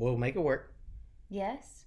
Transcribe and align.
We'll 0.00 0.16
make 0.16 0.34
it 0.34 0.40
work. 0.40 0.72
Yes. 1.28 1.84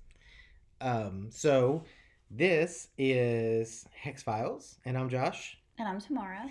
Um, 0.79 1.29
so 1.31 1.83
this 2.29 2.89
is 2.95 3.87
Hex 3.91 4.21
Files, 4.21 4.77
and 4.85 4.95
I'm 4.95 5.09
Josh, 5.09 5.57
And 5.79 5.87
I'm 5.87 5.99
Tamara. 5.99 6.45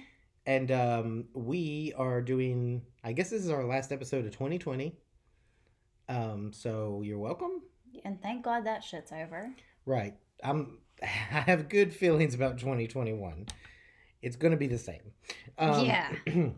and 0.45 0.73
um, 0.73 1.25
we 1.35 1.95
are 1.97 2.21
doing. 2.21 2.83
I 3.05 3.13
guess 3.13 3.31
this 3.31 3.45
is 3.45 3.51
our 3.51 3.65
last 3.65 3.93
episode 3.93 4.25
of 4.27 4.33
2020. 4.33 4.97
Um, 6.09 6.53
so 6.53 7.01
you're 7.05 7.21
welcome. 7.21 7.63
And 8.05 8.21
thank 8.21 8.43
God 8.45 8.65
that 8.65 8.83
shit's 8.83 9.13
over. 9.13 9.55
Right. 9.87 10.15
I'm. 10.43 10.79
I 11.03 11.07
have 11.47 11.69
good 11.69 11.95
feelings 11.95 12.35
about 12.35 12.59
2021. 12.59 13.47
It's 14.21 14.35
going 14.35 14.51
to 14.51 14.57
be 14.57 14.67
the 14.67 14.79
same. 14.79 15.13
Um, 15.59 15.85
Yeah. 15.85 16.13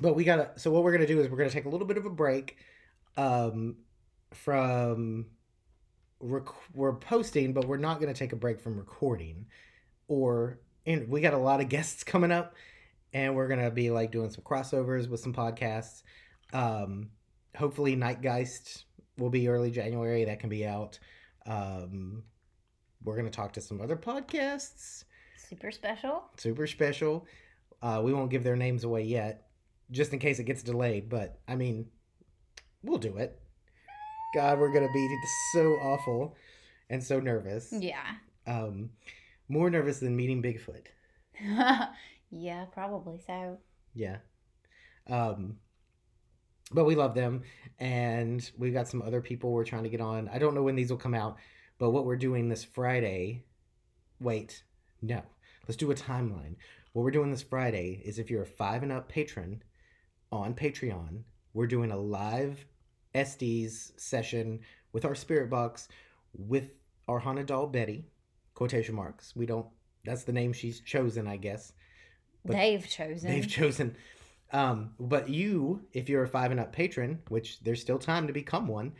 but 0.00 0.16
we 0.16 0.24
gotta. 0.24 0.52
So 0.56 0.70
what 0.70 0.82
we're 0.82 0.92
gonna 0.92 1.06
do 1.06 1.20
is 1.20 1.28
we're 1.28 1.36
gonna 1.36 1.50
take 1.50 1.66
a 1.66 1.68
little 1.68 1.86
bit 1.86 1.98
of 1.98 2.06
a 2.06 2.10
break, 2.10 2.56
um, 3.18 3.76
from. 4.32 5.26
Rec- 6.20 6.74
we're 6.74 6.94
posting, 6.94 7.52
but 7.52 7.66
we're 7.68 7.76
not 7.76 8.00
gonna 8.00 8.12
take 8.14 8.32
a 8.32 8.36
break 8.36 8.60
from 8.60 8.76
recording, 8.76 9.46
or 10.08 10.58
and 10.84 11.08
we 11.08 11.20
got 11.20 11.32
a 11.34 11.38
lot 11.38 11.60
of 11.60 11.68
guests 11.68 12.02
coming 12.04 12.32
up, 12.32 12.54
and 13.12 13.36
we're 13.36 13.46
gonna 13.46 13.70
be 13.70 13.90
like 13.90 14.10
doing 14.10 14.30
some 14.30 14.42
crossovers 14.42 15.08
with 15.08 15.20
some 15.20 15.32
podcasts. 15.32 16.02
Um, 16.52 17.10
hopefully, 17.56 17.94
Nightgeist 17.94 18.82
will 19.16 19.30
be 19.30 19.48
early 19.48 19.70
January. 19.70 20.24
That 20.24 20.40
can 20.40 20.48
be 20.48 20.66
out. 20.66 20.98
Um, 21.46 22.24
we're 23.04 23.16
gonna 23.16 23.30
talk 23.30 23.52
to 23.52 23.60
some 23.60 23.80
other 23.80 23.96
podcasts 23.96 25.04
Super 25.48 25.70
special. 25.70 26.24
super 26.36 26.66
special. 26.66 27.26
Uh, 27.80 28.00
we 28.04 28.12
won't 28.12 28.30
give 28.30 28.42
their 28.42 28.56
names 28.56 28.82
away 28.82 29.02
yet, 29.04 29.46
just 29.92 30.12
in 30.12 30.18
case 30.18 30.40
it 30.40 30.44
gets 30.44 30.64
delayed. 30.64 31.08
But 31.08 31.38
I 31.46 31.54
mean, 31.54 31.86
we'll 32.82 32.98
do 32.98 33.18
it. 33.18 33.40
God, 34.34 34.58
we're 34.58 34.72
gonna 34.72 34.92
be 34.92 35.18
so 35.52 35.74
awful 35.74 36.36
and 36.90 37.02
so 37.02 37.20
nervous. 37.20 37.72
Yeah. 37.72 38.04
Um, 38.46 38.90
more 39.48 39.70
nervous 39.70 40.00
than 40.00 40.16
meeting 40.16 40.42
Bigfoot. 40.42 40.86
yeah, 42.30 42.64
probably 42.66 43.20
so. 43.26 43.58
Yeah. 43.94 44.18
Um, 45.08 45.56
but 46.72 46.84
we 46.84 46.94
love 46.94 47.14
them, 47.14 47.42
and 47.78 48.48
we've 48.58 48.74
got 48.74 48.88
some 48.88 49.00
other 49.00 49.22
people 49.22 49.52
we're 49.52 49.64
trying 49.64 49.84
to 49.84 49.88
get 49.88 50.00
on. 50.00 50.28
I 50.28 50.38
don't 50.38 50.54
know 50.54 50.62
when 50.62 50.76
these 50.76 50.90
will 50.90 50.98
come 50.98 51.14
out, 51.14 51.38
but 51.78 51.90
what 51.90 52.04
we're 52.04 52.16
doing 52.16 52.48
this 52.48 52.64
Friday. 52.64 53.44
Wait, 54.20 54.62
no. 55.00 55.22
Let's 55.66 55.76
do 55.76 55.90
a 55.90 55.94
timeline. 55.94 56.56
What 56.92 57.02
we're 57.02 57.10
doing 57.10 57.30
this 57.30 57.42
Friday 57.42 58.02
is 58.04 58.18
if 58.18 58.30
you're 58.30 58.42
a 58.42 58.46
five 58.46 58.82
and 58.82 58.92
up 58.92 59.08
patron 59.08 59.62
on 60.32 60.54
Patreon, 60.54 61.22
we're 61.54 61.66
doing 61.66 61.90
a 61.90 61.96
live 61.96 62.64
SD's 63.18 63.92
session 63.96 64.60
with 64.92 65.04
our 65.04 65.14
spirit 65.14 65.50
box 65.50 65.88
with 66.36 66.70
our 67.06 67.18
haunted 67.18 67.46
doll 67.46 67.66
Betty. 67.66 68.04
Quotation 68.54 68.94
marks. 68.94 69.34
We 69.36 69.46
don't. 69.46 69.66
That's 70.04 70.24
the 70.24 70.32
name 70.32 70.52
she's 70.52 70.80
chosen, 70.80 71.26
I 71.26 71.36
guess. 71.36 71.72
But 72.44 72.56
They've 72.56 72.88
chosen. 72.88 73.30
They've 73.30 73.48
chosen. 73.48 73.96
Um, 74.52 74.94
but 74.98 75.28
you, 75.28 75.82
if 75.92 76.08
you're 76.08 76.22
a 76.22 76.28
five 76.28 76.50
and 76.50 76.58
up 76.58 76.72
patron, 76.72 77.20
which 77.28 77.60
there's 77.60 77.80
still 77.80 77.98
time 77.98 78.26
to 78.26 78.32
become 78.32 78.66
one, 78.66 78.92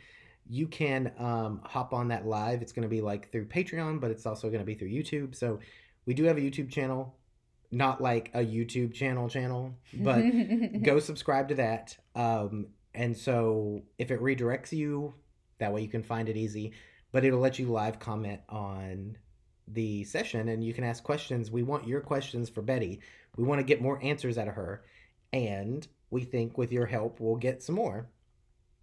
you 0.47 0.67
can 0.67 1.11
um, 1.17 1.61
hop 1.63 1.93
on 1.93 2.09
that 2.09 2.25
live. 2.25 2.61
It's 2.61 2.71
going 2.71 2.83
to 2.83 2.89
be 2.89 3.01
like 3.01 3.31
through 3.31 3.45
Patreon, 3.45 3.99
but 3.99 4.11
it's 4.11 4.25
also 4.25 4.47
going 4.49 4.59
to 4.59 4.65
be 4.65 4.75
through 4.75 4.89
YouTube. 4.89 5.35
So 5.35 5.59
we 6.05 6.13
do 6.13 6.23
have 6.25 6.37
a 6.37 6.41
YouTube 6.41 6.71
channel, 6.71 7.15
not 7.71 8.01
like 8.01 8.31
a 8.33 8.39
YouTube 8.39 8.93
channel 8.93 9.29
channel, 9.29 9.75
but 9.93 10.21
go 10.83 10.99
subscribe 10.99 11.49
to 11.49 11.55
that. 11.55 11.97
Um, 12.15 12.67
and 12.99 13.15
so 13.15 13.81
if 13.97 14.11
it 14.11 14.21
redirects 14.21 14.73
you, 14.73 15.13
that 15.59 15.71
way 15.73 15.81
you 15.81 15.87
can 15.87 16.03
find 16.03 16.27
it 16.27 16.35
easy. 16.35 16.73
But 17.13 17.23
it'll 17.23 17.39
let 17.39 17.57
you 17.57 17.67
live 17.67 17.97
comment 17.97 18.41
on 18.49 19.17
the 19.69 20.03
session 20.03 20.49
and 20.49 20.61
you 20.61 20.73
can 20.73 20.83
ask 20.83 21.01
questions. 21.01 21.49
We 21.49 21.63
want 21.63 21.87
your 21.87 22.01
questions 22.01 22.49
for 22.49 22.61
Betty. 22.61 22.99
We 23.37 23.45
want 23.45 23.59
to 23.59 23.63
get 23.63 23.81
more 23.81 24.03
answers 24.03 24.37
out 24.37 24.49
of 24.49 24.55
her. 24.55 24.83
And 25.31 25.87
we 26.09 26.25
think 26.25 26.57
with 26.57 26.73
your 26.73 26.87
help, 26.87 27.21
we'll 27.21 27.37
get 27.37 27.63
some 27.63 27.75
more. 27.75 28.09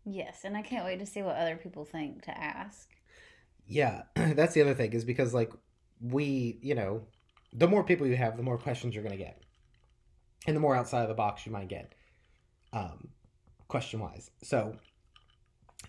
yes, 0.07 0.41
and 0.45 0.57
I 0.57 0.63
can't 0.63 0.87
wait 0.87 0.99
to 1.01 1.07
see 1.07 1.21
what 1.21 1.37
other 1.37 1.57
people 1.57 1.85
think 1.85 2.23
to 2.23 2.39
ask. 2.39 2.89
Yeah, 3.67 4.05
that's 4.15 4.55
the 4.55 4.63
other 4.63 4.75
thing 4.75 4.95
is 4.95 5.05
because, 5.05 5.35
like, 5.35 5.53
we, 6.01 6.59
you 6.63 6.75
know, 6.75 7.03
the 7.53 7.69
more 7.69 7.85
people 7.85 8.07
you 8.07 8.17
have, 8.17 8.39
the 8.39 8.43
more 8.43 8.57
questions 8.57 8.95
you're 8.95 9.05
going 9.05 9.19
to 9.19 9.23
get. 9.23 9.43
And 10.47 10.57
the 10.57 10.61
more 10.61 10.75
outside 10.75 11.03
of 11.03 11.09
the 11.09 11.15
box 11.15 11.45
you 11.45 11.53
might 11.53 11.69
get, 11.69 11.93
um, 12.73 13.09
question 13.69 14.01
wise. 14.01 14.31
So, 14.43 14.77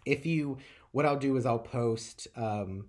if 0.06 0.26
you, 0.26 0.58
what 0.92 1.06
I'll 1.06 1.18
do 1.18 1.36
is 1.38 1.46
I'll 1.46 1.60
post 1.60 2.28
um, 2.36 2.86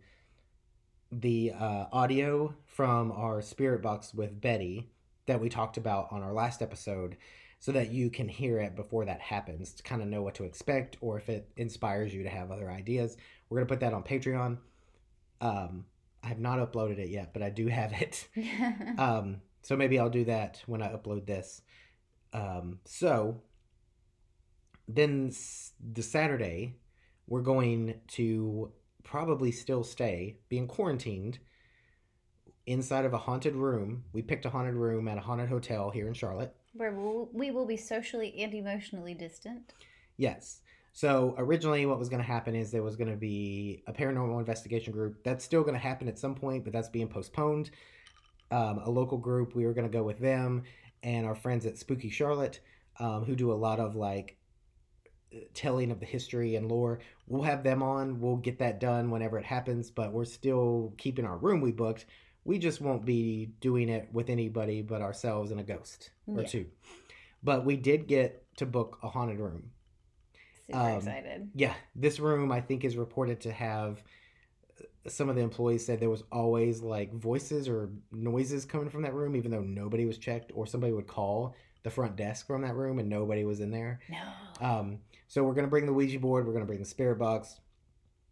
the 1.10 1.53
uh, 1.59 1.87
audio 1.93 2.54
from 2.66 3.12
our 3.12 3.41
spirit 3.43 3.82
box 3.82 4.15
with 4.15 4.41
Betty 4.41 4.91
that 5.26 5.41
we 5.41 5.49
talked 5.49 5.76
about 5.76 6.09
on 6.10 6.22
our 6.22 6.32
last 6.32 6.62
episode 6.62 7.16
so 7.60 7.72
that 7.72 7.91
you 7.91 8.09
can 8.09 8.28
hear 8.28 8.59
it 8.59 8.76
before 8.76 9.04
that 9.04 9.21
happens 9.21 9.72
to 9.75 9.82
kind 9.82 10.00
of 10.00 10.09
know 10.09 10.22
what 10.22 10.34
to 10.37 10.44
expect 10.44 10.97
or 11.00 11.19
if 11.19 11.28
it 11.28 11.50
inspires 11.56 12.15
you 12.15 12.22
to 12.22 12.28
have 12.28 12.50
other 12.50 12.70
ideas. 12.70 13.16
We're 13.49 13.59
going 13.59 13.69
to 13.69 13.75
put 13.75 13.81
that 13.81 13.94
on 13.94 14.05
Patreon. 14.05 14.59
Um, 15.41 15.84
I 16.22 16.28
have 16.28 16.38
not 16.38 16.59
uploaded 16.59 16.99
it 16.99 17.09
yet, 17.09 17.32
but 17.32 17.43
I 17.43 17.50
do 17.50 17.66
have 17.66 17.93
it. 17.93 18.28
Um, 18.99 19.43
so 19.62 19.76
maybe 19.76 19.99
I'll 19.99 20.10
do 20.10 20.25
that 20.25 20.62
when 20.66 20.82
I 20.82 20.88
upload 20.88 21.26
this. 21.26 21.62
Um, 22.32 22.78
so 22.84 23.43
then 24.88 25.32
the 25.93 26.03
Saturday, 26.03 26.75
we're 27.26 27.43
going 27.43 28.00
to 28.09 28.72
probably 29.04 29.53
still 29.53 29.84
stay, 29.84 30.38
being 30.49 30.66
quarantined 30.66 31.38
inside 32.66 33.04
of 33.04 33.12
a 33.15 33.19
haunted 33.19 33.54
room. 33.54 34.04
We 34.12 34.22
picked 34.22 34.47
a 34.47 34.50
haunted 34.50 34.75
room 34.75 35.09
at 35.09 35.19
a 35.19 35.21
haunted 35.21 35.49
hotel 35.49 35.91
here 35.91 36.09
in 36.09 36.15
Charlotte. 36.15 36.54
Where 36.75 36.93
we'll, 36.93 37.28
we 37.32 37.50
will 37.50 37.66
be 37.66 37.76
socially 37.76 38.34
and 38.43 38.53
emotionally 38.54 39.15
distant. 39.15 39.72
Yes. 40.16 40.60
So 40.93 41.34
originally, 41.38 41.87
what 41.87 41.99
was 41.99 42.09
going 42.09 42.22
to 42.22 42.26
happen 42.26 42.55
is 42.55 42.70
there 42.70 42.82
was 42.82 42.97
going 42.97 43.10
to 43.10 43.16
be 43.16 43.82
a 43.87 43.93
paranormal 43.93 44.38
investigation 44.38 44.93
group. 44.93 45.22
That's 45.22 45.44
still 45.44 45.62
going 45.62 45.75
to 45.75 45.81
happen 45.81 46.09
at 46.09 46.19
some 46.19 46.34
point, 46.34 46.65
but 46.65 46.72
that's 46.72 46.88
being 46.88 47.09
postponed. 47.09 47.70
Um, 48.50 48.81
a 48.84 48.91
local 48.91 49.19
group, 49.19 49.55
we 49.55 49.66
were 49.66 49.75
going 49.75 49.88
to 49.88 49.97
go 49.97 50.03
with 50.03 50.19
them 50.19 50.65
and 51.03 51.26
our 51.26 51.34
friends 51.34 51.66
at 51.66 51.78
Spooky 51.78 52.10
Charlotte, 52.10 52.60
um, 52.99 53.25
who 53.25 53.37
do 53.37 53.53
a 53.53 53.55
lot 53.55 53.78
of 53.78 53.94
like 53.94 54.38
telling 55.54 55.90
of 55.90 56.00
the 56.00 56.06
history 56.06 56.56
and 56.56 56.70
lore. 56.70 57.00
We'll 57.26 57.42
have 57.42 57.62
them 57.62 57.82
on. 57.82 58.20
We'll 58.20 58.36
get 58.36 58.58
that 58.60 58.80
done 58.80 59.10
whenever 59.10 59.38
it 59.38 59.44
happens, 59.44 59.90
but 59.90 60.12
we're 60.12 60.24
still 60.24 60.94
keeping 60.96 61.24
our 61.24 61.36
room 61.36 61.60
we 61.60 61.72
booked. 61.72 62.06
We 62.44 62.58
just 62.58 62.80
won't 62.80 63.04
be 63.04 63.50
doing 63.60 63.88
it 63.88 64.08
with 64.12 64.30
anybody 64.30 64.80
but 64.82 65.02
ourselves 65.02 65.50
and 65.50 65.60
a 65.60 65.64
ghost 65.64 66.10
or 66.26 66.40
Yeah. 66.42 66.46
two. 66.46 66.66
But 67.42 67.64
we 67.64 67.76
did 67.76 68.06
get 68.08 68.44
to 68.56 68.66
book 68.66 68.98
a 69.02 69.08
haunted 69.08 69.38
room. 69.38 69.70
Super 70.66 70.78
Um, 70.78 70.96
excited. 70.96 71.50
Yeah, 71.54 71.74
this 71.94 72.20
room 72.20 72.50
I 72.50 72.60
think 72.60 72.84
is 72.84 72.96
reported 72.96 73.40
to 73.42 73.52
have 73.52 74.02
uh, 74.80 75.08
some 75.08 75.28
of 75.28 75.36
the 75.36 75.42
employees 75.42 75.84
said 75.84 76.00
there 76.00 76.10
was 76.10 76.24
always 76.32 76.82
like 76.82 77.12
voices 77.12 77.68
or 77.68 77.90
noises 78.12 78.64
coming 78.64 78.88
from 78.88 79.02
that 79.02 79.14
room, 79.14 79.36
even 79.36 79.50
though 79.50 79.62
nobody 79.62 80.04
was 80.06 80.19
checked, 80.19 80.50
or 80.54 80.66
somebody 80.66 80.92
would 80.92 81.06
call 81.06 81.54
the 81.82 81.90
front 81.90 82.16
desk 82.16 82.46
from 82.46 82.62
that 82.62 82.75
room 82.75 82.98
and 82.98 83.08
nobody 83.08 83.44
was 83.44 83.60
in 83.60 83.70
there. 83.70 84.00
No. 84.08 84.66
Um, 84.66 84.98
so 85.28 85.44
we're 85.44 85.54
gonna 85.54 85.69
bring 85.69 85.86
the 85.86 85.92
Ouija 85.92 86.19
board, 86.19 86.46
we're 86.46 86.52
gonna 86.52 86.64
bring 86.64 86.78
the 86.80 86.84
spirit 86.84 87.19
box, 87.19 87.60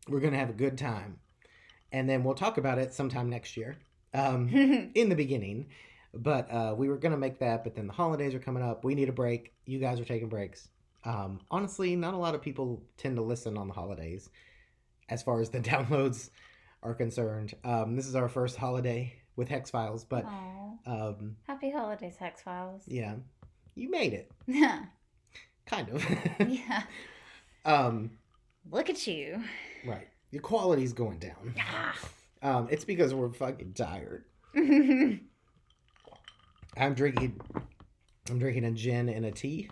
we're 0.09 0.21
gonna 0.21 0.39
have 0.39 0.51
a 0.51 0.55
good 0.55 0.77
time, 0.79 1.19
and 1.93 2.09
then 2.09 2.25
we'll 2.25 2.35
talk 2.35 2.59
about 2.59 2.79
it 2.79 2.93
sometime 2.95 3.29
next 3.31 3.57
year. 3.57 3.77
Um, 4.15 4.49
in 4.95 5.09
the 5.11 5.15
beginning, 5.15 5.67
but 6.15 6.51
uh, 6.51 6.75
we 6.77 6.89
were 6.89 6.97
gonna 6.97 7.19
make 7.19 7.39
that, 7.41 7.65
but 7.65 7.75
then 7.75 7.87
the 7.87 7.93
holidays 7.93 8.35
are 8.35 8.39
coming 8.39 8.63
up. 8.63 8.85
We 8.85 8.95
need 8.95 9.09
a 9.09 9.13
break. 9.13 9.53
You 9.67 9.79
guys 9.79 10.01
are 10.01 10.05
taking 10.05 10.29
breaks. 10.29 10.69
Um, 11.05 11.41
honestly, 11.51 11.95
not 11.97 12.15
a 12.15 12.17
lot 12.17 12.35
of 12.35 12.41
people 12.43 12.83
tend 12.97 13.17
to 13.17 13.23
listen 13.23 13.57
on 13.59 13.69
the 13.69 13.75
holidays, 13.75 14.31
as 15.09 15.23
far 15.23 15.41
as 15.41 15.51
the 15.51 15.61
downloads 15.61 16.31
are 16.83 16.95
concerned. 16.95 17.55
Um, 17.65 17.95
this 17.95 18.07
is 18.07 18.15
our 18.17 18.29
first 18.29 18.57
holiday 18.57 19.13
with 19.37 19.49
Hex 19.49 19.71
Files, 19.71 20.05
but 20.05 20.25
um, 20.87 21.37
Happy 21.47 21.71
holidays, 21.71 22.17
Hex 22.19 22.41
Files. 22.43 22.83
yeah, 22.87 23.17
you 23.77 23.89
made 23.91 24.13
it, 24.13 24.31
Yeah. 24.49 24.85
kind 25.67 25.89
of. 25.91 26.05
yeah. 26.49 26.83
um, 27.65 28.11
Look 28.71 28.91
at 28.91 29.07
you. 29.07 29.43
right, 29.87 30.09
your 30.33 30.43
quality's 30.43 30.93
going 30.93 31.19
down. 31.21 31.55
Ah. 31.61 31.95
Um, 32.43 32.69
it's 32.71 32.85
because 32.85 33.15
we're 33.15 33.33
fucking 33.33 33.75
tired. 33.75 34.25
I'm 34.55 35.21
drinking, 36.95 37.41
I'm 38.29 38.39
drinking 38.39 38.65
a 38.65 38.71
gin 38.73 39.09
and 39.09 39.25
a 39.25 39.31
tea. 39.31 39.71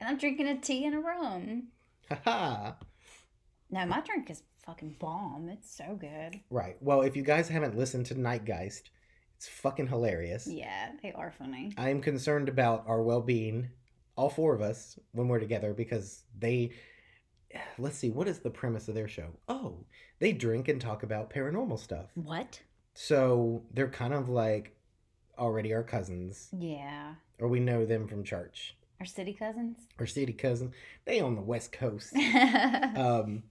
And 0.00 0.08
I'm 0.08 0.18
drinking 0.18 0.48
a 0.48 0.56
tea 0.60 0.84
and 0.86 0.94
a 0.94 0.98
rum. 0.98 1.68
Haha. 2.10 2.72
No, 3.70 3.86
my 3.86 4.00
drink 4.00 4.30
is 4.30 4.42
fucking 4.64 4.96
bomb. 4.98 5.48
It's 5.48 5.74
so 5.74 5.96
good. 5.98 6.40
Right. 6.50 6.76
Well, 6.80 7.02
if 7.02 7.16
you 7.16 7.22
guys 7.22 7.48
haven't 7.48 7.76
listened 7.76 8.06
to 8.06 8.14
Nightgeist, 8.14 8.82
it's 9.36 9.48
fucking 9.48 9.88
hilarious. 9.88 10.46
Yeah, 10.46 10.90
they 11.02 11.12
are 11.12 11.30
funny. 11.30 11.72
I 11.76 11.90
am 11.90 12.00
concerned 12.00 12.48
about 12.48 12.84
our 12.86 13.02
well 13.02 13.20
being, 13.20 13.68
all 14.16 14.30
four 14.30 14.54
of 14.54 14.60
us, 14.62 14.98
when 15.12 15.28
we're 15.28 15.40
together, 15.40 15.72
because 15.74 16.22
they 16.38 16.70
let's 17.78 17.96
see, 17.96 18.10
what 18.10 18.26
is 18.28 18.40
the 18.40 18.50
premise 18.50 18.88
of 18.88 18.94
their 18.94 19.08
show? 19.08 19.28
Oh, 19.48 19.84
they 20.18 20.32
drink 20.32 20.68
and 20.68 20.80
talk 20.80 21.02
about 21.02 21.30
paranormal 21.30 21.78
stuff. 21.78 22.06
What? 22.14 22.60
So 22.94 23.62
they're 23.72 23.88
kind 23.90 24.12
of 24.14 24.28
like 24.28 24.76
already 25.38 25.72
our 25.74 25.82
cousins, 25.82 26.48
Yeah. 26.56 27.14
or 27.38 27.48
we 27.48 27.60
know 27.60 27.84
them 27.84 28.06
from 28.08 28.24
church. 28.24 28.76
Our 29.00 29.06
city 29.06 29.32
cousins. 29.32 29.78
Our 29.98 30.06
city 30.06 30.32
cousin, 30.32 30.72
they 31.04 31.20
on 31.20 31.34
the 31.34 31.42
West 31.42 31.72
Coast. 31.72 32.14
um, 32.96 33.42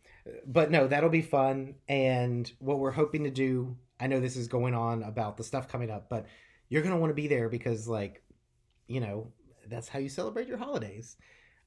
but 0.48 0.72
no, 0.72 0.88
that'll 0.88 1.10
be 1.10 1.22
fun. 1.22 1.76
And 1.88 2.50
what 2.60 2.80
we're 2.80 2.92
hoping 2.92 3.26
to 3.26 3.30
do, 3.30 3.76
I 4.00 4.08
know 4.08 4.20
this 4.20 4.36
is 4.36 4.48
going 4.48 4.74
on 4.74 5.04
about 5.04 5.38
the 5.38 5.44
stuff 5.44 5.68
coming 5.68 5.90
up, 5.90 6.10
but 6.10 6.26
you're 6.70 6.82
gonna 6.82 6.98
want 6.98 7.12
to 7.12 7.16
be 7.16 7.28
there 7.28 7.50
because, 7.50 7.88
like, 7.88 8.24
you 8.88 9.00
know, 9.00 9.32
that's 9.68 9.88
how 9.88 10.00
you 10.00 10.10
celebrate 10.10 10.48
your 10.48 10.58
holidays. 10.58 11.16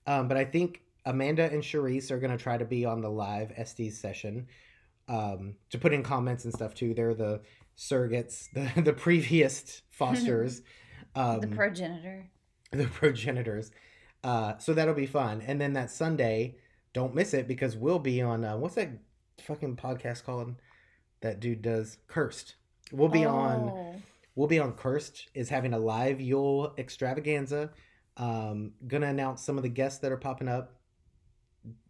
Um, 0.06 0.28
but 0.28 0.36
I 0.36 0.44
think 0.44 0.82
Amanda 1.04 1.44
and 1.50 1.62
Charisse 1.62 2.10
are 2.10 2.18
gonna 2.18 2.36
try 2.36 2.58
to 2.58 2.64
be 2.64 2.84
on 2.84 3.00
the 3.00 3.10
live 3.10 3.50
SD 3.50 3.92
session 3.92 4.46
um, 5.08 5.54
to 5.70 5.78
put 5.78 5.92
in 5.92 6.02
comments 6.02 6.44
and 6.44 6.52
stuff 6.52 6.74
too. 6.74 6.94
They're 6.94 7.14
the 7.14 7.42
surrogates, 7.76 8.48
the 8.74 8.82
the 8.82 8.92
previous 8.92 9.82
fosters, 9.90 10.62
um, 11.14 11.40
the 11.40 11.48
progenitor. 11.48 12.30
the 12.72 12.86
progenitors. 12.86 13.70
Uh, 14.24 14.58
so 14.58 14.74
that'll 14.74 14.94
be 14.94 15.06
fun. 15.06 15.42
And 15.46 15.60
then 15.60 15.74
that 15.74 15.90
Sunday, 15.90 16.56
don't 16.92 17.14
miss 17.14 17.32
it 17.32 17.46
because 17.46 17.76
we'll 17.76 17.98
be 17.98 18.20
on 18.22 18.44
uh, 18.44 18.56
what's 18.56 18.74
that 18.74 18.90
fucking 19.40 19.76
podcast 19.76 20.24
called? 20.24 20.54
That 21.20 21.40
dude 21.40 21.62
does 21.62 21.98
Cursed. 22.08 22.56
We'll 22.92 23.08
be 23.08 23.24
on. 23.24 23.70
Oh. 23.72 23.94
We'll 24.34 24.48
be 24.48 24.58
on 24.58 24.72
Cursed. 24.72 25.28
Is 25.34 25.48
having 25.48 25.72
a 25.72 25.78
live 25.78 26.20
Yule 26.20 26.74
extravaganza. 26.78 27.70
Um, 28.16 28.72
gonna 28.86 29.08
announce 29.08 29.42
some 29.42 29.56
of 29.56 29.62
the 29.62 29.68
guests 29.68 29.98
that 30.00 30.12
are 30.12 30.16
popping 30.16 30.48
up. 30.48 30.72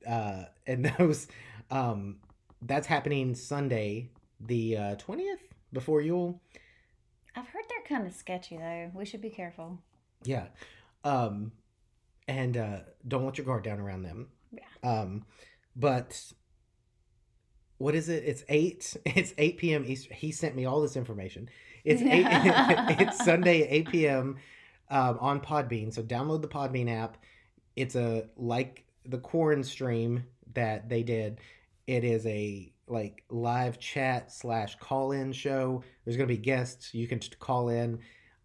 Uh, 0.06 0.44
and 0.66 0.92
those, 0.98 1.28
um, 1.70 2.16
that's 2.62 2.86
happening 2.86 3.34
Sunday, 3.34 4.10
the 4.40 4.76
uh, 4.76 4.94
twentieth 4.96 5.40
before 5.72 6.00
Yule. 6.00 6.40
I've 7.36 7.46
heard 7.48 7.64
they're 7.68 7.96
kind 7.98 8.06
of 8.06 8.14
sketchy 8.14 8.56
though. 8.56 8.90
We 8.94 9.04
should 9.04 9.20
be 9.20 9.30
careful. 9.30 9.78
Yeah. 10.24 10.46
Um 11.04 11.52
and 12.26 12.56
uh 12.56 12.78
don't 13.06 13.24
let 13.24 13.38
your 13.38 13.44
guard 13.44 13.62
down 13.62 13.78
around 13.78 14.02
them. 14.02 14.28
Yeah. 14.50 14.90
Um 14.90 15.26
but 15.76 16.32
what 17.78 17.94
is 17.94 18.08
it? 18.08 18.24
It's 18.24 18.44
8 18.48 18.96
it's 19.06 19.34
8 19.38 19.58
p.m. 19.58 19.84
Eastern. 19.86 20.16
He 20.16 20.32
sent 20.32 20.56
me 20.56 20.64
all 20.64 20.80
this 20.80 20.96
information. 20.96 21.48
It's 21.84 22.02
8 22.02 22.08
it's 23.00 23.18
Sunday 23.24 23.68
8 23.68 23.88
p.m. 23.90 24.36
Um, 24.88 25.18
on 25.20 25.40
Podbean. 25.40 25.92
So 25.92 26.02
download 26.02 26.42
the 26.42 26.48
Podbean 26.48 26.90
app. 26.90 27.16
It's 27.74 27.96
a 27.96 28.28
like 28.36 28.84
the 29.04 29.18
Quarren 29.18 29.64
stream 29.64 30.24
that 30.54 30.88
they 30.88 31.02
did. 31.02 31.40
It 31.86 32.04
is 32.04 32.26
a 32.26 32.72
like 32.88 33.24
live 33.30 33.78
chat 33.78 34.32
slash 34.32 34.76
call 34.78 35.12
in 35.12 35.32
show. 35.32 35.82
There's 36.04 36.16
gonna 36.16 36.28
be 36.28 36.36
guests. 36.36 36.94
You 36.94 37.06
can 37.08 37.18
t- 37.18 37.32
call 37.38 37.68
in. 37.68 37.98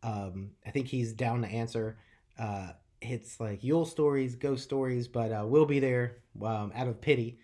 Um, 0.03 0.51
I 0.65 0.71
think 0.71 0.87
he's 0.87 1.13
down 1.13 1.43
to 1.43 1.47
answer. 1.47 1.97
Uh, 2.39 2.71
it's 3.01 3.39
like 3.39 3.63
Yule 3.63 3.85
stories, 3.85 4.35
ghost 4.35 4.63
stories, 4.63 5.07
but 5.07 5.31
uh, 5.31 5.43
we'll 5.45 5.65
be 5.65 5.79
there 5.79 6.17
um, 6.43 6.71
out 6.75 6.87
of 6.87 7.01
pity. 7.01 7.39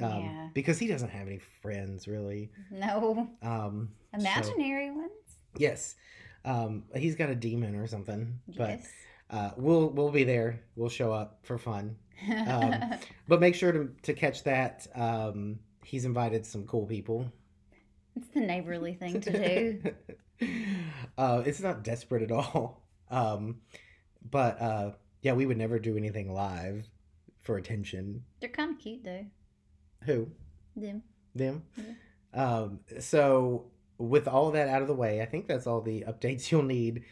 Um, 0.00 0.22
Yeah. 0.24 0.48
Because 0.54 0.78
he 0.78 0.86
doesn't 0.86 1.10
have 1.10 1.26
any 1.26 1.38
friends 1.38 2.06
really. 2.08 2.50
No. 2.70 3.28
Um, 3.42 3.90
so- 4.14 4.20
Imaginary 4.20 4.90
ones. 4.90 5.10
yes. 5.56 5.96
Um, 6.44 6.84
he's 6.94 7.16
got 7.16 7.30
a 7.30 7.34
demon 7.34 7.74
or 7.74 7.86
something. 7.86 8.38
But 8.56 8.70
Yes. 8.70 8.88
uh, 9.30 9.50
we'll 9.56 9.90
we'll 9.90 10.10
be 10.12 10.24
there. 10.24 10.60
We'll 10.76 10.88
show 10.88 11.12
up 11.12 11.40
for 11.42 11.58
fun. 11.58 11.96
um, 12.46 12.74
But 13.28 13.40
make 13.40 13.54
sure 13.54 13.72
to 13.72 13.90
to 14.02 14.14
catch 14.14 14.44
that. 14.44 14.86
Um, 14.94 15.58
he's 15.84 16.04
invited 16.04 16.46
some 16.46 16.64
cool 16.64 16.86
people. 16.86 17.30
it's 18.16 18.28
the 18.28 18.40
neighborly 18.40 18.94
thing 18.94 19.20
to 19.20 19.30
do. 20.40 20.46
uh, 21.18 21.42
it's 21.44 21.60
not 21.60 21.82
desperate 21.84 22.22
at 22.22 22.30
all. 22.32 22.82
Um, 23.10 23.60
but 24.30 24.60
uh, 24.60 24.90
yeah, 25.22 25.32
we 25.32 25.44
would 25.46 25.56
never 25.58 25.78
do 25.78 25.96
anything 25.96 26.32
live 26.32 26.86
for 27.42 27.56
attention. 27.56 28.22
They're 28.40 28.50
kind 28.50 28.72
of 28.72 28.78
cute 28.78 29.04
though. 29.04 29.26
Who? 30.04 30.28
Them. 30.76 31.02
Them? 31.34 31.62
Um, 32.34 32.80
so 33.00 33.70
with 33.98 34.28
all 34.28 34.52
that 34.52 34.68
out 34.68 34.82
of 34.82 34.88
the 34.88 34.94
way, 34.94 35.20
I 35.20 35.26
think 35.26 35.46
that's 35.48 35.66
all 35.66 35.80
the 35.80 36.04
updates 36.06 36.50
you'll 36.50 36.62
need 36.62 37.04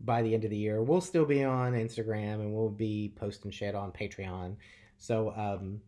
by 0.00 0.22
the 0.22 0.34
end 0.34 0.44
of 0.44 0.50
the 0.50 0.56
year. 0.56 0.82
We'll 0.82 1.00
still 1.00 1.24
be 1.24 1.44
on 1.44 1.72
Instagram 1.72 2.34
and 2.34 2.52
we'll 2.52 2.70
be 2.70 3.12
posting 3.16 3.50
shit 3.50 3.74
on 3.74 3.92
Patreon. 3.92 4.56
So 4.98 5.32
um, 5.36 5.80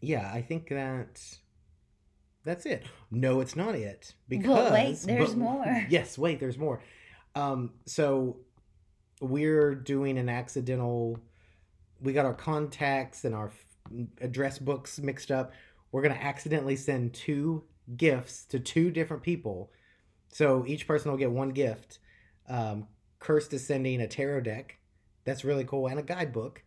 yeah, 0.00 0.30
I 0.32 0.42
think 0.42 0.68
that 0.68 1.22
that's 2.44 2.66
it. 2.66 2.84
No, 3.10 3.40
it's 3.40 3.56
not 3.56 3.74
it 3.74 4.14
because 4.28 4.70
But 4.70 4.72
wait, 4.72 4.98
there's 5.04 5.36
more. 5.36 5.86
Yes, 5.90 6.16
wait, 6.16 6.40
there's 6.40 6.58
more. 6.58 6.80
Um, 7.34 7.72
so 7.86 8.38
we're 9.20 9.74
doing 9.74 10.18
an 10.18 10.28
accidental. 10.28 11.18
We 12.00 12.12
got 12.12 12.24
our 12.24 12.34
contacts 12.34 13.24
and 13.24 13.34
our 13.34 13.50
address 14.20 14.58
books 14.58 14.98
mixed 14.98 15.30
up. 15.30 15.52
We're 15.92 16.02
gonna 16.02 16.14
accidentally 16.14 16.76
send 16.76 17.14
two 17.14 17.64
gifts 17.96 18.44
to 18.46 18.58
two 18.60 18.90
different 18.90 19.22
people. 19.22 19.70
So 20.28 20.64
each 20.66 20.86
person 20.86 21.10
will 21.10 21.18
get 21.18 21.30
one 21.30 21.50
gift. 21.50 21.98
Um, 22.48 22.88
Kirst 23.20 23.52
is 23.52 23.66
sending 23.66 24.00
a 24.00 24.06
tarot 24.08 24.40
deck. 24.42 24.78
That's 25.24 25.44
really 25.44 25.64
cool, 25.64 25.86
and 25.86 25.98
a 25.98 26.02
guidebook. 26.02 26.62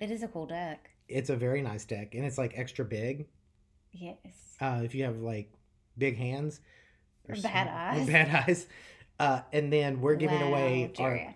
It 0.00 0.10
is 0.10 0.22
a 0.22 0.28
cool 0.28 0.46
deck. 0.46 0.90
It's 1.08 1.30
a 1.30 1.36
very 1.36 1.62
nice 1.62 1.84
deck, 1.84 2.14
and 2.14 2.24
it's 2.24 2.38
like 2.38 2.52
extra 2.56 2.84
big. 2.84 3.26
Yes. 3.92 4.16
Uh, 4.60 4.80
if 4.84 4.94
you 4.94 5.04
have 5.04 5.18
like 5.18 5.52
big 5.96 6.16
hands 6.16 6.60
Or 7.28 7.36
bad 7.36 7.68
eyes. 7.98 8.06
bad 8.06 8.44
eyes. 8.48 8.66
Uh, 9.20 9.40
and 9.52 9.72
then 9.72 10.00
we're 10.00 10.16
giving 10.16 10.40
Wow, 10.40 10.48
away 10.48 10.92
our. 10.98 11.34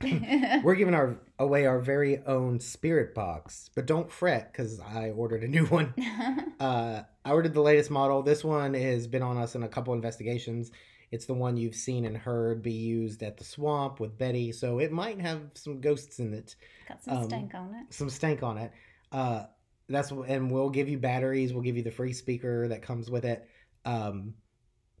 we're 0.62 0.74
giving 0.74 0.94
our 0.94 1.18
away 1.38 1.66
our 1.66 1.80
very 1.80 2.18
own 2.24 2.60
spirit 2.60 3.14
box. 3.14 3.70
But 3.74 3.86
don't 3.86 4.10
fret 4.10 4.52
because 4.52 4.80
I 4.80 5.10
ordered 5.10 5.42
a 5.44 5.48
new 5.48 5.66
one. 5.66 5.94
Uh, 6.58 7.04
I 7.24 7.30
ordered 7.30 7.54
the 7.54 7.60
latest 7.60 7.88
model. 7.88 8.20
This 8.22 8.42
one 8.42 8.74
has 8.74 9.06
been 9.06 9.22
on 9.22 9.38
us 9.38 9.54
in 9.54 9.62
a 9.62 9.68
couple 9.68 9.94
investigations. 9.94 10.72
It's 11.12 11.26
the 11.26 11.32
one 11.34 11.56
you've 11.56 11.76
seen 11.76 12.04
and 12.04 12.16
heard 12.16 12.62
be 12.62 12.72
used 12.72 13.22
at 13.22 13.36
the 13.36 13.44
swamp 13.44 14.00
with 14.00 14.18
Betty, 14.18 14.50
so 14.50 14.80
it 14.80 14.90
might 14.90 15.20
have 15.20 15.40
some 15.54 15.80
ghosts 15.80 16.18
in 16.18 16.34
it, 16.34 16.56
Got 16.88 17.04
some 17.04 17.16
Um, 17.18 17.24
stank 17.26 17.54
on 17.54 17.74
it. 17.76 17.94
some 17.94 18.10
stank 18.10 18.42
on 18.42 18.58
it. 18.58 18.72
Uh, 19.12 19.44
that's 19.88 20.10
and 20.10 20.50
we'll 20.50 20.70
give 20.70 20.88
you 20.88 20.98
batteries. 20.98 21.52
We'll 21.52 21.62
give 21.62 21.76
you 21.76 21.84
the 21.84 21.92
free 21.92 22.12
speaker 22.12 22.66
that 22.66 22.82
comes 22.82 23.08
with 23.08 23.24
it. 23.24 23.48
Um, 23.84 24.34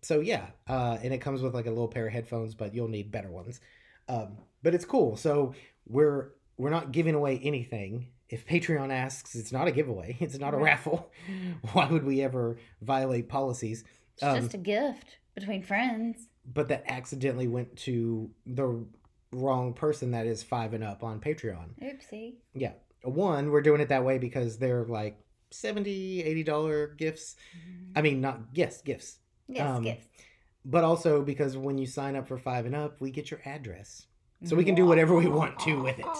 so 0.02 0.20
yeah, 0.20 0.46
uh, 0.68 0.98
and 1.02 1.12
it 1.12 1.18
comes 1.18 1.42
with 1.42 1.54
like 1.54 1.66
a 1.66 1.70
little 1.70 1.88
pair 1.88 2.06
of 2.06 2.12
headphones, 2.12 2.54
but 2.54 2.72
you'll 2.72 2.86
need 2.86 3.10
better 3.10 3.32
ones. 3.32 3.60
Um, 4.08 4.38
but 4.62 4.74
it's 4.74 4.84
cool. 4.84 5.16
So 5.16 5.54
we're 5.86 6.30
we're 6.56 6.70
not 6.70 6.92
giving 6.92 7.14
away 7.14 7.40
anything. 7.42 8.08
If 8.28 8.46
Patreon 8.46 8.92
asks, 8.92 9.34
it's 9.34 9.52
not 9.52 9.68
a 9.68 9.72
giveaway. 9.72 10.16
It's 10.20 10.38
not 10.38 10.54
a 10.54 10.58
raffle. 10.58 11.10
Why 11.72 11.86
would 11.86 12.04
we 12.04 12.22
ever 12.22 12.58
violate 12.82 13.28
policies? 13.28 13.84
It's 14.14 14.22
um, 14.22 14.40
just 14.40 14.54
a 14.54 14.58
gift 14.58 15.18
between 15.34 15.62
friends. 15.62 16.28
But 16.52 16.68
that 16.68 16.84
accidentally 16.88 17.48
went 17.48 17.76
to 17.78 18.30
the 18.46 18.84
wrong 19.32 19.74
person 19.74 20.12
that 20.12 20.26
is 20.26 20.42
five 20.42 20.72
and 20.72 20.82
up 20.82 21.02
on 21.04 21.20
Patreon. 21.20 21.68
Oopsie. 21.82 22.36
Yeah. 22.54 22.72
One, 23.02 23.50
we're 23.50 23.62
doing 23.62 23.80
it 23.80 23.88
that 23.90 24.04
way 24.04 24.18
because 24.18 24.58
they're 24.58 24.84
like 24.84 25.18
70 25.50 26.22
80 26.22 26.42
dollar 26.42 26.88
gifts. 26.88 27.36
I 27.94 28.02
mean, 28.02 28.20
not 28.20 28.40
yes, 28.52 28.82
gifts. 28.82 29.18
Yes, 29.48 29.66
um, 29.66 29.84
gifts. 29.84 30.06
But 30.68 30.84
also 30.84 31.22
because 31.22 31.56
when 31.56 31.78
you 31.78 31.86
sign 31.86 32.14
up 32.14 32.28
for 32.28 32.38
five 32.38 32.66
and 32.66 32.76
up, 32.76 33.00
we 33.00 33.10
get 33.10 33.30
your 33.30 33.40
address. 33.44 34.06
So 34.44 34.54
we 34.54 34.64
can 34.64 34.76
do 34.76 34.86
whatever 34.86 35.16
we 35.16 35.26
want 35.26 35.58
to 35.60 35.82
with 35.82 35.98
it. 35.98 36.06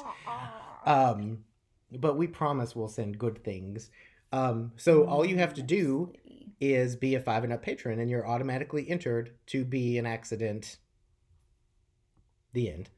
Um, 0.86 1.44
but 1.92 2.16
we 2.16 2.26
promise 2.26 2.74
we'll 2.74 2.88
send 2.88 3.18
good 3.18 3.44
things. 3.44 3.90
Um, 4.32 4.72
so 4.76 5.04
all 5.04 5.24
you 5.24 5.36
have 5.36 5.52
to 5.54 5.62
do 5.62 6.12
is 6.60 6.96
be 6.96 7.14
a 7.14 7.20
five 7.20 7.44
and 7.44 7.52
up 7.52 7.62
patron, 7.62 8.00
and 8.00 8.10
you're 8.10 8.26
automatically 8.26 8.88
entered 8.88 9.32
to 9.46 9.64
be 9.64 9.98
an 9.98 10.06
accident. 10.06 10.78
The 12.54 12.70
end. 12.70 12.90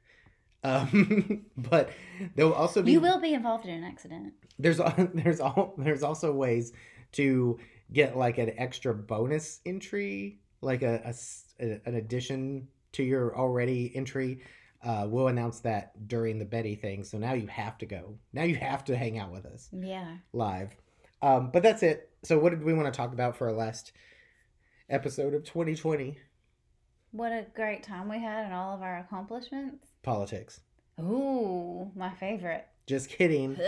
Um, 0.63 1.47
but 1.57 1.91
there 2.37 2.47
will 2.47 2.55
also 2.55 2.83
be 2.83 2.93
You 2.93 3.01
will 3.01 3.21
be 3.21 3.35
involved 3.35 3.67
in 3.67 3.75
an 3.75 3.85
accident. 3.85 4.35
there's 4.59 4.81
there's 5.15 5.41
all 5.41 5.75
there's 5.79 6.03
also 6.03 6.33
ways 6.33 6.73
to 7.13 7.59
get 7.93 8.17
like 8.17 8.39
an 8.39 8.53
extra 8.57 8.95
bonus 8.95 9.61
entry, 9.67 10.40
like 10.63 10.83
a, 10.83 11.01
a 11.05 11.15
a- 11.65 11.81
an 11.87 11.95
addition 11.97 12.69
to 12.93 13.03
your 13.03 13.37
already 13.37 13.93
entry. 13.95 14.43
Uh, 14.83 15.07
we'll 15.09 15.29
announce 15.29 15.61
that 15.61 16.09
during 16.09 16.39
the 16.39 16.45
Betty 16.45 16.75
thing. 16.75 17.05
So 17.05 17.19
now 17.19 17.35
you 17.35 17.47
have 17.49 17.77
to 17.79 17.87
go. 17.87 18.19
Now 18.33 18.45
you 18.45 18.57
have 18.57 18.85
to 18.87 18.97
hang 18.97 19.19
out 19.19 19.31
with 19.31 19.45
us 19.47 19.69
Yeah. 19.73 20.17
live. 20.33 20.75
Um, 21.23 21.51
but 21.53 21.63
that's 21.63 21.83
it. 21.83 22.11
So 22.23 22.39
what 22.39 22.51
did 22.51 22.63
we 22.65 22.73
want 22.73 22.93
to 22.93 22.97
talk 22.97 23.13
about 23.13 23.37
for 23.37 23.49
our 23.49 23.53
last 23.55 23.93
episode 24.89 25.35
of 25.35 25.45
2020? 25.45 26.17
What 27.13 27.33
a 27.33 27.45
great 27.55 27.83
time 27.83 28.09
we 28.09 28.21
had 28.21 28.47
and 28.47 28.55
all 28.55 28.75
of 28.75 28.83
our 28.83 28.99
accomplishments. 28.99 29.87
Politics. 30.03 30.61
Ooh, 30.99 31.91
my 31.95 32.11
favorite. 32.15 32.67
Just 32.87 33.09
kidding. 33.11 33.59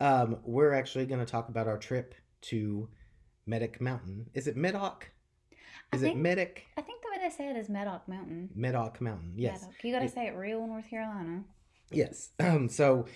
Um, 0.00 0.38
we're 0.44 0.72
actually 0.72 1.06
going 1.06 1.20
to 1.20 1.30
talk 1.30 1.48
about 1.48 1.66
our 1.68 1.78
trip 1.78 2.14
to 2.42 2.88
Medic 3.46 3.80
Mountain. 3.80 4.30
Is 4.34 4.46
it 4.46 4.56
Medoc? 4.56 5.10
Is 5.94 6.02
it 6.02 6.06
think- 6.06 6.18
Medic? 6.20 6.66
I 6.76 6.80
think 6.82 7.02
the 7.02 7.08
way 7.10 7.28
they 7.28 7.34
say 7.34 7.48
it 7.50 7.56
is 7.56 7.68
Medoc 7.68 8.06
Mountain. 8.08 8.50
Medoc 8.54 9.00
Mountain. 9.00 9.32
Yes. 9.36 9.62
Medoc. 9.62 9.84
You 9.84 9.92
gotta 9.92 10.08
say 10.08 10.26
it 10.26 10.36
real, 10.36 10.66
North 10.66 10.88
Carolina. 10.88 11.44
Yes. 11.90 12.30
Um, 12.40 12.68
so 12.80 13.06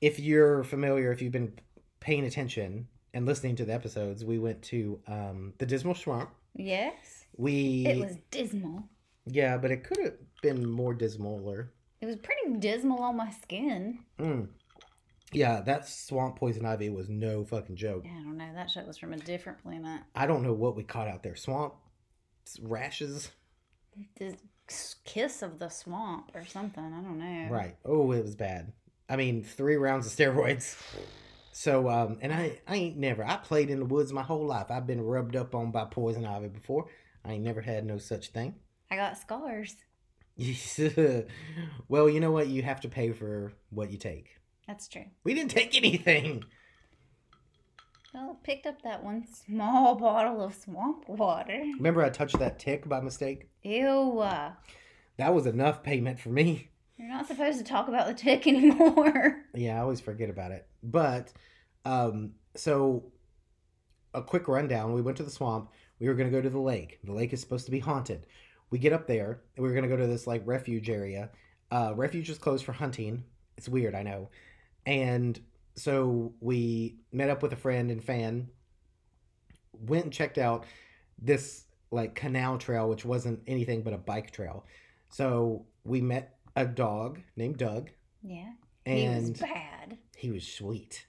if 0.00 0.18
you're 0.20 0.64
familiar, 0.64 1.12
if 1.12 1.22
you've 1.22 1.32
been 1.32 1.52
paying 2.00 2.24
attention 2.24 2.88
and 3.14 3.24
listening 3.26 3.56
to 3.56 3.64
the 3.64 3.72
episodes, 3.72 4.24
we 4.24 4.38
went 4.38 4.62
to 4.62 5.00
um, 5.06 5.54
the 5.58 5.66
Dismal 5.66 5.94
Swamp. 5.94 6.30
Yes. 6.54 7.24
We 7.36 7.86
It 7.86 7.98
was 7.98 8.16
dismal. 8.30 8.84
yeah, 9.26 9.56
but 9.58 9.70
it 9.70 9.84
could 9.84 9.98
have 10.02 10.14
been 10.42 10.68
more 10.68 10.94
dismaler. 10.94 11.68
It 12.00 12.06
was 12.06 12.16
pretty 12.16 12.58
dismal 12.58 13.02
on 13.02 13.16
my 13.16 13.30
skin. 13.30 14.00
Mm. 14.18 14.48
Yeah, 15.32 15.60
that 15.62 15.88
swamp 15.88 16.36
poison 16.36 16.64
ivy 16.64 16.88
was 16.88 17.08
no 17.08 17.44
fucking 17.44 17.76
joke. 17.76 18.04
I 18.06 18.22
don't 18.22 18.36
know. 18.38 18.48
That 18.54 18.70
shit 18.70 18.86
was 18.86 18.96
from 18.96 19.12
a 19.12 19.16
different 19.16 19.62
planet. 19.62 20.02
I 20.14 20.26
don't 20.26 20.42
know 20.42 20.52
what 20.52 20.76
we 20.76 20.84
caught 20.84 21.08
out 21.08 21.22
there. 21.22 21.36
Swamp 21.36 21.74
rashes. 22.62 23.30
The 24.18 24.36
kiss 25.04 25.42
of 25.42 25.58
the 25.58 25.68
swamp 25.68 26.32
or 26.34 26.44
something. 26.44 26.84
I 26.84 27.00
don't 27.00 27.18
know. 27.18 27.48
Right. 27.50 27.76
Oh, 27.84 28.12
it 28.12 28.22
was 28.22 28.34
bad. 28.34 28.72
I 29.08 29.16
mean, 29.16 29.42
three 29.42 29.76
rounds 29.76 30.06
of 30.06 30.12
steroids. 30.12 30.80
So, 31.52 31.88
um, 31.88 32.18
and 32.20 32.34
I, 32.34 32.58
I 32.68 32.76
ain't 32.76 32.98
never. 32.98 33.24
I 33.24 33.36
played 33.36 33.70
in 33.70 33.78
the 33.78 33.86
woods 33.86 34.12
my 34.12 34.22
whole 34.22 34.44
life. 34.44 34.66
I've 34.70 34.86
been 34.86 35.00
rubbed 35.00 35.36
up 35.36 35.54
on 35.54 35.70
by 35.70 35.86
poison 35.86 36.26
ivy 36.26 36.48
before. 36.48 36.86
I 37.24 37.32
ain't 37.32 37.44
never 37.44 37.60
had 37.60 37.86
no 37.86 37.98
such 37.98 38.28
thing. 38.28 38.56
I 38.90 38.96
got 38.96 39.16
scars. 39.16 39.74
well, 41.88 42.10
you 42.10 42.20
know 42.20 42.30
what? 42.30 42.48
You 42.48 42.62
have 42.62 42.80
to 42.82 42.88
pay 42.88 43.12
for 43.12 43.52
what 43.70 43.90
you 43.90 43.96
take. 43.96 44.38
That's 44.66 44.86
true. 44.86 45.06
We 45.24 45.32
didn't 45.32 45.50
take 45.52 45.74
anything. 45.76 46.44
Well, 48.16 48.38
I 48.40 48.46
picked 48.46 48.66
up 48.66 48.80
that 48.82 49.04
one 49.04 49.26
small 49.26 49.94
bottle 50.00 50.42
of 50.42 50.54
swamp 50.54 51.06
water. 51.06 51.62
Remember, 51.76 52.02
I 52.02 52.08
touched 52.08 52.38
that 52.38 52.58
tick 52.58 52.88
by 52.88 53.00
mistake. 53.00 53.50
Ew. 53.62 54.20
uh, 54.20 54.52
That 55.18 55.34
was 55.34 55.46
enough 55.46 55.82
payment 55.82 56.18
for 56.18 56.30
me. 56.30 56.70
You're 56.96 57.08
not 57.10 57.26
supposed 57.26 57.58
to 57.58 57.64
talk 57.64 57.88
about 57.88 58.06
the 58.06 58.14
tick 58.14 58.46
anymore. 58.46 59.42
Yeah, 59.54 59.76
I 59.76 59.80
always 59.82 60.00
forget 60.00 60.30
about 60.30 60.50
it. 60.52 60.66
But 60.82 61.30
um 61.84 62.32
so 62.54 63.04
a 64.14 64.22
quick 64.22 64.48
rundown. 64.48 64.94
We 64.94 65.02
went 65.02 65.18
to 65.18 65.22
the 65.22 65.30
swamp. 65.30 65.70
We 66.00 66.08
were 66.08 66.14
going 66.14 66.30
to 66.30 66.34
go 66.34 66.40
to 66.40 66.48
the 66.48 66.58
lake. 66.58 66.98
The 67.04 67.12
lake 67.12 67.34
is 67.34 67.40
supposed 67.42 67.66
to 67.66 67.70
be 67.70 67.80
haunted. 67.80 68.24
We 68.70 68.78
get 68.78 68.94
up 68.94 69.06
there. 69.06 69.42
and 69.56 69.62
we 69.62 69.68
are 69.70 69.74
going 69.74 69.82
to 69.82 69.90
go 69.94 69.96
to 69.98 70.06
this 70.06 70.26
like 70.26 70.40
refuge 70.46 70.88
area. 70.88 71.28
Uh 71.70 71.92
refuge 71.94 72.30
is 72.30 72.38
closed 72.38 72.64
for 72.64 72.72
hunting. 72.72 73.24
It's 73.58 73.68
weird, 73.68 73.94
I 73.94 74.02
know. 74.02 74.30
And 74.86 75.38
so 75.76 76.32
we 76.40 76.96
met 77.12 77.30
up 77.30 77.42
with 77.42 77.52
a 77.52 77.56
friend 77.56 77.90
and 77.90 78.02
fan 78.02 78.48
went 79.72 80.04
and 80.04 80.12
checked 80.12 80.38
out 80.38 80.64
this 81.20 81.64
like 81.90 82.14
canal 82.14 82.58
trail 82.58 82.88
which 82.88 83.04
wasn't 83.04 83.40
anything 83.46 83.82
but 83.82 83.92
a 83.92 83.98
bike 83.98 84.30
trail. 84.30 84.64
So 85.10 85.66
we 85.84 86.00
met 86.00 86.36
a 86.56 86.64
dog 86.66 87.20
named 87.36 87.58
Doug 87.58 87.90
Yeah. 88.22 88.52
and 88.84 89.24
he 89.26 89.30
was 89.30 89.40
bad. 89.40 89.98
he 90.16 90.30
was 90.30 90.46
sweet. 90.46 91.06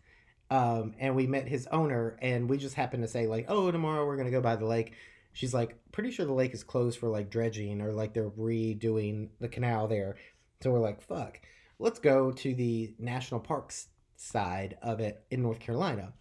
Um, 0.49 0.93
and 0.99 1.13
we 1.15 1.27
met 1.27 1.45
his 1.45 1.67
owner, 1.67 2.17
and 2.21 2.49
we 2.49 2.57
just 2.57 2.75
happened 2.75 3.03
to 3.03 3.09
say 3.09 3.27
like, 3.27 3.47
"Oh, 3.49 3.69
tomorrow 3.69 4.05
we're 4.05 4.15
gonna 4.15 4.31
go 4.31 4.39
by 4.39 4.55
the 4.55 4.65
lake." 4.65 4.93
She's 5.33 5.53
like, 5.53 5.75
"Pretty 5.91 6.09
sure 6.09 6.25
the 6.25 6.31
lake 6.31 6.53
is 6.53 6.63
closed 6.63 6.99
for 6.99 7.09
like 7.09 7.29
dredging 7.29 7.81
or 7.81 7.91
like 7.91 8.13
they're 8.13 8.29
redoing 8.29 9.27
the 9.41 9.49
canal 9.49 9.89
there." 9.89 10.15
So 10.61 10.71
we're 10.71 10.79
like, 10.79 11.01
"Fuck, 11.01 11.41
let's 11.79 11.99
go 11.99 12.31
to 12.31 12.53
the 12.53 12.93
national 12.97 13.41
parks 13.41 13.87
side 14.17 14.77
of 14.81 14.99
it 14.99 15.23
in 15.31 15.41
North 15.41 15.59
Carolina." 15.59 16.13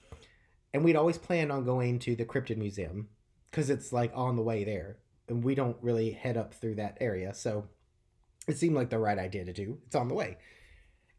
And 0.72 0.84
we'd 0.84 0.96
always 0.96 1.18
planned 1.18 1.50
on 1.50 1.64
going 1.64 1.98
to 2.00 2.14
the 2.14 2.24
Cryptid 2.24 2.58
Museum 2.58 3.08
because 3.50 3.70
it's 3.70 3.92
like 3.92 4.12
on 4.14 4.36
the 4.36 4.42
way 4.42 4.62
there, 4.62 4.98
and 5.28 5.42
we 5.42 5.54
don't 5.54 5.76
really 5.82 6.12
head 6.12 6.36
up 6.36 6.54
through 6.54 6.76
that 6.76 6.98
area, 7.00 7.34
so 7.34 7.68
it 8.46 8.56
seemed 8.58 8.76
like 8.76 8.90
the 8.90 8.98
right 8.98 9.18
idea 9.18 9.44
to 9.44 9.52
do. 9.52 9.78
It's 9.86 9.96
on 9.96 10.08
the 10.08 10.14
way 10.14 10.36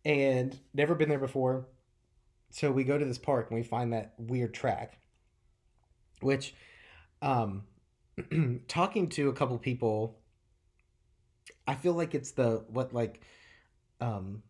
and 0.07 0.57
never 0.73 0.95
been 0.95 1.09
there 1.09 1.19
before. 1.19 1.67
So 2.49 2.71
we 2.71 2.85
go 2.85 2.97
to 2.97 3.03
this 3.03 3.17
park 3.17 3.47
and 3.49 3.59
we 3.59 3.63
find 3.63 3.91
that 3.91 4.13
weird 4.17 4.53
track, 4.53 4.99
which, 6.21 6.55
um, 7.21 7.63
talking 8.69 9.09
to 9.09 9.27
a 9.27 9.33
couple 9.33 9.57
people, 9.57 10.19
I 11.67 11.75
feel 11.75 11.91
like 11.91 12.15
it's 12.15 12.31
the 12.31 12.63
what 12.69 12.93
like, 12.93 13.21
um, 13.99 14.43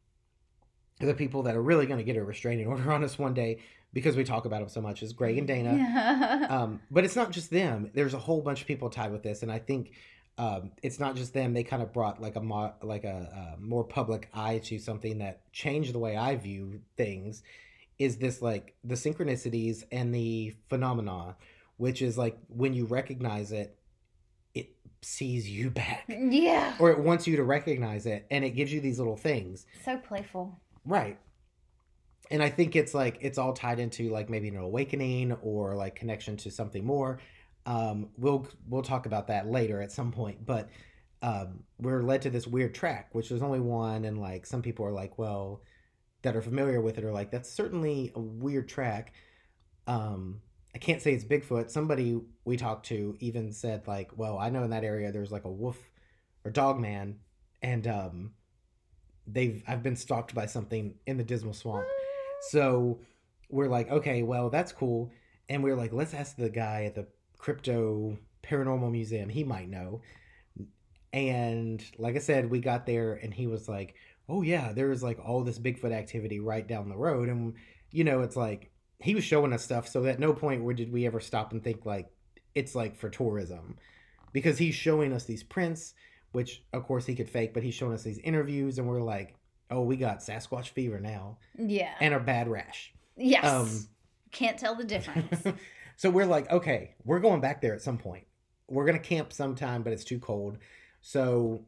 the 1.00 1.14
people 1.14 1.44
that 1.44 1.56
are 1.56 1.62
really 1.62 1.86
going 1.86 2.00
to 2.00 2.04
get 2.04 2.18
a 2.18 2.24
restraining 2.24 2.68
order 2.72 2.92
on 2.92 3.04
us 3.04 3.18
one 3.18 3.34
day 3.34 3.60
because 3.94 4.16
we 4.16 4.24
talk 4.24 4.46
about 4.46 4.60
them 4.60 4.70
so 4.70 4.82
much 4.82 5.02
is 5.02 5.14
Greg 5.14 5.38
and 5.38 5.48
Dana. 5.48 5.76
Yeah. 5.76 6.48
Um, 6.58 6.80
but 6.90 7.04
it's 7.04 7.16
not 7.16 7.32
just 7.32 7.50
them. 7.50 7.92
There's 7.94 8.14
a 8.14 8.20
whole 8.20 8.42
bunch 8.42 8.62
of 8.62 8.68
people 8.68 8.90
tied 8.90 9.12
with 9.12 9.22
this, 9.22 9.44
and 9.44 9.52
I 9.52 9.60
think 9.60 9.92
um, 10.38 10.72
it's 10.82 11.00
not 11.00 11.16
just 11.16 11.34
them. 11.34 11.54
They 11.54 11.64
kind 11.64 11.82
of 11.82 11.92
brought 11.92 12.22
like 12.22 12.36
a 12.36 12.42
mo- 12.42 12.74
like 12.82 13.04
a, 13.04 13.56
a 13.58 13.62
more 13.62 13.84
public 13.84 14.30
eye 14.34 14.60
to 14.66 14.80
something 14.80 15.18
that 15.18 15.52
changed 15.52 15.94
the 15.94 16.00
way 16.00 16.16
I 16.16 16.36
view 16.36 16.82
things. 16.96 17.44
Is 18.00 18.18
this 18.18 18.42
like 18.42 18.76
the 18.84 18.96
synchronicities 18.96 19.84
and 19.92 20.14
the 20.14 20.56
phenomena, 20.70 21.36
which 21.78 22.02
is 22.02 22.18
like 22.18 22.38
when 22.48 22.74
you 22.74 22.86
recognize 22.86 23.52
it, 23.52 23.78
it 24.54 24.70
sees 25.02 25.50
you 25.50 25.70
back, 25.72 26.06
yeah. 26.08 26.76
or 26.80 26.92
it 26.92 27.00
wants 27.00 27.28
you 27.28 27.36
to 27.38 27.44
recognize 27.44 28.06
it, 28.06 28.28
and 28.30 28.46
it 28.46 28.52
gives 28.52 28.72
you 28.72 28.80
these 28.80 29.00
little 29.00 29.18
things. 29.18 29.66
So 29.84 29.98
playful. 29.98 30.60
Right. 30.88 31.20
And 32.32 32.42
I 32.42 32.50
think 32.50 32.76
it's 32.76 32.94
like 32.94 33.18
it's 33.22 33.38
all 33.38 33.54
tied 33.54 33.80
into 33.80 34.10
like 34.10 34.30
maybe 34.30 34.48
an 34.48 34.58
awakening 34.58 35.34
or 35.42 35.76
like 35.76 35.96
connection 35.96 36.38
to 36.38 36.52
something 36.52 36.86
more. 36.86 37.20
Um, 37.66 38.10
we'll 38.18 38.48
we'll 38.68 38.82
talk 38.82 39.06
about 39.06 39.28
that 39.28 39.48
later 39.48 39.82
at 39.82 39.92
some 39.92 40.12
point, 40.12 40.46
but 40.46 40.70
um, 41.22 41.64
we're 41.80 42.02
led 42.04 42.22
to 42.24 42.30
this 42.30 42.48
weird 42.48 42.74
track, 42.74 43.10
which 43.14 43.30
there's 43.30 43.42
only 43.42 43.60
one, 43.60 44.06
and 44.06 44.20
like 44.20 44.46
some 44.46 44.62
people 44.62 44.86
are 44.86 44.92
like, 44.92 45.18
well, 45.18 45.62
that 46.22 46.36
are 46.36 46.42
familiar 46.42 46.82
with 46.82 46.98
it 46.98 47.04
are 47.04 47.12
like, 47.12 47.32
that's 47.32 47.50
certainly 47.52 48.12
a 48.16 48.20
weird 48.20 48.70
track. 48.70 49.14
Um, 49.88 50.42
I 50.76 50.80
can't 50.80 51.02
say 51.02 51.14
it's 51.14 51.24
Bigfoot. 51.26 51.70
Somebody 51.70 52.20
we 52.46 52.56
talked 52.56 52.86
to 52.88 53.18
even 53.20 53.52
said 53.52 53.88
like, 53.88 54.12
well, 54.16 54.38
I 54.38 54.50
know 54.50 54.64
in 54.64 54.70
that 54.72 54.84
area 54.84 55.12
there's 55.12 55.32
like 55.32 55.46
a 55.46 55.52
wolf 55.52 55.78
or 56.46 56.52
dog 56.52 56.80
man, 56.80 57.20
and 57.62 57.88
um, 57.88 58.32
they've 59.28 59.64
I've 59.68 59.84
been 59.84 59.96
stalked 59.96 60.34
by 60.34 60.46
something 60.46 60.96
in 61.06 61.18
the 61.18 61.24
Dismal 61.24 61.54
Swamp. 61.54 61.86
Ah. 61.88 62.04
So 62.50 63.00
we're 63.50 63.68
like, 63.68 63.90
okay, 63.90 64.24
well, 64.24 64.50
that's 64.50 64.72
cool. 64.72 65.12
And 65.50 65.64
we're 65.64 65.76
like, 65.76 65.94
let's 65.94 66.14
ask 66.14 66.36
the 66.36 66.50
guy 66.50 66.86
at 66.86 66.96
the 66.96 67.08
crypto 67.38 68.18
paranormal 68.44 68.92
museum. 68.92 69.30
He 69.30 69.44
might 69.44 69.70
know. 69.70 70.02
And 71.14 71.84
like 71.98 72.16
I 72.16 72.20
said, 72.20 72.50
we 72.50 72.60
got 72.60 72.86
there 72.86 73.14
and 73.14 73.34
he 73.34 73.48
was 73.48 73.70
like, 73.70 73.96
oh, 74.30 74.42
yeah, 74.42 74.74
there's 74.74 75.02
like 75.02 75.20
all 75.24 75.44
this 75.44 75.60
Bigfoot 75.60 75.94
activity 75.94 76.40
right 76.40 76.68
down 76.68 76.90
the 76.90 76.98
road. 76.98 77.30
And, 77.30 77.54
you 77.92 78.04
know, 78.04 78.22
it's 78.22 78.36
like 78.36 78.72
he 79.00 79.16
was 79.16 79.24
showing 79.24 79.54
us 79.54 79.64
stuff. 79.64 79.88
So 79.88 80.06
at 80.06 80.20
no 80.20 80.34
point 80.34 80.64
where 80.64 80.74
did 80.74 80.92
we 80.92 81.06
ever 81.06 81.20
stop 81.20 81.54
and 81.54 81.64
think 81.64 81.86
like 81.86 82.10
it's 82.56 82.76
like 82.76 82.96
for 82.98 83.10
tourism 83.10 83.78
because 84.34 84.58
he's 84.58 84.76
showing 84.76 85.14
us 85.14 85.26
these 85.26 85.44
prints, 85.44 85.94
which 86.38 86.62
of 86.72 86.84
course 86.86 87.04
he 87.08 87.16
could 87.16 87.28
fake, 87.28 87.52
but 87.52 87.64
he's 87.64 87.74
showing 87.74 87.94
us 87.94 88.04
these 88.04 88.20
interviews 88.20 88.78
and 88.78 88.88
we're 88.88 89.02
like, 89.02 89.34
oh, 89.72 89.82
we 89.82 89.98
got 89.98 90.20
Sasquatch 90.20 90.68
fever 90.70 91.00
now 91.00 91.40
Yeah. 91.58 91.96
and 92.00 92.14
a 92.14 92.20
bad 92.20 92.48
rash. 92.48 92.94
yes. 93.18 93.44
um, 93.44 93.88
Can't 94.32 94.56
tell 94.60 94.76
the 94.76 94.84
difference. 94.84 95.44
so 95.96 96.12
we're 96.12 96.28
like, 96.28 96.48
okay, 96.52 96.94
we're 97.04 97.20
going 97.20 97.42
back 97.42 97.60
there 97.60 97.74
at 97.74 97.82
some 97.82 97.98
point. 97.98 98.26
We're 98.70 98.86
gonna 98.86 99.00
camp 99.00 99.34
sometime, 99.34 99.82
but 99.82 99.94
it's 99.94 100.04
too 100.04 100.20
cold. 100.20 100.60
So 101.02 101.66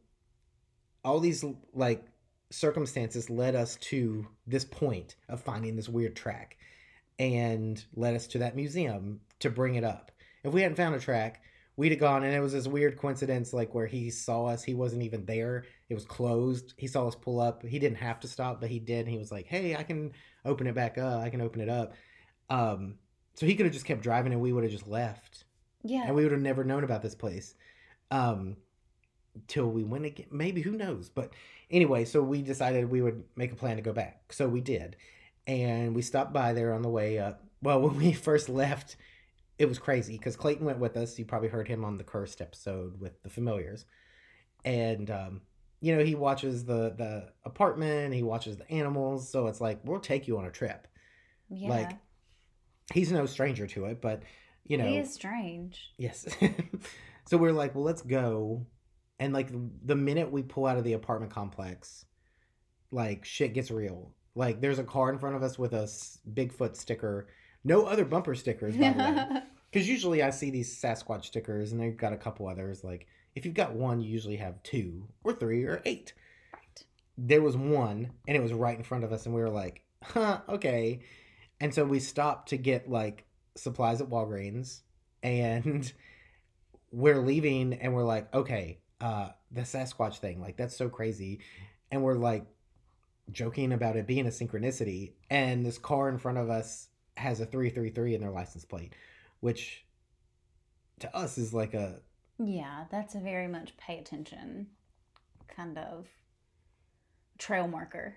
all 1.04 1.18
these 1.18 1.44
like 1.74 2.04
circumstances 2.50 3.28
led 3.28 3.56
us 3.56 3.74
to 3.76 4.24
this 4.46 4.64
point 4.64 5.16
of 5.28 5.40
finding 5.42 5.74
this 5.74 5.88
weird 5.88 6.14
track 6.14 6.56
and 7.18 7.84
led 7.96 8.14
us 8.14 8.28
to 8.28 8.38
that 8.38 8.54
museum 8.54 9.20
to 9.40 9.50
bring 9.50 9.74
it 9.74 9.82
up. 9.84 10.12
If 10.44 10.52
we 10.52 10.62
hadn't 10.62 10.76
found 10.76 10.94
a 10.94 11.00
track, 11.00 11.42
we'd 11.80 11.92
have 11.92 11.98
gone 11.98 12.22
and 12.24 12.34
it 12.34 12.40
was 12.40 12.52
this 12.52 12.68
weird 12.68 12.98
coincidence 12.98 13.54
like 13.54 13.74
where 13.74 13.86
he 13.86 14.10
saw 14.10 14.44
us, 14.44 14.62
he 14.62 14.74
wasn't 14.74 15.02
even 15.02 15.24
there. 15.24 15.64
It 15.88 15.94
was 15.94 16.04
closed. 16.04 16.74
He 16.76 16.86
saw 16.86 17.08
us 17.08 17.14
pull 17.14 17.40
up. 17.40 17.64
He 17.64 17.78
didn't 17.78 17.96
have 17.96 18.20
to 18.20 18.28
stop, 18.28 18.60
but 18.60 18.68
he 18.68 18.78
did. 18.78 19.06
And 19.06 19.08
he 19.08 19.16
was 19.16 19.32
like, 19.32 19.46
Hey, 19.46 19.74
I 19.74 19.82
can 19.82 20.12
open 20.44 20.66
it 20.66 20.74
back 20.74 20.98
up. 20.98 21.22
I 21.22 21.30
can 21.30 21.40
open 21.40 21.62
it 21.62 21.70
up. 21.70 21.94
Um, 22.50 22.96
so 23.32 23.46
he 23.46 23.54
could 23.54 23.64
have 23.64 23.72
just 23.72 23.86
kept 23.86 24.02
driving 24.02 24.34
and 24.34 24.42
we 24.42 24.52
would 24.52 24.62
have 24.62 24.70
just 24.70 24.86
left. 24.88 25.44
yeah. 25.82 26.04
And 26.04 26.14
we 26.14 26.22
would 26.22 26.32
have 26.32 26.40
never 26.42 26.64
known 26.64 26.84
about 26.84 27.00
this 27.00 27.14
place. 27.14 27.54
Um 28.10 28.56
till 29.46 29.70
we 29.70 29.82
went 29.82 30.04
again. 30.04 30.26
Maybe 30.30 30.60
who 30.60 30.72
knows? 30.72 31.08
But 31.08 31.32
anyway, 31.70 32.04
so 32.04 32.20
we 32.20 32.42
decided 32.42 32.90
we 32.90 33.00
would 33.00 33.24
make 33.36 33.52
a 33.52 33.56
plan 33.56 33.76
to 33.76 33.82
go 33.82 33.94
back. 33.94 34.34
So 34.34 34.48
we 34.48 34.60
did. 34.60 34.96
And 35.46 35.94
we 35.94 36.02
stopped 36.02 36.34
by 36.34 36.52
there 36.52 36.74
on 36.74 36.82
the 36.82 36.90
way 36.90 37.18
up. 37.18 37.42
Well, 37.62 37.80
when 37.84 37.96
we 37.96 38.12
first 38.12 38.50
left, 38.50 38.96
it 39.60 39.68
was 39.68 39.78
crazy 39.78 40.16
because 40.16 40.36
Clayton 40.36 40.64
went 40.64 40.78
with 40.78 40.96
us. 40.96 41.18
You 41.18 41.26
probably 41.26 41.50
heard 41.50 41.68
him 41.68 41.84
on 41.84 41.98
the 41.98 42.02
cursed 42.02 42.40
episode 42.40 42.98
with 42.98 43.22
the 43.22 43.28
familiars. 43.28 43.84
And 44.64 45.10
um, 45.10 45.42
you 45.82 45.94
know, 45.94 46.02
he 46.02 46.14
watches 46.14 46.64
the 46.64 46.94
the 46.96 47.28
apartment, 47.44 48.14
he 48.14 48.22
watches 48.22 48.56
the 48.56 48.68
animals, 48.70 49.30
so 49.30 49.48
it's 49.48 49.60
like, 49.60 49.80
we'll 49.84 50.00
take 50.00 50.26
you 50.26 50.38
on 50.38 50.46
a 50.46 50.50
trip. 50.50 50.88
Yeah. 51.50 51.68
Like, 51.68 51.90
he's 52.94 53.12
no 53.12 53.26
stranger 53.26 53.66
to 53.66 53.84
it, 53.84 54.00
but 54.00 54.22
you 54.64 54.78
know, 54.78 54.86
he 54.86 54.96
is 54.96 55.12
strange. 55.12 55.92
yes. 55.98 56.26
so 57.26 57.36
we're 57.36 57.52
like, 57.52 57.74
well, 57.74 57.84
let's 57.84 58.02
go. 58.02 58.66
And 59.18 59.34
like 59.34 59.50
the 59.84 59.96
minute 59.96 60.32
we 60.32 60.42
pull 60.42 60.64
out 60.64 60.78
of 60.78 60.84
the 60.84 60.94
apartment 60.94 61.32
complex, 61.32 62.06
like 62.90 63.26
shit 63.26 63.52
gets 63.52 63.70
real. 63.70 64.14
Like 64.34 64.62
there's 64.62 64.78
a 64.78 64.84
car 64.84 65.12
in 65.12 65.18
front 65.18 65.36
of 65.36 65.42
us 65.42 65.58
with 65.58 65.74
a 65.74 65.84
Bigfoot 66.32 66.76
sticker. 66.76 67.28
No 67.62 67.84
other 67.84 68.06
bumper 68.06 68.34
stickers, 68.34 68.74
by 68.74 68.90
the 68.90 68.98
way. 68.98 69.42
Because 69.70 69.88
usually 69.88 70.22
I 70.22 70.30
see 70.30 70.50
these 70.50 70.80
Sasquatch 70.80 71.26
stickers, 71.26 71.72
and 71.72 71.80
they've 71.80 71.96
got 71.96 72.12
a 72.12 72.18
couple 72.18 72.48
others. 72.48 72.82
Like 72.82 73.06
if 73.34 73.44
you've 73.44 73.54
got 73.54 73.74
one, 73.74 74.00
you 74.00 74.10
usually 74.10 74.36
have 74.36 74.62
two 74.62 75.08
or 75.22 75.32
three 75.32 75.64
or 75.64 75.80
eight. 75.84 76.12
Right. 76.52 76.84
There 77.16 77.42
was 77.42 77.56
one, 77.56 78.10
and 78.26 78.36
it 78.36 78.42
was 78.42 78.52
right 78.52 78.76
in 78.76 78.82
front 78.84 79.04
of 79.04 79.12
us, 79.12 79.26
and 79.26 79.34
we 79.34 79.40
were 79.40 79.50
like, 79.50 79.82
"Huh, 80.02 80.40
okay." 80.48 81.00
And 81.60 81.74
so 81.74 81.84
we 81.84 82.00
stopped 82.00 82.48
to 82.48 82.56
get 82.56 82.90
like 82.90 83.26
supplies 83.54 84.00
at 84.00 84.08
Walgreens, 84.08 84.80
and 85.22 85.92
we're 86.92 87.20
leaving, 87.20 87.74
and 87.74 87.94
we're 87.94 88.04
like, 88.04 88.32
"Okay, 88.34 88.78
uh, 89.00 89.30
the 89.52 89.62
Sasquatch 89.62 90.18
thing, 90.18 90.40
like 90.40 90.56
that's 90.56 90.76
so 90.76 90.88
crazy," 90.88 91.40
and 91.92 92.02
we're 92.02 92.14
like 92.14 92.44
joking 93.30 93.72
about 93.72 93.96
it 93.96 94.08
being 94.08 94.26
a 94.26 94.30
synchronicity, 94.30 95.12
and 95.28 95.64
this 95.64 95.78
car 95.78 96.08
in 96.08 96.18
front 96.18 96.38
of 96.38 96.50
us 96.50 96.88
has 97.16 97.40
a 97.40 97.46
three 97.46 97.70
three 97.70 97.90
three 97.90 98.14
in 98.14 98.20
their 98.20 98.30
license 98.30 98.64
plate 98.64 98.94
which 99.40 99.84
to 101.00 101.14
us 101.16 101.38
is 101.38 101.52
like 101.54 101.74
a 101.74 102.00
yeah, 102.42 102.84
that's 102.90 103.14
a 103.14 103.18
very 103.20 103.48
much 103.48 103.76
pay 103.76 103.98
attention 103.98 104.68
kind 105.54 105.76
of 105.76 106.06
trail 107.38 107.66
marker. 107.68 108.16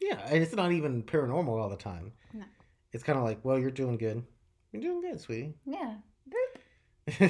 yeah 0.00 0.18
and 0.28 0.42
it's 0.42 0.54
not 0.54 0.72
even 0.72 1.02
paranormal 1.02 1.60
all 1.60 1.68
the 1.68 1.76
time 1.76 2.12
No. 2.34 2.44
it's 2.92 3.02
kind 3.04 3.18
of 3.18 3.24
like 3.24 3.44
well 3.44 3.58
you're 3.58 3.70
doing 3.70 3.96
good 3.96 4.22
you're 4.72 4.82
doing 4.82 5.00
good 5.00 5.20
sweetie 5.20 5.54
Yeah. 5.64 5.94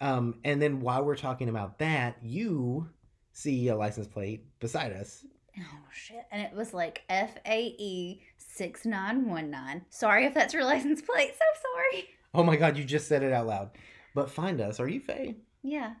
um 0.00 0.34
and 0.44 0.60
then 0.60 0.80
while 0.80 1.04
we're 1.04 1.16
talking 1.16 1.48
about 1.48 1.78
that 1.78 2.16
you 2.22 2.88
see 3.32 3.68
a 3.68 3.76
license 3.76 4.06
plate 4.08 4.46
beside 4.60 4.92
us 4.92 5.24
Oh 5.58 5.78
shit! 5.92 6.24
And 6.30 6.40
it 6.42 6.54
was 6.54 6.72
like 6.72 7.02
F 7.10 7.32
A 7.44 7.74
E 7.76 8.22
six 8.38 8.86
nine 8.86 9.28
one 9.28 9.50
nine. 9.50 9.84
Sorry 9.90 10.24
if 10.24 10.32
that's 10.32 10.54
your 10.54 10.64
license 10.72 11.02
plate. 11.02 11.32
So 11.34 11.44
sorry. 11.74 12.08
Oh 12.34 12.42
my 12.42 12.56
god 12.56 12.76
you 12.76 12.84
just 12.84 13.08
said 13.08 13.22
it 13.22 13.32
out 13.32 13.46
loud 13.46 13.70
but 14.14 14.30
find 14.30 14.60
us 14.60 14.80
are 14.80 14.88
you 14.88 15.00
Faye? 15.00 15.36
Yeah. 15.62 15.94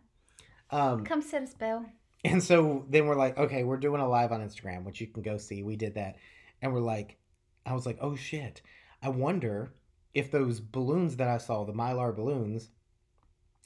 um 0.70 1.04
Come 1.04 1.22
set 1.22 1.42
a 1.42 1.46
spell. 1.46 1.86
And 2.24 2.42
so 2.42 2.84
then 2.88 3.06
we're 3.06 3.16
like, 3.16 3.38
okay, 3.38 3.64
we're 3.64 3.78
doing 3.78 4.00
a 4.00 4.08
live 4.08 4.32
on 4.32 4.46
Instagram, 4.46 4.84
which 4.84 5.00
you 5.00 5.06
can 5.06 5.22
go 5.22 5.38
see. 5.38 5.62
We 5.62 5.76
did 5.76 5.94
that. 5.94 6.16
And 6.60 6.72
we're 6.72 6.80
like, 6.80 7.16
I 7.64 7.72
was 7.72 7.86
like, 7.86 7.98
oh 8.00 8.14
shit. 8.14 8.60
I 9.02 9.08
wonder 9.08 9.72
if 10.12 10.30
those 10.30 10.60
balloons 10.60 11.16
that 11.16 11.28
I 11.28 11.38
saw, 11.38 11.64
the 11.64 11.72
Mylar 11.72 12.14
balloons, 12.14 12.68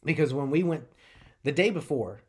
because 0.05 0.33
when 0.33 0.51
we 0.51 0.63
went 0.63 0.85
the 1.43 1.53
day 1.53 1.71
before, 1.71 2.23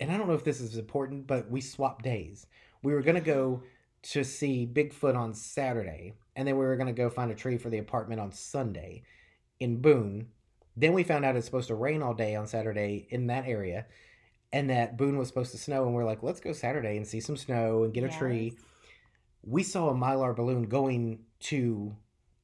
and 0.00 0.10
I 0.10 0.16
don't 0.16 0.28
know 0.28 0.34
if 0.34 0.44
this 0.44 0.60
is 0.60 0.78
important, 0.78 1.26
but 1.26 1.50
we 1.50 1.60
swapped 1.60 2.04
days. 2.04 2.46
We 2.82 2.94
were 2.94 3.02
going 3.02 3.16
to 3.16 3.20
go 3.20 3.62
to 4.02 4.24
see 4.24 4.66
Bigfoot 4.66 5.16
on 5.16 5.34
Saturday, 5.34 6.14
and 6.36 6.46
then 6.48 6.56
we 6.56 6.64
were 6.64 6.76
going 6.76 6.86
to 6.86 6.92
go 6.92 7.10
find 7.10 7.30
a 7.30 7.34
tree 7.34 7.58
for 7.58 7.70
the 7.70 7.78
apartment 7.78 8.20
on 8.20 8.32
Sunday 8.32 9.02
in 9.60 9.80
Boone. 9.80 10.28
Then 10.76 10.92
we 10.92 11.04
found 11.04 11.24
out 11.24 11.36
it's 11.36 11.46
supposed 11.46 11.68
to 11.68 11.74
rain 11.74 12.02
all 12.02 12.14
day 12.14 12.34
on 12.34 12.46
Saturday 12.46 13.06
in 13.10 13.28
that 13.28 13.46
area 13.46 13.86
and 14.54 14.70
that 14.70 14.96
Boone 14.96 15.18
was 15.18 15.26
supposed 15.26 15.50
to 15.50 15.58
snow, 15.58 15.84
and 15.84 15.92
we're 15.92 16.04
like, 16.04 16.22
let's 16.22 16.38
go 16.38 16.52
Saturday 16.52 16.96
and 16.96 17.04
see 17.04 17.18
some 17.18 17.36
snow 17.36 17.82
and 17.82 17.92
get 17.92 18.04
a 18.04 18.08
tree. 18.08 18.56
We 19.42 19.64
saw 19.64 19.88
a 19.88 19.94
mylar 19.94 20.34
balloon 20.34 20.68
going 20.68 21.24
to 21.40 21.96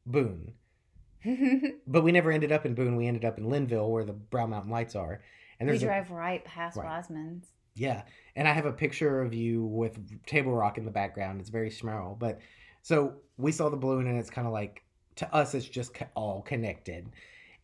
Boone, 0.05 0.55
but 1.87 2.03
we 2.03 2.11
never 2.11 2.33
ended 2.33 2.51
up 2.51 2.67
in 2.67 2.75
Boone. 2.75 2.97
We 2.97 3.07
ended 3.07 3.25
up 3.25 3.39
in 3.39 3.49
Linville, 3.49 3.93
where 3.93 4.05
the 4.05 4.13
Brown 4.13 4.51
Mountain 4.51 4.73
Lights 4.73 4.97
are. 4.97 5.23
And 5.61 5.69
there's 5.69 5.85
a, 5.85 5.87
drive 5.87 6.11
right 6.11 6.45
past 6.45 6.77
Right. 6.77 6.87
Wiseman's. 6.87 7.47
yeah, 7.77 8.03
and 8.35 8.49
I 8.49 8.55
have 8.55 8.67
a 8.67 8.73
picture 8.73 9.23
of 9.23 9.33
you 9.33 9.65
with 9.65 10.27
Table 10.27 10.53
Rock 10.53 10.79
in 10.79 10.85
the 10.85 10.91
background. 10.91 11.41
It's 11.41 11.51
very 11.51 11.71
small, 11.71 12.17
but 12.19 12.41
so 12.83 13.15
we 13.37 13.53
saw 13.53 13.69
the 13.69 13.77
balloon, 13.77 14.09
and 14.09 14.19
it's 14.19 14.31
kind 14.31 14.49
of 14.49 14.53
like 14.53 14.83
to 15.17 15.35
us, 15.35 15.55
it's 15.55 15.67
just 15.67 15.93
all 16.15 16.43
connected. 16.43 17.11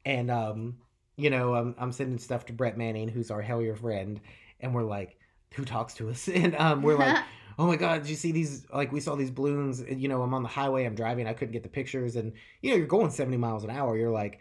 And 0.04 0.30
um, 0.30 0.76
you 1.16 1.30
know, 1.30 1.54
I'm 1.54 1.74
I'm 1.78 1.92
sending 1.92 2.18
stuff 2.18 2.46
to 2.46 2.52
Brett 2.52 2.76
Manning, 2.78 3.08
who's 3.08 3.30
our 3.30 3.42
hellier 3.42 3.76
friend, 3.76 4.20
and 4.60 4.74
we're 4.74 4.82
like, 4.82 5.18
who 5.54 5.64
talks 5.64 5.94
to 5.94 6.10
us? 6.10 6.28
And 6.32 6.54
um, 6.56 6.82
we're 6.82 6.98
like, 6.98 7.22
oh 7.58 7.66
my 7.66 7.76
god, 7.76 8.02
did 8.02 8.10
you 8.10 8.16
see 8.16 8.32
these? 8.32 8.66
Like 8.72 8.92
we 8.92 9.00
saw 9.00 9.14
these 9.16 9.30
balloons. 9.30 9.80
and, 9.80 10.00
You 10.00 10.08
know, 10.08 10.22
I'm 10.22 10.34
on 10.34 10.42
the 10.42 10.48
highway, 10.48 10.84
I'm 10.84 10.94
driving, 10.94 11.26
I 11.26 11.32
couldn't 11.32 11.52
get 11.52 11.62
the 11.62 11.68
pictures, 11.68 12.16
and 12.16 12.32
you 12.62 12.70
know, 12.70 12.76
you're 12.76 12.86
going 12.86 13.10
70 13.10 13.36
miles 13.36 13.64
an 13.64 13.70
hour. 13.70 13.96
You're 13.96 14.10
like, 14.10 14.40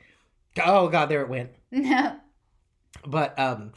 oh 0.63 0.89
god, 0.89 1.07
there 1.07 1.21
it 1.21 1.29
went. 1.29 1.51
no. 1.71 2.17
But 3.05 3.37
um, 3.37 3.73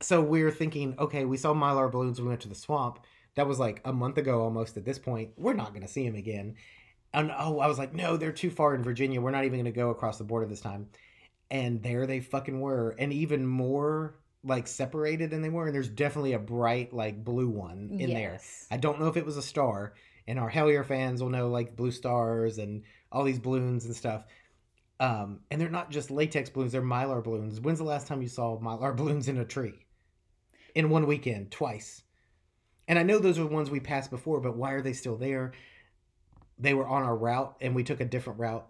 so 0.00 0.20
we 0.22 0.42
are 0.42 0.50
thinking, 0.50 0.94
okay, 0.98 1.24
we 1.24 1.36
saw 1.36 1.52
mylar 1.52 1.90
balloons. 1.90 2.20
We 2.20 2.28
went 2.28 2.40
to 2.42 2.48
the 2.48 2.54
swamp. 2.54 3.00
That 3.34 3.46
was 3.48 3.58
like 3.58 3.80
a 3.84 3.92
month 3.92 4.16
ago, 4.16 4.42
almost. 4.42 4.76
At 4.76 4.84
this 4.84 4.98
point, 4.98 5.30
we're 5.36 5.54
not 5.54 5.70
going 5.70 5.82
to 5.82 5.88
see 5.88 6.06
them 6.06 6.14
again. 6.14 6.54
And 7.14 7.30
oh, 7.36 7.60
I 7.60 7.68
was 7.68 7.78
like, 7.78 7.94
no, 7.94 8.16
they're 8.16 8.32
too 8.32 8.50
far 8.50 8.74
in 8.74 8.82
Virginia. 8.82 9.20
We're 9.20 9.30
not 9.30 9.44
even 9.44 9.60
going 9.60 9.72
to 9.72 9.78
go 9.78 9.90
across 9.90 10.18
the 10.18 10.24
border 10.24 10.46
this 10.46 10.60
time. 10.60 10.88
And 11.50 11.82
there 11.82 12.06
they 12.06 12.20
fucking 12.20 12.60
were, 12.60 12.96
and 12.98 13.12
even 13.12 13.46
more 13.46 14.16
like 14.42 14.66
separated 14.66 15.30
than 15.30 15.40
they 15.40 15.48
were. 15.48 15.66
And 15.66 15.74
there's 15.74 15.88
definitely 15.88 16.32
a 16.32 16.38
bright 16.38 16.92
like 16.92 17.24
blue 17.24 17.48
one 17.48 17.90
in 18.00 18.12
there. 18.12 18.40
I 18.70 18.76
don't 18.76 18.98
know 18.98 19.06
if 19.06 19.16
it 19.16 19.24
was 19.24 19.36
a 19.36 19.42
star, 19.42 19.94
and 20.26 20.38
our 20.38 20.50
Hellier 20.50 20.84
fans 20.84 21.22
will 21.22 21.30
know 21.30 21.48
like 21.48 21.76
blue 21.76 21.92
stars 21.92 22.58
and 22.58 22.82
all 23.12 23.24
these 23.24 23.38
balloons 23.38 23.84
and 23.84 23.94
stuff. 23.94 24.24
Um, 24.98 25.40
and 25.50 25.60
they're 25.60 25.68
not 25.68 25.90
just 25.90 26.10
latex 26.10 26.50
balloons; 26.50 26.72
they're 26.72 26.82
mylar 26.82 27.22
balloons. 27.22 27.60
When's 27.60 27.78
the 27.78 27.84
last 27.84 28.08
time 28.08 28.22
you 28.22 28.28
saw 28.28 28.58
mylar 28.58 28.96
balloons 28.96 29.28
in 29.28 29.38
a 29.38 29.44
tree? 29.44 29.86
In 30.74 30.90
one 30.90 31.06
weekend, 31.06 31.52
twice. 31.52 32.02
And 32.88 32.98
I 32.98 33.02
know 33.02 33.18
those 33.18 33.38
are 33.38 33.46
ones 33.46 33.70
we 33.70 33.80
passed 33.80 34.10
before, 34.10 34.40
but 34.40 34.56
why 34.56 34.72
are 34.72 34.82
they 34.82 34.92
still 34.92 35.16
there? 35.16 35.52
They 36.58 36.74
were 36.74 36.86
on 36.86 37.02
our 37.02 37.16
route, 37.16 37.56
and 37.60 37.74
we 37.74 37.82
took 37.84 38.00
a 38.00 38.04
different 38.04 38.38
route 38.38 38.66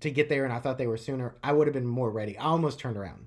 to 0.00 0.10
get 0.10 0.28
there, 0.28 0.44
and 0.44 0.52
I 0.52 0.58
thought 0.58 0.78
they 0.78 0.86
were 0.88 0.96
sooner. 0.96 1.36
I 1.42 1.52
would 1.52 1.66
have 1.66 1.74
been 1.74 1.86
more 1.86 2.10
ready. 2.10 2.36
I 2.36 2.44
almost 2.46 2.78
turned 2.78 2.96
around. 2.96 3.26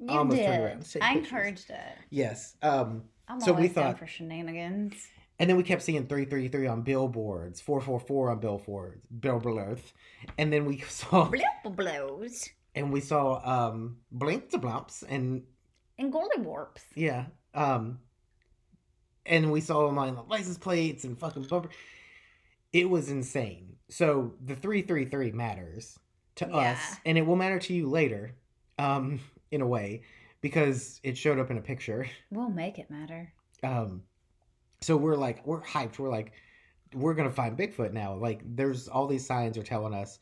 You 0.00 0.08
almost 0.10 0.38
turned 0.40 0.52
did. 0.52 0.60
around 0.64 0.84
to 0.86 1.04
I 1.04 1.12
pictures. 1.14 1.30
encouraged 1.32 1.70
it. 1.70 1.98
Yes. 2.10 2.56
Um, 2.62 3.04
I'm 3.28 3.40
So 3.40 3.52
we 3.52 3.68
thought- 3.68 3.98
for 3.98 4.06
shenanigans. 4.06 4.94
And 5.38 5.48
then 5.48 5.56
we 5.56 5.62
kept 5.64 5.82
seeing 5.82 6.06
333 6.06 6.66
on 6.68 6.82
billboards, 6.82 7.60
444 7.60 8.30
on 8.30 8.38
billboards, 8.38 9.00
billboards. 9.18 9.92
And 10.38 10.52
then 10.52 10.66
we 10.66 10.78
saw 10.88 11.30
blows 11.64 12.48
and 12.74 12.92
we 12.92 13.00
saw 13.00 13.40
um 13.44 13.96
blink 14.12 14.50
to 14.50 14.58
blumps 14.58 15.02
and 15.08 15.42
and 15.98 16.12
golly 16.12 16.38
warps. 16.38 16.82
yeah. 16.94 17.26
Um 17.54 18.00
and 19.26 19.50
we 19.50 19.60
saw 19.60 19.86
them 19.86 19.98
on 19.98 20.28
license 20.28 20.58
plates 20.58 21.04
and 21.04 21.18
fucking 21.18 21.44
bumper. 21.44 21.70
It 22.72 22.88
was 22.88 23.08
insane. 23.10 23.76
So 23.90 24.34
the 24.44 24.54
333 24.56 25.32
matters 25.32 25.98
to 26.36 26.46
Yeah. 26.46 26.72
us 26.72 26.96
and 27.04 27.18
it 27.18 27.22
will 27.26 27.36
matter 27.36 27.58
to 27.58 27.74
you 27.74 27.88
later. 27.88 28.34
Um 28.78 29.20
in 29.50 29.60
a 29.60 29.66
way 29.66 30.02
because 30.40 30.98
it 31.02 31.16
showed 31.18 31.38
up 31.38 31.50
in 31.50 31.58
a 31.58 31.62
picture. 31.62 32.06
We'll 32.30 32.48
make 32.50 32.78
it 32.78 32.90
matter. 32.90 33.32
um 33.62 34.02
so 34.80 34.96
we're 34.96 35.14
like 35.16 35.46
we're 35.46 35.62
hyped 35.62 35.98
we're 36.00 36.10
like 36.10 36.32
we're 36.94 37.14
gonna 37.14 37.30
find 37.30 37.56
bigfoot 37.56 37.92
now 37.92 38.14
like 38.14 38.40
there's 38.44 38.88
all 38.88 39.06
these 39.06 39.24
signs 39.24 39.56
are 39.56 39.62
telling 39.62 39.94
us 39.94 40.18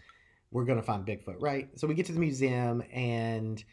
we're 0.51 0.67
gonna 0.67 0.83
find 0.83 1.07
bigfoot 1.07 1.37
right 1.41 1.71
so 1.79 1.87
we 1.87 1.95
get 1.95 2.05
to 2.07 2.13
the 2.13 2.21
museum 2.21 2.83
and 2.93 3.65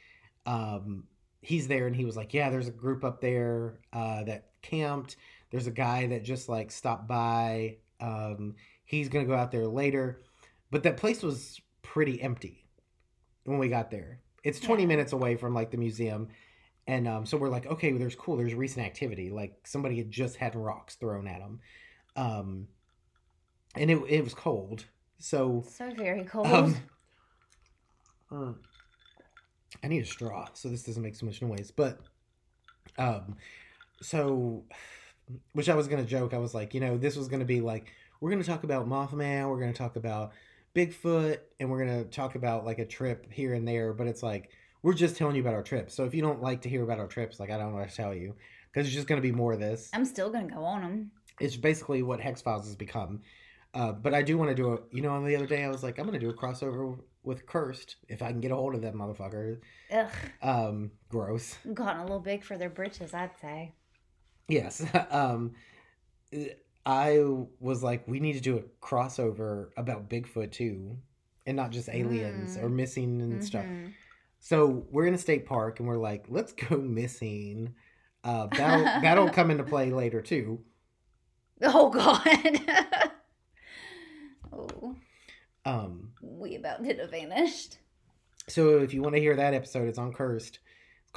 um 0.46 1.04
he's 1.42 1.68
there 1.68 1.88
and 1.88 1.96
he 1.96 2.06
was 2.06 2.16
like 2.16 2.34
yeah 2.34 2.50
there's 2.50 2.70
a 2.70 2.72
group 2.72 3.04
up 3.04 3.20
there 3.20 3.80
uh 3.92 4.24
that 4.24 4.52
camped 4.62 5.18
there's 5.52 5.68
a 5.68 5.72
guy 5.72 6.08
that 6.08 6.24
just 6.24 6.48
like 6.48 6.72
stopped 6.72 7.08
by 7.08 7.76
um 8.00 8.56
he's 8.86 9.10
gonna 9.10 9.26
go 9.26 9.36
out 9.36 9.52
there 9.52 9.68
later 9.68 10.22
but 10.72 10.84
that 10.84 10.98
place 10.98 11.24
was 11.24 11.60
pretty 11.82 12.22
empty 12.22 12.66
when 13.46 13.60
we 13.60 13.70
got 13.70 13.92
there 13.92 14.22
it's 14.44 14.60
20 14.60 14.86
Yeah. 14.86 14.88
minutes 14.88 15.14
away 15.14 15.36
from 15.36 15.54
like 15.54 15.72
the 15.72 15.78
museum 15.78 16.28
and 16.88 17.08
um, 17.08 17.26
so 17.26 17.38
we're 17.38 17.50
like, 17.50 17.68
okay, 17.68 17.92
well, 17.92 18.00
there's 18.00 18.16
cool. 18.16 18.38
There's 18.38 18.56
recent 18.56 18.86
activity. 18.86 19.30
Like 19.30 19.68
somebody 19.68 19.98
had 19.98 20.12
just 20.12 20.38
had 20.38 20.56
rocks 20.56 20.96
thrown 20.96 21.28
at 21.28 21.40
them, 21.40 21.60
um, 22.16 22.68
and 23.76 23.90
it 23.92 23.98
it 24.10 24.24
was 24.24 24.34
cold. 24.34 24.86
So 25.20 25.68
So 25.68 25.92
very 25.94 26.24
cold. 26.24 26.50
um, 26.52 26.76
mm, 28.32 28.56
I 29.84 29.88
need 29.88 30.04
a 30.04 30.06
straw 30.06 30.50
so 30.54 30.70
this 30.70 30.84
doesn't 30.84 31.02
make 31.04 31.16
so 31.16 31.26
much 31.26 31.42
noise. 31.42 31.72
But 31.72 32.00
um, 32.98 33.36
so 34.02 34.66
which 35.54 35.70
I 35.70 35.76
was 35.76 35.88
gonna 35.88 36.04
joke. 36.06 36.34
I 36.34 36.38
was 36.38 36.54
like, 36.54 36.74
you 36.74 36.80
know, 36.80 36.98
this 36.98 37.16
was 37.16 37.28
gonna 37.28 37.46
be 37.46 37.62
like 37.62 37.92
we're 38.22 38.30
gonna 38.32 38.44
talk 38.44 38.64
about 38.64 38.88
Mothman. 38.88 39.50
We're 39.50 39.60
gonna 39.60 39.74
talk 39.74 39.96
about 39.96 40.32
Bigfoot, 40.76 41.40
and 41.60 41.70
we're 41.70 41.80
gonna 41.86 42.04
talk 42.06 42.36
about 42.36 42.66
like 42.66 42.80
a 42.80 42.86
trip 42.86 43.32
here 43.32 43.54
and 43.54 43.68
there. 43.68 43.94
But 43.94 44.08
it's 44.08 44.24
like 44.24 44.50
we're 44.84 44.94
just 44.94 45.18
telling 45.18 45.36
you 45.36 45.42
about 45.42 45.54
our 45.54 45.64
trips. 45.64 45.94
So 45.94 46.06
if 46.06 46.14
you 46.14 46.22
don't 46.22 46.42
like 46.42 46.62
to 46.62 46.70
hear 46.70 46.84
about 46.84 47.00
our 47.00 47.08
trips, 47.08 47.40
like 47.40 47.50
I 47.50 47.58
don't 47.58 47.72
know 47.72 47.80
what 47.80 47.90
to 47.90 47.96
tell 47.96 48.14
you 48.14 48.36
because 48.72 48.86
it's 48.88 48.96
just 48.96 49.08
gonna 49.08 49.22
be 49.22 49.32
more 49.32 49.54
of 49.54 49.60
this. 49.60 49.90
I'm 49.94 50.06
still 50.06 50.30
gonna 50.30 50.48
go 50.50 50.64
on 50.64 50.82
them. 50.82 51.12
It's 51.40 51.56
basically 51.56 52.04
what 52.04 52.20
Hex 52.20 52.42
Files 52.42 52.66
has 52.66 52.76
become. 52.76 53.22
Uh, 53.74 53.92
but 53.92 54.14
I 54.14 54.22
do 54.24 54.38
want 54.38 54.50
to 54.50 54.56
do 54.56 54.74
a. 54.74 54.80
You 54.92 55.02
know, 55.02 55.10
on 55.12 55.26
the 55.26 55.36
other 55.36 55.46
day 55.48 55.64
I 55.64 55.70
was 55.70 55.84
like, 55.84 56.00
I'm 56.00 56.06
gonna 56.06 56.20
do 56.20 56.30
a 56.30 56.34
crossover 56.34 56.98
with 57.24 57.46
Cursed 57.46 57.98
if 58.08 58.22
I 58.22 58.32
can 58.32 58.40
get 58.40 58.52
a 58.52 58.56
hold 58.56 58.74
of 58.74 58.82
that 58.84 58.94
motherfucker. 58.94 59.60
Ugh, 59.92 60.10
Um, 60.42 60.92
gross. 61.10 61.58
gotten 61.74 62.00
a 62.00 62.04
little 62.04 62.20
big 62.22 62.44
for 62.44 62.58
their 62.58 62.70
britches, 62.70 63.14
I'd 63.14 63.38
say. 63.42 63.74
Yes. 64.48 64.86
um, 65.12 65.54
I 66.86 67.20
was 67.60 67.84
like, 67.84 68.08
we 68.08 68.20
need 68.20 68.34
to 68.34 68.40
do 68.42 68.58
a 68.58 68.62
crossover 68.86 69.70
about 69.78 70.10
Bigfoot 70.10 70.52
too, 70.52 70.98
and 71.46 71.58
not 71.58 71.72
just 71.72 71.90
aliens 71.90 72.58
Mm. 72.58 72.64
or 72.64 72.70
missing 72.70 73.22
and 73.22 73.44
stuff. 73.44 73.66
Mhm. 73.66 73.94
So 74.40 74.86
we're 74.92 75.08
in 75.08 75.14
a 75.14 75.18
state 75.18 75.46
park 75.46 75.80
and 75.80 75.88
we're 75.88 75.98
like, 75.98 76.26
let's 76.30 76.54
go 76.54 76.78
missing. 76.82 77.74
Uh, 78.24 78.48
that'll 78.48 78.84
that'll 79.02 79.30
come 79.30 79.52
into 79.52 79.64
play 79.64 79.92
later 79.92 80.22
too. 80.22 80.62
Oh 81.62 81.90
God. 81.90 82.22
oh, 84.54 84.96
Um, 85.66 86.12
we 86.22 86.56
about 86.56 86.84
did 86.84 87.00
have 87.00 87.12
vanished. 87.12 87.80
so 88.48 88.80
if 88.80 88.94
you 88.94 89.02
want 89.02 89.16
to 89.16 89.22
hear 89.22 89.36
that 89.36 89.54
episode, 89.54 89.88
it's 89.90 89.98
on 89.98 90.14
Cursed. 90.14 90.60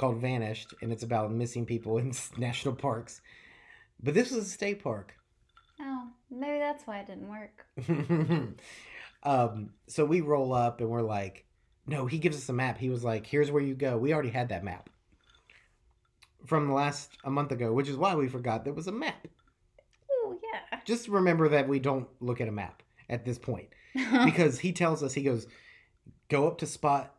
Called 0.01 0.17
Vanished, 0.17 0.73
and 0.81 0.91
it's 0.91 1.03
about 1.03 1.31
missing 1.31 1.63
people 1.63 1.99
in 1.99 2.11
national 2.39 2.73
parks. 2.73 3.21
But 4.01 4.15
this 4.15 4.31
was 4.31 4.47
a 4.47 4.49
state 4.49 4.83
park. 4.83 5.13
Oh, 5.79 6.07
maybe 6.31 6.57
that's 6.57 6.87
why 6.87 7.01
it 7.01 7.05
didn't 7.05 7.29
work. 7.29 7.67
um, 9.23 9.69
so 9.85 10.03
we 10.03 10.21
roll 10.21 10.53
up 10.53 10.81
and 10.81 10.89
we're 10.89 11.03
like, 11.03 11.45
no, 11.85 12.07
he 12.07 12.17
gives 12.17 12.35
us 12.35 12.49
a 12.49 12.53
map. 12.53 12.79
He 12.79 12.89
was 12.89 13.03
like, 13.03 13.27
here's 13.27 13.51
where 13.51 13.61
you 13.61 13.75
go. 13.75 13.95
We 13.95 14.11
already 14.11 14.31
had 14.31 14.49
that 14.49 14.63
map 14.63 14.89
from 16.47 16.67
the 16.67 16.73
last 16.73 17.11
a 17.23 17.29
month 17.29 17.51
ago, 17.51 17.71
which 17.71 17.87
is 17.87 17.95
why 17.95 18.15
we 18.15 18.27
forgot 18.27 18.63
there 18.63 18.73
was 18.73 18.87
a 18.87 18.91
map. 18.91 19.27
Oh 20.09 20.35
yeah. 20.41 20.79
Just 20.83 21.09
remember 21.09 21.47
that 21.49 21.67
we 21.67 21.77
don't 21.77 22.07
look 22.19 22.41
at 22.41 22.47
a 22.47 22.51
map 22.51 22.81
at 23.07 23.23
this 23.23 23.37
point 23.37 23.67
because 24.25 24.57
he 24.57 24.71
tells 24.71 25.03
us 25.03 25.13
he 25.13 25.21
goes, 25.21 25.45
go 26.27 26.47
up 26.47 26.57
to 26.57 26.65
spot 26.65 27.13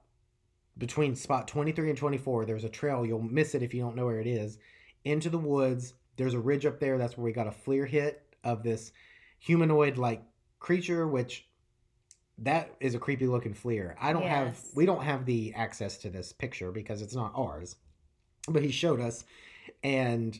between 0.78 1.14
spot 1.14 1.48
23 1.48 1.90
and 1.90 1.98
24. 1.98 2.44
There's 2.44 2.64
a 2.64 2.68
trail. 2.68 3.04
You'll 3.04 3.22
miss 3.22 3.54
it 3.54 3.62
if 3.62 3.74
you 3.74 3.82
don't 3.82 3.96
know 3.96 4.06
where 4.06 4.20
it 4.20 4.26
is. 4.26 4.58
Into 5.04 5.30
the 5.30 5.38
woods. 5.38 5.94
There's 6.16 6.34
a 6.34 6.40
ridge 6.40 6.66
up 6.66 6.80
there. 6.80 6.98
That's 6.98 7.16
where 7.16 7.24
we 7.24 7.32
got 7.32 7.46
a 7.46 7.50
FLIR 7.50 7.88
hit 7.88 8.22
of 8.44 8.62
this 8.62 8.92
humanoid 9.38 9.96
like 9.96 10.22
creature, 10.58 11.06
which 11.06 11.46
that 12.38 12.74
is 12.80 12.94
a 12.94 12.98
creepy 12.98 13.26
looking 13.26 13.54
FLIR. 13.54 13.94
I 14.00 14.12
don't 14.12 14.26
have, 14.26 14.58
we 14.74 14.86
don't 14.86 15.02
have 15.02 15.26
the 15.26 15.54
access 15.54 15.98
to 15.98 16.10
this 16.10 16.32
picture 16.32 16.72
because 16.72 17.02
it's 17.02 17.14
not 17.14 17.32
ours, 17.34 17.76
but 18.48 18.62
he 18.62 18.70
showed 18.70 19.00
us 19.00 19.24
and 19.82 20.38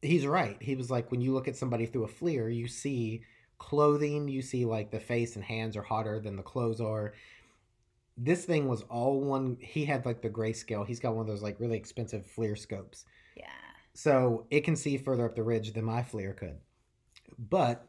he's 0.00 0.26
right. 0.26 0.56
He 0.60 0.74
was 0.74 0.90
like, 0.90 1.10
when 1.10 1.20
you 1.20 1.32
look 1.32 1.48
at 1.48 1.56
somebody 1.56 1.86
through 1.86 2.04
a 2.04 2.08
FLIR, 2.08 2.54
you 2.54 2.68
see 2.68 3.22
clothing, 3.58 4.28
you 4.28 4.42
see 4.42 4.64
like 4.64 4.90
the 4.90 5.00
face 5.00 5.36
and 5.36 5.44
hands 5.44 5.76
are 5.76 5.82
hotter 5.82 6.18
than 6.18 6.36
the 6.36 6.42
clothes 6.42 6.80
are. 6.80 7.14
This 8.16 8.44
thing 8.44 8.68
was 8.68 8.82
all 8.82 9.20
one. 9.20 9.56
He 9.60 9.84
had 9.84 10.04
like 10.04 10.22
the 10.22 10.30
grayscale. 10.30 10.86
He's 10.86 11.00
got 11.00 11.14
one 11.14 11.22
of 11.22 11.28
those 11.28 11.42
like 11.42 11.58
really 11.58 11.76
expensive 11.76 12.26
FLIR 12.36 12.58
scopes. 12.58 13.04
yeah. 13.36 13.46
So 13.94 14.46
it 14.50 14.62
can 14.62 14.76
see 14.76 14.96
further 14.96 15.26
up 15.26 15.36
the 15.36 15.42
ridge 15.42 15.72
than 15.72 15.84
my 15.84 16.02
FLIR 16.02 16.36
could. 16.36 16.58
But 17.38 17.86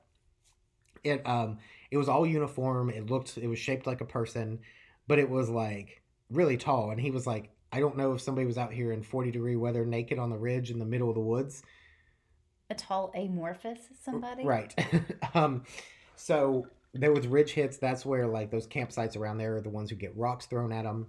it 1.03 1.25
um 1.27 1.57
it 1.91 1.97
was 1.97 2.09
all 2.09 2.25
uniform. 2.25 2.89
It 2.89 3.09
looked 3.09 3.37
it 3.37 3.47
was 3.47 3.59
shaped 3.59 3.85
like 3.85 4.01
a 4.01 4.05
person, 4.05 4.59
but 5.07 5.19
it 5.19 5.29
was 5.29 5.49
like 5.49 6.01
really 6.29 6.57
tall. 6.57 6.91
And 6.91 6.99
he 6.99 7.11
was 7.11 7.27
like, 7.27 7.51
I 7.71 7.79
don't 7.79 7.97
know 7.97 8.13
if 8.13 8.21
somebody 8.21 8.45
was 8.45 8.57
out 8.57 8.73
here 8.73 8.91
in 8.91 9.03
40 9.03 9.31
degree 9.31 9.55
weather 9.55 9.85
naked 9.85 10.19
on 10.19 10.29
the 10.29 10.37
ridge 10.37 10.71
in 10.71 10.79
the 10.79 10.85
middle 10.85 11.09
of 11.09 11.15
the 11.15 11.21
woods. 11.21 11.63
A 12.69 12.75
tall 12.75 13.11
amorphous 13.15 13.79
somebody. 14.01 14.43
Right. 14.45 14.73
um 15.33 15.63
so 16.15 16.67
there 16.93 17.11
was 17.11 17.27
ridge 17.27 17.51
hits. 17.51 17.77
That's 17.77 18.05
where 18.05 18.27
like 18.27 18.51
those 18.51 18.67
campsites 18.67 19.17
around 19.17 19.37
there 19.37 19.57
are 19.57 19.61
the 19.61 19.69
ones 19.69 19.89
who 19.89 19.95
get 19.95 20.15
rocks 20.15 20.45
thrown 20.45 20.71
at 20.71 20.83
them. 20.83 21.07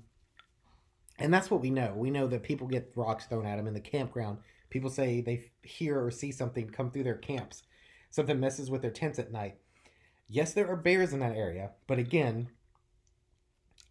And 1.19 1.33
that's 1.33 1.51
what 1.51 1.61
we 1.61 1.71
know. 1.71 1.93
We 1.95 2.11
know 2.11 2.27
that 2.27 2.43
people 2.43 2.67
get 2.67 2.93
rocks 2.97 3.27
thrown 3.27 3.47
at 3.47 3.57
them 3.57 3.69
in 3.69 3.75
the 3.75 3.81
campground. 3.81 4.39
People 4.71 4.91
say 4.91 5.21
they 5.21 5.51
hear 5.63 6.05
or 6.05 6.11
see 6.11 6.33
something 6.33 6.69
come 6.71 6.91
through 6.91 7.05
their 7.05 7.15
camps. 7.15 7.63
Something 8.11 8.41
messes 8.41 8.71
with 8.71 8.83
their 8.83 8.91
tents 8.91 9.19
at 9.19 9.31
night. 9.31 9.57
Yes, 10.29 10.53
there 10.53 10.69
are 10.69 10.77
bears 10.77 11.13
in 11.13 11.21
that 11.21 11.37
area, 11.37 11.73
but 11.87 11.99
again, 11.99 12.49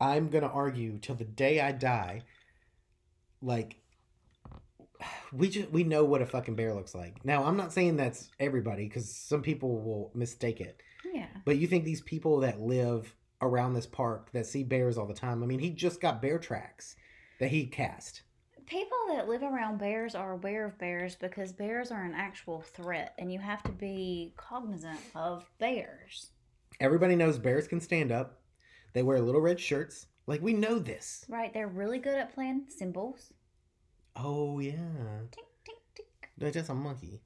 I'm 0.01 0.29
going 0.29 0.43
to 0.43 0.49
argue 0.49 0.97
till 0.97 1.15
the 1.15 1.23
day 1.23 1.61
I 1.61 1.71
die 1.71 2.23
like 3.41 3.77
we 5.31 5.49
just 5.49 5.69
we 5.71 5.83
know 5.83 6.05
what 6.05 6.21
a 6.21 6.25
fucking 6.25 6.55
bear 6.55 6.73
looks 6.73 6.95
like. 6.95 7.23
Now, 7.23 7.43
I'm 7.43 7.57
not 7.57 7.73
saying 7.73 7.97
that's 7.97 8.29
everybody 8.39 8.87
cuz 8.89 9.15
some 9.15 9.41
people 9.41 9.81
will 9.81 10.11
mistake 10.13 10.61
it. 10.61 10.81
Yeah. 11.13 11.27
But 11.45 11.57
you 11.57 11.67
think 11.67 11.85
these 11.85 12.01
people 12.01 12.39
that 12.39 12.59
live 12.59 13.15
around 13.39 13.73
this 13.73 13.85
park 13.85 14.31
that 14.33 14.47
see 14.47 14.63
bears 14.63 14.97
all 14.97 15.05
the 15.05 15.13
time. 15.13 15.43
I 15.43 15.45
mean, 15.45 15.59
he 15.59 15.69
just 15.69 16.01
got 16.01 16.21
bear 16.21 16.39
tracks 16.39 16.95
that 17.39 17.51
he 17.51 17.67
cast. 17.67 18.23
People 18.65 18.97
that 19.09 19.27
live 19.27 19.43
around 19.43 19.77
bears 19.77 20.15
are 20.15 20.31
aware 20.31 20.65
of 20.65 20.79
bears 20.79 21.15
because 21.15 21.51
bears 21.51 21.91
are 21.91 22.03
an 22.03 22.15
actual 22.15 22.61
threat 22.61 23.13
and 23.19 23.31
you 23.31 23.37
have 23.39 23.61
to 23.63 23.71
be 23.71 24.33
cognizant 24.37 24.99
of 25.13 25.45
bears. 25.59 26.31
Everybody 26.79 27.15
knows 27.15 27.37
bears 27.37 27.67
can 27.67 27.79
stand 27.79 28.11
up. 28.11 28.41
They 28.93 29.03
wear 29.03 29.19
little 29.19 29.41
red 29.41 29.59
shirts. 29.59 30.07
Like 30.25 30.41
we 30.41 30.53
know 30.53 30.79
this. 30.79 31.25
Right, 31.27 31.53
they're 31.53 31.67
really 31.67 31.99
good 31.99 32.15
at 32.15 32.33
playing 32.33 32.65
cymbals. 32.69 33.33
Oh 34.15 34.59
yeah. 34.59 34.71
Tink, 34.71 35.49
tink, 35.67 35.99
tink. 35.99 36.29
That's 36.37 36.53
just 36.55 36.69
a 36.69 36.73
monkey. 36.73 37.21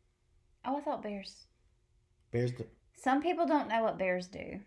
Oh, 0.66 0.78
I 0.78 0.82
thought 0.82 1.04
bears. 1.04 1.46
Bears 2.32 2.52
Some 2.98 3.22
people 3.22 3.46
don't 3.46 3.68
know 3.70 3.84
what 3.84 3.98
bears 3.98 4.28
do. 4.28 4.60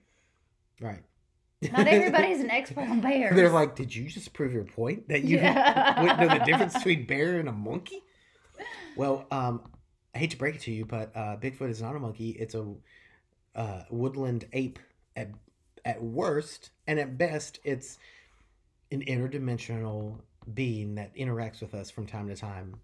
right. 0.81 1.03
Not 1.73 1.87
everybody's 1.87 2.41
an 2.41 2.49
expert 2.51 2.89
on 2.89 3.01
bears. 3.03 3.37
They're 3.37 3.51
like, 3.51 3.77
did 3.77 3.95
you 3.95 4.09
just 4.09 4.33
prove 4.33 4.51
your 4.55 4.65
point 4.65 5.09
that 5.09 5.25
you 5.25 5.37
Yeah. 5.37 6.01
wouldn't 6.03 6.21
know 6.21 6.39
the 6.39 6.45
difference 6.45 6.73
between 6.73 7.05
bear 7.05 7.39
and 7.39 7.51
a 7.51 7.53
monkey? 7.53 8.03
Well, 8.97 9.27
um, 9.31 9.61
I 10.15 10.19
hate 10.19 10.31
to 10.31 10.39
break 10.39 10.55
it 10.55 10.63
to 10.63 10.71
you, 10.73 10.87
but 10.87 11.13
uh, 11.15 11.37
Bigfoot 11.37 11.69
is 11.69 11.83
not 11.83 11.97
a 11.97 11.99
monkey. 11.99 12.31
It's 12.31 12.55
a 12.55 12.67
uh, 13.55 13.83
woodland 13.91 14.47
ape 14.55 14.79
at 15.17 15.29
at 15.85 16.03
worst, 16.03 16.71
and 16.87 16.99
at 16.99 17.17
best, 17.19 17.59
it's 17.65 17.99
an 18.91 19.03
interdimensional 19.03 20.19
being 20.55 20.95
that 20.97 21.15
interacts 21.17 21.61
with 21.61 21.75
us 21.75 21.91
from 21.91 22.07
time 22.07 22.29
to 22.29 22.37
time. 22.37 22.77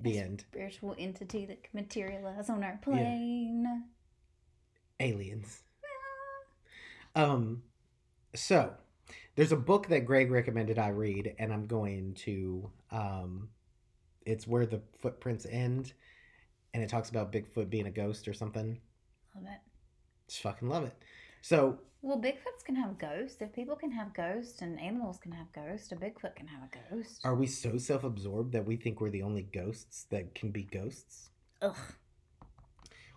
The 0.00 0.18
end. 0.18 0.44
spiritual 0.50 0.94
entity 0.98 1.44
that 1.46 1.62
can 1.62 1.70
materialize 1.74 2.48
on 2.50 2.64
our 2.64 2.78
plane. 2.82 3.84
Aliens. 5.02 5.62
Um, 7.14 7.62
so 8.34 8.72
there's 9.36 9.52
a 9.52 9.56
book 9.56 9.88
that 9.88 10.06
Greg 10.06 10.30
recommended 10.30 10.78
I 10.78 10.88
read, 10.88 11.34
and 11.38 11.52
I'm 11.52 11.66
going 11.66 12.14
to. 12.14 12.70
Um, 12.90 13.48
it's 14.24 14.46
where 14.46 14.64
the 14.66 14.80
footprints 15.00 15.46
end, 15.50 15.92
and 16.72 16.82
it 16.82 16.88
talks 16.88 17.10
about 17.10 17.32
Bigfoot 17.32 17.68
being 17.68 17.86
a 17.86 17.90
ghost 17.90 18.28
or 18.28 18.32
something. 18.32 18.78
Love 19.34 19.44
it. 19.44 19.60
Just 20.28 20.42
fucking 20.42 20.68
love 20.68 20.84
it. 20.84 20.94
So 21.42 21.78
Well, 22.02 22.18
Bigfoots 22.18 22.64
can 22.64 22.76
have 22.76 22.98
ghosts. 22.98 23.42
If 23.42 23.52
people 23.52 23.74
can 23.76 23.90
have 23.90 24.14
ghosts 24.14 24.62
and 24.62 24.80
animals 24.80 25.18
can 25.18 25.32
have 25.32 25.52
ghosts, 25.52 25.90
a 25.92 25.96
Bigfoot 25.96 26.36
can 26.36 26.46
have 26.46 26.62
a 26.62 26.94
ghost. 26.94 27.20
are 27.24 27.34
we 27.34 27.46
so 27.46 27.76
self-absorbed 27.76 28.52
that 28.52 28.64
we 28.64 28.76
think 28.76 29.00
we're 29.00 29.10
the 29.10 29.22
only 29.22 29.42
ghosts 29.42 30.06
that 30.10 30.34
can 30.34 30.50
be 30.50 30.62
ghosts? 30.62 31.30
Ugh, 31.60 31.76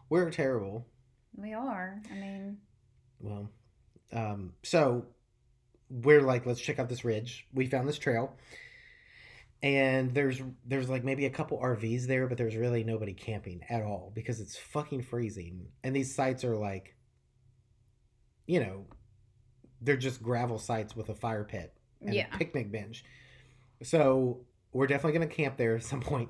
We're 0.09 0.29
terrible. 0.31 0.87
We 1.37 1.53
are. 1.53 2.01
I 2.11 2.15
mean, 2.15 2.57
Well, 3.19 3.49
um, 4.11 4.53
so 4.63 5.05
we're 5.89 6.21
like, 6.21 6.45
let's 6.45 6.61
check 6.61 6.79
out 6.79 6.89
this 6.89 7.05
ridge. 7.05 7.47
We 7.53 7.67
found 7.67 7.87
this 7.87 7.97
trail, 7.97 8.35
and 9.61 10.13
there's 10.13 10.41
there's 10.65 10.89
like 10.89 11.03
maybe 11.03 11.25
a 11.25 11.29
couple 11.29 11.59
RVs 11.59 12.07
there, 12.07 12.27
but 12.27 12.37
there's 12.37 12.55
really 12.55 12.83
nobody 12.83 13.13
camping 13.13 13.63
at 13.69 13.83
all 13.83 14.11
because 14.13 14.39
it's 14.39 14.57
fucking 14.57 15.03
freezing. 15.03 15.67
And 15.83 15.95
these 15.95 16.15
sites 16.15 16.43
are 16.43 16.55
like, 16.55 16.95
you 18.47 18.59
know, 18.59 18.85
they're 19.81 19.97
just 19.97 20.21
gravel 20.21 20.59
sites 20.59 20.95
with 20.95 21.09
a 21.09 21.15
fire 21.15 21.43
pit 21.43 21.73
and 22.01 22.13
yeah. 22.13 22.27
a 22.33 22.37
picnic 22.37 22.71
bench. 22.71 23.03
So 23.83 24.45
we're 24.71 24.87
definitely 24.87 25.19
gonna 25.19 25.31
camp 25.31 25.57
there 25.57 25.75
at 25.75 25.83
some 25.83 26.01
point. 26.01 26.29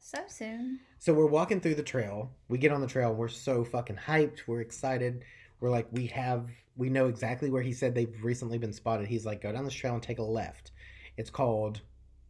So 0.00 0.18
soon. 0.26 0.80
So 0.98 1.12
we're 1.12 1.26
walking 1.26 1.60
through 1.60 1.76
the 1.76 1.82
trail. 1.82 2.32
We 2.48 2.58
get 2.58 2.72
on 2.72 2.80
the 2.80 2.86
trail. 2.86 3.14
We're 3.14 3.28
so 3.28 3.64
fucking 3.64 3.96
hyped. 3.96 4.40
We're 4.46 4.62
excited. 4.62 5.22
We're 5.60 5.70
like, 5.70 5.86
we 5.92 6.06
have, 6.06 6.48
we 6.76 6.88
know 6.88 7.06
exactly 7.06 7.50
where 7.50 7.62
he 7.62 7.72
said 7.72 7.94
they've 7.94 8.24
recently 8.24 8.58
been 8.58 8.72
spotted. 8.72 9.06
He's 9.06 9.26
like, 9.26 9.42
go 9.42 9.52
down 9.52 9.64
this 9.64 9.74
trail 9.74 9.94
and 9.94 10.02
take 10.02 10.18
a 10.18 10.22
left. 10.24 10.72
It's 11.16 11.30
called 11.30 11.82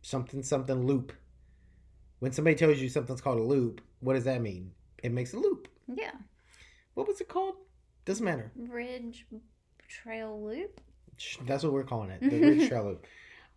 something 0.03 0.43
something 0.43 0.87
loop. 0.87 1.13
When 2.19 2.33
somebody 2.33 2.57
tells 2.57 2.79
you 2.79 2.89
something's 2.89 3.21
called 3.21 3.39
a 3.39 3.45
loop, 3.45 3.81
what 4.01 4.15
does 4.15 4.25
that 4.25 4.43
mean? 4.43 4.73
It 5.03 5.13
makes 5.13 5.33
a 5.33 5.39
loop. 5.39 5.69
Yeah. 5.87 6.13
What 6.95 7.07
was 7.07 7.21
it 7.21 7.29
called? 7.29 7.55
Doesn't 8.05 8.25
matter. 8.25 8.51
Ridge 8.57 9.27
Trail 9.89 10.43
Loop. 10.43 10.81
That's 11.47 11.63
what 11.63 11.73
we're 11.73 11.85
calling 11.85 12.11
it. 12.11 12.21
The 12.21 12.41
Ridge 12.41 12.69
Trail 12.69 12.85
Loop. 12.85 13.07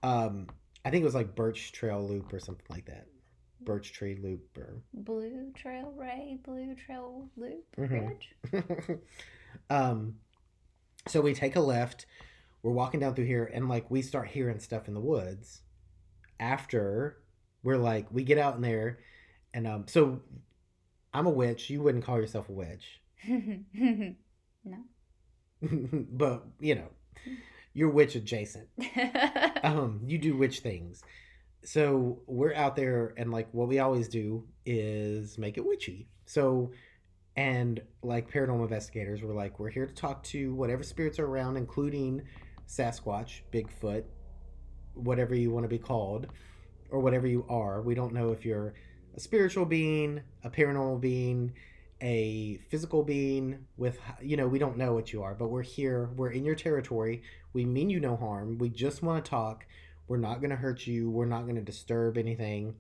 Um, 0.02 0.48
I 0.86 0.90
think 0.90 1.02
it 1.02 1.06
was 1.06 1.16
like 1.16 1.36
Birch 1.36 1.72
Trail 1.72 2.08
Loop 2.08 2.32
or 2.32 2.40
something 2.40 2.66
like 2.70 2.86
that. 2.86 3.08
Birch 3.66 3.94
Tree 3.94 4.20
Loop 4.22 4.58
or 4.58 4.82
Blue 4.94 5.52
Trail 5.56 5.94
Ray. 5.96 6.38
Blue 6.44 6.76
Trail 6.76 7.30
Loop 7.38 7.66
Mhm. 7.78 8.18
Um, 9.70 10.16
so 11.08 11.22
we 11.22 11.34
take 11.34 11.56
a 11.56 11.60
left. 11.62 12.06
We're 12.62 12.72
walking 12.72 13.00
down 13.00 13.14
through 13.14 13.26
here, 13.26 13.50
and 13.54 13.68
like 13.70 13.90
we 13.92 14.02
start 14.02 14.28
hearing 14.30 14.60
stuff 14.60 14.88
in 14.88 14.94
the 14.94 15.00
woods. 15.00 15.62
After 16.40 17.18
we're 17.62 17.78
like, 17.78 18.08
we 18.12 18.24
get 18.24 18.38
out 18.38 18.56
in 18.56 18.62
there, 18.62 19.00
and 19.54 19.68
um, 19.68 19.86
so 19.88 20.22
I'm 21.14 21.26
a 21.28 21.30
witch. 21.32 21.70
You 21.70 21.82
wouldn't 21.82 22.04
call 22.04 22.18
yourself 22.20 22.50
a 22.50 22.52
witch, 22.52 23.00
no. 23.28 24.16
but 25.62 26.46
you 26.60 26.76
know, 26.76 26.90
you're 27.74 27.90
witch 27.90 28.16
adjacent. 28.16 28.68
um, 29.64 30.02
you 30.06 30.18
do 30.18 30.36
witch 30.36 30.60
things. 30.60 31.04
So 31.66 32.20
we're 32.28 32.54
out 32.54 32.76
there, 32.76 33.14
and 33.18 33.32
like 33.32 33.48
what 33.52 33.68
we 33.68 33.80
always 33.80 34.08
do 34.08 34.46
is 34.66 35.38
make 35.38 35.58
it 35.58 35.66
witchy. 35.66 36.08
So, 36.26 36.72
and 37.36 37.82
like 38.02 38.32
paranormal 38.32 38.64
investigators, 38.64 39.22
we're 39.22 39.34
like, 39.34 39.60
we're 39.60 39.70
here 39.70 39.86
to 39.86 39.94
talk 39.94 40.24
to 40.26 40.54
whatever 40.56 40.84
spirits 40.84 41.20
are 41.20 41.26
around, 41.26 41.58
including 41.58 42.22
Sasquatch, 42.68 43.42
Bigfoot, 43.52 44.04
whatever 44.94 45.36
you 45.36 45.52
want 45.52 45.64
to 45.64 45.70
be 45.70 45.80
called, 45.80 46.28
or 46.92 47.00
whatever 47.00 47.28
you 47.28 47.46
are. 47.50 47.82
We 47.82 47.96
don't 47.96 48.14
know 48.14 48.32
if 48.32 48.46
you're 48.46 48.74
a 49.16 49.20
spiritual 49.20 49.66
being, 49.66 50.22
a 50.44 50.50
paranormal 50.50 51.00
being, 51.00 51.54
a 52.04 52.60
physical 52.70 53.02
being 53.02 53.66
with 53.78 53.98
you 54.22 54.36
know 54.36 54.46
we 54.46 54.60
don't 54.60 54.78
know 54.78 54.94
what 54.94 55.14
you 55.14 55.24
are 55.24 55.34
but 55.34 55.48
we're 55.48 55.62
here 55.62 56.10
we're 56.18 56.32
in 56.32 56.44
your 56.44 56.56
territory 56.56 57.24
we 57.54 57.64
mean 57.64 57.90
you 57.90 58.00
no 58.00 58.18
harm 58.18 58.58
we 58.58 58.68
just 58.68 59.02
want 59.02 59.24
to 59.24 59.30
talk 59.30 59.66
we're 60.08 60.18
not 60.18 60.40
going 60.42 60.50
to 60.50 60.56
hurt 60.56 60.86
you 60.88 61.10
we're 61.10 61.26
not 61.26 61.44
going 61.44 61.56
to 61.56 61.62
disturb 61.62 62.18
anything. 62.18 62.76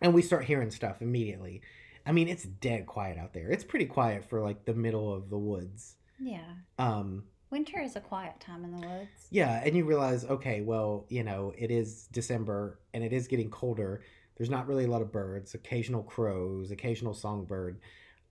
And 0.00 0.14
we 0.14 0.22
start 0.22 0.44
hearing 0.44 0.70
stuff 0.70 1.00
immediately. 1.00 1.62
I 2.04 2.12
mean 2.12 2.28
it's 2.28 2.42
dead 2.44 2.86
quiet 2.86 3.18
out 3.18 3.32
there. 3.34 3.48
It's 3.50 3.64
pretty 3.64 3.86
quiet 3.86 4.24
for 4.28 4.40
like 4.40 4.64
the 4.64 4.74
middle 4.74 5.12
of 5.14 5.30
the 5.30 5.38
woods. 5.38 5.96
Yeah. 6.18 6.50
um 6.78 7.24
Winter 7.50 7.80
is 7.80 7.96
a 7.96 8.00
quiet 8.00 8.40
time 8.40 8.64
in 8.64 8.70
the 8.72 8.86
woods. 8.86 9.26
yeah 9.30 9.60
and 9.64 9.76
you 9.76 9.84
realize 9.84 10.24
okay 10.24 10.62
well 10.62 11.04
you 11.10 11.22
know 11.22 11.52
it 11.58 11.70
is 11.70 12.08
december 12.10 12.78
and 12.94 13.04
it 13.04 13.12
is 13.12 13.28
getting 13.28 13.50
colder. 13.50 14.02
There's 14.36 14.48
not 14.50 14.66
really 14.66 14.84
a 14.84 14.88
lot 14.90 15.02
of 15.02 15.12
birds 15.12 15.54
occasional 15.54 16.02
crows 16.02 16.70
occasional 16.70 17.14
songbird 17.14 17.78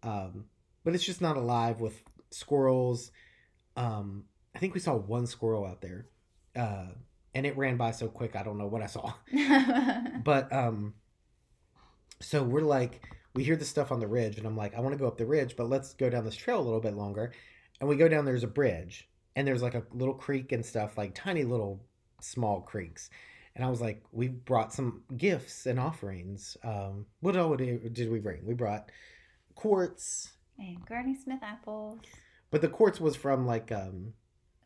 um, 0.04 0.46
but 0.84 0.96
it's 0.96 1.04
just 1.04 1.22
not 1.22 1.38
alive 1.38 1.80
with 1.80 2.02
squirrels. 2.32 3.12
Um, 3.78 4.26
i 4.56 4.60
think 4.60 4.74
we 4.74 4.80
saw 4.82 4.96
one 4.96 5.28
squirrel 5.28 5.66
out 5.66 5.82
there 5.82 6.08
uh, 6.58 6.88
and 7.34 7.46
it 7.46 7.58
ran 7.58 7.78
by 7.78 7.92
so 7.92 8.08
quick 8.08 8.36
i 8.36 8.44
don't 8.44 8.58
know 8.58 8.68
what 8.68 8.82
i 8.82 8.88
saw. 8.88 9.14
But 10.24 10.52
um 10.54 10.94
so 12.20 12.44
we're 12.44 12.62
like 12.62 13.04
we 13.34 13.44
hear 13.44 13.56
the 13.56 13.66
stuff 13.66 13.92
on 13.92 14.00
the 14.00 14.08
ridge 14.08 14.38
and 14.38 14.46
i'm 14.46 14.58
like 14.58 14.76
i 14.76 14.80
want 14.80 14.94
to 14.94 15.00
go 15.00 15.08
up 15.08 15.18
the 15.18 15.26
ridge 15.26 15.56
but 15.56 15.70
let's 15.70 15.94
go 15.94 16.10
down 16.10 16.26
this 16.26 16.36
trail 16.36 16.60
a 16.60 16.62
little 16.62 16.82
bit 16.82 16.96
longer. 16.96 17.34
And 17.80 17.90
we 17.90 17.96
go 17.96 18.08
down 18.08 18.26
there's 18.26 18.44
a 18.44 18.48
bridge 18.48 19.10
and 19.36 19.48
there's 19.48 19.64
like 19.64 19.74
a 19.74 19.84
little 19.92 20.14
creek 20.14 20.52
and 20.52 20.66
stuff 20.66 20.98
like 20.98 21.16
tiny 21.16 21.44
little 21.44 21.84
small 22.22 22.62
creeks. 22.62 23.10
And 23.56 23.66
i 23.66 23.70
was 23.70 23.82
like 23.82 24.04
we 24.12 24.28
brought 24.28 24.74
some 24.74 25.04
gifts 25.18 25.66
and 25.66 25.80
offerings. 25.80 26.58
Um 26.64 27.06
what 27.22 27.36
all 27.38 27.56
did 27.56 27.94
did 27.94 28.12
we 28.12 28.20
bring? 28.20 28.46
We 28.46 28.54
brought 28.54 28.92
quartz 29.56 30.34
and 30.60 30.86
Granny 30.86 31.16
Smith 31.16 31.40
apples. 31.42 32.00
But 32.52 32.62
the 32.62 32.68
quartz 32.68 33.00
was 33.00 33.16
from 33.16 33.48
like 33.48 33.72
um 33.72 34.14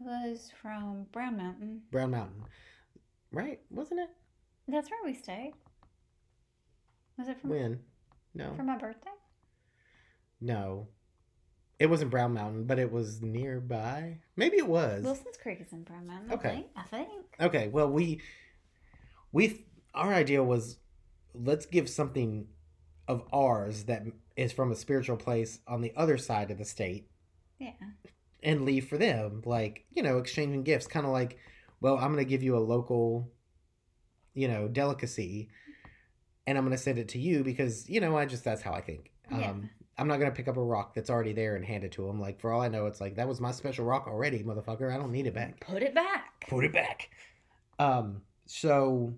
was 0.06 0.52
from 0.62 1.08
Brown 1.12 1.38
Mountain. 1.38 1.82
brown 1.92 2.12
mountain 2.12 2.44
right 3.32 3.60
wasn't 3.70 4.00
it 4.00 4.10
That's 4.68 4.90
where 4.90 5.00
we 5.06 5.14
stayed. 5.14 5.54
Was 7.18 7.28
it 7.28 7.40
from 7.42 7.50
when 7.50 7.80
no 8.34 8.54
for 8.56 8.64
my 8.64 8.78
birthday? 8.78 9.10
No. 10.42 10.90
It 11.78 11.88
wasn't 11.88 12.12
Brown 12.12 12.34
Mountain, 12.34 12.66
but 12.66 12.80
it 12.80 12.90
was 12.92 13.22
nearby. 13.22 14.20
Maybe 14.38 14.58
it 14.58 14.68
was. 14.68 15.04
Wilson's 15.04 15.36
Creek 15.38 15.60
is 15.60 15.74
in 15.74 15.84
Brown 15.84 16.08
Mountain. 16.08 16.32
Okay. 16.34 16.50
I 16.50 16.52
think. 16.52 16.68
I 16.78 16.84
think. 16.84 17.26
Okay, 17.42 17.68
well 17.68 17.90
we 17.90 18.22
we 19.32 19.66
our 19.94 20.14
idea 20.14 20.44
was 20.44 20.78
let's 21.34 21.66
give 21.66 21.90
something 21.90 22.48
of 23.08 23.24
ours 23.34 23.84
that 23.86 24.04
is 24.38 24.52
from 24.54 24.72
a 24.72 24.76
spiritual 24.76 25.18
place 25.18 25.60
on 25.68 25.82
the 25.82 25.94
other 25.96 26.18
side 26.18 26.50
of 26.52 26.58
the 26.58 26.66
state 26.66 27.10
Yeah. 27.60 27.72
And 28.46 28.64
leave 28.64 28.88
for 28.88 28.98
them 28.98 29.42
like, 29.46 29.84
you 29.92 30.02
know, 30.04 30.18
exchanging 30.20 30.64
gifts 30.64 30.88
kind 30.88 31.06
of 31.06 31.12
like, 31.12 31.38
well, 31.82 31.96
I'm 31.96 32.14
going 32.14 32.24
to 32.24 32.30
give 32.30 32.44
you 32.44 32.56
a 32.56 32.60
local 32.60 33.32
you 34.34 34.48
know, 34.48 34.68
delicacy 34.68 35.50
and 36.46 36.58
I'm 36.58 36.66
going 36.66 36.76
to 36.76 36.82
send 36.82 37.00
it 37.00 37.10
to 37.10 37.20
you 37.20 37.44
because, 37.44 37.90
you 37.90 38.00
know, 38.02 38.18
I 38.18 38.26
just 38.26 38.44
that's 38.44 38.62
how 38.62 38.74
I 38.74 38.82
think. 38.82 39.12
Yeah. 39.32 39.52
Um 39.52 39.70
I'm 39.98 40.08
not 40.08 40.18
gonna 40.18 40.32
pick 40.32 40.48
up 40.50 40.58
a 40.58 40.64
rock 40.64 40.94
that's 40.94 41.10
already 41.10 41.32
there 41.32 41.56
and 41.56 41.64
hand 41.64 41.84
it 41.86 41.94
to 41.94 42.08
him. 42.08 42.20
Like 42.20 42.40
for 42.42 42.52
all 42.52 42.62
I 42.62 42.68
know, 42.68 42.86
it's 42.86 43.00
like 43.00 43.16
that 43.16 43.28
was 43.28 43.40
my 43.40 43.52
special 43.52 43.86
rock 43.86 44.08
already, 44.08 44.44
motherfucker. 44.44 44.94
I 44.94 44.98
don't 44.98 45.12
need 45.12 45.26
it 45.26 45.34
back. 45.34 45.62
Put 45.62 45.84
it 45.84 45.96
back. 45.96 46.46
Put 46.50 46.66
it 46.66 46.74
back. 46.74 47.10
Um. 47.80 48.22
So 48.46 49.14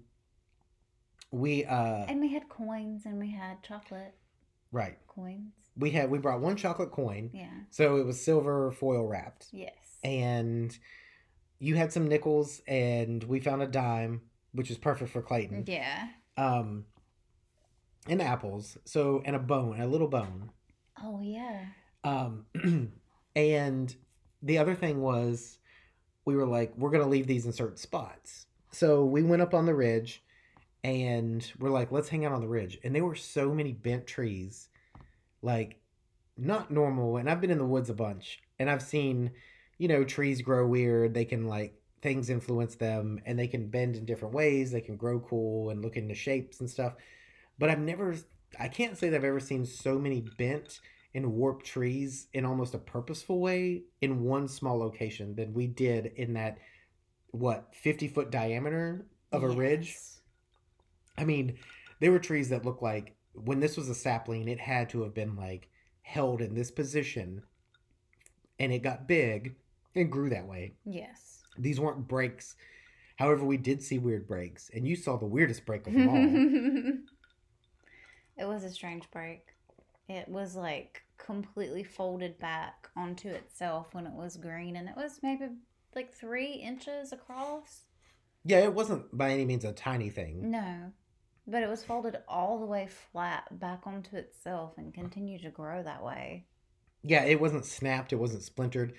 we 1.31 1.65
uh 1.65 2.05
And 2.07 2.21
we 2.21 2.31
had 2.31 2.47
coins 2.47 3.05
and 3.05 3.17
we 3.17 3.31
had 3.31 3.63
chocolate 3.63 4.13
right. 4.71 4.97
coins. 5.07 5.53
We 5.77 5.91
had 5.91 6.09
we 6.09 6.17
brought 6.19 6.41
one 6.41 6.55
chocolate 6.55 6.91
coin, 6.91 7.29
Yeah. 7.33 7.51
so 7.69 7.97
it 7.97 8.05
was 8.05 8.23
silver 8.23 8.71
foil 8.71 9.05
wrapped, 9.05 9.47
Yes. 9.51 9.73
and 10.03 10.77
you 11.59 11.75
had 11.75 11.91
some 11.93 12.07
nickels, 12.07 12.61
and 12.67 13.23
we 13.23 13.39
found 13.39 13.61
a 13.61 13.67
dime, 13.67 14.21
which 14.53 14.71
is 14.71 14.77
perfect 14.77 15.11
for 15.11 15.21
Clayton. 15.21 15.65
Yeah. 15.67 16.07
Um. 16.35 16.85
And 18.09 18.21
apples, 18.21 18.77
so 18.85 19.21
and 19.25 19.35
a 19.35 19.39
bone, 19.39 19.79
a 19.81 19.87
little 19.87 20.07
bone. 20.07 20.51
Oh 21.03 21.21
yeah. 21.21 21.65
Um, 22.03 22.45
and 23.35 23.95
the 24.41 24.57
other 24.59 24.75
thing 24.75 25.01
was, 25.01 25.57
we 26.25 26.35
were 26.35 26.45
like, 26.47 26.73
we're 26.77 26.89
gonna 26.91 27.07
leave 27.07 27.27
these 27.27 27.45
in 27.45 27.51
certain 27.51 27.75
spots. 27.77 28.45
So 28.71 29.03
we 29.03 29.23
went 29.23 29.41
up 29.41 29.53
on 29.53 29.65
the 29.65 29.75
ridge, 29.75 30.23
and 30.83 31.51
we're 31.59 31.69
like, 31.69 31.91
let's 31.91 32.07
hang 32.09 32.23
out 32.25 32.31
on 32.31 32.39
the 32.41 32.47
ridge. 32.47 32.79
And 32.83 32.95
there 32.95 33.03
were 33.05 33.15
so 33.15 33.53
many 33.53 33.73
bent 33.73 34.07
trees, 34.07 34.69
like 35.41 35.79
not 36.37 36.71
normal. 36.71 37.17
And 37.17 37.29
I've 37.29 37.41
been 37.41 37.51
in 37.51 37.57
the 37.57 37.65
woods 37.65 37.89
a 37.89 37.93
bunch, 37.93 38.39
and 38.59 38.69
I've 38.69 38.81
seen, 38.81 39.31
you 39.77 39.87
know, 39.87 40.03
trees 40.03 40.41
grow 40.41 40.67
weird. 40.67 41.13
They 41.13 41.25
can 41.25 41.47
like 41.47 41.73
things 42.01 42.29
influence 42.29 42.75
them, 42.75 43.21
and 43.25 43.37
they 43.37 43.47
can 43.47 43.69
bend 43.69 43.95
in 43.95 44.05
different 44.05 44.33
ways. 44.33 44.71
They 44.71 44.81
can 44.81 44.97
grow 44.97 45.19
cool 45.19 45.69
and 45.69 45.83
look 45.83 45.97
into 45.97 46.15
shapes 46.15 46.59
and 46.59 46.69
stuff. 46.69 46.93
But 47.59 47.69
I've 47.69 47.79
never, 47.79 48.15
I 48.59 48.67
can't 48.67 48.97
say 48.97 49.09
that 49.09 49.17
I've 49.17 49.23
ever 49.23 49.39
seen 49.39 49.65
so 49.65 49.97
many 49.97 50.21
bent 50.37 50.79
and 51.17 51.33
warped 51.33 51.65
trees 51.65 52.27
in 52.33 52.45
almost 52.45 52.75
a 52.75 52.77
purposeful 52.77 53.39
way 53.39 53.81
in 54.01 54.23
one 54.23 54.47
small 54.47 54.77
location 54.77 55.35
than 55.35 55.51
we 55.51 55.65
did 55.65 56.11
in 56.15 56.33
that 56.33 56.59
what 57.31 57.73
50 57.73 58.07
foot 58.07 58.31
diameter 58.31 59.07
of 59.31 59.43
a 59.43 59.49
ridge 59.49 59.97
i 61.17 61.25
mean 61.25 61.57
there 61.99 62.11
were 62.11 62.19
trees 62.19 62.49
that 62.49 62.65
looked 62.65 62.83
like 62.83 63.16
when 63.45 63.59
this 63.59 63.77
was 63.77 63.89
a 63.89 63.95
sapling 63.95 64.47
it 64.47 64.59
had 64.59 64.89
to 64.89 65.01
have 65.03 65.13
been 65.13 65.35
like 65.35 65.69
held 66.01 66.41
in 66.41 66.55
this 66.55 66.71
position 66.71 67.41
and 68.59 68.71
it 68.73 68.79
got 68.83 69.07
big 69.07 69.55
and 69.95 70.11
grew 70.11 70.29
that 70.29 70.47
way 70.47 70.73
Yes. 70.85 71.43
these 71.57 71.79
weren't 71.79 72.07
breaks 72.07 72.55
however 73.17 73.45
we 73.45 73.57
did 73.57 73.81
see 73.83 73.97
weird 73.99 74.27
breaks 74.27 74.69
and 74.73 74.87
you 74.87 74.95
saw 74.95 75.17
the 75.17 75.25
weirdest 75.25 75.65
break 75.65 75.85
of 75.87 75.93
them 75.93 76.07
all 76.09 76.95
it 78.43 78.45
was 78.47 78.63
a 78.63 78.69
strange 78.69 79.09
break. 79.11 79.47
It 80.09 80.27
was 80.29 80.55
like 80.55 81.01
completely 81.17 81.83
folded 81.83 82.37
back 82.39 82.87
onto 82.95 83.29
itself 83.29 83.93
when 83.93 84.05
it 84.07 84.13
was 84.13 84.37
green, 84.37 84.75
and 84.77 84.87
it 84.87 84.95
was 84.95 85.19
maybe 85.23 85.47
like 85.95 86.13
three 86.13 86.53
inches 86.53 87.11
across. 87.11 87.81
yeah 88.45 88.59
it 88.59 88.73
wasn't 88.73 89.15
by 89.17 89.31
any 89.31 89.43
means 89.45 89.65
a 89.65 89.73
tiny 89.73 90.09
thing 90.09 90.51
No, 90.51 90.91
but 91.47 91.63
it 91.63 91.69
was 91.69 91.83
folded 91.83 92.17
all 92.27 92.59
the 92.59 92.65
way 92.65 92.87
flat 93.11 93.59
back 93.59 93.81
onto 93.85 94.15
itself 94.15 94.73
and 94.77 94.93
continued 94.93 95.41
to 95.43 95.49
grow 95.49 95.81
that 95.81 96.03
way. 96.03 96.45
Yeah, 97.03 97.23
it 97.23 97.39
wasn't 97.39 97.65
snapped, 97.65 98.11
it 98.11 98.17
wasn't 98.17 98.43
splintered. 98.43 98.93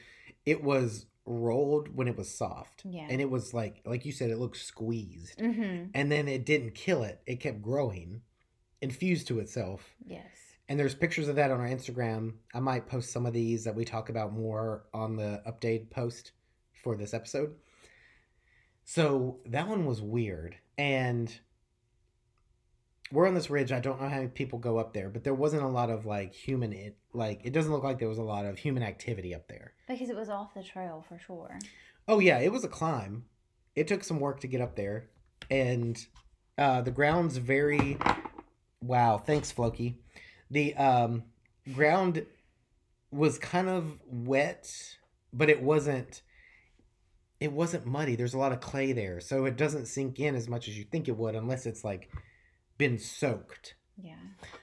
It 0.46 0.62
was 0.62 1.06
rolled 1.26 1.94
when 1.94 2.08
it 2.08 2.16
was 2.16 2.34
soft. 2.34 2.82
Yeah. 2.84 3.06
And 3.08 3.20
it 3.20 3.30
was 3.30 3.52
like 3.52 3.82
like 3.84 4.06
you 4.06 4.12
said, 4.12 4.30
it 4.30 4.38
looked 4.38 4.56
squeezed. 4.56 5.38
Mm-hmm. 5.38 5.90
And 5.94 6.10
then 6.10 6.26
it 6.26 6.46
didn't 6.46 6.74
kill 6.74 7.02
it. 7.02 7.20
It 7.26 7.40
kept 7.40 7.60
growing, 7.60 8.22
infused 8.80 9.28
to 9.28 9.40
itself. 9.40 9.94
Yes. 10.06 10.24
And 10.70 10.78
there's 10.78 10.94
pictures 10.94 11.28
of 11.28 11.36
that 11.36 11.50
on 11.50 11.60
our 11.60 11.68
Instagram. 11.68 12.34
I 12.54 12.60
might 12.60 12.88
post 12.88 13.10
some 13.10 13.26
of 13.26 13.32
these 13.32 13.64
that 13.64 13.74
we 13.74 13.84
talk 13.84 14.08
about 14.08 14.32
more 14.32 14.84
on 14.92 15.16
the 15.16 15.42
updated 15.46 15.90
post 15.90 16.32
for 16.82 16.96
this 16.96 17.14
episode. 17.14 17.54
So 18.84 19.38
that 19.46 19.68
one 19.68 19.86
was 19.86 20.00
weird. 20.00 20.56
And 20.76 21.34
we're 23.12 23.26
on 23.26 23.34
this 23.34 23.50
ridge. 23.50 23.72
I 23.72 23.80
don't 23.80 24.00
know 24.00 24.08
how 24.08 24.16
many 24.16 24.28
people 24.28 24.58
go 24.58 24.78
up 24.78 24.92
there, 24.92 25.08
but 25.08 25.24
there 25.24 25.34
wasn't 25.34 25.62
a 25.62 25.68
lot 25.68 25.90
of 25.90 26.06
like 26.06 26.34
human 26.34 26.72
it 26.72 26.96
like 27.12 27.40
it 27.44 27.52
doesn't 27.52 27.72
look 27.72 27.84
like 27.84 27.98
there 27.98 28.08
was 28.08 28.18
a 28.18 28.22
lot 28.22 28.44
of 28.44 28.58
human 28.58 28.82
activity 28.82 29.34
up 29.34 29.48
there. 29.48 29.72
Because 29.88 30.10
it 30.10 30.16
was 30.16 30.28
off 30.28 30.54
the 30.54 30.62
trail 30.62 31.04
for 31.08 31.18
sure. 31.18 31.58
Oh 32.06 32.20
yeah, 32.20 32.38
it 32.38 32.52
was 32.52 32.64
a 32.64 32.68
climb. 32.68 33.24
It 33.74 33.88
took 33.88 34.04
some 34.04 34.20
work 34.20 34.40
to 34.40 34.46
get 34.46 34.60
up 34.60 34.76
there, 34.76 35.08
and 35.50 35.98
uh, 36.56 36.82
the 36.82 36.90
ground's 36.90 37.36
very. 37.36 37.98
Wow, 38.80 39.18
thanks, 39.18 39.50
Floki. 39.50 39.98
The 40.50 40.74
um, 40.76 41.24
ground 41.74 42.24
was 43.10 43.38
kind 43.38 43.68
of 43.68 43.98
wet, 44.06 44.70
but 45.32 45.48
it 45.50 45.62
wasn't 45.62 46.22
it 47.40 47.52
wasn't 47.52 47.86
muddy. 47.86 48.16
There's 48.16 48.34
a 48.34 48.38
lot 48.38 48.52
of 48.52 48.60
clay 48.60 48.92
there, 48.92 49.20
so 49.20 49.44
it 49.44 49.56
doesn't 49.56 49.86
sink 49.86 50.18
in 50.18 50.34
as 50.34 50.48
much 50.48 50.68
as 50.68 50.76
you 50.76 50.84
think 50.84 51.08
it 51.08 51.16
would 51.16 51.34
unless 51.34 51.66
it's 51.66 51.84
like 51.84 52.10
been 52.78 52.98
soaked. 52.98 53.74
Yeah. 54.00 54.14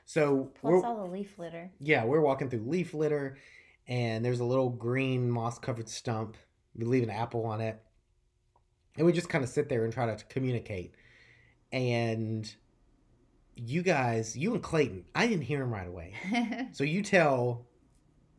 So 0.05 0.51
Plus 0.61 0.83
all 0.83 1.05
the 1.05 1.11
leaf 1.11 1.37
litter. 1.37 1.69
yeah, 1.79 2.05
we're 2.05 2.21
walking 2.21 2.49
through 2.49 2.63
leaf 2.67 2.93
litter, 2.93 3.37
and 3.87 4.23
there's 4.23 4.39
a 4.39 4.45
little 4.45 4.69
green 4.69 5.29
moss 5.29 5.59
covered 5.59 5.89
stump. 5.89 6.37
We 6.73 6.85
leave 6.85 7.03
an 7.03 7.09
apple 7.09 7.45
on 7.45 7.61
it, 7.61 7.81
and 8.97 9.05
we 9.05 9.11
just 9.13 9.29
kind 9.29 9.43
of 9.43 9.49
sit 9.49 9.67
there 9.69 9.83
and 9.83 9.93
try 9.93 10.05
to 10.13 10.23
communicate. 10.25 10.95
And 11.71 12.49
you 13.55 13.81
guys, 13.83 14.37
you 14.37 14.53
and 14.53 14.63
Clayton, 14.63 15.05
I 15.13 15.27
didn't 15.27 15.43
hear 15.43 15.61
him 15.61 15.71
right 15.73 15.87
away. 15.87 16.13
So 16.73 16.83
you 16.83 17.01
tell 17.03 17.65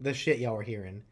the 0.01 0.13
shit 0.15 0.39
y'all 0.39 0.57
were 0.57 0.63
hearing. 0.63 1.03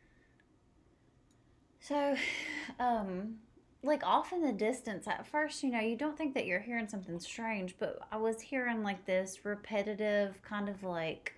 So, 1.80 2.16
um, 2.78 3.36
like 3.84 4.04
off 4.04 4.32
in 4.32 4.42
the 4.42 4.52
distance, 4.52 5.06
at 5.06 5.26
first, 5.26 5.62
you 5.62 5.70
know, 5.70 5.80
you 5.80 5.96
don't 5.96 6.16
think 6.16 6.34
that 6.34 6.46
you're 6.46 6.60
hearing 6.60 6.88
something 6.88 7.20
strange, 7.20 7.76
but 7.78 8.00
I 8.10 8.16
was 8.16 8.40
hearing 8.40 8.82
like 8.82 9.04
this 9.06 9.44
repetitive 9.44 10.40
kind 10.42 10.68
of 10.68 10.82
like 10.82 11.34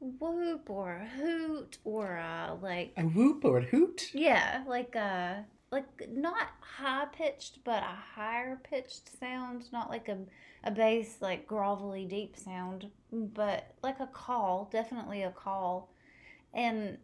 whoop 0.00 0.68
or 0.68 0.96
a 1.02 1.06
hoot 1.16 1.78
or 1.84 2.16
a 2.16 2.56
like, 2.60 2.92
A 2.96 3.02
whoop 3.02 3.44
or 3.44 3.58
a 3.58 3.64
hoot? 3.64 4.10
yeah, 4.14 4.64
like 4.66 4.94
a, 4.94 5.44
like 5.70 5.86
not 6.10 6.48
high 6.60 7.06
pitched, 7.12 7.58
but 7.64 7.82
a 7.82 7.96
higher 8.16 8.60
pitched 8.64 9.18
sound, 9.18 9.70
not 9.72 9.90
like 9.90 10.08
a, 10.08 10.18
a 10.64 10.70
bass, 10.70 11.18
like 11.20 11.46
grovelly 11.46 12.08
deep 12.08 12.36
sound, 12.36 12.90
but 13.12 13.74
like 13.82 14.00
a 14.00 14.06
call, 14.06 14.68
definitely 14.72 15.22
a 15.22 15.30
call. 15.30 15.90
And 16.54 16.98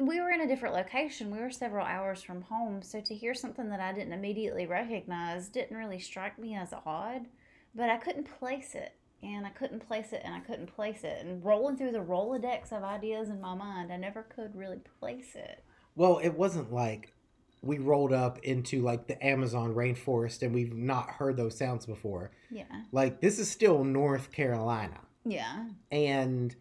we 0.00 0.20
were 0.20 0.30
in 0.30 0.40
a 0.40 0.46
different 0.46 0.74
location. 0.74 1.30
We 1.30 1.38
were 1.38 1.50
several 1.50 1.86
hours 1.86 2.22
from 2.22 2.42
home, 2.42 2.82
so 2.82 3.00
to 3.00 3.14
hear 3.14 3.34
something 3.34 3.68
that 3.70 3.80
I 3.80 3.92
didn't 3.92 4.12
immediately 4.12 4.66
recognize 4.66 5.48
didn't 5.48 5.76
really 5.76 6.00
strike 6.00 6.38
me 6.38 6.56
as 6.56 6.72
odd, 6.86 7.26
but 7.74 7.88
I 7.88 7.96
couldn't 7.96 8.28
place 8.38 8.74
it. 8.74 8.94
And 9.22 9.44
I 9.44 9.50
couldn't 9.50 9.80
place 9.80 10.12
it 10.12 10.22
and 10.24 10.32
I 10.32 10.38
couldn't 10.38 10.68
place 10.68 11.02
it. 11.02 11.24
And 11.24 11.44
rolling 11.44 11.76
through 11.76 11.90
the 11.90 11.98
Rolodex 11.98 12.70
of 12.70 12.84
ideas 12.84 13.30
in 13.30 13.40
my 13.40 13.54
mind, 13.54 13.92
I 13.92 13.96
never 13.96 14.22
could 14.22 14.54
really 14.54 14.78
place 15.00 15.34
it. 15.34 15.64
Well, 15.96 16.20
it 16.22 16.34
wasn't 16.34 16.72
like 16.72 17.12
we 17.60 17.78
rolled 17.78 18.12
up 18.12 18.38
into 18.44 18.80
like 18.82 19.08
the 19.08 19.24
Amazon 19.24 19.74
rainforest 19.74 20.42
and 20.42 20.54
we've 20.54 20.72
not 20.72 21.10
heard 21.10 21.36
those 21.36 21.58
sounds 21.58 21.84
before. 21.84 22.30
Yeah. 22.48 22.82
Like 22.92 23.20
this 23.20 23.40
is 23.40 23.50
still 23.50 23.82
North 23.82 24.30
Carolina. 24.30 25.00
Yeah. 25.24 25.64
And 25.90 26.54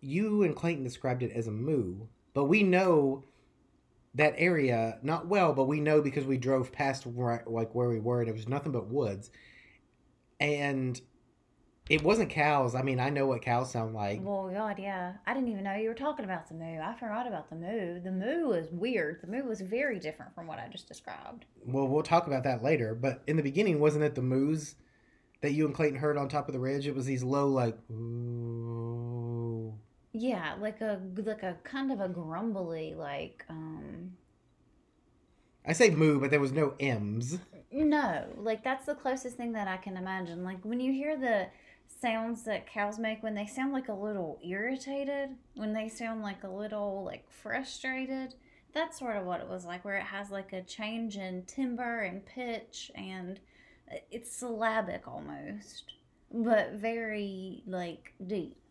you 0.00 0.44
and 0.44 0.56
Clayton 0.56 0.84
described 0.84 1.22
it 1.22 1.32
as 1.32 1.48
a 1.48 1.52
moo, 1.52 2.06
but 2.38 2.44
we 2.44 2.62
know 2.62 3.24
that 4.14 4.32
area 4.38 4.96
not 5.02 5.26
well, 5.26 5.52
but 5.52 5.64
we 5.64 5.80
know 5.80 6.00
because 6.00 6.24
we 6.24 6.36
drove 6.36 6.70
past 6.70 7.02
right, 7.04 7.44
like 7.50 7.74
where 7.74 7.88
we 7.88 7.98
were 7.98 8.20
and 8.20 8.28
it 8.28 8.32
was 8.32 8.46
nothing 8.46 8.70
but 8.70 8.86
woods. 8.86 9.32
And 10.38 11.00
it 11.90 12.04
wasn't 12.04 12.30
cows. 12.30 12.76
I 12.76 12.82
mean, 12.82 13.00
I 13.00 13.10
know 13.10 13.26
what 13.26 13.42
cows 13.42 13.72
sound 13.72 13.92
like. 13.92 14.20
Well, 14.22 14.52
God, 14.54 14.78
yeah. 14.78 15.14
I 15.26 15.34
didn't 15.34 15.48
even 15.48 15.64
know 15.64 15.74
you 15.74 15.88
were 15.88 15.96
talking 15.96 16.24
about 16.24 16.46
the 16.46 16.54
moo. 16.54 16.78
I 16.78 16.94
forgot 16.94 17.26
about 17.26 17.50
the 17.50 17.56
moo. 17.56 17.98
The 17.98 18.12
moo 18.12 18.46
was 18.46 18.68
weird. 18.70 19.20
The 19.20 19.26
moo 19.26 19.42
was 19.42 19.60
very 19.60 19.98
different 19.98 20.32
from 20.32 20.46
what 20.46 20.60
I 20.60 20.68
just 20.68 20.86
described. 20.86 21.44
Well, 21.66 21.88
we'll 21.88 22.04
talk 22.04 22.28
about 22.28 22.44
that 22.44 22.62
later. 22.62 22.94
But 22.94 23.24
in 23.26 23.36
the 23.36 23.42
beginning, 23.42 23.80
wasn't 23.80 24.04
it 24.04 24.14
the 24.14 24.22
moos 24.22 24.76
that 25.40 25.54
you 25.54 25.66
and 25.66 25.74
Clayton 25.74 25.98
heard 25.98 26.16
on 26.16 26.28
top 26.28 26.46
of 26.46 26.52
the 26.52 26.60
ridge? 26.60 26.86
It 26.86 26.94
was 26.94 27.06
these 27.06 27.24
low, 27.24 27.48
like, 27.48 27.76
ooh. 27.90 28.87
Yeah, 30.12 30.54
like 30.60 30.80
a 30.80 31.00
like 31.16 31.42
a 31.42 31.56
kind 31.64 31.92
of 31.92 32.00
a 32.00 32.08
grumbly 32.08 32.94
like 32.94 33.44
um 33.48 34.12
I 35.66 35.72
say 35.72 35.90
moo, 35.90 36.18
but 36.18 36.30
there 36.30 36.40
was 36.40 36.52
no 36.52 36.74
M's. 36.80 37.38
no, 37.70 38.24
like 38.36 38.64
that's 38.64 38.86
the 38.86 38.94
closest 38.94 39.36
thing 39.36 39.52
that 39.52 39.68
I 39.68 39.76
can 39.76 39.96
imagine. 39.96 40.42
Like 40.42 40.64
when 40.64 40.80
you 40.80 40.92
hear 40.92 41.16
the 41.18 41.48
sounds 42.00 42.44
that 42.44 42.66
cows 42.66 42.98
make 42.98 43.22
when 43.22 43.34
they 43.34 43.46
sound 43.46 43.72
like 43.72 43.88
a 43.88 43.92
little 43.92 44.38
irritated, 44.42 45.30
when 45.56 45.74
they 45.74 45.88
sound 45.88 46.22
like 46.22 46.42
a 46.44 46.48
little 46.48 47.04
like 47.04 47.30
frustrated, 47.30 48.34
that's 48.72 48.98
sort 48.98 49.16
of 49.16 49.26
what 49.26 49.40
it 49.40 49.48
was 49.48 49.66
like 49.66 49.84
where 49.84 49.96
it 49.96 50.04
has 50.04 50.30
like 50.30 50.52
a 50.52 50.62
change 50.62 51.16
in 51.16 51.42
timbre 51.44 52.00
and 52.00 52.24
pitch 52.24 52.90
and 52.94 53.38
it's 54.10 54.30
syllabic 54.30 55.06
almost, 55.06 55.92
but 56.32 56.72
very 56.72 57.62
like 57.66 58.14
deep. 58.26 58.67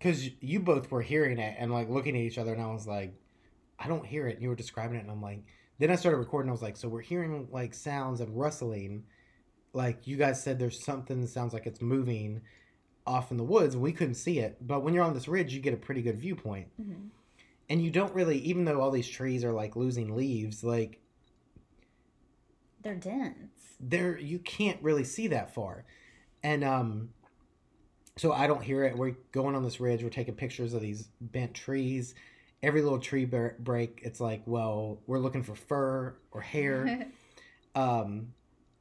Because 0.00 0.30
you 0.40 0.58
both 0.58 0.90
were 0.90 1.02
hearing 1.02 1.38
it 1.38 1.54
and 1.58 1.70
like 1.70 1.88
looking 1.88 2.16
at 2.16 2.22
each 2.22 2.38
other, 2.38 2.52
and 2.54 2.62
I 2.62 2.72
was 2.72 2.88
like, 2.88 3.14
I 3.78 3.86
don't 3.86 4.04
hear 4.04 4.26
it. 4.26 4.34
And 4.34 4.42
you 4.42 4.48
were 4.48 4.56
describing 4.56 4.96
it, 4.96 5.02
and 5.02 5.10
I'm 5.10 5.22
like, 5.22 5.44
then 5.78 5.90
I 5.90 5.94
started 5.96 6.18
recording. 6.18 6.48
I 6.48 6.52
was 6.52 6.62
like, 6.62 6.76
so 6.76 6.88
we're 6.88 7.00
hearing 7.02 7.46
like 7.52 7.74
sounds 7.74 8.20
and 8.20 8.36
rustling. 8.36 9.04
Like 9.72 10.06
you 10.08 10.16
guys 10.16 10.42
said, 10.42 10.58
there's 10.58 10.84
something 10.84 11.20
that 11.20 11.28
sounds 11.28 11.52
like 11.52 11.66
it's 11.66 11.80
moving 11.80 12.40
off 13.06 13.30
in 13.30 13.36
the 13.36 13.44
woods. 13.44 13.76
We 13.76 13.92
couldn't 13.92 14.14
see 14.14 14.38
it, 14.40 14.56
but 14.66 14.82
when 14.82 14.94
you're 14.94 15.04
on 15.04 15.14
this 15.14 15.28
ridge, 15.28 15.54
you 15.54 15.60
get 15.60 15.74
a 15.74 15.78
pretty 15.78 16.02
good 16.02 16.18
viewpoint. 16.18 16.68
Mm-hmm. 16.80 17.08
And 17.68 17.82
you 17.82 17.90
don't 17.90 18.12
really, 18.14 18.38
even 18.38 18.64
though 18.64 18.80
all 18.80 18.90
these 18.90 19.08
trees 19.08 19.44
are 19.44 19.52
like 19.52 19.76
losing 19.76 20.16
leaves, 20.16 20.64
like 20.64 21.00
They're 22.82 22.94
dense. 22.96 23.76
there 23.78 24.18
you 24.18 24.38
can't 24.40 24.82
really 24.82 25.04
see 25.04 25.28
that 25.28 25.54
far 25.54 25.84
and 26.42 26.64
um 26.64 27.10
so 28.20 28.32
i 28.34 28.46
don't 28.46 28.62
hear 28.62 28.84
it. 28.84 28.98
We're 28.98 29.16
going 29.32 29.54
on 29.54 29.62
this 29.62 29.80
ridge. 29.80 30.02
We're 30.02 30.10
taking 30.10 30.34
pictures 30.34 30.74
of 30.74 30.82
these 30.82 31.08
bent 31.22 31.54
trees. 31.54 32.14
Every 32.62 32.82
little 32.82 32.98
tree 32.98 33.24
break 33.24 34.02
it's 34.04 34.20
like 34.20 34.42
well 34.44 35.00
we're 35.06 35.18
looking 35.18 35.42
for 35.42 35.54
fur 35.54 36.14
or 36.30 36.40
hair. 36.40 37.06
Um 37.76 38.32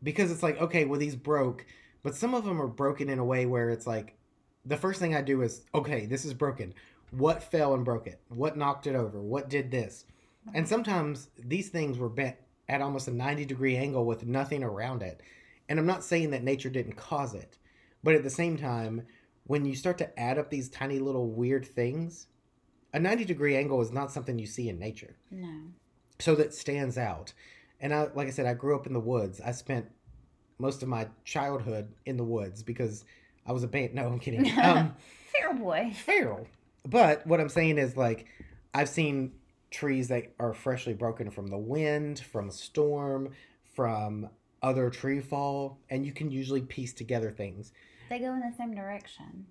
because 0.02 0.32
it's 0.32 0.42
like 0.42 0.60
okay 0.60 0.86
well 0.86 1.00
these 1.00 1.16
broke 1.16 1.64
but 2.02 2.16
some 2.16 2.34
of 2.34 2.44
them 2.44 2.60
are 2.60 2.68
broken 2.68 3.08
in 3.08 3.20
a 3.20 3.24
way 3.24 3.46
where 3.46 3.70
it's 3.70 3.86
like 3.86 4.18
the 4.66 4.76
first 4.76 5.00
thing 5.00 5.16
i 5.16 5.22
do 5.22 5.44
is 5.44 5.62
okay 5.76 6.08
this 6.08 6.26
is 6.26 6.34
broken. 6.34 6.74
What 7.12 7.44
fell 7.44 7.76
and 7.76 7.86
broke 7.86 8.08
it? 8.08 8.20
What 8.30 8.58
knocked 8.58 8.88
it 8.88 8.96
over? 8.96 9.22
What 9.22 9.48
did 9.48 9.70
this? 9.70 10.06
And 10.56 10.68
sometimes 10.68 11.30
these 11.38 11.70
things 11.70 12.00
were 12.00 12.10
bent 12.10 12.36
at 12.68 12.82
almost 12.82 13.08
a 13.08 13.12
90 13.12 13.46
degree 13.46 13.78
angle 13.78 14.06
with 14.06 14.26
nothing 14.26 14.64
around 14.64 15.04
it. 15.04 15.22
And 15.70 15.78
I'm 15.78 15.86
not 15.86 16.04
saying 16.04 16.32
that 16.32 16.44
nature 16.44 16.72
didn't 16.72 16.98
cause 16.98 17.36
it, 17.36 17.60
but 18.04 18.16
at 18.16 18.24
the 18.24 18.30
same 18.30 18.58
time, 18.58 19.06
when 19.50 19.66
you 19.66 19.74
start 19.76 19.98
to 19.98 20.20
add 20.20 20.38
up 20.38 20.52
these 20.52 20.70
tiny 20.70 21.00
little 21.00 21.28
weird 21.32 21.66
things, 21.66 22.28
a 22.94 23.00
90 23.00 23.26
degree 23.26 23.56
angle 23.58 23.82
is 23.82 23.92
not 23.92 24.12
something 24.12 24.38
you 24.38 24.46
see 24.46 24.70
in 24.70 24.78
nature. 24.78 25.16
no. 25.32 25.48
So 26.20 26.36
that 26.36 26.54
stands 26.54 26.98
out. 26.98 27.34
And 27.82 27.94
I, 27.94 28.10
like 28.14 28.28
I 28.28 28.32
said, 28.32 28.46
I 28.46 28.54
grew 28.54 28.76
up 28.76 28.86
in 28.86 28.94
the 28.94 29.00
woods. 29.00 29.42
I 29.42 29.52
spent 29.54 29.88
most 30.60 30.84
of 30.84 30.90
my 30.90 31.08
childhood 31.24 31.88
in 32.06 32.16
the 32.18 32.24
woods 32.24 32.62
because 32.62 33.06
I 33.48 33.54
was 33.54 33.64
a 33.64 33.68
band. 33.68 33.96
No, 33.96 34.06
I'm 34.06 34.20
kidding. 34.20 34.46
Um, 34.62 34.96
Fair 35.34 35.54
boy. 35.54 35.94
feral. 36.06 36.46
But 36.86 37.26
what 37.26 37.40
I'm 37.40 37.50
saying 37.50 37.78
is 37.80 37.98
like 37.98 38.28
I've 38.74 38.90
seen 38.90 39.32
trees 39.72 40.10
that 40.10 40.32
are 40.40 40.54
freshly 40.54 40.94
broken 40.94 41.32
from 41.32 41.48
the 41.48 41.58
wind, 41.58 42.20
from 42.20 42.50
a 42.50 42.52
storm, 42.52 43.30
from 43.76 44.30
other 44.62 44.90
tree 44.90 45.22
fall, 45.22 45.80
and 45.90 46.06
you 46.06 46.12
can 46.12 46.30
usually 46.30 46.62
piece 46.62 46.94
together 46.94 47.32
things. 47.32 47.72
They 48.10 48.20
go 48.20 48.34
in 48.34 48.40
the 48.40 48.54
same 48.58 48.74
direction. 48.74 49.46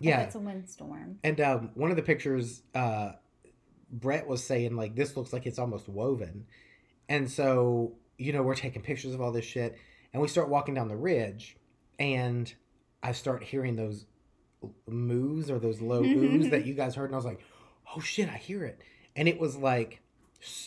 Yeah. 0.00 0.20
it's 0.20 0.34
a 0.34 0.38
windstorm. 0.40 1.18
And 1.22 1.40
um, 1.40 1.70
one 1.74 1.90
of 1.90 1.96
the 1.96 2.02
pictures, 2.02 2.62
uh, 2.74 3.12
Brett 3.92 4.26
was 4.26 4.42
saying 4.42 4.76
like 4.76 4.94
this 4.94 5.16
looks 5.16 5.32
like 5.32 5.46
it's 5.46 5.58
almost 5.58 5.88
woven, 5.88 6.46
and 7.08 7.30
so 7.30 7.94
you 8.18 8.32
know 8.32 8.42
we're 8.42 8.54
taking 8.54 8.82
pictures 8.82 9.14
of 9.14 9.20
all 9.20 9.32
this 9.32 9.44
shit, 9.44 9.76
and 10.12 10.22
we 10.22 10.28
start 10.28 10.48
walking 10.48 10.74
down 10.74 10.88
the 10.88 10.96
ridge, 10.96 11.56
and 11.98 12.52
I 13.02 13.12
start 13.12 13.42
hearing 13.42 13.76
those 13.76 14.06
moos 14.86 15.50
or 15.50 15.58
those 15.58 15.80
low 15.80 16.02
oohs 16.04 16.50
that 16.50 16.66
you 16.66 16.74
guys 16.74 16.94
heard, 16.94 17.06
and 17.06 17.14
I 17.14 17.18
was 17.18 17.24
like, 17.24 17.40
oh 17.94 18.00
shit, 18.00 18.28
I 18.28 18.36
hear 18.36 18.64
it, 18.64 18.80
and 19.16 19.28
it 19.28 19.38
was 19.38 19.56
like 19.56 20.00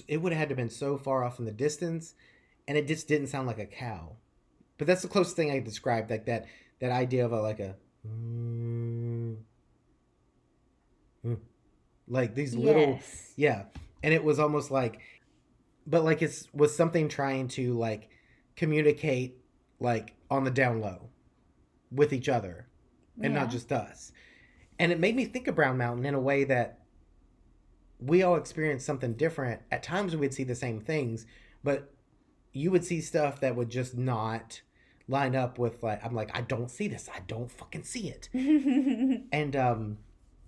it 0.08 0.18
would 0.18 0.34
have 0.34 0.40
had 0.40 0.50
to 0.50 0.56
been 0.56 0.70
so 0.70 0.98
far 0.98 1.24
off 1.24 1.40
in 1.40 1.46
the 1.46 1.52
distance, 1.52 2.14
and 2.68 2.78
it 2.78 2.88
just 2.88 3.08
didn't 3.08 3.28
sound 3.28 3.48
like 3.48 3.60
a 3.60 3.66
cow, 3.66 4.18
but 4.78 4.86
that's 4.86 5.02
the 5.02 5.08
closest 5.08 5.36
thing 5.36 5.50
I 5.50 5.56
could 5.56 5.64
describe 5.64 6.10
like 6.12 6.26
that 6.26 6.46
that 6.84 6.92
idea 6.92 7.26
of 7.26 7.32
a 7.32 7.42
like 7.42 7.62
a. 7.62 7.78
mm, 8.06 9.38
mm, 11.26 11.38
like 12.10 12.36
these 12.36 12.54
little 12.54 13.00
yeah. 13.38 13.64
And 14.04 14.14
it 14.14 14.22
was 14.22 14.38
almost 14.38 14.70
like 14.70 15.00
but 15.88 16.04
like 16.04 16.22
it's 16.22 16.50
was 16.54 16.76
something 16.76 17.08
trying 17.08 17.48
to 17.48 17.74
like 17.78 18.10
communicate 18.58 19.38
like 19.80 20.14
on 20.30 20.44
the 20.44 20.52
down 20.52 20.82
low 20.82 21.08
with 21.90 22.12
each 22.12 22.28
other 22.28 22.68
and 23.22 23.34
not 23.34 23.50
just 23.50 23.72
us. 23.72 24.12
And 24.78 24.92
it 24.92 25.00
made 25.00 25.16
me 25.16 25.24
think 25.24 25.48
of 25.48 25.56
brown 25.56 25.78
mountain 25.78 26.06
in 26.06 26.16
a 26.16 26.20
way 26.20 26.44
that 26.44 26.80
we 27.98 28.24
all 28.24 28.36
experience 28.36 28.84
something 28.84 29.14
different. 29.14 29.62
At 29.72 29.84
times 29.84 30.18
we'd 30.18 30.34
see 30.34 30.44
the 30.44 30.54
same 30.54 30.82
things 30.82 31.26
but 31.64 31.94
you 32.52 32.72
would 32.72 32.84
see 32.84 33.00
stuff 33.00 33.40
that 33.40 33.56
would 33.56 33.70
just 33.70 33.98
not 33.98 34.62
line 35.08 35.36
up 35.36 35.60
with 35.60 35.84
like 35.84 36.04
i'm 36.06 36.16
like 36.16 36.30
i 36.34 36.42
don't 36.42 36.72
see 36.72 36.88
this 36.88 37.10
i 37.14 37.20
don't 37.28 37.52
fucking 37.52 37.84
see 37.84 38.08
it 38.10 38.30
and 39.32 39.56
um 39.56 39.98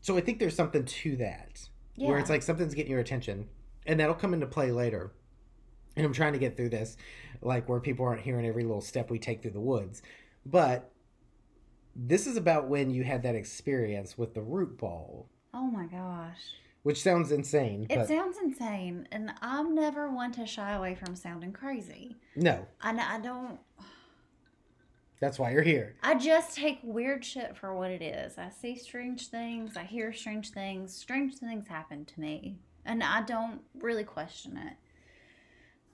so 0.02 0.16
I 0.16 0.22
think 0.22 0.38
there's 0.38 0.56
something 0.56 0.86
to 0.86 1.16
that 1.16 1.68
Yeah. 1.96 2.10
where 2.10 2.20
it's 2.20 2.30
like 2.30 2.44
something's 2.44 2.76
getting 2.76 2.92
your 2.92 3.00
attention, 3.00 3.50
and 3.88 4.00
that'll 4.00 4.14
come 4.14 4.36
into 4.36 4.46
play 4.46 4.72
later. 4.72 5.14
And 5.96 6.06
I'm 6.06 6.14
trying 6.14 6.34
to 6.34 6.38
get 6.40 6.56
through 6.56 6.70
this, 6.70 6.96
like 7.42 7.68
where 7.68 7.80
people 7.80 8.06
aren't 8.06 8.22
hearing 8.22 8.46
every 8.46 8.62
little 8.66 8.82
step 8.82 9.10
we 9.10 9.18
take 9.18 9.42
through 9.42 9.52
the 9.58 9.60
woods. 9.60 10.04
But 10.46 10.92
this 11.96 12.28
is 12.28 12.38
about 12.38 12.68
when 12.70 12.92
you 12.92 13.04
had 13.04 13.24
that 13.24 13.34
experience 13.34 14.16
with 14.16 14.36
the 14.36 14.44
root 14.44 14.78
ball, 14.78 15.28
oh 15.56 15.66
my 15.72 15.88
gosh. 15.88 16.38
which 16.84 17.02
sounds 17.02 17.32
insane. 17.32 17.88
It 17.90 18.08
sounds 18.08 18.38
insane, 18.38 19.08
and 19.12 19.32
I'm 19.42 19.74
never 19.74 20.12
one 20.12 20.32
to 20.34 20.46
shy 20.46 20.74
away 20.74 20.94
from 20.94 21.16
sounding 21.16 21.52
crazy. 21.52 22.16
no, 22.36 22.68
I, 22.80 22.92
I 23.16 23.20
don't. 23.22 23.58
That's 25.20 25.40
why 25.40 25.52
you're 25.52 25.62
here. 25.62 25.96
I 26.04 26.16
just 26.16 26.56
take 26.56 26.80
weird 26.84 27.24
shit 27.24 27.56
for 27.58 27.76
what 27.76 27.92
it 27.92 28.02
is. 28.02 28.38
I 28.38 28.50
see 28.50 28.78
strange 28.78 29.28
things, 29.28 29.78
I 29.78 29.84
hear 29.84 30.14
strange 30.14 30.52
things, 30.52 30.94
strange 30.96 31.36
things 31.36 31.68
happen 31.68 32.06
to 32.06 32.20
me, 32.20 32.58
and 32.86 33.04
I 33.04 33.22
don't 33.22 33.62
really 33.80 34.04
question 34.04 34.58
it. 34.58 34.74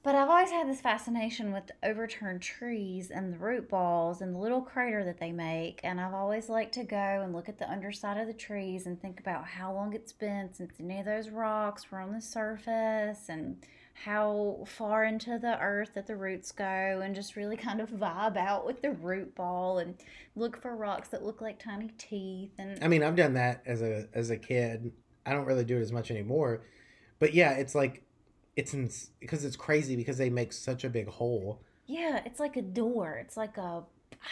But 0.03 0.15
I've 0.15 0.30
always 0.30 0.49
had 0.49 0.67
this 0.67 0.82
fascination 0.82 1.53
with 1.53 1.69
overturned 1.84 2.41
trees 2.41 3.11
and 3.11 3.32
the 3.32 3.38
root 3.38 3.69
balls 3.69 4.22
and 4.22 4.34
the 4.34 4.39
little 4.39 4.61
crater 4.61 5.03
that 5.03 5.19
they 5.19 5.32
make, 5.32 5.80
and 5.84 6.01
I've 6.01 6.15
always 6.15 6.49
liked 6.49 6.74
to 6.74 6.84
go 6.84 6.97
and 6.97 7.34
look 7.34 7.47
at 7.47 7.59
the 7.59 7.69
underside 7.69 8.19
of 8.19 8.26
the 8.26 8.34
trees 8.34 8.88
and 8.88 8.99
think 8.99 9.19
about 9.19 9.45
how 9.45 9.72
long 9.72 9.93
it's 9.93 10.13
been 10.13 10.51
since 10.53 10.74
any 10.80 10.99
of 10.99 11.05
those 11.05 11.30
rocks 11.30 11.91
were 11.91 11.99
on 11.99 12.13
the 12.13 12.22
surface 12.22 13.30
and 13.30 13.57
how 13.93 14.63
far 14.65 15.03
into 15.05 15.37
the 15.37 15.59
earth 15.59 15.91
that 15.93 16.07
the 16.07 16.15
roots 16.15 16.51
go 16.51 16.63
and 17.03 17.13
just 17.13 17.35
really 17.35 17.57
kind 17.57 17.79
of 17.79 17.89
vibe 17.89 18.37
out 18.37 18.65
with 18.65 18.81
the 18.81 18.91
root 18.91 19.35
ball 19.35 19.77
and 19.77 19.95
look 20.35 20.61
for 20.61 20.75
rocks 20.75 21.09
that 21.09 21.23
look 21.23 21.41
like 21.41 21.59
tiny 21.59 21.91
teeth 21.97 22.51
and 22.57 22.83
I 22.83 22.87
mean, 22.87 23.03
I've 23.03 23.15
done 23.15 23.33
that 23.35 23.61
as 23.65 23.81
a 23.81 24.07
as 24.13 24.29
a 24.29 24.37
kid. 24.37 24.91
I 25.25 25.33
don't 25.33 25.45
really 25.45 25.63
do 25.65 25.77
it 25.77 25.81
as 25.81 25.91
much 25.91 26.09
anymore, 26.09 26.61
but 27.19 27.33
yeah, 27.33 27.51
it's 27.51 27.75
like 27.75 28.03
it's 28.55 28.73
ins- 28.73 29.11
because 29.19 29.45
it's 29.45 29.55
crazy 29.55 29.95
because 29.95 30.17
they 30.17 30.29
make 30.29 30.51
such 30.51 30.83
a 30.83 30.89
big 30.89 31.07
hole. 31.07 31.61
yeah 31.87 32.21
it's 32.25 32.39
like 32.39 32.57
a 32.57 32.61
door 32.61 33.17
it's 33.23 33.37
like 33.37 33.57
a 33.57 33.83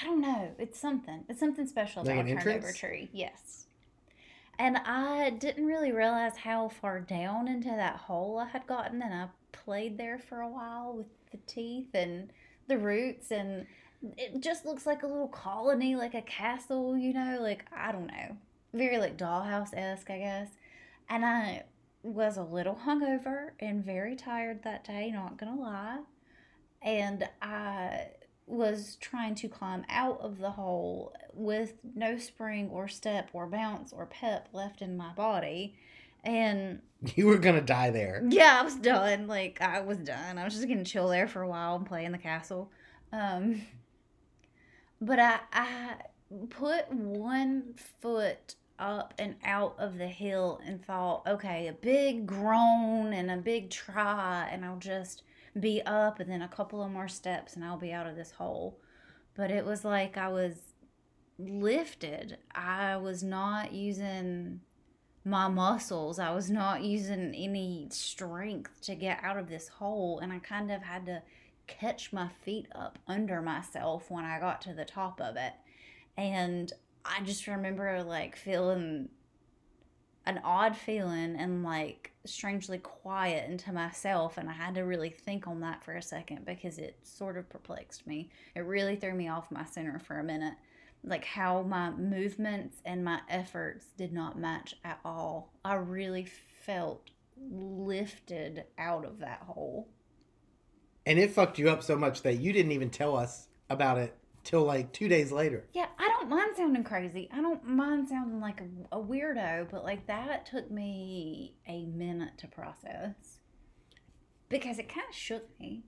i 0.02 0.06
don't 0.06 0.20
know 0.22 0.50
it's 0.60 0.78
something 0.80 1.24
it's 1.30 1.40
something 1.40 1.66
special 1.68 2.04
Like 2.04 2.14
about 2.14 2.26
an 2.26 2.38
entrance? 2.38 2.78
tree 2.78 3.10
yes 3.14 3.66
and 4.58 4.78
i 4.86 5.30
didn't 5.30 5.66
really 5.66 5.92
realize 5.94 6.36
how 6.38 6.68
far 6.70 7.00
down 7.00 7.48
into 7.48 7.70
that 7.70 7.96
hole 7.96 8.38
i 8.40 8.46
had 8.50 8.68
gotten 8.68 9.02
and 9.02 9.14
i 9.14 9.28
played 9.52 9.98
there 9.98 10.20
for 10.20 10.42
a 10.42 10.50
while 10.50 10.94
with 10.96 11.08
the 11.32 11.38
teeth 11.48 11.94
and 11.94 12.32
the 12.68 12.78
roots 12.78 13.32
and 13.32 13.66
it 14.18 14.40
just 14.42 14.66
looks 14.66 14.86
like 14.86 15.04
a 15.04 15.08
little 15.08 15.28
colony 15.28 15.96
like 15.96 16.14
a 16.14 16.22
castle 16.22 16.98
you 16.98 17.14
know 17.14 17.38
like 17.42 17.66
i 17.76 17.92
don't 17.92 18.08
know. 18.08 18.38
Very 18.74 18.98
like 18.98 19.18
dollhouse-esque 19.18 20.10
i 20.10 20.20
guess. 20.20 20.50
And 21.10 21.26
i 21.26 21.64
was 22.04 22.38
a 22.38 22.44
little 22.44 22.80
hungover 22.86 23.52
and 23.60 23.84
very 23.84 24.16
tired 24.16 24.64
that 24.64 24.86
day 24.86 25.12
not 25.12 25.38
gonna 25.38 25.60
lie. 25.60 26.00
And 26.82 27.28
I 27.42 28.08
was 28.50 28.98
trying 29.00 29.36
to 29.36 29.48
climb 29.48 29.86
out 29.90 30.20
of 30.22 30.40
the 30.40 30.52
hole 30.52 31.14
with 31.34 31.74
no 31.96 32.18
spring 32.18 32.70
or 32.72 32.88
step 32.88 33.30
or 33.32 33.46
bounce 33.48 33.94
or 33.94 34.08
pep 34.08 34.50
left 34.54 34.82
in 34.82 34.98
my 34.98 35.14
body. 35.14 35.76
And 36.24 36.82
You 37.16 37.28
were 37.28 37.38
gonna 37.38 37.62
die 37.62 37.90
there. 37.92 38.24
yeah, 38.30 38.58
I 38.60 38.64
was 38.64 38.76
done. 38.76 39.28
Like 39.28 39.62
I 39.62 39.82
was 39.82 39.98
done. 39.98 40.38
I 40.38 40.44
was 40.44 40.54
just 40.54 40.68
gonna 40.68 40.84
chill 40.84 41.08
there 41.10 41.28
for 41.28 41.42
a 41.42 41.48
while 41.48 41.76
and 41.76 41.86
play 41.86 42.06
in 42.06 42.12
the 42.12 42.18
castle. 42.18 42.72
Um, 43.12 43.62
but 45.02 45.20
I 45.20 45.40
I 45.54 45.96
put 46.50 46.92
one 46.92 47.74
foot 48.02 48.56
up 48.78 49.14
and 49.18 49.36
out 49.44 49.76
of 49.78 49.98
the 49.98 50.08
hill 50.08 50.62
and 50.66 50.84
thought, 50.84 51.24
okay, 51.28 51.68
a 51.68 51.74
big 51.74 52.26
groan 52.26 53.12
and 53.14 53.30
a 53.32 53.38
big 53.38 53.70
try, 53.70 54.48
and 54.52 54.64
I'll 54.64 54.78
just 54.78 55.24
be 55.60 55.82
up, 55.86 56.20
and 56.20 56.32
then 56.32 56.42
a 56.42 56.48
couple 56.48 56.82
of 56.84 56.92
more 56.92 57.08
steps, 57.08 57.56
and 57.56 57.66
I'll 57.66 57.78
be 57.78 57.92
out 57.92 58.08
of 58.08 58.16
this 58.16 58.32
hole. 58.32 58.80
But 59.36 59.52
it 59.52 59.66
was 59.66 59.84
like 59.84 60.18
I 60.18 60.30
was 60.30 60.56
lifted. 61.38 62.38
I 62.54 62.98
was 62.98 63.24
not 63.24 63.74
using 63.74 64.62
my 65.26 65.48
muscles. 65.48 66.20
I 66.20 66.32
was 66.32 66.50
not 66.50 66.84
using 66.84 67.34
any 67.36 67.88
strength 67.92 68.82
to 68.82 68.96
get 68.96 69.24
out 69.24 69.38
of 69.38 69.50
this 69.50 69.68
hole, 69.68 70.20
and 70.20 70.32
I 70.32 70.40
kind 70.40 70.72
of 70.72 70.82
had 70.82 71.06
to 71.08 71.22
catch 71.68 72.12
my 72.12 72.30
feet 72.44 72.68
up 72.74 72.98
under 73.08 73.42
myself 73.42 74.10
when 74.10 74.26
I 74.26 74.40
got 74.40 74.62
to 74.62 74.74
the 74.74 74.86
top 74.86 75.22
of 75.22 75.36
it. 75.36 75.54
And 76.18 76.72
I 77.06 77.22
just 77.22 77.48
remember 77.48 78.04
like 78.04 78.36
feeling 78.36 79.10
an 80.26 80.42
odd 80.44 80.76
feeling 80.76 81.36
and 81.38 81.64
like 81.64 82.12
strangely 82.26 82.78
quiet 82.78 83.50
into 83.50 83.72
myself 83.72 84.38
and 84.38 84.50
I 84.50 84.54
had 84.54 84.76
to 84.76 84.82
really 84.82 85.10
think 85.10 85.48
on 85.48 85.62
that 85.62 85.84
for 85.84 85.94
a 85.94 86.02
second 86.04 86.46
because 86.46 86.78
it 86.78 86.98
sort 87.04 87.38
of 87.38 87.50
perplexed 87.50 88.06
me. 88.06 88.30
It 88.54 88.60
really 88.62 88.96
threw 88.96 89.14
me 89.14 89.28
off 89.28 89.50
my 89.50 89.66
center 89.66 89.98
for 89.98 90.20
a 90.20 90.24
minute. 90.24 90.54
Like 91.04 91.26
how 91.26 91.64
my 91.64 91.92
movements 91.92 92.82
and 92.86 93.04
my 93.04 93.22
efforts 93.30 93.88
did 93.98 94.12
not 94.12 94.38
match 94.38 94.76
at 94.84 95.00
all. 95.06 95.54
I 95.64 95.76
really 95.76 96.28
felt 96.66 97.10
lifted 97.38 98.66
out 98.78 99.06
of 99.06 99.20
that 99.20 99.42
hole. 99.44 99.88
And 101.06 101.18
it 101.18 101.32
fucked 101.32 101.58
you 101.58 101.70
up 101.70 101.84
so 101.84 101.96
much 101.96 102.22
that 102.24 102.40
you 102.40 102.54
didn't 102.54 102.74
even 102.74 102.90
tell 102.90 103.16
us 103.16 103.48
about 103.70 103.98
it 103.98 104.16
till 104.44 104.64
like 104.64 104.92
two 104.92 105.08
days 105.08 105.32
later. 105.32 105.66
Yeah, 105.74 105.88
I 105.98 106.08
don't 106.08 106.30
mind 106.30 106.56
sounding 106.58 106.84
crazy. 106.84 107.30
I 107.32 107.42
don't 107.42 107.66
mind 107.66 108.10
sounding 108.10 108.40
like 108.40 108.62
a, 108.62 108.98
a 108.98 109.00
weirdo, 109.00 109.70
but 109.72 109.84
like 109.84 110.08
that 110.08 110.46
took 110.46 110.70
me 110.70 111.56
a 111.68 111.86
minute 111.86 112.38
to 112.40 112.48
process 112.48 113.40
because 114.50 114.80
it 114.80 114.90
kind 114.90 115.08
of 115.08 115.16
shook 115.16 115.48
me. 115.60 115.84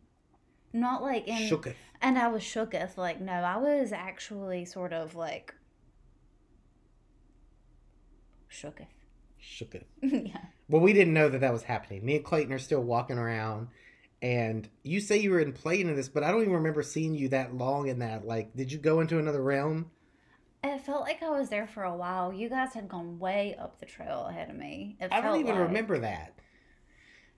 Not 0.74 1.02
like 1.02 1.28
in, 1.28 1.50
Shooketh. 1.50 1.76
and 2.02 2.18
I 2.18 2.28
was 2.30 2.44
shooketh. 2.44 2.98
Like 2.98 3.20
no, 3.20 3.34
I 3.34 3.58
was 3.58 3.92
actually 3.92 4.66
sort 4.66 4.94
of 4.94 5.16
like 5.16 5.54
shooketh. 8.50 8.88
Shooketh. 9.42 9.84
yeah. 10.02 10.38
Well, 10.70 10.82
we 10.82 10.94
didn't 10.94 11.14
know 11.14 11.30
that 11.30 11.42
that 11.42 11.52
was 11.54 11.64
happening. 11.64 12.06
Me 12.06 12.16
and 12.18 12.26
Clayton 12.26 12.54
are 12.54 12.60
still 12.60 12.82
walking 12.82 13.18
around, 13.18 13.68
and 14.22 14.70
you 14.84 15.02
say 15.02 15.18
you 15.18 15.32
were 15.32 15.40
in 15.40 15.52
playing 15.54 15.88
in 15.90 15.96
this, 15.96 16.08
but 16.10 16.24
I 16.24 16.32
don't 16.32 16.42
even 16.42 16.54
remember 16.54 16.84
seeing 16.84 17.16
you 17.16 17.30
that 17.30 17.54
long 17.56 17.88
in 17.88 18.00
that. 18.00 18.26
Like, 18.26 18.56
did 18.56 18.72
you 18.72 18.78
go 18.78 19.00
into 19.02 19.18
another 19.20 19.42
realm? 19.42 19.92
It 20.64 20.80
felt 20.82 21.02
like 21.02 21.24
I 21.24 21.30
was 21.32 21.50
there 21.50 21.66
for 21.66 21.84
a 21.84 21.96
while. 21.96 22.32
You 22.32 22.48
guys 22.48 22.74
had 22.76 22.88
gone 22.88 23.18
way 23.18 23.56
up 23.60 23.80
the 23.80 23.88
trail 23.88 24.28
ahead 24.30 24.50
of 24.52 24.56
me. 24.56 24.96
It 25.02 25.12
I 25.12 25.20
don't 25.22 25.40
even 25.40 25.56
like- 25.56 25.68
remember 25.68 25.98
that. 26.00 26.34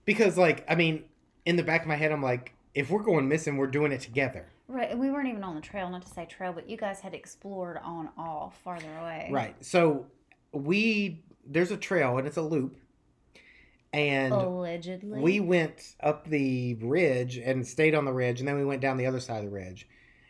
Because, 0.04 0.36
like, 0.36 0.62
I 0.68 0.74
mean, 0.74 1.04
in 1.46 1.56
the 1.56 1.62
back 1.62 1.80
of 1.80 1.86
my 1.88 1.94
head, 1.96 2.12
I'm 2.12 2.22
like, 2.22 2.53
if 2.74 2.90
we're 2.90 3.02
going 3.02 3.28
missing, 3.28 3.56
we're 3.56 3.66
doing 3.66 3.92
it 3.92 4.00
together. 4.00 4.46
Right, 4.66 4.90
and 4.90 4.98
we 4.98 5.10
weren't 5.10 5.28
even 5.28 5.44
on 5.44 5.54
the 5.54 5.60
trail, 5.60 5.88
not 5.90 6.02
to 6.02 6.08
say 6.08 6.26
trail, 6.26 6.52
but 6.52 6.68
you 6.68 6.76
guys 6.76 7.00
had 7.00 7.14
explored 7.14 7.78
on 7.82 8.08
off 8.16 8.58
farther 8.64 8.88
away. 9.00 9.28
Right. 9.30 9.54
So, 9.64 10.06
we, 10.52 11.22
there's 11.46 11.70
a 11.70 11.76
trail 11.76 12.18
and 12.18 12.26
it's 12.26 12.36
a 12.36 12.42
loop. 12.42 12.78
And 13.92 14.32
Allegedly. 14.32 15.20
we 15.20 15.38
went 15.38 15.94
up 16.00 16.26
the 16.26 16.74
ridge 16.74 17.36
and 17.36 17.64
stayed 17.66 17.94
on 17.94 18.04
the 18.04 18.12
ridge, 18.12 18.40
and 18.40 18.48
then 18.48 18.56
we 18.56 18.64
went 18.64 18.80
down 18.80 18.96
the 18.96 19.06
other 19.06 19.20
side 19.20 19.38
of 19.38 19.44
the 19.44 19.50
ridge. 19.50 19.86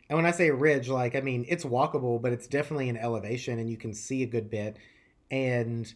And 0.09 0.17
when 0.17 0.27
I 0.27 0.33
say 0.33 0.51
ridge, 0.51 0.89
like, 0.89 1.17
I 1.17 1.21
mean, 1.21 1.47
it's 1.49 1.65
walkable, 1.65 2.21
but 2.21 2.33
it's 2.33 2.47
definitely 2.47 2.91
an 2.91 2.97
elevation 2.97 3.59
and 3.59 3.71
you 3.71 3.77
can 3.77 3.95
see 3.95 4.23
a 4.23 4.27
good 4.27 4.51
bit. 4.51 4.77
And 5.31 5.93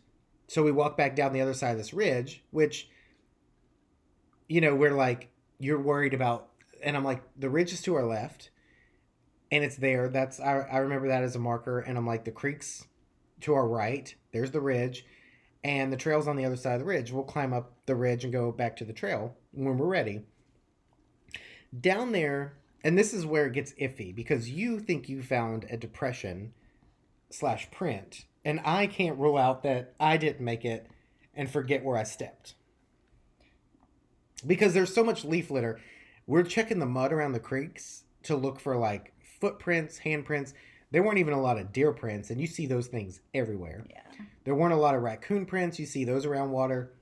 so 0.46 0.62
we 0.62 0.72
walked 0.72 0.96
back 0.96 1.14
down 1.14 1.32
the 1.32 1.42
other 1.42 1.52
side 1.52 1.72
of 1.72 1.78
this 1.78 1.92
ridge, 1.92 2.42
which, 2.50 2.88
you 4.48 4.62
know, 4.62 4.74
we're 4.74 4.94
like, 4.94 5.28
you're 5.58 5.80
worried 5.80 6.14
about, 6.14 6.48
and 6.82 6.96
I'm 6.96 7.04
like, 7.04 7.22
the 7.36 7.50
ridge 7.50 7.72
is 7.72 7.82
to 7.82 7.94
our 7.94 8.04
left 8.04 8.50
and 9.50 9.64
it's 9.64 9.76
there. 9.76 10.08
That's, 10.08 10.40
I, 10.40 10.60
I 10.60 10.78
remember 10.78 11.08
that 11.08 11.22
as 11.22 11.36
a 11.36 11.40
marker. 11.40 11.80
And 11.80 11.96
I'm 11.96 12.06
like, 12.06 12.24
the 12.24 12.30
creek's 12.30 12.86
to 13.40 13.54
our 13.54 13.66
right, 13.66 14.12
there's 14.32 14.50
the 14.50 14.60
ridge, 14.60 15.06
and 15.62 15.92
the 15.92 15.96
trail's 15.96 16.26
on 16.26 16.36
the 16.36 16.44
other 16.44 16.56
side 16.56 16.74
of 16.74 16.80
the 16.80 16.86
ridge. 16.86 17.12
We'll 17.12 17.22
climb 17.22 17.52
up 17.52 17.72
the 17.86 17.94
ridge 17.94 18.24
and 18.24 18.32
go 18.32 18.50
back 18.50 18.76
to 18.76 18.84
the 18.84 18.92
trail 18.92 19.36
when 19.52 19.78
we're 19.78 19.86
ready. 19.86 20.24
Down 21.78 22.12
there, 22.12 22.54
and 22.82 22.98
this 22.98 23.14
is 23.14 23.26
where 23.26 23.46
it 23.46 23.52
gets 23.52 23.74
iffy 23.74 24.14
because 24.14 24.50
you 24.50 24.80
think 24.80 25.08
you 25.08 25.22
found 25.22 25.66
a 25.70 25.76
depression 25.76 26.52
slash 27.30 27.70
print, 27.70 28.24
and 28.44 28.60
I 28.64 28.86
can't 28.86 29.18
rule 29.18 29.36
out 29.36 29.62
that 29.62 29.94
I 30.00 30.16
didn't 30.16 30.44
make 30.44 30.64
it 30.64 30.88
and 31.34 31.50
forget 31.50 31.84
where 31.84 31.96
I 31.96 32.04
stepped. 32.04 32.54
Because 34.46 34.74
there's 34.74 34.94
so 34.94 35.04
much 35.04 35.24
leaf 35.24 35.50
litter. 35.50 35.80
We're 36.26 36.42
checking 36.42 36.78
the 36.78 36.86
mud 36.86 37.12
around 37.12 37.32
the 37.32 37.40
creeks 37.40 38.04
to 38.24 38.36
look 38.36 38.60
for 38.60 38.76
like 38.76 39.12
footprints, 39.40 40.00
handprints. 40.04 40.52
There 40.90 41.02
weren't 41.02 41.18
even 41.18 41.34
a 41.34 41.40
lot 41.40 41.58
of 41.58 41.72
deer 41.72 41.92
prints, 41.92 42.30
and 42.30 42.40
you 42.40 42.46
see 42.46 42.66
those 42.66 42.86
things 42.86 43.20
everywhere. 43.34 43.84
Yeah. 43.88 44.02
There 44.44 44.54
weren't 44.54 44.72
a 44.72 44.78
lot 44.78 44.94
of 44.94 45.02
raccoon 45.02 45.46
prints. 45.46 45.78
You 45.78 45.86
see 45.86 46.04
those 46.04 46.24
around 46.24 46.50
water. 46.50 46.92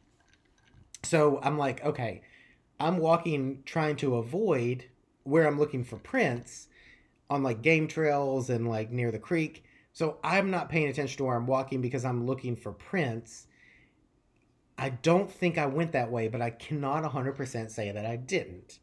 So 1.03 1.39
I'm 1.43 1.57
like, 1.57 1.84
okay, 1.84 2.22
I'm 2.80 2.99
walking 2.99 3.62
trying 3.64 3.97
to 3.97 4.16
avoid 4.16 4.87
where 5.22 5.47
I'm 5.47 5.59
looking 5.59 5.84
for 5.84 5.97
prints 5.97 6.68
on 7.30 7.43
like 7.43 7.62
game 7.62 7.89
trails 7.89 8.51
and 8.51 8.68
like 8.68 8.91
near 8.91 9.11
the 9.11 9.18
creek. 9.18 9.64
So 9.93 10.18
I'm 10.22 10.51
not 10.51 10.68
paying 10.68 10.89
attention 10.89 11.18
to 11.18 11.24
where 11.24 11.37
I'm 11.37 11.47
walking 11.47 11.80
because 11.80 12.05
I'm 12.05 12.26
looking 12.26 12.55
for 12.57 12.72
prints. 12.72 13.47
I 14.79 14.91
don't 14.91 15.31
think 15.31 15.59
I 15.59 15.66
went 15.66 15.93
that 15.93 16.11
way, 16.11 16.29
but 16.29 16.43
I 16.43 16.51
cannot 16.51 17.03
100% 17.05 17.70
say 17.70 17.91
that 17.93 18.05
I 18.07 18.16
didn't. 18.16 18.81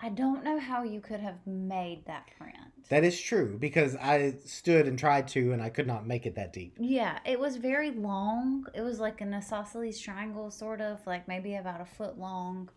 I 0.00 0.08
don't 0.08 0.44
know 0.44 0.58
how 0.58 0.82
you 0.82 1.00
could 1.00 1.20
have 1.20 1.46
made 1.46 2.04
that 2.06 2.28
print. 2.36 2.56
That 2.88 3.04
is 3.04 3.18
true 3.18 3.56
because 3.58 3.96
I 3.96 4.34
stood 4.44 4.86
and 4.86 4.98
tried 4.98 5.28
to 5.28 5.52
and 5.52 5.62
I 5.62 5.70
could 5.70 5.86
not 5.86 6.06
make 6.06 6.26
it 6.26 6.34
that 6.34 6.52
deep. 6.52 6.76
Yeah, 6.78 7.18
it 7.24 7.38
was 7.38 7.56
very 7.56 7.90
long. 7.90 8.66
It 8.74 8.82
was 8.82 8.98
like 9.00 9.20
an 9.20 9.32
isosceles 9.32 9.98
triangle, 9.98 10.50
sort 10.50 10.80
of, 10.80 11.06
like 11.06 11.28
maybe 11.28 11.54
about 11.54 11.80
a 11.80 11.86
foot 11.86 12.18
long. 12.18 12.68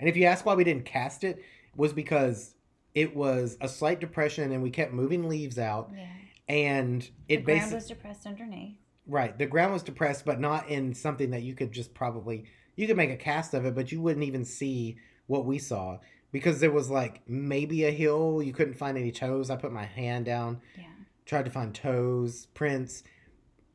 And 0.00 0.08
if 0.08 0.16
you 0.16 0.24
ask 0.24 0.44
why 0.44 0.54
we 0.54 0.64
didn't 0.64 0.84
cast 0.84 1.24
it, 1.24 1.42
was 1.76 1.92
because 1.92 2.54
it 2.94 3.14
was 3.14 3.56
a 3.60 3.68
slight 3.68 4.00
depression 4.00 4.52
and 4.52 4.62
we 4.62 4.70
kept 4.70 4.92
moving 4.92 5.28
leaves 5.28 5.58
out 5.58 5.90
Yeah. 5.94 6.06
and 6.48 7.08
it 7.28 7.44
basically 7.46 7.76
was 7.76 7.86
depressed 7.86 8.26
underneath. 8.26 8.76
Right 9.08 9.36
the 9.38 9.46
ground 9.46 9.72
was 9.72 9.82
depressed 9.82 10.24
but 10.24 10.38
not 10.40 10.68
in 10.68 10.94
something 10.94 11.30
that 11.30 11.42
you 11.42 11.54
could 11.54 11.72
just 11.72 11.94
probably 11.94 12.44
you 12.76 12.86
could 12.86 12.96
make 12.96 13.10
a 13.10 13.16
cast 13.16 13.54
of 13.54 13.64
it 13.64 13.74
but 13.74 13.90
you 13.90 14.00
wouldn't 14.00 14.24
even 14.24 14.44
see 14.44 14.96
what 15.26 15.44
we 15.44 15.58
saw 15.58 15.98
because 16.30 16.60
there 16.60 16.70
was 16.70 16.90
like 16.90 17.22
maybe 17.26 17.84
a 17.84 17.90
hill 17.90 18.42
you 18.42 18.52
couldn't 18.52 18.74
find 18.74 18.96
any 18.98 19.10
toes 19.10 19.50
i 19.50 19.56
put 19.56 19.72
my 19.72 19.84
hand 19.84 20.24
down 20.26 20.60
Yeah. 20.76 20.84
tried 21.26 21.46
to 21.46 21.50
find 21.50 21.74
toes 21.74 22.46
prints 22.54 23.02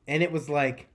and 0.08 0.22
it 0.24 0.32
was 0.32 0.50
like 0.50 0.88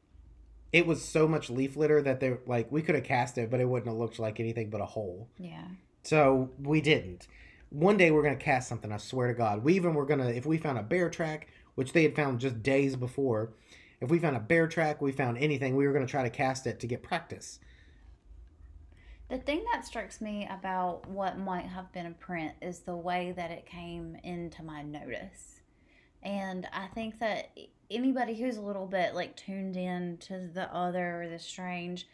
it 0.72 0.86
was 0.86 1.02
so 1.04 1.26
much 1.26 1.48
leaf 1.50 1.76
litter 1.76 2.00
that 2.02 2.20
they 2.20 2.36
like 2.46 2.70
we 2.70 2.82
could 2.82 2.94
have 2.94 3.04
cast 3.04 3.38
it 3.38 3.50
but 3.50 3.58
it 3.60 3.64
wouldn't 3.68 3.88
have 3.88 3.98
looked 3.98 4.18
like 4.18 4.38
anything 4.38 4.70
but 4.70 4.80
a 4.80 4.86
hole 4.86 5.28
Yeah. 5.38 5.64
so 6.02 6.50
we 6.62 6.80
didn't. 6.80 7.26
One 7.70 7.98
day 7.98 8.10
we're 8.10 8.22
gonna 8.22 8.36
cast 8.36 8.66
something. 8.66 8.90
I 8.90 8.96
swear 8.96 9.28
to 9.28 9.34
God. 9.34 9.62
We 9.62 9.74
even 9.74 9.92
were 9.92 10.06
gonna 10.06 10.28
if 10.30 10.46
we 10.46 10.56
found 10.56 10.78
a 10.78 10.82
bear 10.82 11.10
track, 11.10 11.48
which 11.74 11.92
they 11.92 12.02
had 12.02 12.16
found 12.16 12.40
just 12.40 12.62
days 12.62 12.96
before. 12.96 13.52
If 14.00 14.10
we 14.10 14.18
found 14.18 14.36
a 14.36 14.40
bear 14.40 14.68
track, 14.68 15.00
we 15.00 15.12
found 15.12 15.38
anything, 15.38 15.74
we 15.74 15.86
were 15.86 15.92
gonna 15.92 16.06
try 16.06 16.22
to 16.22 16.30
cast 16.30 16.66
it 16.66 16.80
to 16.80 16.86
get 16.86 17.02
practice. 17.02 17.58
The 19.28 19.38
thing 19.38 19.64
that 19.72 19.84
strikes 19.84 20.20
me 20.20 20.48
about 20.50 21.06
what 21.06 21.38
might 21.38 21.66
have 21.66 21.92
been 21.92 22.06
a 22.06 22.12
print 22.12 22.54
is 22.62 22.80
the 22.80 22.96
way 22.96 23.32
that 23.36 23.50
it 23.50 23.66
came 23.66 24.16
into 24.24 24.62
my 24.62 24.82
notice. 24.82 25.60
And 26.22 26.66
I 26.72 26.86
think 26.88 27.18
that 27.18 27.50
anybody 27.90 28.34
who's 28.34 28.56
a 28.56 28.62
little 28.62 28.86
bit 28.86 29.14
like 29.14 29.36
tuned 29.36 29.76
in 29.76 30.16
to 30.18 30.48
the 30.52 30.72
other 30.74 31.22
or 31.22 31.28
the 31.28 31.38
strange 31.38 32.08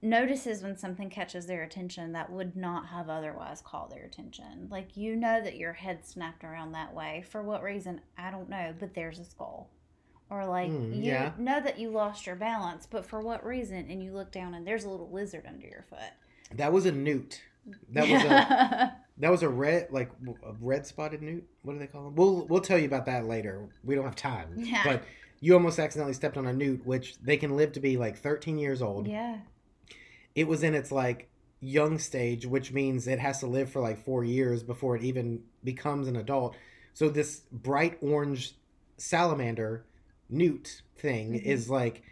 notices 0.00 0.62
when 0.62 0.76
something 0.76 1.10
catches 1.10 1.46
their 1.46 1.64
attention 1.64 2.12
that 2.12 2.30
would 2.30 2.56
not 2.56 2.86
have 2.86 3.10
otherwise 3.10 3.60
caught 3.60 3.90
their 3.90 4.04
attention. 4.04 4.68
Like 4.70 4.96
you 4.96 5.16
know 5.16 5.42
that 5.42 5.56
your 5.56 5.72
head 5.72 6.06
snapped 6.06 6.44
around 6.44 6.72
that 6.72 6.94
way. 6.94 7.24
For 7.28 7.42
what 7.42 7.62
reason? 7.62 8.00
I 8.16 8.30
don't 8.30 8.48
know, 8.48 8.74
but 8.78 8.94
there's 8.94 9.18
a 9.18 9.24
skull. 9.24 9.68
Or 10.30 10.46
like 10.46 10.70
Mm, 10.70 10.96
you 10.96 11.02
yeah. 11.10 11.32
know 11.38 11.60
that 11.60 11.78
you 11.78 11.90
lost 11.90 12.26
your 12.26 12.36
balance, 12.36 12.86
but 12.90 13.06
for 13.06 13.20
what 13.20 13.44
reason? 13.44 13.86
And 13.90 14.02
you 14.02 14.12
look 14.12 14.30
down 14.30 14.54
and 14.54 14.66
there's 14.66 14.84
a 14.84 14.90
little 14.90 15.10
lizard 15.10 15.44
under 15.48 15.66
your 15.66 15.84
foot. 15.88 16.12
That 16.54 16.72
was 16.72 16.84
a 16.86 16.92
newt. 16.92 17.42
That 17.92 18.08
was 18.08 18.22
a 18.22 18.96
that 19.18 19.30
was 19.30 19.42
a 19.42 19.48
red 19.48 19.88
like 19.90 20.10
a 20.46 20.52
red 20.60 20.86
spotted 20.86 21.22
newt. 21.22 21.44
What 21.62 21.74
do 21.74 21.78
they 21.78 21.86
call 21.86 22.04
them? 22.04 22.14
We'll 22.14 22.46
we'll 22.46 22.60
tell 22.60 22.78
you 22.78 22.86
about 22.86 23.06
that 23.06 23.26
later. 23.26 23.68
We 23.84 23.94
don't 23.94 24.04
have 24.04 24.16
time. 24.16 24.54
Yeah. 24.56 24.82
But 24.84 25.04
you 25.40 25.54
almost 25.54 25.78
accidentally 25.78 26.14
stepped 26.14 26.36
on 26.36 26.46
a 26.46 26.52
newt, 26.52 26.84
which 26.84 27.16
they 27.22 27.36
can 27.36 27.56
live 27.56 27.72
to 27.72 27.80
be 27.80 27.96
like 27.96 28.18
13 28.18 28.58
years 28.58 28.82
old. 28.82 29.06
yeah. 29.06 29.38
it 30.34 30.46
was 30.48 30.62
in 30.62 30.74
its 30.74 30.90
like 30.92 31.28
young 31.60 31.98
stage, 31.98 32.44
which 32.46 32.72
means 32.72 33.06
it 33.08 33.18
has 33.18 33.40
to 33.40 33.46
live 33.46 33.70
for 33.70 33.80
like 33.80 34.04
four 34.04 34.24
years 34.24 34.62
before 34.62 34.94
it 34.96 35.02
even 35.02 35.40
becomes 35.64 36.06
an 36.08 36.16
adult. 36.16 36.56
So 36.92 37.08
this 37.08 37.42
bright 37.52 37.98
orange 38.02 38.54
salamander 38.96 39.84
newt 40.28 40.82
thing 40.96 41.32
Mhm. 41.32 41.42
is 41.42 41.70
like 41.70 42.02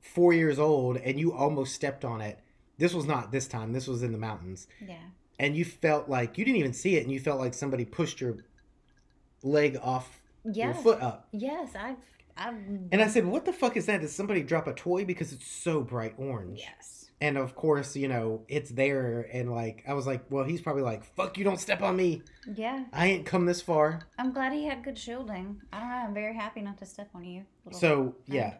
four 0.00 0.32
years 0.32 0.58
old, 0.58 0.96
and 0.96 1.18
you 1.18 1.32
almost 1.32 1.74
stepped 1.74 2.04
on 2.04 2.20
it. 2.20 2.38
This 2.78 2.94
was 2.94 3.04
not 3.06 3.32
this 3.32 3.48
time. 3.48 3.72
This 3.72 3.86
was 3.88 4.02
in 4.02 4.12
the 4.12 4.18
mountains, 4.18 4.68
Yeah. 4.80 5.02
and 5.38 5.56
you 5.56 5.64
felt 5.64 6.08
like 6.08 6.38
you 6.38 6.44
didn't 6.44 6.58
even 6.58 6.72
see 6.72 6.96
it, 6.96 7.02
and 7.02 7.12
you 7.12 7.18
felt 7.20 7.40
like 7.40 7.54
somebody 7.54 7.84
pushed 7.84 8.20
your 8.20 8.44
leg 9.42 9.76
off 9.82 10.20
Yeah. 10.44 10.66
your 10.66 10.74
foot 10.74 11.00
up. 11.02 11.28
Yes, 11.32 11.74
I've 11.74 11.96
I've 12.40 12.54
And 12.54 13.02
I 13.02 13.08
said, 13.08 13.26
"What 13.26 13.44
the 13.46 13.52
fuck 13.52 13.76
is 13.76 13.86
that? 13.86 14.00
Did 14.00 14.10
somebody 14.10 14.44
drop 14.44 14.68
a 14.68 14.72
toy 14.72 15.04
because 15.04 15.32
it's 15.32 15.48
so 15.48 15.80
bright 15.82 16.14
orange?" 16.16 16.60
Yes. 16.60 17.07
And 17.20 17.36
of 17.36 17.56
course, 17.56 17.96
you 17.96 18.06
know, 18.06 18.44
it's 18.48 18.70
there. 18.70 19.28
And 19.32 19.50
like, 19.50 19.82
I 19.88 19.94
was 19.94 20.06
like, 20.06 20.24
well, 20.30 20.44
he's 20.44 20.60
probably 20.60 20.82
like, 20.82 21.04
fuck 21.16 21.36
you, 21.36 21.44
don't 21.44 21.58
step 21.58 21.82
on 21.82 21.96
me. 21.96 22.22
Yeah. 22.54 22.84
I 22.92 23.06
ain't 23.08 23.26
come 23.26 23.44
this 23.46 23.60
far. 23.60 24.02
I'm 24.18 24.32
glad 24.32 24.52
he 24.52 24.66
had 24.66 24.84
good 24.84 24.96
shielding. 24.96 25.60
I 25.72 25.80
don't 25.80 25.88
know, 25.88 25.96
I'm 25.96 26.14
very 26.14 26.34
happy 26.34 26.60
not 26.60 26.78
to 26.78 26.86
step 26.86 27.08
on 27.14 27.24
you. 27.24 27.44
So, 27.72 28.14
yeah. 28.26 28.54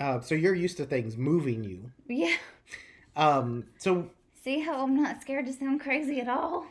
Uh, 0.00 0.20
so 0.20 0.34
you're 0.34 0.54
used 0.54 0.76
to 0.78 0.86
things 0.86 1.16
moving 1.16 1.62
you. 1.62 1.90
Yeah. 2.08 2.34
Um, 3.16 3.64
so, 3.78 4.10
See 4.42 4.60
how 4.60 4.82
I'm 4.82 5.00
not 5.00 5.20
scared 5.20 5.46
to 5.46 5.52
sound 5.52 5.80
crazy 5.80 6.20
at 6.20 6.28
all? 6.28 6.66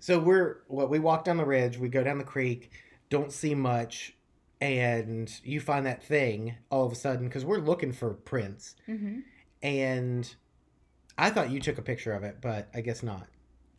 so 0.00 0.18
we're, 0.18 0.58
what, 0.68 0.88
we 0.88 0.98
walk 0.98 1.24
down 1.24 1.36
the 1.36 1.44
ridge, 1.44 1.78
we 1.78 1.88
go 1.88 2.04
down 2.04 2.18
the 2.18 2.24
creek, 2.24 2.70
don't 3.10 3.32
see 3.32 3.54
much. 3.54 4.14
And 4.60 5.30
you 5.44 5.60
find 5.60 5.84
that 5.84 6.02
thing 6.02 6.54
all 6.70 6.86
of 6.86 6.92
a 6.92 6.94
sudden, 6.94 7.26
because 7.26 7.44
we're 7.44 7.58
looking 7.58 7.92
for 7.92 8.14
prints. 8.14 8.76
Mm-hmm. 8.88 9.20
And 9.62 10.34
I 11.18 11.30
thought 11.30 11.50
you 11.50 11.60
took 11.60 11.78
a 11.78 11.82
picture 11.82 12.12
of 12.12 12.22
it, 12.24 12.38
but 12.40 12.68
I 12.74 12.80
guess 12.80 13.02
not. 13.02 13.26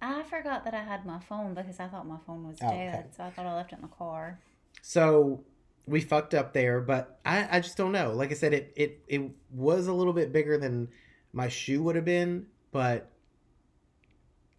I 0.01 0.23
forgot 0.23 0.63
that 0.65 0.73
I 0.73 0.83
had 0.83 1.05
my 1.05 1.19
phone 1.19 1.53
because 1.53 1.79
I 1.79 1.88
thought 1.88 2.07
my 2.07 2.17
phone 2.25 2.47
was 2.47 2.57
Oh, 2.61 2.69
dead, 2.69 2.95
okay. 2.99 3.07
so 3.15 3.23
I 3.23 3.29
thought 3.31 3.45
I 3.45 3.55
left 3.55 3.71
it 3.73 3.77
in 3.77 3.81
the 3.81 3.88
car. 3.88 4.39
So 4.81 5.43
we 5.85 6.01
fucked 6.01 6.33
up 6.33 6.53
there, 6.53 6.81
but 6.81 7.19
I, 7.25 7.47
I 7.57 7.59
just 7.59 7.77
don't 7.77 7.91
know. 7.91 8.11
Like 8.13 8.31
I 8.31 8.35
said, 8.35 8.53
it, 8.53 8.73
it 8.75 9.01
it 9.07 9.21
was 9.51 9.88
a 9.88 9.93
little 9.93 10.13
bit 10.13 10.31
bigger 10.31 10.57
than 10.57 10.89
my 11.33 11.47
shoe 11.47 11.81
would 11.83 11.95
have 11.95 12.05
been, 12.05 12.47
but 12.71 13.09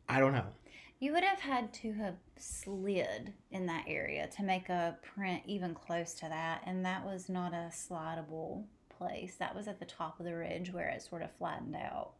I 0.08 0.18
don't 0.20 0.32
know. 0.32 0.46
You 1.00 1.12
would 1.12 1.22
have 1.24 1.38
had 1.40 1.72
to 1.74 1.92
have 1.92 2.16
slid 2.36 3.32
in 3.52 3.66
that 3.66 3.84
area 3.86 4.26
to 4.36 4.42
make 4.42 4.68
a 4.68 4.96
print 5.14 5.42
even 5.46 5.74
close 5.74 6.14
to 6.14 6.28
that, 6.28 6.62
and 6.66 6.84
that 6.84 7.04
was 7.04 7.28
not 7.28 7.52
a 7.52 7.70
slidable 7.70 8.64
place. 8.96 9.36
That 9.36 9.54
was 9.54 9.68
at 9.68 9.78
the 9.78 9.84
top 9.86 10.18
of 10.18 10.26
the 10.26 10.34
ridge 10.34 10.72
where 10.72 10.88
it 10.88 11.02
sort 11.02 11.22
of 11.22 11.30
flattened 11.38 11.76
out. 11.76 12.14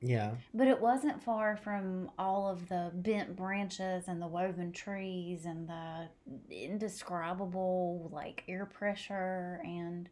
Yeah. 0.00 0.32
But 0.54 0.68
it 0.68 0.80
wasn't 0.80 1.22
far 1.22 1.56
from 1.56 2.10
all 2.18 2.48
of 2.48 2.68
the 2.68 2.90
bent 2.94 3.34
branches 3.34 4.04
and 4.06 4.22
the 4.22 4.28
woven 4.28 4.72
trees 4.72 5.44
and 5.44 5.68
the 5.68 6.08
indescribable 6.50 8.08
like 8.12 8.44
air 8.48 8.66
pressure 8.66 9.60
and 9.64 10.08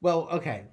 Well, 0.00 0.28
okay. 0.30 0.64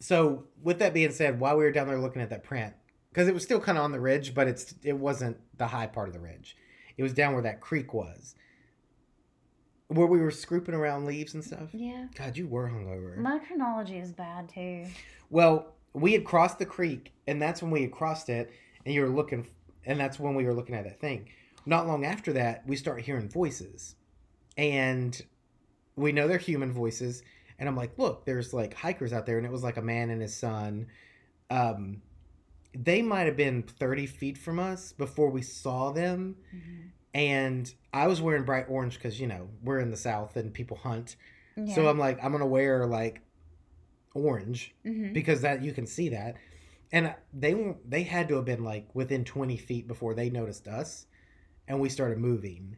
So 0.00 0.44
with 0.62 0.78
that 0.80 0.94
being 0.94 1.12
said, 1.12 1.38
while 1.40 1.56
we 1.56 1.64
were 1.64 1.72
down 1.72 1.86
there 1.88 1.98
looking 1.98 2.22
at 2.22 2.30
that 2.30 2.44
print, 2.44 2.74
because 3.10 3.28
it 3.28 3.34
was 3.34 3.42
still 3.42 3.60
kind 3.60 3.78
of 3.78 3.84
on 3.84 3.92
the 3.92 4.00
ridge, 4.00 4.34
but 4.34 4.48
it's 4.48 4.74
it 4.82 4.96
wasn't 4.96 5.36
the 5.56 5.66
high 5.68 5.86
part 5.86 6.08
of 6.08 6.14
the 6.14 6.20
ridge. 6.20 6.56
It 6.96 7.02
was 7.02 7.12
down 7.12 7.32
where 7.32 7.42
that 7.42 7.60
creek 7.60 7.94
was, 7.94 8.34
where 9.88 10.06
we 10.06 10.18
were 10.20 10.30
scooping 10.30 10.74
around 10.74 11.06
leaves 11.06 11.34
and 11.34 11.44
stuff. 11.44 11.70
yeah. 11.72 12.06
God, 12.16 12.36
you 12.36 12.46
were 12.48 12.68
hungover. 12.68 13.16
My 13.16 13.38
chronology 13.38 13.98
is 13.98 14.12
bad 14.12 14.48
too. 14.48 14.86
Well, 15.30 15.74
we 16.00 16.12
had 16.12 16.24
crossed 16.24 16.58
the 16.58 16.66
creek, 16.66 17.12
and 17.26 17.40
that's 17.40 17.62
when 17.62 17.70
we 17.70 17.82
had 17.82 17.92
crossed 17.92 18.28
it, 18.28 18.50
and 18.84 18.94
you 18.94 19.02
were 19.02 19.08
looking, 19.08 19.46
and 19.84 19.98
that's 19.98 20.18
when 20.18 20.34
we 20.34 20.44
were 20.44 20.54
looking 20.54 20.74
at 20.74 20.84
that 20.84 21.00
thing. 21.00 21.28
Not 21.66 21.86
long 21.86 22.04
after 22.04 22.32
that, 22.34 22.66
we 22.66 22.76
start 22.76 23.02
hearing 23.02 23.28
voices, 23.28 23.94
and 24.56 25.20
we 25.96 26.12
know 26.12 26.28
they're 26.28 26.38
human 26.38 26.72
voices. 26.72 27.22
And 27.58 27.68
I'm 27.68 27.76
like, 27.76 27.98
look, 27.98 28.24
there's 28.24 28.54
like 28.54 28.74
hikers 28.74 29.12
out 29.12 29.26
there, 29.26 29.36
and 29.36 29.46
it 29.46 29.52
was 29.52 29.64
like 29.64 29.76
a 29.76 29.82
man 29.82 30.10
and 30.10 30.22
his 30.22 30.34
son. 30.34 30.86
Um, 31.50 32.02
they 32.72 33.02
might 33.02 33.26
have 33.26 33.36
been 33.36 33.62
30 33.62 34.06
feet 34.06 34.38
from 34.38 34.58
us 34.60 34.92
before 34.92 35.30
we 35.30 35.42
saw 35.42 35.90
them, 35.90 36.36
Mhm. 36.54 36.90
and 37.14 37.74
I 37.92 38.06
was 38.06 38.20
wearing 38.20 38.44
bright 38.44 38.66
orange 38.68 38.94
because 38.94 39.20
you 39.20 39.26
know 39.26 39.48
we're 39.64 39.80
in 39.80 39.90
the 39.90 39.96
south 39.96 40.36
and 40.36 40.52
people 40.54 40.76
hunt. 40.76 41.16
Yeah. 41.56 41.74
So 41.74 41.88
I'm 41.88 41.98
like, 41.98 42.22
I'm 42.22 42.30
gonna 42.30 42.46
wear 42.46 42.86
like 42.86 43.22
orange 44.14 44.74
Mhm. 44.84 45.12
because 45.12 45.40
that 45.42 45.62
you 45.62 45.72
can 45.72 45.86
see 45.86 46.08
that 46.10 46.36
and 46.92 47.14
they 47.32 47.74
they 47.86 48.02
had 48.04 48.28
to 48.28 48.36
have 48.36 48.44
been 48.44 48.64
like 48.64 48.94
within 48.94 49.24
20 49.24 49.56
feet 49.56 49.86
before 49.86 50.14
they 50.14 50.30
noticed 50.30 50.66
us 50.66 51.06
and 51.66 51.78
we 51.80 51.88
started 51.88 52.18
moving 52.18 52.76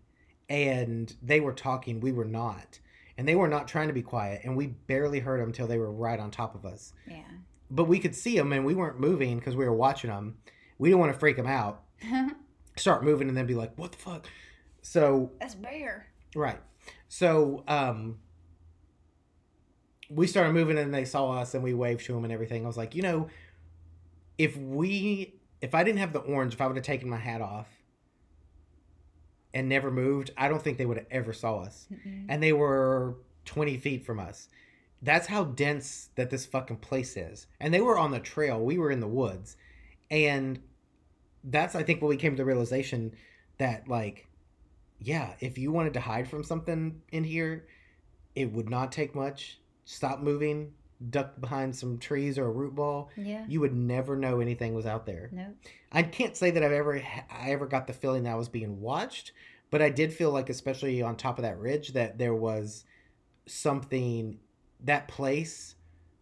and 0.48 1.16
they 1.22 1.40
were 1.40 1.52
talking 1.52 2.00
we 2.00 2.12
were 2.12 2.24
not 2.24 2.80
and 3.16 3.28
they 3.28 3.36
were 3.36 3.48
not 3.48 3.68
trying 3.68 3.86
to 3.88 3.94
be 3.94 4.02
quiet 4.02 4.40
and 4.44 4.56
we 4.56 4.66
barely 4.66 5.20
heard 5.20 5.40
them 5.40 5.48
until 5.48 5.66
they 5.66 5.78
were 5.78 5.92
right 5.92 6.18
on 6.18 6.30
top 6.30 6.54
of 6.54 6.64
us 6.66 6.92
yeah. 7.06 7.22
but 7.70 7.84
we 7.84 7.98
could 7.98 8.14
see 8.14 8.36
them 8.36 8.52
and 8.52 8.64
we 8.64 8.74
weren't 8.74 8.98
moving 8.98 9.38
because 9.38 9.54
we 9.56 9.64
were 9.64 9.74
watching 9.74 10.10
them 10.10 10.36
we 10.78 10.88
didn't 10.88 11.00
want 11.00 11.12
to 11.12 11.18
freak 11.18 11.36
them 11.36 11.46
out 11.46 11.84
start 12.76 13.04
moving 13.04 13.28
and 13.28 13.36
then 13.36 13.46
be 13.46 13.54
like 13.54 13.76
what 13.78 13.92
the 13.92 13.98
fuck 13.98 14.26
so 14.82 15.30
That's 15.38 15.54
bear. 15.54 16.06
Right. 16.34 16.58
So 17.08 17.64
um 17.68 18.18
we 20.10 20.26
started 20.26 20.52
moving 20.52 20.76
and 20.76 20.92
they 20.92 21.04
saw 21.04 21.30
us 21.32 21.54
and 21.54 21.62
we 21.62 21.72
waved 21.72 22.04
to 22.06 22.12
them 22.12 22.24
and 22.24 22.32
everything. 22.32 22.64
I 22.64 22.66
was 22.66 22.76
like, 22.76 22.94
you 22.94 23.02
know, 23.02 23.28
if 24.36 24.56
we 24.56 25.34
if 25.60 25.74
I 25.74 25.84
didn't 25.84 25.98
have 25.98 26.12
the 26.12 26.20
orange, 26.20 26.54
if 26.54 26.60
I 26.60 26.66
would 26.66 26.76
have 26.76 26.84
taken 26.84 27.08
my 27.08 27.18
hat 27.18 27.40
off, 27.40 27.68
and 29.52 29.68
never 29.68 29.90
moved, 29.90 30.30
I 30.36 30.48
don't 30.48 30.62
think 30.62 30.78
they 30.78 30.86
would 30.86 30.96
have 30.96 31.06
ever 31.10 31.32
saw 31.32 31.60
us. 31.60 31.88
Mm-mm. 31.92 32.26
And 32.28 32.42
they 32.42 32.52
were 32.52 33.16
20 33.46 33.76
feet 33.78 34.04
from 34.04 34.20
us. 34.20 34.48
That's 35.02 35.26
how 35.26 35.44
dense 35.44 36.10
that 36.14 36.30
this 36.30 36.46
fucking 36.46 36.76
place 36.78 37.16
is. 37.16 37.46
And 37.58 37.72
they 37.72 37.80
were 37.80 37.98
on 37.98 38.10
the 38.10 38.20
trail. 38.20 38.60
We 38.60 38.78
were 38.78 38.90
in 38.90 39.00
the 39.00 39.08
woods. 39.08 39.56
And 40.10 40.60
that's, 41.42 41.74
I 41.74 41.82
think, 41.82 42.02
when 42.02 42.10
we 42.10 42.16
came 42.16 42.32
to 42.32 42.36
the 42.36 42.44
realization 42.44 43.14
that, 43.58 43.88
like, 43.88 44.28
yeah, 44.98 45.34
if 45.40 45.56
you 45.56 45.72
wanted 45.72 45.94
to 45.94 46.00
hide 46.00 46.28
from 46.28 46.44
something 46.44 47.00
in 47.10 47.24
here, 47.24 47.66
it 48.34 48.52
would 48.52 48.68
not 48.68 48.92
take 48.92 49.14
much. 49.14 49.58
Stop 49.90 50.20
moving, 50.20 50.72
duck 51.10 51.40
behind 51.40 51.74
some 51.74 51.98
trees 51.98 52.38
or 52.38 52.44
a 52.44 52.50
root 52.50 52.76
ball. 52.76 53.10
Yeah. 53.16 53.44
You 53.48 53.58
would 53.58 53.74
never 53.74 54.16
know 54.16 54.38
anything 54.38 54.72
was 54.72 54.86
out 54.86 55.04
there. 55.04 55.30
Nope. 55.32 55.56
I 55.90 56.04
can't 56.04 56.36
say 56.36 56.52
that 56.52 56.62
I've 56.62 56.70
ever 56.70 57.02
I 57.28 57.50
ever 57.50 57.66
got 57.66 57.88
the 57.88 57.92
feeling 57.92 58.22
that 58.22 58.30
I 58.30 58.36
was 58.36 58.48
being 58.48 58.80
watched, 58.80 59.32
but 59.68 59.82
I 59.82 59.90
did 59.90 60.14
feel 60.14 60.30
like, 60.30 60.48
especially 60.48 61.02
on 61.02 61.16
top 61.16 61.38
of 61.38 61.42
that 61.42 61.58
ridge, 61.58 61.88
that 61.94 62.18
there 62.18 62.36
was 62.36 62.84
something 63.46 64.38
that 64.84 65.08
place 65.08 65.74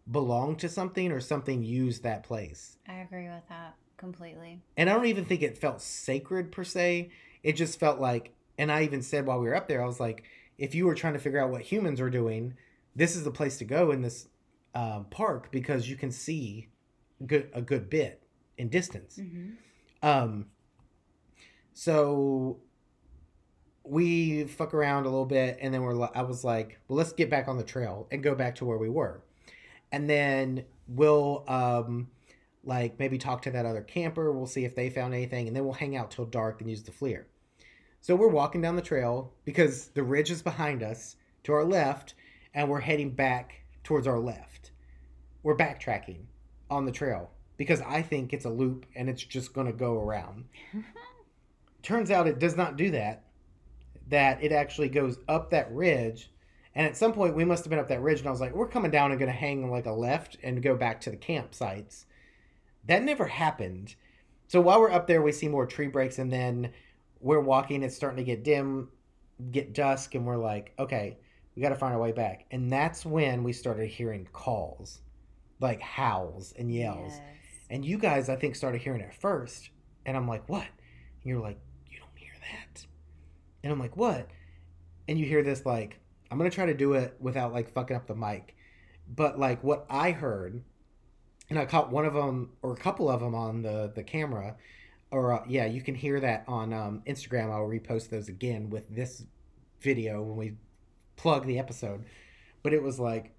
belonged 0.09 0.57
to 0.59 0.67
something 0.67 1.11
or 1.11 1.19
something 1.19 1.61
used 1.61 2.01
that 2.01 2.23
place. 2.23 2.75
I 2.87 3.01
agree 3.01 3.27
with 3.27 3.47
that 3.49 3.75
completely. 3.97 4.63
And 4.77 4.89
I 4.89 4.93
don't 4.93 5.05
even 5.05 5.25
think 5.25 5.43
it 5.43 5.59
felt 5.59 5.79
sacred 5.79 6.51
per 6.51 6.63
se. 6.63 7.11
It 7.43 7.53
just 7.53 7.79
felt 7.79 7.99
like, 7.99 8.33
and 8.57 8.71
I 8.71 8.81
even 8.81 9.03
said 9.03 9.27
while 9.27 9.39
we 9.39 9.47
were 9.47 9.55
up 9.55 9.67
there, 9.67 9.83
I 9.83 9.85
was 9.85 9.99
like, 9.99 10.23
if 10.57 10.73
you 10.73 10.87
were 10.87 10.95
trying 10.95 11.13
to 11.13 11.19
figure 11.19 11.39
out 11.39 11.51
what 11.51 11.61
humans 11.61 12.01
are 12.01 12.09
doing, 12.09 12.55
this 12.99 13.15
is 13.15 13.23
the 13.23 13.31
place 13.31 13.57
to 13.57 13.65
go 13.65 13.91
in 13.91 14.01
this 14.01 14.27
um, 14.75 15.05
park 15.09 15.51
because 15.51 15.89
you 15.89 15.95
can 15.95 16.11
see 16.11 16.67
good 17.25 17.49
a 17.53 17.61
good 17.61 17.89
bit 17.89 18.21
in 18.57 18.69
distance. 18.69 19.15
hmm 19.15 19.51
Um, 20.03 20.47
so 21.73 22.59
we 23.83 24.43
fuck 24.43 24.73
around 24.73 25.05
a 25.05 25.09
little 25.09 25.25
bit, 25.25 25.57
and 25.61 25.73
then 25.73 25.81
we're. 25.81 26.09
I 26.13 26.21
was 26.21 26.43
like, 26.43 26.79
well, 26.87 26.97
let's 26.97 27.13
get 27.13 27.29
back 27.29 27.47
on 27.47 27.57
the 27.57 27.63
trail 27.63 28.07
and 28.11 28.21
go 28.21 28.35
back 28.35 28.55
to 28.55 28.65
where 28.65 28.77
we 28.77 28.89
were, 28.89 29.23
and 29.91 30.09
then 30.09 30.65
we'll 30.87 31.45
um, 31.47 32.09
like 32.65 32.99
maybe 32.99 33.17
talk 33.17 33.41
to 33.43 33.51
that 33.51 33.65
other 33.65 33.81
camper. 33.81 34.31
We'll 34.33 34.45
see 34.45 34.65
if 34.65 34.75
they 34.75 34.89
found 34.89 35.13
anything, 35.13 35.47
and 35.47 35.55
then 35.55 35.63
we'll 35.63 35.73
hang 35.73 35.95
out 35.95 36.11
till 36.11 36.25
dark 36.25 36.59
and 36.59 36.69
use 36.69 36.83
the 36.83 36.91
FLIR. 36.91 37.23
So 38.01 38.15
we're 38.15 38.27
walking 38.27 38.61
down 38.61 38.75
the 38.75 38.81
trail 38.81 39.33
because 39.45 39.87
the 39.87 40.03
ridge 40.03 40.31
is 40.31 40.41
behind 40.41 40.83
us 40.83 41.15
to 41.43 41.53
our 41.53 41.65
left, 41.65 42.13
and 42.59 42.67
we're 42.67 42.81
heading 42.81 43.09
back 43.09 43.61
towards 43.85 44.05
our 44.05 44.19
left. 44.19 44.71
We're 45.43 45.55
backtracking 45.55 46.25
on 46.69 46.85
the 46.85 46.91
trail 46.91 47.31
because 47.55 47.79
I 47.79 48.01
think 48.01 48.33
it's 48.33 48.43
a 48.43 48.49
loop 48.49 48.85
and 48.97 49.09
it's 49.09 49.23
just 49.23 49.53
going 49.53 49.67
to 49.67 49.71
go 49.71 49.97
around. 49.97 50.43
Turns 51.83 52.11
out 52.11 52.27
it 52.27 52.37
does 52.37 52.57
not 52.57 52.75
do 52.75 52.91
that. 52.91 53.23
That 54.09 54.43
it 54.43 54.51
actually 54.51 54.89
goes 54.89 55.19
up 55.29 55.51
that 55.51 55.71
ridge. 55.71 56.31
And 56.75 56.85
at 56.85 56.97
some 56.97 57.13
point, 57.13 57.33
we 57.33 57.45
must 57.45 57.63
have 57.63 57.69
been 57.69 57.79
up 57.79 57.87
that 57.87 58.01
ridge, 58.01 58.19
and 58.19 58.27
I 58.27 58.31
was 58.31 58.41
like, 58.41 58.53
we're 58.53 58.67
coming 58.67 58.91
down 58.91 59.11
and 59.11 59.19
going 59.19 59.31
to 59.31 59.37
hang 59.37 59.71
like 59.71 59.85
a 59.85 59.91
left 59.91 60.37
and 60.43 60.61
go 60.61 60.75
back 60.75 60.99
to 61.01 61.09
the 61.09 61.17
campsites. 61.17 62.05
That 62.87 63.03
never 63.03 63.25
happened. 63.25 63.95
So 64.47 64.59
while 64.59 64.81
we're 64.81 64.91
up 64.91 65.07
there, 65.07 65.21
we 65.21 65.31
see 65.31 65.47
more 65.47 65.65
tree 65.65 65.87
breaks, 65.87 66.19
and 66.19 66.31
then 66.31 66.71
we're 67.21 67.39
walking. 67.39 67.83
It's 67.83 67.95
starting 67.95 68.17
to 68.17 68.23
get 68.23 68.43
dim, 68.43 68.89
get 69.51 69.73
dusk, 69.73 70.13
and 70.15 70.25
we're 70.25 70.37
like, 70.37 70.73
okay, 70.77 71.17
we 71.55 71.61
got 71.61 71.69
to 71.69 71.75
find 71.75 71.93
our 71.93 71.99
way 71.99 72.11
back. 72.11 72.45
And 72.51 72.71
that's 72.71 73.05
when 73.05 73.43
we 73.43 73.53
started 73.53 73.89
hearing 73.89 74.27
calls, 74.31 75.01
like 75.59 75.81
howls 75.81 76.53
and 76.57 76.73
yells. 76.73 77.13
Yes. 77.13 77.21
And 77.69 77.85
you 77.85 77.97
guys, 77.97 78.29
I 78.29 78.35
think, 78.35 78.55
started 78.55 78.81
hearing 78.81 79.01
it 79.01 79.13
first. 79.13 79.69
And 80.05 80.17
I'm 80.17 80.27
like, 80.27 80.47
what? 80.49 80.63
And 80.63 81.25
you're 81.25 81.41
like, 81.41 81.59
you 81.89 81.99
don't 81.99 82.09
hear 82.15 82.33
that. 82.39 82.85
And 83.63 83.71
I'm 83.71 83.79
like, 83.79 83.97
what? 83.97 84.27
And 85.07 85.19
you 85.19 85.25
hear 85.25 85.43
this, 85.43 85.65
like, 85.65 85.99
I'm 86.31 86.37
going 86.37 86.49
to 86.49 86.55
try 86.55 86.65
to 86.67 86.73
do 86.73 86.93
it 86.93 87.15
without, 87.19 87.51
like, 87.51 87.71
fucking 87.71 87.95
up 87.95 88.07
the 88.07 88.15
mic. 88.15 88.55
But, 89.13 89.39
like, 89.39 89.63
what 89.63 89.85
I 89.89 90.11
heard, 90.11 90.63
and 91.49 91.59
I 91.59 91.65
caught 91.65 91.91
one 91.91 92.05
of 92.05 92.13
them 92.13 92.51
or 92.61 92.73
a 92.73 92.77
couple 92.77 93.09
of 93.09 93.19
them 93.19 93.35
on 93.35 93.63
the, 93.63 93.91
the 93.93 94.03
camera, 94.03 94.55
or, 95.11 95.33
uh, 95.33 95.43
yeah, 95.47 95.65
you 95.65 95.81
can 95.81 95.95
hear 95.95 96.19
that 96.19 96.45
on 96.47 96.71
um, 96.73 97.01
Instagram. 97.07 97.51
I'll 97.51 97.67
repost 97.67 98.09
those 98.09 98.29
again 98.29 98.69
with 98.69 98.87
this 98.95 99.23
video 99.81 100.21
when 100.21 100.37
we 100.37 100.53
plug 101.21 101.45
the 101.45 101.59
episode. 101.59 102.05
But 102.63 102.73
it 102.73 102.81
was 102.83 102.99
like, 102.99 103.31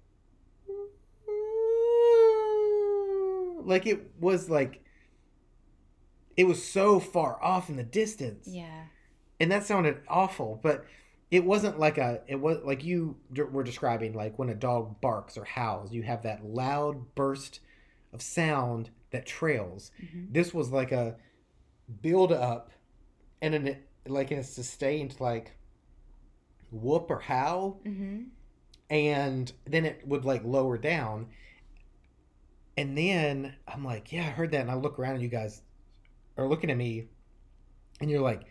like 3.63 3.85
it 3.85 4.11
was 4.19 4.49
like 4.49 4.83
it 6.35 6.45
was 6.45 6.63
so 6.65 6.99
far 6.99 7.41
off 7.43 7.69
in 7.69 7.75
the 7.75 7.83
distance 7.83 8.47
Yeah. 8.47 8.85
and 9.39 9.51
that 9.51 9.65
sounded 9.65 9.97
awful 10.07 10.59
but 10.63 10.85
it 11.29 11.45
wasn't 11.45 11.79
like 11.79 11.97
a 11.99 12.21
it 12.27 12.37
was 12.39 12.57
like 12.65 12.83
you 12.83 13.17
d- 13.31 13.43
were 13.43 13.63
describing 13.63 14.13
like 14.13 14.39
when 14.39 14.49
a 14.49 14.55
dog 14.55 14.99
barks 14.99 15.37
or 15.37 15.45
howls 15.45 15.91
you 15.93 16.01
have 16.03 16.23
that 16.23 16.43
loud 16.43 17.13
burst 17.13 17.59
of 18.13 18.21
sound 18.21 18.89
that 19.11 19.25
trails 19.27 19.91
hmm 19.99 20.25
this 20.31 20.53
was 20.53 20.71
like 20.71 20.91
a 20.91 21.15
build 22.01 22.31
up 22.31 22.71
and 23.43 23.53
an 23.53 23.77
like 24.07 24.31
a 24.31 24.43
sustained 24.43 25.15
like 25.19 25.51
whoop 26.71 27.07
or 27.09 27.19
howl 27.19 27.79
hmm 27.83 28.23
and 28.89 29.53
then 29.65 29.85
it 29.85 30.01
would 30.05 30.25
like 30.25 30.43
lower 30.43 30.77
down. 30.77 31.27
And 32.77 32.97
then 32.97 33.53
i'm 33.67 33.83
like 33.85 34.11
yeah 34.11 34.21
i 34.23 34.29
heard 34.29 34.51
that. 34.51 34.61
And 34.61 34.71
i 34.71 34.73
look 34.75 34.99
around 34.99 35.13
and 35.15 35.23
you 35.23 35.29
guys 35.29 35.61
are 36.37 36.47
looking 36.47 36.69
at 36.71 36.77
me 36.77 37.05
and 37.99 38.09
you're 38.09 38.21
like 38.21 38.41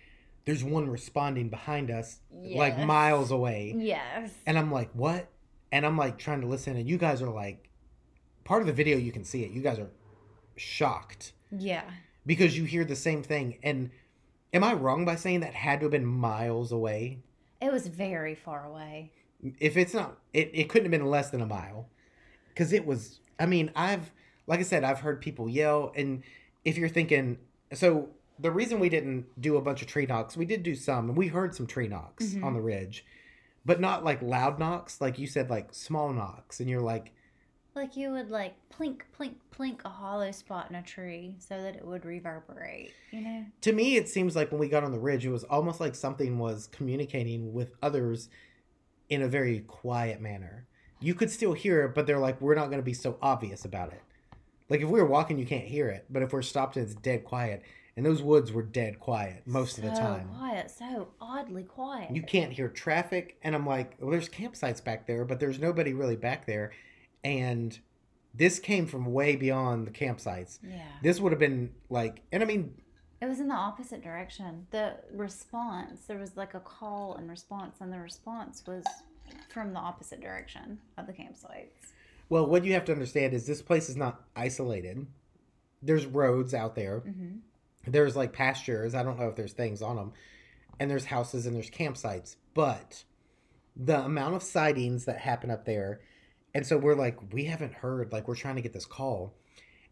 there's 0.46 0.64
one 0.64 0.88
responding 0.88 1.48
behind 1.50 1.90
us 1.90 2.20
like 2.32 2.78
miles 2.78 3.30
away. 3.30 3.74
Yes. 3.76 4.32
and 4.46 4.58
i'm 4.58 4.70
like 4.72 4.90
what? 4.94 5.28
And 5.72 5.84
i'm 5.84 5.96
like 5.98 6.18
trying 6.18 6.40
to 6.40 6.46
listen 6.46 6.76
and 6.76 6.88
you 6.88 6.96
guys 6.98 7.20
are 7.22 7.30
like 7.30 7.68
part 8.44 8.62
of 8.62 8.66
the 8.66 8.72
video 8.72 8.96
you 8.96 9.12
can 9.12 9.24
see 9.24 9.44
it. 9.44 9.50
You 9.50 9.60
guys 9.62 9.78
are 9.78 9.90
shocked. 10.56 11.32
Yeah. 11.50 11.82
because 12.24 12.56
you 12.56 12.64
hear 12.64 12.84
the 12.84 12.96
same 12.96 13.22
thing 13.22 13.58
and 13.62 13.90
am 14.54 14.64
i 14.64 14.72
wrong 14.72 15.04
by 15.04 15.16
saying 15.16 15.40
that 15.40 15.54
had 15.54 15.80
to 15.80 15.84
have 15.84 15.92
been 15.92 16.06
miles 16.06 16.70
away 16.72 17.18
It 17.60 17.72
was 17.72 17.86
very 17.88 18.34
far 18.34 18.64
away. 18.66 19.12
if 19.58 19.76
it's 19.76 19.94
not 19.94 20.18
it, 20.32 20.50
it 20.52 20.68
couldn't 20.68 20.84
have 20.92 21.00
been 21.00 21.08
less 21.10 21.30
than 21.30 21.40
a 21.40 21.46
mile 21.46 21.88
because 22.50 22.72
it 22.74 22.84
was 22.84 23.20
i 23.38 23.46
mean 23.46 23.70
i've 23.74 24.10
like 24.46 24.60
i 24.60 24.62
said 24.62 24.84
i've 24.84 25.00
heard 25.00 25.18
people 25.22 25.48
yell 25.48 25.92
and 25.96 26.22
if 26.64 26.76
you're 26.76 26.90
thinking 26.90 27.38
so 27.72 28.10
the 28.38 28.50
reason 28.50 28.78
we 28.78 28.90
didn't 28.90 29.24
do 29.40 29.56
a 29.56 29.60
bunch 29.62 29.80
of 29.80 29.88
tree 29.88 30.04
knocks 30.04 30.36
we 30.36 30.44
did 30.44 30.62
do 30.62 30.74
some 30.74 31.08
and 31.08 31.16
we 31.16 31.28
heard 31.28 31.54
some 31.54 31.66
tree 31.66 31.88
knocks 31.88 32.26
Mhm. 32.34 32.44
on 32.44 32.52
the 32.52 32.60
ridge 32.60 33.02
but 33.64 33.80
not 33.80 34.04
like 34.04 34.20
loud 34.20 34.58
knocks 34.58 35.00
like 35.00 35.18
you 35.18 35.26
said 35.26 35.48
like 35.48 35.72
small 35.72 36.12
knocks 36.12 36.60
and 36.60 36.68
you're 36.68 36.82
like 36.82 37.12
Like 37.74 37.96
you 37.96 38.10
would 38.10 38.30
like 38.30 38.54
plink, 38.76 39.02
plink, 39.18 39.34
plink 39.56 39.84
a 39.84 39.88
hollow 39.88 40.32
spot 40.32 40.68
in 40.70 40.76
a 40.76 40.82
tree 40.82 41.34
so 41.38 41.60
that 41.60 41.76
it 41.76 41.84
would 41.84 42.04
reverberate, 42.04 42.92
you 43.10 43.20
know? 43.20 43.44
to 43.60 43.72
me 43.72 43.96
it 43.96 44.08
seems 44.08 44.34
like 44.34 44.50
when 44.50 44.60
we 44.60 44.68
got 44.68 44.84
on 44.84 44.92
the 44.92 44.98
ridge 44.98 45.24
it 45.24 45.30
was 45.30 45.44
almost 45.44 45.80
like 45.80 45.94
something 45.94 46.38
was 46.38 46.68
communicating 46.72 47.52
with 47.52 47.72
others 47.82 48.28
in 49.08 49.22
a 49.22 49.28
very 49.28 49.60
quiet 49.60 50.20
manner 50.20 50.66
you 51.00 51.14
could 51.14 51.30
still 51.30 51.52
hear 51.52 51.84
it 51.84 51.94
but 51.94 52.06
they're 52.06 52.18
like 52.18 52.40
we're 52.40 52.54
not 52.54 52.66
going 52.66 52.78
to 52.78 52.84
be 52.84 52.94
so 52.94 53.18
obvious 53.20 53.64
about 53.64 53.92
it 53.92 54.02
like 54.68 54.80
if 54.80 54.88
we 54.88 55.00
were 55.00 55.06
walking 55.06 55.38
you 55.38 55.46
can't 55.46 55.64
hear 55.64 55.88
it 55.88 56.04
but 56.10 56.22
if 56.22 56.32
we're 56.32 56.42
stopped 56.42 56.76
and 56.76 56.86
it's 56.86 56.94
dead 56.94 57.24
quiet 57.24 57.62
and 57.96 58.06
those 58.06 58.22
woods 58.22 58.52
were 58.52 58.62
dead 58.62 58.98
quiet 59.00 59.42
most 59.46 59.78
of 59.78 59.84
the 59.84 59.90
time 59.90 60.28
quiet, 60.38 60.70
so 60.70 61.08
oddly 61.20 61.64
quiet. 61.64 62.10
you 62.14 62.22
can't 62.22 62.52
hear 62.52 62.68
traffic 62.68 63.36
and 63.42 63.54
i'm 63.54 63.66
like 63.66 63.94
well 64.00 64.10
there's 64.10 64.28
campsites 64.28 64.82
back 64.82 65.06
there 65.06 65.24
but 65.24 65.40
there's 65.40 65.58
nobody 65.58 65.92
really 65.92 66.16
back 66.16 66.46
there 66.46 66.70
and 67.24 67.78
this 68.34 68.58
came 68.58 68.86
from 68.86 69.06
way 69.12 69.36
beyond 69.36 69.86
the 69.86 69.90
campsites 69.90 70.58
Yeah. 70.62 70.82
this 71.02 71.20
would 71.20 71.32
have 71.32 71.38
been 71.38 71.70
like 71.88 72.22
and 72.32 72.42
i 72.42 72.46
mean 72.46 72.74
It 73.20 73.26
was 73.26 73.40
in 73.40 73.48
the 73.48 73.54
opposite 73.54 74.02
direction. 74.02 74.66
The 74.70 74.94
response, 75.12 76.06
there 76.06 76.16
was 76.18 76.36
like 76.38 76.54
a 76.54 76.60
call 76.60 77.16
and 77.16 77.28
response, 77.28 77.76
and 77.80 77.92
the 77.92 77.98
response 78.00 78.62
was 78.66 78.82
from 79.52 79.74
the 79.74 79.78
opposite 79.78 80.20
direction 80.22 80.78
of 80.96 81.06
the 81.06 81.12
campsites. 81.12 81.92
Well, 82.30 82.46
what 82.46 82.64
you 82.64 82.72
have 82.72 82.86
to 82.86 82.92
understand 82.92 83.34
is 83.34 83.46
this 83.46 83.60
place 83.60 83.90
is 83.90 83.96
not 83.96 84.22
isolated. 84.34 85.06
There's 85.82 86.06
roads 86.06 86.54
out 86.54 86.74
there. 86.74 87.00
hmm 87.00 87.40
There's 87.86 88.16
like 88.16 88.32
pastures. 88.32 88.94
I 88.94 89.02
don't 89.02 89.18
know 89.18 89.28
if 89.28 89.36
there's 89.36 89.52
things 89.52 89.82
on 89.82 89.96
them. 89.96 90.12
And 90.78 90.90
there's 90.90 91.04
houses 91.04 91.44
and 91.44 91.54
there's 91.54 91.70
campsites. 91.70 92.36
But 92.54 93.04
the 93.76 93.98
amount 94.02 94.34
of 94.34 94.42
sightings 94.42 95.04
that 95.04 95.18
happen 95.18 95.50
up 95.50 95.64
there. 95.66 96.00
And 96.54 96.66
so 96.66 96.76
we're 96.76 96.94
like, 96.94 97.32
we 97.32 97.44
haven't 97.44 97.74
heard, 97.74 98.12
like, 98.12 98.26
we're 98.26 98.34
trying 98.34 98.56
to 98.56 98.62
get 98.62 98.72
this 98.72 98.86
call. 98.86 99.36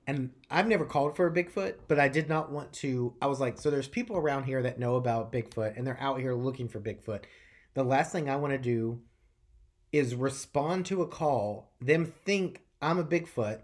And 0.07 0.31
I've 0.51 0.67
never 0.67 0.87
called 0.87 1.17
for 1.17 1.27
a 1.27 1.33
Bigfoot, 1.33 1.75
but 1.87 2.01
I 2.01 2.09
did 2.09 2.29
not 2.29 2.51
want 2.51 2.73
to. 2.75 3.15
I 3.21 3.27
was 3.27 3.41
like, 3.41 3.59
so 3.59 3.71
there's 3.71 3.89
people 3.89 4.17
around 4.17 4.45
here 4.45 4.63
that 4.63 4.79
know 4.79 4.97
about 4.97 5.31
Bigfoot 5.31 5.77
and 5.77 5.87
they're 5.87 6.01
out 6.01 6.19
here 6.19 6.35
looking 6.35 6.67
for 6.67 6.81
Bigfoot. 6.81 7.25
The 7.75 7.85
last 7.85 8.11
thing 8.11 8.29
I 8.29 8.37
want 8.37 8.55
to 8.55 8.59
do 8.59 9.03
is 9.93 10.15
respond 10.15 10.87
to 10.87 11.03
a 11.03 11.07
call, 11.07 11.73
them 11.81 12.07
think 12.07 12.63
I'm 12.81 12.99
a 12.99 13.05
Bigfoot, 13.05 13.61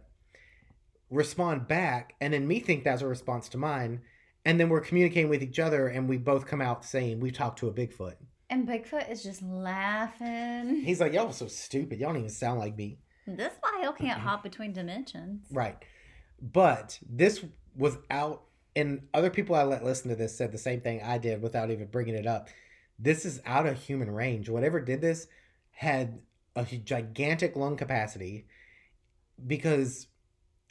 respond 1.11 1.67
back, 1.67 2.15
and 2.21 2.35
then 2.35 2.47
me 2.47 2.61
think 2.61 2.85
that's 2.85 3.03
a 3.03 3.07
response 3.07 3.49
to 3.51 3.59
mine, 3.59 4.03
and 4.45 4.61
then 4.61 4.69
we're 4.69 4.81
communicating 4.81 5.31
with 5.31 5.43
each 5.43 5.59
other, 5.59 5.89
and 5.89 6.09
we 6.09 6.19
both 6.19 6.47
come 6.47 6.61
out 6.61 6.85
saying 6.85 7.21
we 7.21 7.31
talked 7.31 7.59
to 7.61 7.69
a 7.69 7.73
Bigfoot. 7.73 8.17
And 8.55 8.69
Bigfoot 8.69 9.11
is 9.11 9.25
just 9.25 9.43
laughing. 9.43 10.77
He's 10.85 11.01
like, 11.01 11.13
y'all 11.13 11.33
so 11.33 11.49
stupid. 11.49 11.99
Y'all 11.99 12.11
don't 12.11 12.19
even 12.19 12.31
sound 12.31 12.61
like 12.61 12.77
me. 12.77 12.99
This 13.27 13.51
file 13.61 13.93
can't 13.93 14.21
hop 14.21 14.45
between 14.45 14.73
dimensions. 14.73 15.45
Right. 15.51 15.77
But 16.41 17.01
this 17.05 17.45
was 17.75 17.99
out, 18.13 18.43
and 18.77 19.09
other 19.13 19.29
people 19.29 19.57
I 19.57 19.65
let 19.65 19.85
listen 19.85 20.09
to 20.11 20.15
this 20.15 20.39
said 20.39 20.53
the 20.53 20.59
same 20.59 20.83
thing 20.83 21.03
I 21.03 21.19
did 21.19 21.43
without 21.43 21.73
even 21.73 21.89
bringing 21.89 22.15
it 22.15 22.29
up. 22.29 22.49
This 22.97 23.25
is 23.25 23.41
out 23.45 23.67
of 23.67 23.77
human 23.77 24.09
range. 24.09 24.49
Whatever 24.49 24.81
did 24.81 25.01
this 25.01 25.27
had 25.73 26.21
a 26.55 26.65
gigantic 26.65 27.57
lung 27.57 27.77
capacity 27.77 28.47
because 29.45 30.07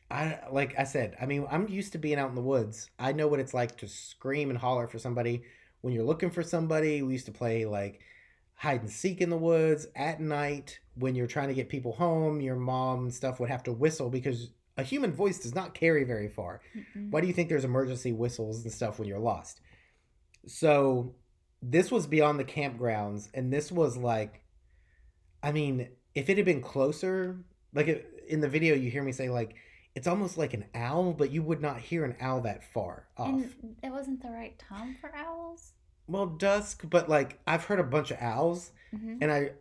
I 0.10 0.40
like 0.50 0.74
I 0.80 0.86
said, 0.86 1.18
I 1.22 1.26
mean, 1.26 1.46
I'm 1.52 1.68
used 1.68 1.92
to 1.92 1.98
being 1.98 2.18
out 2.18 2.30
in 2.30 2.36
the 2.36 2.42
woods. 2.42 2.90
I 2.98 3.12
know 3.12 3.28
what 3.28 3.42
it's 3.42 3.54
like 3.54 3.76
to 3.80 3.90
scream 3.90 4.52
and 4.52 4.58
holler 4.58 4.88
for 4.88 5.00
somebody 5.00 5.44
when 5.84 5.94
you're 5.94 6.04
looking 6.04 6.32
for 6.32 6.42
somebody. 6.42 7.04
We 7.04 7.14
used 7.14 7.28
to 7.28 7.32
play 7.32 7.66
like 7.66 8.00
hide 8.56 8.82
and 8.82 8.90
seek 8.90 9.22
in 9.22 9.30
the 9.30 9.38
woods 9.38 9.86
at 9.96 10.20
night 10.20 10.80
when 10.96 11.14
you're 11.14 11.28
trying 11.28 11.50
to 11.50 11.54
get 11.54 11.70
people 11.70 11.92
home. 11.92 12.42
Your 12.42 12.56
mom 12.56 13.04
and 13.04 13.14
stuff 13.14 13.40
would 13.40 13.50
have 13.50 13.64
to 13.64 13.74
whistle 13.74 14.10
because 14.10 14.50
a 14.78 14.84
human 14.84 15.12
voice 15.12 15.40
does 15.40 15.54
not 15.54 15.74
carry 15.74 16.06
very 16.06 16.30
far. 16.30 16.62
Mm-mm. 16.76 17.12
Why 17.12 17.22
do 17.22 17.28
you 17.28 17.34
think 17.34 17.50
there's 17.50 17.66
emergency 17.66 18.14
whistles 18.14 18.64
and 18.64 18.72
stuff 18.72 18.98
when 18.98 19.08
you're 19.08 19.20
lost? 19.20 19.60
So 20.48 21.16
this 21.62 21.92
was 21.92 22.08
beyond 22.08 22.40
the 22.40 22.46
campgrounds, 22.46 23.30
and 23.34 23.52
this 23.52 23.72
was 23.72 23.98
like, 23.98 24.42
I 25.42 25.52
mean, 25.52 25.90
if 26.16 26.30
it 26.30 26.38
had 26.38 26.46
been 26.46 26.62
closer, 26.62 27.38
like 27.74 27.88
it, 27.88 28.26
in 28.28 28.40
the 28.40 28.50
video, 28.50 28.76
you 28.76 28.90
hear 28.90 29.04
me 29.04 29.12
say 29.12 29.30
like, 29.30 29.56
it's 29.96 30.08
almost 30.08 30.38
like 30.38 30.54
an 30.54 30.66
owl, 30.74 31.14
but 31.14 31.32
you 31.32 31.44
would 31.44 31.62
not 31.62 31.80
hear 31.80 32.04
an 32.04 32.16
owl 32.20 32.42
that 32.42 32.64
far 32.74 33.08
off. 33.18 33.30
And 33.30 33.76
it 33.84 33.92
wasn't 33.92 34.22
the 34.22 34.30
right 34.32 34.58
time 34.58 34.96
for 35.00 35.14
owls. 35.16 35.74
well, 36.08 36.26
dusk, 36.26 36.84
but 36.90 37.10
like 37.10 37.40
I've 37.46 37.66
heard 37.66 37.80
a 37.80 37.84
bunch 37.84 38.12
of 38.12 38.18
owls, 38.22 38.72
hmm 38.92 39.18
and 39.22 39.32
I, 39.32 39.52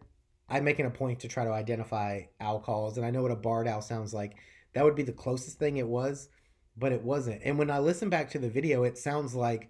I'm 0.48 0.64
making 0.64 0.86
a 0.86 0.90
point 0.90 1.20
to 1.20 1.28
try 1.28 1.44
to 1.44 1.50
identify 1.52 2.22
owl 2.40 2.60
calls, 2.60 2.96
and 2.96 3.06
I 3.06 3.10
know 3.10 3.22
what 3.22 3.30
a 3.30 3.36
barred 3.36 3.68
owl 3.68 3.82
sounds 3.82 4.12
like. 4.12 4.36
That 4.74 4.84
would 4.84 4.94
be 4.96 5.02
the 5.02 5.12
closest 5.12 5.58
thing 5.58 5.76
it 5.76 5.86
was, 5.86 6.28
but 6.76 6.92
it 6.92 7.02
wasn't. 7.02 7.42
And 7.44 7.58
when 7.58 7.70
I 7.70 7.78
listen 7.78 8.08
back 8.10 8.30
to 8.30 8.38
the 8.38 8.48
video, 8.50 8.84
it 8.84 8.96
sounds 8.98 9.34
like 9.34 9.68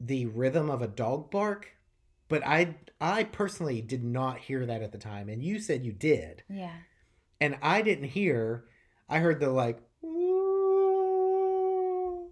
the 0.00 0.26
rhythm 0.26 0.70
of 0.70 0.82
a 0.82 0.86
dog 0.88 1.30
bark, 1.30 1.72
but 2.28 2.46
I, 2.46 2.76
I 3.00 3.24
personally 3.24 3.80
did 3.80 4.04
not 4.04 4.38
hear 4.38 4.64
that 4.66 4.82
at 4.82 4.92
the 4.92 4.98
time, 4.98 5.28
and 5.28 5.42
you 5.42 5.58
said 5.60 5.84
you 5.84 5.92
did, 5.92 6.42
Yeah. 6.48 6.74
and 7.40 7.56
I 7.62 7.82
didn't 7.82 8.08
hear. 8.10 8.64
I 9.08 9.18
heard 9.20 9.40
the 9.40 9.50
like, 9.50 9.80
"Ooh," 11.28 12.28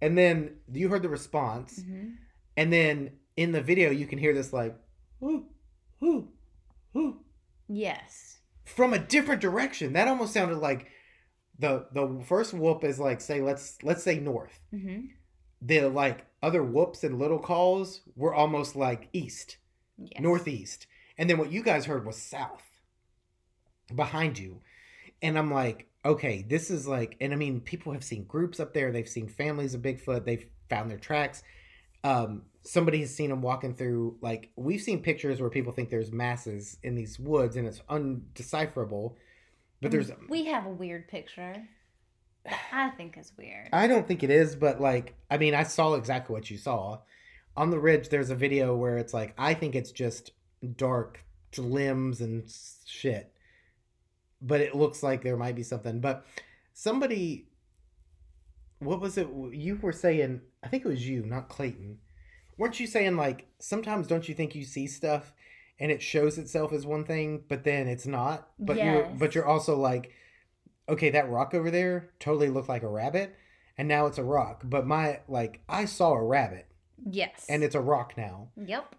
and 0.00 0.16
then 0.16 0.56
you 0.72 0.88
heard 0.88 1.02
the 1.02 1.08
response. 1.08 1.82
hmm 1.82 2.10
And 2.56 2.72
then 2.72 3.12
in 3.36 3.52
the 3.52 3.60
video, 3.60 3.90
you 3.90 4.06
can 4.06 4.18
hear 4.18 4.32
this 4.32 4.52
like, 4.52 4.76
ooh, 5.22 5.46
ooh, 6.02 6.28
ooh, 6.96 7.20
Yes. 7.68 8.38
from 8.64 8.92
a 8.94 8.98
different 8.98 9.40
direction. 9.40 9.92
That 9.94 10.06
almost 10.08 10.32
sounded 10.34 10.58
like 10.58 10.88
the 11.58 11.86
the 11.92 12.22
first 12.26 12.52
whoop 12.54 12.84
is 12.84 12.98
like 12.98 13.20
say 13.20 13.40
let's 13.40 13.82
let's 13.82 14.02
say 14.02 14.18
north. 14.18 14.60
hmm 14.70 15.06
The 15.62 15.88
like 15.88 16.26
other 16.42 16.62
whoops 16.62 17.02
and 17.04 17.18
little 17.18 17.38
calls 17.40 18.02
were 18.16 18.34
almost 18.34 18.76
like 18.76 19.08
east, 19.12 19.56
Yes. 19.98 20.20
northeast, 20.20 20.86
and 21.18 21.28
then 21.28 21.38
what 21.38 21.50
you 21.52 21.62
guys 21.62 21.86
heard 21.86 22.04
was 22.06 22.16
south 22.16 22.62
behind 23.94 24.38
you. 24.38 24.60
And 25.22 25.38
I'm 25.38 25.50
like, 25.50 25.88
okay, 26.04 26.44
this 26.46 26.70
is 26.70 26.86
like, 26.86 27.16
and 27.20 27.32
I 27.32 27.36
mean, 27.36 27.60
people 27.60 27.92
have 27.92 28.04
seen 28.04 28.24
groups 28.24 28.60
up 28.60 28.74
there. 28.74 28.92
They've 28.92 29.08
seen 29.08 29.28
families 29.28 29.74
of 29.74 29.82
Bigfoot. 29.82 30.24
They've 30.24 30.46
found 30.68 30.90
their 30.90 30.98
tracks. 30.98 31.42
Um, 32.02 32.42
somebody 32.62 33.00
has 33.00 33.14
seen 33.14 33.30
them 33.30 33.42
walking 33.42 33.74
through. 33.74 34.18
Like 34.20 34.50
we've 34.56 34.82
seen 34.82 35.02
pictures 35.02 35.40
where 35.40 35.50
people 35.50 35.72
think 35.72 35.90
there's 35.90 36.12
masses 36.12 36.78
in 36.82 36.94
these 36.94 37.18
woods, 37.18 37.56
and 37.56 37.66
it's 37.66 37.80
undecipherable. 37.88 39.16
But 39.80 39.90
there's, 39.90 40.10
We 40.28 40.46
have 40.46 40.66
a 40.66 40.70
weird 40.70 41.08
picture. 41.08 41.66
I 42.72 42.90
think 42.90 43.16
is 43.18 43.32
weird. 43.38 43.68
I 43.72 43.86
don't 43.86 44.06
think 44.06 44.22
it 44.22 44.30
is, 44.30 44.54
but 44.56 44.80
like, 44.80 45.14
I 45.30 45.38
mean, 45.38 45.54
I 45.54 45.62
saw 45.62 45.94
exactly 45.94 46.34
what 46.34 46.50
you 46.50 46.58
saw 46.58 46.98
on 47.56 47.70
the 47.70 47.78
ridge. 47.78 48.08
There's 48.08 48.30
a 48.30 48.34
video 48.34 48.76
where 48.76 48.98
it's 48.98 49.14
like, 49.14 49.34
I 49.38 49.54
think 49.54 49.74
it's 49.74 49.92
just 49.92 50.32
dark 50.76 51.24
limbs 51.56 52.20
and 52.20 52.52
shit, 52.86 53.32
but 54.44 54.60
it 54.60 54.74
looks 54.74 55.02
like 55.02 55.22
there 55.22 55.36
might 55.36 55.56
be 55.56 55.62
something. 55.62 56.00
But 56.00 56.26
somebody, 56.72 57.48
what 58.78 59.00
was 59.00 59.16
it? 59.18 59.28
You 59.52 59.76
were 59.80 59.92
saying, 59.92 60.42
I 60.62 60.68
think 60.68 60.84
it 60.84 60.88
was 60.88 61.08
you, 61.08 61.24
not 61.24 61.48
Clayton. 61.48 61.98
Weren't 62.56 62.78
you 62.78 62.86
saying 62.86 63.16
like 63.16 63.46
sometimes 63.58 64.06
don't 64.06 64.28
you 64.28 64.34
think 64.34 64.54
you 64.54 64.64
see 64.64 64.86
stuff 64.86 65.32
and 65.80 65.90
it 65.90 66.02
shows 66.02 66.38
itself 66.38 66.72
as 66.72 66.86
one 66.86 67.04
thing, 67.04 67.42
but 67.48 67.64
then 67.64 67.88
it's 67.88 68.06
not? 68.06 68.50
But 68.58 68.76
you're 68.76 69.04
but 69.18 69.34
you're 69.34 69.46
also 69.46 69.76
like, 69.76 70.12
okay, 70.88 71.10
that 71.10 71.30
rock 71.30 71.54
over 71.54 71.70
there 71.70 72.10
totally 72.20 72.50
looked 72.50 72.68
like 72.68 72.84
a 72.84 72.88
rabbit, 72.88 73.34
and 73.76 73.88
now 73.88 74.06
it's 74.06 74.18
a 74.18 74.24
rock. 74.24 74.62
But 74.64 74.86
my 74.86 75.20
like 75.26 75.62
I 75.68 75.86
saw 75.86 76.12
a 76.12 76.22
rabbit 76.22 76.68
yes. 77.10 77.46
and 77.48 77.64
it's 77.64 77.74
a 77.74 77.80
rock 77.80 78.14
now. 78.16 78.48
Yep. 78.56 78.94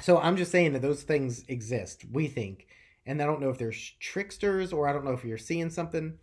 So 0.00 0.18
I'm 0.18 0.36
just 0.36 0.52
saying 0.52 0.72
that 0.74 0.82
those 0.82 1.02
things 1.02 1.44
exist, 1.48 2.04
we 2.10 2.28
think. 2.28 2.66
And 3.08 3.22
I 3.22 3.26
don't 3.26 3.40
know 3.40 3.50
if 3.50 3.58
they're 3.58 3.72
tricksters 4.00 4.72
or 4.72 4.88
I 4.88 4.92
don't 4.92 5.04
know 5.04 5.12
if 5.12 5.24
you're 5.24 5.38
seeing 5.38 5.70
something. 5.70 6.18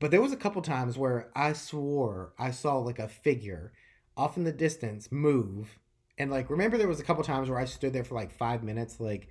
But 0.00 0.10
there 0.10 0.22
was 0.22 0.32
a 0.32 0.36
couple 0.36 0.62
times 0.62 0.98
where 0.98 1.30
I 1.34 1.52
swore 1.54 2.34
I 2.38 2.50
saw 2.50 2.78
like 2.78 2.98
a 2.98 3.08
figure 3.08 3.72
off 4.16 4.36
in 4.36 4.44
the 4.44 4.52
distance 4.52 5.10
move. 5.12 5.78
And 6.18 6.30
like 6.30 6.50
remember 6.50 6.78
there 6.78 6.88
was 6.88 7.00
a 7.00 7.04
couple 7.04 7.24
times 7.24 7.48
where 7.50 7.58
I 7.60 7.64
stood 7.66 7.92
there 7.94 8.04
for 8.04 8.14
like 8.14 8.32
5 8.32 8.62
minutes 8.64 9.00
like 9.00 9.28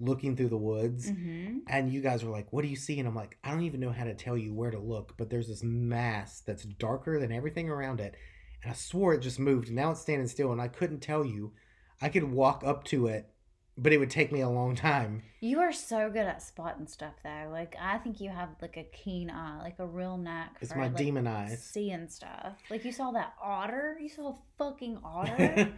looking 0.00 0.36
through 0.36 0.50
the 0.50 0.58
woods 0.58 1.12
hmm 1.12 1.58
and 1.68 1.92
you 1.92 2.00
guys 2.00 2.24
were 2.24 2.30
like, 2.30 2.52
"What 2.52 2.62
do 2.62 2.68
you 2.68 2.76
see?" 2.76 2.98
And 3.00 3.08
I'm 3.08 3.14
like, 3.16 3.38
"I 3.42 3.50
don't 3.50 3.64
even 3.64 3.80
know 3.80 3.90
how 3.90 4.04
to 4.04 4.14
tell 4.14 4.38
you 4.38 4.54
where 4.54 4.70
to 4.70 4.78
look, 4.78 5.16
but 5.16 5.30
there's 5.30 5.48
this 5.48 5.64
mass 5.64 6.40
that's 6.40 6.64
darker 6.64 7.18
than 7.18 7.32
everything 7.32 7.68
around 7.68 8.00
it." 8.00 8.16
And 8.62 8.70
I 8.70 8.74
swore 8.74 9.14
it 9.14 9.20
just 9.20 9.40
moved. 9.40 9.70
Now 9.72 9.90
it's 9.90 10.00
standing 10.00 10.28
still 10.28 10.52
and 10.52 10.60
I 10.60 10.68
couldn't 10.68 11.00
tell 11.00 11.24
you. 11.24 11.52
I 12.00 12.08
could 12.08 12.24
walk 12.24 12.62
up 12.64 12.84
to 12.84 13.06
it, 13.08 13.30
but 13.78 13.92
it 13.92 13.98
would 13.98 14.10
take 14.10 14.32
me 14.32 14.40
a 14.40 14.48
long 14.48 14.74
time. 14.74 15.22
You 15.40 15.60
are 15.60 15.72
so 15.72 16.08
good 16.08 16.26
at 16.26 16.42
spotting 16.42 16.86
stuff, 16.86 17.14
though. 17.22 17.48
Like 17.50 17.76
I 17.80 17.98
think 17.98 18.20
you 18.20 18.30
have 18.30 18.50
like 18.62 18.76
a 18.76 18.84
keen 18.84 19.30
eye, 19.30 19.60
like 19.62 19.78
a 19.78 19.86
real 19.86 20.16
knack. 20.16 20.56
It's 20.60 20.72
for, 20.72 20.78
my 20.78 20.86
like, 20.86 20.96
demon 20.96 21.26
eyes. 21.26 21.62
Seeing 21.62 22.08
stuff. 22.08 22.54
Like 22.70 22.84
you 22.84 22.92
saw 22.92 23.10
that 23.12 23.34
otter. 23.42 23.98
You 24.00 24.08
saw 24.08 24.30
a 24.30 24.36
fucking 24.58 24.98
otter. 25.04 25.72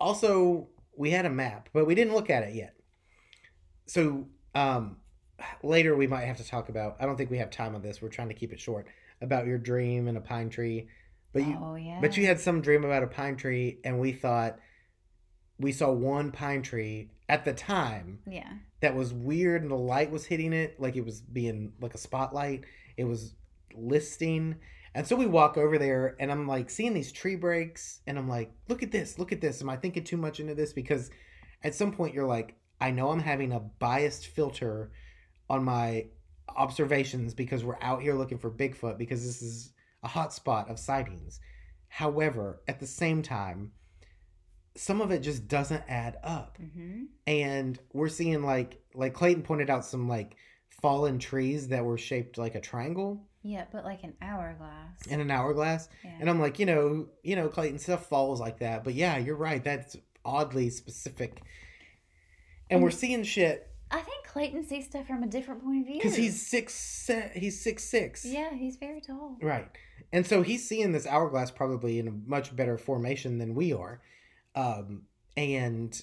also, 0.00 0.68
we 0.96 1.10
had 1.10 1.24
a 1.24 1.30
map, 1.30 1.68
but 1.72 1.86
we 1.86 1.94
didn't 1.94 2.14
look 2.14 2.30
at 2.30 2.42
it 2.42 2.54
yet. 2.54 2.74
So, 3.86 4.26
um 4.54 4.96
later 5.62 5.94
we 5.94 6.06
might 6.06 6.24
have 6.24 6.38
to 6.38 6.46
talk 6.46 6.70
about 6.70 6.96
I 6.98 7.04
don't 7.04 7.16
think 7.16 7.30
we 7.30 7.38
have 7.38 7.50
time 7.50 7.74
on 7.74 7.82
this. 7.82 8.02
We're 8.02 8.08
trying 8.08 8.28
to 8.28 8.34
keep 8.34 8.52
it 8.52 8.60
short 8.60 8.86
about 9.20 9.46
your 9.46 9.58
dream 9.58 10.08
and 10.08 10.16
a 10.16 10.20
pine 10.20 10.50
tree. 10.50 10.88
But 11.32 11.46
you 11.46 11.58
oh 11.60 11.76
yeah. 11.76 12.00
But 12.00 12.16
you 12.16 12.26
had 12.26 12.40
some 12.40 12.60
dream 12.60 12.84
about 12.84 13.02
a 13.02 13.06
pine 13.06 13.36
tree, 13.36 13.78
and 13.84 14.00
we 14.00 14.12
thought 14.12 14.58
we 15.58 15.72
saw 15.72 15.90
one 15.90 16.32
pine 16.32 16.62
tree 16.62 17.10
at 17.28 17.44
the 17.44 17.52
time 17.52 18.20
Yeah. 18.26 18.52
that 18.80 18.94
was 18.94 19.12
weird, 19.12 19.62
and 19.62 19.70
the 19.70 19.76
light 19.76 20.10
was 20.10 20.26
hitting 20.26 20.52
it 20.52 20.80
like 20.80 20.96
it 20.96 21.04
was 21.04 21.20
being 21.20 21.72
like 21.80 21.94
a 21.94 21.98
spotlight. 21.98 22.64
It 22.96 23.04
was 23.04 23.34
listing. 23.74 24.56
And 24.94 25.06
so 25.06 25.16
we 25.16 25.26
walk 25.26 25.56
over 25.58 25.76
there, 25.78 26.16
and 26.20 26.30
I'm 26.30 26.46
like 26.46 26.70
seeing 26.70 26.94
these 26.94 27.12
tree 27.12 27.36
breaks, 27.36 28.00
and 28.06 28.18
I'm 28.18 28.28
like, 28.28 28.52
look 28.68 28.82
at 28.82 28.92
this, 28.92 29.18
look 29.18 29.32
at 29.32 29.40
this. 29.40 29.60
Am 29.60 29.68
I 29.68 29.76
thinking 29.76 30.04
too 30.04 30.16
much 30.16 30.40
into 30.40 30.54
this? 30.54 30.72
Because 30.72 31.10
at 31.62 31.74
some 31.74 31.92
point, 31.92 32.14
you're 32.14 32.26
like, 32.26 32.54
I 32.80 32.90
know 32.90 33.10
I'm 33.10 33.20
having 33.20 33.52
a 33.52 33.60
biased 33.60 34.26
filter 34.26 34.90
on 35.48 35.64
my 35.64 36.06
observations 36.56 37.34
because 37.34 37.64
we're 37.64 37.80
out 37.82 38.02
here 38.02 38.14
looking 38.14 38.38
for 38.38 38.50
Bigfoot 38.50 38.98
because 38.98 39.24
this 39.24 39.42
is 39.42 39.72
a 40.02 40.08
hot 40.08 40.32
spot 40.32 40.70
of 40.70 40.78
sightings. 40.78 41.40
However, 41.88 42.60
at 42.68 42.80
the 42.80 42.86
same 42.86 43.22
time, 43.22 43.72
some 44.76 45.00
of 45.00 45.10
it 45.10 45.20
just 45.20 45.48
doesn't 45.48 45.82
add 45.88 46.18
up. 46.22 46.58
Mm-hmm. 46.62 47.04
And 47.26 47.78
we're 47.92 48.08
seeing 48.08 48.42
like 48.44 48.80
like 48.94 49.14
Clayton 49.14 49.42
pointed 49.42 49.70
out 49.70 49.84
some 49.84 50.08
like 50.08 50.36
fallen 50.82 51.18
trees 51.18 51.68
that 51.68 51.84
were 51.84 51.98
shaped 51.98 52.38
like 52.38 52.54
a 52.54 52.60
triangle 52.60 53.26
Yeah, 53.42 53.64
but 53.72 53.84
like 53.84 54.04
an 54.04 54.14
hourglass. 54.20 55.06
and 55.10 55.20
an 55.20 55.30
hourglass. 55.30 55.88
yeah. 56.04 56.12
And 56.20 56.28
I'm 56.28 56.40
like, 56.40 56.58
you 56.58 56.66
know, 56.66 57.08
you 57.22 57.36
know, 57.36 57.48
Clayton 57.48 57.78
stuff 57.78 58.06
falls 58.06 58.40
like 58.40 58.58
that. 58.60 58.84
But 58.84 58.94
yeah, 58.94 59.16
you're 59.18 59.36
right. 59.36 59.62
That's 59.62 59.96
oddly 60.24 60.70
specific. 60.70 61.42
And 62.70 62.82
we're 62.82 62.90
seeing 62.90 63.22
shit 63.24 63.70
I 63.90 64.00
think 64.00 64.24
Clayton 64.26 64.64
sees 64.64 64.86
stuff 64.86 65.06
from 65.06 65.22
a 65.22 65.28
different 65.28 65.62
point 65.62 65.82
of 65.82 65.86
view. 65.86 65.96
because 65.96 66.16
he's 66.16 66.44
six. 66.46 67.08
He's 67.34 67.60
six 67.62 67.84
six. 67.84 68.24
yeah, 68.24 68.52
he's 68.52 68.76
very 68.76 69.00
tall. 69.00 69.36
Right. 69.40 69.68
And 70.12 70.26
so 70.26 70.42
he's 70.42 70.68
seeing 70.68 70.92
this 70.92 71.06
hourglass 71.06 71.50
probably 71.50 71.98
in 71.98 72.08
a 72.08 72.10
much 72.10 72.54
better 72.54 72.78
formation 72.78 73.38
than 73.38 73.54
we 73.54 73.72
are. 73.72 74.00
Um, 74.56 75.02
and 75.36 76.00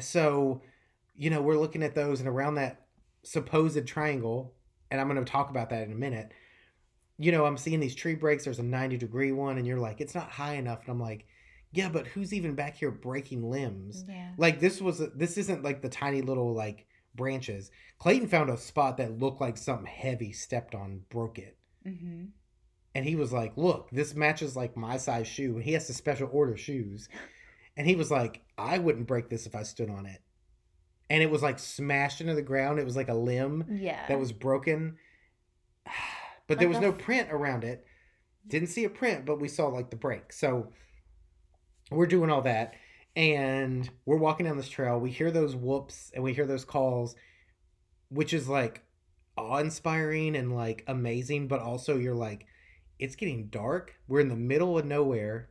so, 0.00 0.62
you 1.14 1.30
know, 1.30 1.42
we're 1.42 1.58
looking 1.58 1.82
at 1.82 1.94
those 1.94 2.20
and 2.20 2.28
around 2.28 2.56
that 2.56 2.86
supposed 3.22 3.86
triangle, 3.86 4.54
and 4.90 5.00
I'm 5.00 5.08
going 5.08 5.22
to 5.24 5.30
talk 5.30 5.50
about 5.50 5.70
that 5.70 5.82
in 5.84 5.92
a 5.92 5.96
minute. 5.96 6.32
you 7.18 7.32
know, 7.32 7.46
I'm 7.46 7.56
seeing 7.56 7.80
these 7.80 7.94
tree 7.94 8.14
breaks. 8.14 8.44
There's 8.44 8.58
a 8.58 8.62
90 8.62 8.96
degree 8.98 9.32
one, 9.32 9.58
and 9.58 9.66
you're 9.66 9.78
like, 9.78 10.00
it's 10.00 10.14
not 10.14 10.30
high 10.30 10.54
enough. 10.54 10.80
And 10.80 10.90
I'm 10.90 11.00
like, 11.00 11.26
yeah, 11.72 11.88
but 11.88 12.06
who's 12.06 12.32
even 12.32 12.54
back 12.54 12.76
here 12.76 12.90
breaking 12.90 13.50
limbs? 13.50 14.04
Yeah. 14.08 14.32
Like 14.38 14.60
this 14.60 14.80
was 14.80 15.02
this 15.14 15.36
isn't 15.36 15.62
like 15.62 15.82
the 15.82 15.88
tiny 15.88 16.22
little 16.22 16.54
like 16.54 16.86
branches. 17.14 17.70
Clayton 17.98 18.28
found 18.28 18.50
a 18.50 18.56
spot 18.56 18.96
that 18.98 19.18
looked 19.18 19.40
like 19.40 19.56
something 19.56 19.86
heavy 19.86 20.32
stepped 20.32 20.74
on, 20.74 21.02
broke 21.10 21.38
it. 21.38 21.56
Mm-hmm. 21.86 22.26
And 22.96 23.04
he 23.04 23.14
was 23.14 23.30
like, 23.30 23.52
"Look, 23.58 23.90
this 23.90 24.14
matches 24.14 24.56
like 24.56 24.74
my 24.74 24.96
size 24.96 25.26
shoe." 25.26 25.56
And 25.56 25.62
he 25.62 25.74
has 25.74 25.86
to 25.88 25.92
special 25.92 26.30
order 26.32 26.56
shoes. 26.56 27.10
And 27.76 27.86
he 27.86 27.94
was 27.94 28.10
like, 28.10 28.40
"I 28.56 28.78
wouldn't 28.78 29.06
break 29.06 29.28
this 29.28 29.44
if 29.44 29.54
I 29.54 29.64
stood 29.64 29.90
on 29.90 30.06
it." 30.06 30.22
And 31.10 31.22
it 31.22 31.30
was 31.30 31.42
like 31.42 31.58
smashed 31.58 32.22
into 32.22 32.34
the 32.34 32.40
ground. 32.40 32.78
It 32.78 32.86
was 32.86 32.96
like 32.96 33.10
a 33.10 33.14
limb 33.14 33.66
Yeah. 33.70 34.06
that 34.08 34.18
was 34.18 34.32
broken. 34.32 34.96
But 36.48 36.58
there 36.58 36.68
was 36.68 36.78
no 36.78 36.92
print 36.92 37.28
around 37.32 37.64
it. 37.64 37.84
Didn't 38.46 38.68
see 38.68 38.84
a 38.84 38.88
print, 38.88 39.26
but 39.26 39.40
we 39.40 39.48
saw 39.48 39.66
like 39.66 39.90
the 39.90 39.96
break. 39.96 40.32
So 40.32 40.72
we're 41.90 42.06
doing 42.06 42.30
all 42.30 42.42
that 42.42 42.74
and 43.16 43.90
we're 44.04 44.16
walking 44.16 44.46
down 44.46 44.56
this 44.56 44.68
trail. 44.68 44.98
We 45.00 45.10
hear 45.10 45.32
those 45.32 45.56
whoops 45.56 46.12
and 46.14 46.22
we 46.22 46.32
hear 46.32 46.46
those 46.46 46.64
calls, 46.64 47.16
which 48.10 48.32
is 48.32 48.48
like 48.48 48.84
awe 49.36 49.58
inspiring 49.58 50.36
and 50.36 50.54
like 50.54 50.84
amazing, 50.86 51.48
but 51.48 51.60
also 51.60 51.98
you're 51.98 52.14
like, 52.14 52.46
it's 52.98 53.16
getting 53.16 53.46
dark. 53.48 53.94
We're 54.08 54.20
in 54.20 54.28
the 54.28 54.36
middle 54.36 54.78
of 54.78 54.84
nowhere, 54.86 55.48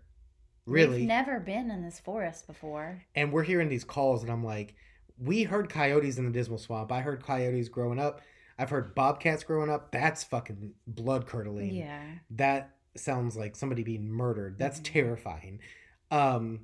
really. 0.65 0.99
We've 0.99 1.07
never 1.07 1.39
been 1.39 1.69
in 1.71 1.83
this 1.83 1.99
forest 1.99 2.47
before. 2.47 3.03
and 3.15 3.31
we're 3.31 3.43
hearing 3.43 3.69
these 3.69 3.83
calls, 3.83 4.23
and 4.23 4.31
I'm 4.31 4.43
like, 4.43 4.75
we 5.17 5.43
heard 5.43 5.69
coyotes 5.69 6.17
in 6.17 6.25
the 6.25 6.31
Dismal 6.31 6.57
Swamp. 6.57 6.91
I 6.91 7.01
heard 7.01 7.23
coyotes 7.23 7.69
growing 7.69 7.99
up. 7.99 8.21
I've 8.57 8.69
heard 8.69 8.95
bobcats 8.95 9.43
growing 9.43 9.69
up. 9.69 9.91
That's 9.91 10.23
fucking 10.23 10.73
blood 10.87 11.27
curdling. 11.27 11.73
Yeah. 11.73 12.03
That 12.31 12.75
sounds 12.97 13.35
like 13.37 13.55
somebody 13.55 13.83
being 13.83 14.09
murdered. 14.09 14.57
That's 14.57 14.79
Mhm. 14.79 14.83
terrifying. 14.85 15.59
Um, 16.11 16.61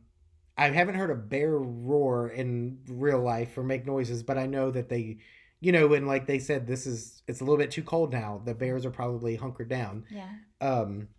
I 0.57 0.69
haven't 0.69 0.95
heard 0.95 1.09
a 1.11 1.15
bear 1.15 1.57
roar 1.57 2.29
in 2.29 2.79
real 2.87 3.19
life 3.19 3.57
or 3.57 3.63
make 3.63 3.85
noises, 3.85 4.21
but 4.23 4.37
I 4.37 4.45
know 4.45 4.69
that 4.71 4.89
they, 4.89 5.17
you 5.59 5.71
know, 5.71 5.87
when 5.87 6.05
like 6.05 6.27
they 6.27 6.39
said 6.39 6.67
this 6.67 6.85
is 6.85 7.23
it's 7.27 7.41
a 7.41 7.43
little 7.43 7.57
bit 7.57 7.71
too 7.71 7.83
cold 7.83 8.11
now. 8.13 8.41
The 8.43 8.53
bears 8.53 8.85
are 8.85 8.91
probably 8.91 9.35
hunkered 9.35 9.69
down. 9.69 10.05
Yeah. 10.09 10.29
Um, 10.61 11.09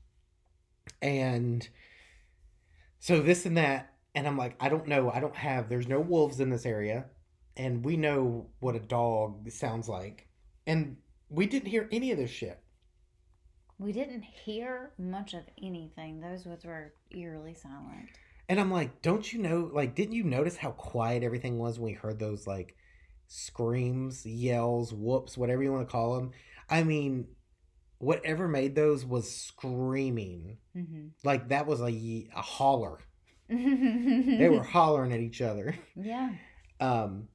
and 1.03 1.69
so 3.01 3.21
this 3.21 3.45
and 3.45 3.57
that, 3.57 3.93
and 4.15 4.27
I'm 4.27 4.39
like, 4.39 4.57
I 4.61 4.69
don't 4.69 4.87
know. 4.87 5.11
I 5.11 5.21
don't 5.21 5.37
have. 5.37 5.69
There's 5.69 5.89
no 5.89 6.01
wolves 6.01 6.41
in 6.41 6.51
this 6.51 6.65
area, 6.65 7.07
and 7.57 7.85
we 7.85 7.97
know 7.97 8.47
what 8.61 8.77
a 8.77 8.81
dog 8.81 9.51
sounds 9.51 9.89
like, 9.89 10.29
and 10.67 10.97
we 11.29 11.47
didn't 11.47 11.69
hear 11.69 11.89
any 11.91 12.13
of 12.13 12.19
this 12.19 12.31
shit. 12.31 12.61
We 13.79 13.93
didn't 13.93 14.23
hear 14.23 14.93
much 14.99 15.35
of 15.35 15.43
anything. 15.61 16.21
Those 16.21 16.47
woods 16.47 16.65
were 16.65 16.95
eerily 17.11 17.55
silent. 17.55 18.11
And 18.49 18.61
I'm 18.61 18.71
like, 18.71 19.03
don't 19.03 19.33
you 19.33 19.41
know? 19.41 19.71
Like, 19.73 19.95
didn't 19.95 20.15
you 20.15 20.25
notice 20.25 20.57
how 20.57 20.73
quiet 20.73 21.23
everything 21.23 21.59
was 21.59 21.79
when 21.79 21.93
we 21.93 21.99
heard 21.99 22.19
those 22.19 22.47
like 22.47 22.77
screams, 23.27 24.27
yells, 24.27 24.93
whoops, 24.93 25.37
whatever 25.37 25.63
you 25.63 25.73
want 25.73 25.89
to 25.89 25.91
call 25.91 26.15
them? 26.15 26.31
I 26.69 26.85
mean, 26.85 27.27
whatever 28.03 28.49
made 28.49 28.75
those 28.75 29.07
was 29.07 29.31
screaming. 29.31 30.59
Mm-hmm. 30.77 31.09
Like 31.23 31.51
that 31.51 31.69
was 31.69 31.81
a, 31.81 32.29
a 32.35 32.43
holler. 32.43 32.99
They 33.49 34.49
were 34.51 34.65
hollering 34.69 35.13
at 35.13 35.21
each 35.21 35.41
other. 35.41 35.77
Yeah. 35.95 36.31
Um, 36.81 37.29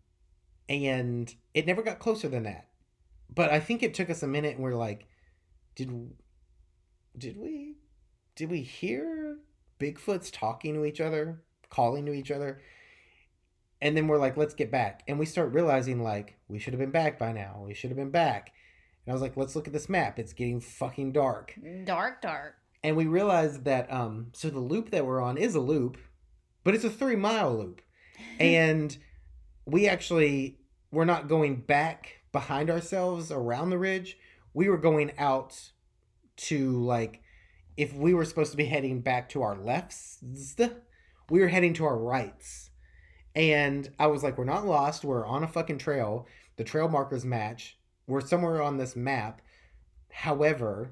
and 0.67 1.33
it 1.53 1.65
never 1.65 1.81
got 1.81 1.99
closer 1.99 2.27
than 2.27 2.43
that. 2.43 2.67
But 3.33 3.49
I 3.49 3.61
think 3.61 3.81
it 3.81 3.93
took 3.93 4.09
us 4.09 4.23
a 4.23 4.27
minute, 4.27 4.55
and 4.55 4.63
we're 4.63 4.73
like, 4.73 5.07
did 5.75 5.89
did 7.17 7.37
we 7.37 7.75
did 8.35 8.51
we 8.51 8.61
hear 8.61 9.37
Bigfoots 9.79 10.29
talking 10.33 10.73
to 10.73 10.83
each 10.83 10.99
other, 10.99 11.43
calling 11.69 12.05
to 12.07 12.13
each 12.13 12.29
other? 12.29 12.61
And 13.81 13.95
then 13.95 14.07
we're 14.07 14.17
like, 14.17 14.35
let's 14.35 14.53
get 14.53 14.69
back. 14.69 15.03
And 15.07 15.17
we 15.17 15.25
start 15.25 15.53
realizing 15.53 16.03
like 16.03 16.35
we 16.49 16.59
should 16.59 16.73
have 16.73 16.79
been 16.81 16.91
back 16.91 17.17
by 17.17 17.31
now. 17.31 17.63
We 17.65 17.73
should 17.73 17.89
have 17.89 17.97
been 17.97 18.11
back. 18.11 18.51
And 19.07 19.11
I 19.11 19.13
was 19.13 19.21
like, 19.21 19.37
let's 19.37 19.55
look 19.55 19.67
at 19.67 19.73
this 19.73 19.87
map. 19.87 20.19
It's 20.19 20.33
getting 20.33 20.59
fucking 20.59 21.13
dark. 21.13 21.57
Dark, 21.85 22.21
dark. 22.21 22.55
And 22.83 22.97
we 22.97 23.07
realized 23.07 23.63
that 23.63 23.91
um 23.91 24.27
so 24.33 24.49
the 24.49 24.59
loop 24.59 24.91
that 24.91 25.05
we're 25.05 25.21
on 25.21 25.37
is 25.37 25.55
a 25.55 25.61
loop, 25.61 25.97
but 26.65 26.75
it's 26.75 26.83
a 26.83 26.89
3 26.89 27.15
mile 27.15 27.57
loop 27.57 27.81
and 28.39 28.97
we 29.65 29.87
actually 29.87 30.59
were 30.91 31.05
not 31.05 31.29
going 31.29 31.61
back 31.61 32.23
behind 32.33 32.69
ourselves 32.69 33.31
around 33.31 33.69
the 33.69 33.77
ridge 33.77 34.17
we 34.53 34.67
were 34.67 34.77
going 34.77 35.11
out 35.17 35.71
to 36.35 36.83
like 36.83 37.21
if 37.77 37.93
we 37.93 38.13
were 38.13 38.25
supposed 38.25 38.51
to 38.51 38.57
be 38.57 38.65
heading 38.65 39.01
back 39.01 39.29
to 39.29 39.41
our 39.41 39.57
lefts 39.57 40.19
we 41.29 41.39
were 41.39 41.47
heading 41.47 41.73
to 41.73 41.85
our 41.85 41.97
rights 41.97 42.69
and 43.35 43.91
i 43.99 44.07
was 44.07 44.23
like 44.23 44.37
we're 44.37 44.43
not 44.43 44.65
lost 44.65 45.05
we're 45.05 45.25
on 45.25 45.43
a 45.43 45.47
fucking 45.47 45.77
trail 45.77 46.27
the 46.57 46.63
trail 46.63 46.89
markers 46.89 47.23
match 47.23 47.76
we're 48.07 48.21
somewhere 48.21 48.61
on 48.61 48.77
this 48.77 48.95
map 48.95 49.41
however 50.11 50.91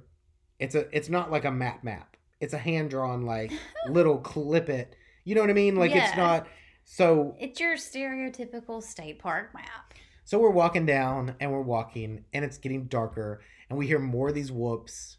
it's 0.59 0.75
a 0.75 0.85
it's 0.95 1.09
not 1.09 1.31
like 1.31 1.45
a 1.45 1.51
map 1.51 1.83
map 1.83 2.15
it's 2.39 2.53
a 2.53 2.57
hand 2.57 2.89
drawn 2.89 3.25
like 3.25 3.51
little 3.89 4.19
clip 4.19 4.69
it 4.69 4.95
you 5.23 5.33
know 5.33 5.41
what 5.41 5.49
i 5.49 5.53
mean 5.53 5.75
like 5.75 5.91
it's 5.95 6.15
not 6.15 6.47
so 6.83 7.35
It's 7.39 7.59
your 7.59 7.75
stereotypical 7.77 8.81
state 8.83 9.17
park 9.17 9.53
map. 9.55 9.95
so 10.23 10.37
we're 10.37 10.51
walking 10.51 10.85
down 10.85 11.35
and 11.39 11.51
we're 11.51 11.61
walking 11.61 12.25
and 12.31 12.45
it's 12.45 12.59
getting 12.59 12.85
darker 12.85 13.41
and 13.69 13.79
we 13.79 13.87
hear 13.87 13.97
more 13.97 14.29
of 14.29 14.35
these 14.35 14.51
whoops 14.51 15.17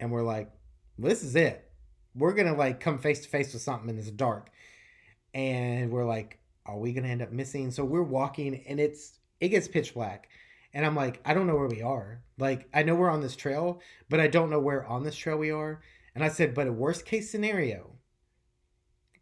and 0.00 0.10
we're 0.10 0.22
like, 0.22 0.50
this 0.98 1.22
is 1.22 1.36
it. 1.36 1.70
We're 2.14 2.32
gonna 2.32 2.54
like 2.54 2.80
come 2.80 2.98
face 2.98 3.20
to 3.22 3.28
face 3.28 3.52
with 3.52 3.62
something 3.62 3.88
in 3.88 3.96
this 3.96 4.10
dark. 4.10 4.50
And 5.32 5.90
we're 5.90 6.04
like, 6.04 6.38
are 6.66 6.78
we 6.78 6.92
gonna 6.92 7.08
end 7.08 7.22
up 7.22 7.32
missing? 7.32 7.70
So 7.70 7.84
we're 7.84 8.02
walking 8.02 8.64
and 8.66 8.80
it's 8.80 9.18
it 9.40 9.48
gets 9.48 9.68
pitch 9.68 9.94
black. 9.94 10.28
And 10.74 10.84
I'm 10.84 10.94
like, 10.96 11.20
I 11.24 11.32
don't 11.32 11.46
know 11.46 11.54
where 11.56 11.68
we 11.68 11.80
are. 11.82 12.20
Like, 12.36 12.68
I 12.74 12.82
know 12.82 12.94
we're 12.96 13.08
on 13.10 13.20
this 13.22 13.36
trail, 13.36 13.80
but 14.10 14.18
I 14.20 14.26
don't 14.26 14.50
know 14.50 14.58
where 14.60 14.84
on 14.86 15.04
this 15.04 15.16
trail 15.16 15.38
we 15.38 15.50
are. 15.52 15.80
And 16.14 16.22
I 16.24 16.28
said, 16.28 16.52
but 16.52 16.66
a 16.66 16.72
worst 16.72 17.06
case 17.06 17.30
scenario, 17.30 17.92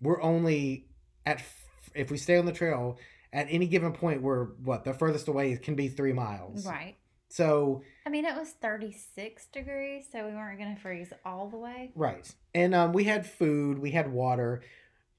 we're 0.00 0.20
only 0.22 0.86
at 1.26 1.38
f- 1.38 1.90
if 1.94 2.10
we 2.10 2.16
stay 2.18 2.36
on 2.38 2.46
the 2.46 2.52
trail 2.52 2.98
at 3.32 3.46
any 3.50 3.66
given 3.66 3.92
point 3.92 4.22
we're 4.22 4.44
what 4.64 4.84
the 4.84 4.92
furthest 4.92 5.28
away 5.28 5.56
can 5.56 5.74
be 5.74 5.88
three 5.88 6.12
miles 6.12 6.66
Right. 6.66 6.96
so 7.28 7.82
I 8.06 8.10
mean, 8.10 8.24
it 8.24 8.34
was 8.34 8.50
36 8.60 9.46
degrees, 9.46 10.06
so 10.10 10.26
we 10.26 10.34
weren't 10.34 10.58
going 10.58 10.74
to 10.74 10.80
freeze 10.80 11.12
all 11.24 11.48
the 11.48 11.56
way. 11.58 11.92
right 11.94 12.28
and 12.54 12.74
um, 12.74 12.92
we 12.92 13.04
had 13.04 13.24
food 13.26 13.78
we 13.78 13.92
had 13.92 14.10
water 14.12 14.62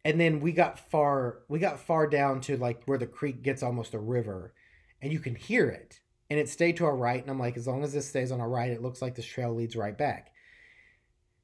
and 0.04 0.20
then 0.20 0.40
we 0.42 0.52
got 0.52 0.78
far 0.80 1.40
we 1.48 1.60
got 1.60 1.80
far 1.80 2.06
down 2.08 2.42
to 2.42 2.58
like 2.58 2.84
where 2.86 2.98
the 2.98 3.08
creek 3.08 3.42
gets 3.42 3.64
almost 3.64 3.94
a 3.94 4.00
river 4.00 4.54
and 5.02 5.12
you 5.14 5.20
can 5.20 5.36
hear 5.36 5.70
it 5.70 6.02
and 6.34 6.40
it 6.40 6.50
stayed 6.50 6.76
to 6.76 6.86
our 6.86 6.96
right 6.98 7.22
and 7.22 7.30
i'm 7.30 7.40
like 7.40 7.56
as 7.56 7.68
long 7.68 7.84
as 7.84 7.94
this 7.94 8.10
stays 8.10 8.32
on 8.32 8.42
our 8.42 8.50
right 8.50 8.72
it 8.72 8.82
looks 8.82 9.00
like 9.00 9.14
this 9.14 9.26
trail 9.26 9.54
leads 9.54 9.76
right 9.76 9.98
back 9.98 10.32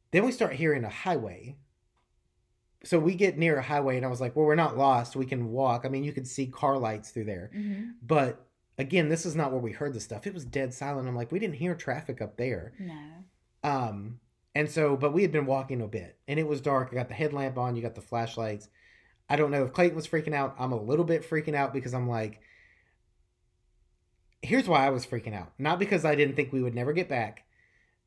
then 0.10 0.26
we 0.26 0.32
start 0.32 0.54
hearing 0.54 0.84
a 0.84 0.90
highway 0.90 1.56
so 2.84 2.98
we 2.98 3.14
get 3.14 3.38
near 3.38 3.58
a 3.58 3.62
highway 3.62 3.98
and 3.98 4.06
i 4.06 4.10
was 4.10 4.20
like 4.20 4.36
well 4.36 4.46
we're 4.46 4.56
not 4.56 4.78
lost 4.78 5.16
we 5.16 5.26
can 5.26 5.52
walk 5.52 5.86
i 5.86 5.90
mean 5.90 6.04
you 6.04 6.12
can 6.12 6.26
see 6.26 6.48
car 6.48 6.78
lights 6.78 7.12
through 7.12 7.26
there 7.26 7.52
Mm-hmm. 7.56 7.92
But 8.02 8.44
again, 8.80 9.10
this 9.10 9.26
is 9.26 9.36
not 9.36 9.52
where 9.52 9.60
we 9.60 9.74
heard 9.74 9.94
the 9.94 10.00
stuff. 10.00 10.26
It 10.26 10.34
was 10.34 10.46
dead 10.46 10.74
silent. 10.74 11.08
I'm 11.08 11.16
like, 11.16 11.32
we 11.32 11.38
didn't 11.38 11.58
hear 11.58 11.76
traffic 11.76 12.22
up 12.22 12.38
there. 12.38 12.74
No. 12.80 12.96
Um, 13.64 14.20
and 14.56 14.72
so, 14.72 14.96
but 14.96 15.14
we 15.14 15.22
had 15.22 15.32
been 15.32 15.46
walking 15.46 15.82
a 15.82 15.88
bit, 15.88 16.18
and 16.28 16.40
it 16.40 16.48
was 16.48 16.62
dark. 16.62 16.90
I 16.92 16.96
got 16.96 17.10
the 17.10 17.14
headlamp 17.14 17.58
on. 17.58 17.76
You 17.76 17.82
got 17.84 17.94
the 17.94 18.02
flashlights. 18.02 18.70
I 19.30 19.36
don't 19.36 19.52
know 19.52 19.66
if 19.66 19.74
Clayton 19.74 19.96
was 19.96 20.08
freaking 20.08 20.34
out. 20.34 20.56
I'm 20.58 20.72
a 20.72 20.82
little 20.82 21.06
bit 21.06 21.30
freaking 21.30 21.56
out 21.56 21.74
because 21.74 21.94
I'm 21.94 22.10
like, 22.10 22.42
here's 24.42 24.68
why 24.68 24.86
I 24.86 24.90
was 24.90 25.06
freaking 25.06 25.36
out. 25.36 25.52
Not 25.58 25.80
because 25.80 26.06
I 26.06 26.16
didn't 26.16 26.36
think 26.36 26.52
we 26.54 26.62
would 26.62 26.76
never 26.76 26.94
get 26.94 27.10
back, 27.10 27.44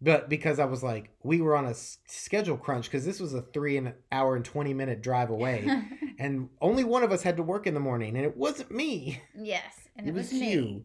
but 0.00 0.28
because 0.28 0.58
I 0.58 0.64
was 0.64 0.82
like, 0.82 1.10
we 1.22 1.40
were 1.40 1.56
on 1.56 1.66
a 1.66 1.74
schedule 1.74 2.56
crunch 2.56 2.86
because 2.86 3.04
this 3.04 3.20
was 3.20 3.34
a 3.34 3.42
three 3.42 3.76
and 3.76 3.94
hour 4.10 4.36
and 4.36 4.44
20 4.44 4.74
minute 4.74 5.02
drive 5.02 5.30
away. 5.30 5.68
and 6.18 6.48
only 6.60 6.84
one 6.84 7.02
of 7.02 7.12
us 7.12 7.22
had 7.22 7.36
to 7.36 7.42
work 7.42 7.66
in 7.66 7.74
the 7.74 7.80
morning, 7.80 8.16
and 8.16 8.24
it 8.24 8.36
wasn't 8.36 8.70
me. 8.70 9.20
yes, 9.34 9.88
and 9.96 10.06
It 10.06 10.10
it, 10.10 10.14
was, 10.14 10.30
was 10.30 10.40
you. 10.40 10.84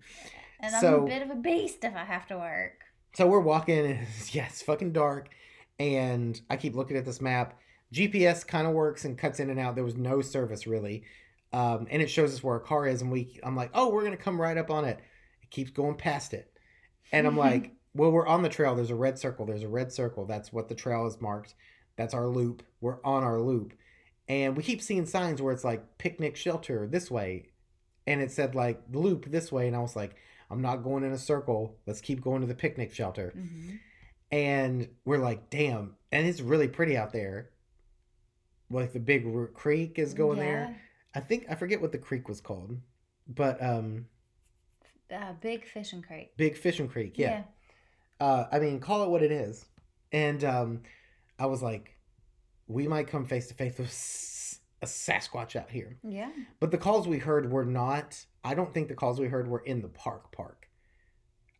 And 0.60 0.76
I'm 0.76 0.84
a 0.86 1.02
bit 1.06 1.22
of 1.22 1.30
a 1.30 1.36
beast 1.36 1.84
if 1.84 1.96
I 1.96 2.04
have 2.04 2.28
to 2.28 2.38
work. 2.38 2.82
So 3.14 3.28
we're 3.28 3.40
walking, 3.40 3.80
and 3.80 4.00
it's, 4.18 4.34
yeah, 4.36 4.46
it's 4.48 4.62
fucking 4.62 4.94
dark. 4.94 5.30
And 5.80 6.40
I 6.50 6.58
keep 6.58 6.76
looking 6.76 6.98
at 6.98 7.06
this 7.06 7.22
map. 7.22 7.60
GPS 7.94 8.46
kind 8.46 8.68
of 8.68 8.74
works 8.74 9.06
and 9.06 9.18
cuts 9.18 9.40
in 9.40 9.50
and 9.50 9.60
out. 9.60 9.76
There 9.76 9.84
was 9.84 9.96
no 9.96 10.22
service 10.22 10.68
really. 10.68 11.04
Um, 11.54 11.88
and 11.90 12.02
it 12.02 12.10
shows 12.10 12.34
us 12.34 12.44
where 12.44 12.56
our 12.56 12.60
car 12.60 12.88
is. 12.88 13.02
And 13.02 13.12
we, 13.12 13.40
I'm 13.44 13.56
like, 13.56 13.72
oh, 13.74 13.90
we're 13.90 14.02
going 14.02 14.18
to 14.18 14.22
come 14.22 14.40
right 14.42 14.58
up 14.58 14.70
on 14.70 14.86
it. 14.86 15.00
It 15.48 15.52
keeps 15.56 15.72
going 15.72 15.96
past 15.96 16.34
it. 16.34 16.52
And 17.12 17.26
I'm 17.26 17.38
like, 17.38 17.72
well, 17.94 18.12
we're 18.12 18.28
on 18.28 18.44
the 18.44 18.50
trail. 18.50 18.76
There's 18.76 18.92
a 18.92 18.96
red 18.96 19.18
circle. 19.18 19.46
There's 19.46 19.64
a 19.64 19.68
red 19.68 19.92
circle. 19.92 20.26
That's 20.26 20.54
what 20.54 20.70
the 20.70 20.76
trail 20.76 21.08
is 21.08 21.22
marked. 21.22 21.56
That's 21.96 22.14
our 22.14 22.28
loop. 22.28 22.64
We're 22.82 22.98
on 23.04 23.24
our 23.24 23.40
loop. 23.40 23.74
And 24.28 24.56
we 24.58 24.64
keep 24.64 24.82
seeing 24.82 25.06
signs 25.06 25.42
where 25.42 25.54
it's 25.54 25.64
like 25.64 25.98
picnic 25.98 26.36
shelter 26.36 26.86
this 26.86 27.10
way. 27.10 27.48
And 28.06 28.22
it 28.22 28.32
said 28.32 28.56
like 28.56 28.82
loop 28.92 29.32
this 29.32 29.52
way. 29.52 29.68
And 29.68 29.76
I 29.76 29.80
was 29.80 29.96
like, 29.96 30.16
I'm 30.52 30.62
not 30.62 30.84
going 30.84 31.04
in 31.04 31.12
a 31.12 31.18
circle. 31.18 31.78
Let's 31.86 32.02
keep 32.02 32.22
going 32.22 32.42
to 32.42 32.48
the 32.48 32.56
picnic 32.56 32.94
shelter. 32.94 33.34
hmm 33.36 33.76
and 34.32 34.90
we're 35.06 35.20
like, 35.20 35.50
damn, 35.50 35.96
and 36.12 36.28
it's 36.28 36.42
really 36.42 36.68
pretty 36.68 36.98
out 36.98 37.14
there. 37.14 37.50
Like 38.70 38.92
the 38.92 39.00
big 39.00 39.26
creek 39.54 39.98
is 39.98 40.14
going 40.14 40.40
there. 40.40 40.76
I 41.16 41.22
think 41.22 41.46
I 41.50 41.56
forget 41.56 41.82
what 41.82 41.94
the 41.94 41.98
creek 41.98 42.28
was 42.28 42.42
called, 42.42 42.78
but 43.28 43.64
um, 43.64 44.08
Uh, 45.14 45.34
big 45.42 45.66
fishing 45.66 46.02
Creek. 46.02 46.36
Big 46.38 46.58
Fishing 46.58 46.88
Creek. 46.88 47.18
Yeah. 47.18 47.44
Uh, 48.20 48.46
I 48.52 48.60
mean, 48.60 48.80
call 48.80 49.04
it 49.04 49.10
what 49.10 49.24
it 49.24 49.32
is. 49.32 49.66
And 50.12 50.44
um, 50.44 50.82
I 51.40 51.46
was 51.46 51.62
like, 51.62 51.98
we 52.68 52.88
might 52.88 53.08
come 53.08 53.26
face 53.26 53.48
to 53.48 53.54
face 53.54 53.78
with 53.78 53.88
a 54.82 54.86
Sasquatch 54.86 55.56
out 55.56 55.70
here. 55.70 55.98
Yeah. 56.04 56.30
But 56.60 56.72
the 56.72 56.78
calls 56.78 57.08
we 57.08 57.20
heard 57.20 57.52
were 57.52 57.66
not. 57.66 58.26
I 58.44 58.54
don't 58.54 58.74
think 58.74 58.88
the 58.88 58.96
calls 58.96 59.20
we 59.20 59.28
heard 59.28 59.48
were 59.48 59.60
in 59.60 59.82
the 59.82 59.88
park. 59.88 60.32
Park. 60.32 60.68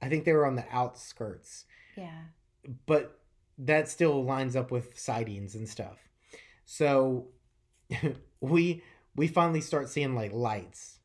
I 0.02 0.10
think 0.10 0.26
they 0.26 0.34
were 0.34 0.46
on 0.46 0.56
the 0.56 0.66
outskirts. 0.72 1.66
Yeah. 1.96 2.22
but 2.86 3.20
that 3.58 3.90
still 3.90 4.24
lines 4.24 4.56
up 4.56 4.70
with 4.70 5.00
sightings 5.00 5.56
and 5.56 5.68
stuff. 5.68 5.98
So 6.66 7.30
we 8.42 8.84
we 9.16 9.28
finally 9.28 9.62
start 9.62 9.90
seeing 9.90 10.14
like 10.14 10.32
lights, 10.32 10.97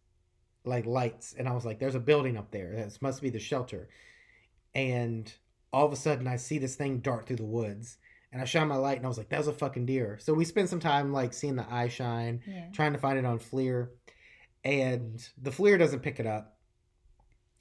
like 0.65 0.87
lights, 0.87 1.35
and 1.37 1.49
I 1.49 1.53
was 1.53 1.65
like, 1.65 1.79
"There's 1.79 1.95
a 1.95 2.01
building 2.01 2.37
up 2.37 2.51
there. 2.51 2.73
This 2.75 3.03
must 3.03 3.21
be 3.23 3.31
the 3.31 3.39
shelter." 3.41 3.89
And 4.75 5.33
all 5.73 5.87
of 5.87 5.93
a 5.93 5.97
sudden, 5.97 6.27
I 6.27 6.37
see 6.37 6.59
this 6.59 6.77
thing 6.77 6.99
dart 6.99 7.27
through 7.27 7.37
the 7.37 7.45
woods, 7.45 7.99
and 8.33 8.41
I 8.41 8.45
shine 8.45 8.69
my 8.69 8.77
light, 8.77 8.97
and 8.99 9.05
I 9.07 9.09
was 9.09 9.19
like, 9.19 9.29
"That 9.31 9.39
was 9.39 9.49
a 9.49 9.53
fucking 9.53 9.87
deer." 9.87 10.19
So 10.21 10.35
we 10.35 10.45
spent 10.45 10.69
some 10.69 10.81
time 10.81 11.13
like 11.13 11.33
seeing 11.33 11.57
the 11.57 11.71
eye 11.73 11.89
shine, 11.89 12.43
Yeah. 12.47 12.71
trying 12.73 12.93
to 12.93 12.99
find 12.99 13.19
it 13.19 13.25
on 13.25 13.39
FLIR, 13.39 13.91
and 14.65 15.29
the 15.41 15.51
FLIR 15.51 15.79
doesn't 15.79 16.01
pick 16.01 16.21
it 16.21 16.27
up. 16.27 16.57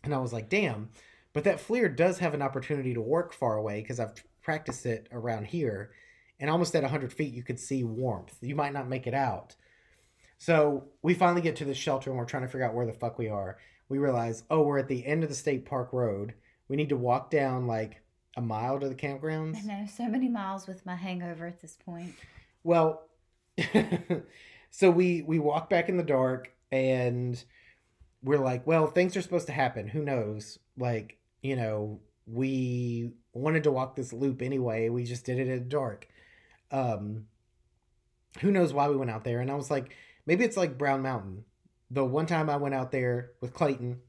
And 0.04 0.14
I 0.14 0.18
was 0.20 0.34
like, 0.34 0.49
damn. 0.49 0.89
But 1.34 1.43
that 1.45 1.60
FLIR 1.60 1.95
does 1.95 2.20
have 2.20 2.34
an 2.34 2.41
opportunity 2.41 2.93
to 2.93 3.02
work 3.02 3.34
far 3.34 3.56
away 3.56 3.82
because 3.82 3.99
I've 3.99 4.14
practiced 4.41 4.86
it 4.86 5.08
around 5.12 5.45
here. 5.47 5.91
And 6.39 6.49
almost 6.49 6.76
at 6.76 6.84
100 6.84 7.14
feet, 7.14 7.34
you 7.34 7.43
could 7.43 7.60
see 7.60 7.84
warmth. 7.84 8.36
You 8.41 8.56
might 8.56 8.74
not 8.74 8.89
make 8.89 9.06
it 9.08 9.14
out. 9.14 9.56
So 10.41 10.85
we 11.03 11.13
finally 11.13 11.43
get 11.43 11.57
to 11.57 11.65
the 11.65 11.75
shelter 11.75 12.09
and 12.09 12.17
we're 12.17 12.25
trying 12.25 12.41
to 12.41 12.49
figure 12.49 12.65
out 12.65 12.73
where 12.73 12.87
the 12.87 12.93
fuck 12.93 13.19
we 13.19 13.29
are. 13.29 13.59
We 13.89 13.99
realize, 13.99 14.41
oh, 14.49 14.63
we're 14.63 14.79
at 14.79 14.87
the 14.87 15.05
end 15.05 15.21
of 15.21 15.29
the 15.29 15.35
state 15.35 15.67
park 15.67 15.93
road. 15.93 16.33
We 16.67 16.75
need 16.75 16.89
to 16.89 16.97
walk 16.97 17.29
down 17.29 17.67
like 17.67 18.01
a 18.35 18.41
mile 18.41 18.79
to 18.79 18.89
the 18.89 18.95
campgrounds. 18.95 19.57
I 19.57 19.61
know 19.67 19.85
so 19.85 20.07
many 20.07 20.29
miles 20.29 20.65
with 20.65 20.83
my 20.83 20.95
hangover 20.95 21.45
at 21.45 21.61
this 21.61 21.77
point. 21.85 22.15
Well, 22.63 23.03
so 24.71 24.89
we 24.89 25.21
we 25.21 25.37
walk 25.37 25.69
back 25.69 25.89
in 25.89 25.97
the 25.97 26.01
dark 26.01 26.51
and 26.71 27.43
we're 28.23 28.39
like, 28.39 28.65
well, 28.65 28.87
things 28.87 29.15
are 29.15 29.21
supposed 29.21 29.45
to 29.45 29.53
happen. 29.53 29.87
Who 29.87 30.03
knows? 30.03 30.57
Like, 30.75 31.19
you 31.43 31.55
know, 31.55 31.99
we 32.25 33.11
wanted 33.33 33.65
to 33.65 33.71
walk 33.71 33.95
this 33.95 34.11
loop 34.11 34.41
anyway. 34.41 34.89
We 34.89 35.03
just 35.03 35.23
did 35.23 35.37
it 35.37 35.49
in 35.49 35.59
the 35.59 35.65
dark. 35.65 36.07
Um 36.71 37.27
who 38.39 38.49
knows 38.49 38.73
why 38.73 38.89
we 38.89 38.97
went 38.97 39.11
out 39.11 39.23
there? 39.23 39.39
And 39.39 39.51
I 39.51 39.55
was 39.55 39.69
like, 39.69 39.95
maybe 40.32 40.45
it's 40.45 40.55
like 40.55 40.77
Brown 40.77 41.01
Mountain. 41.01 41.43
The 41.89 42.05
one 42.05 42.25
time 42.25 42.49
I 42.49 42.55
went 42.55 42.73
out 42.73 42.93
there 42.93 43.32
with 43.41 43.53
Clayton, 43.53 43.99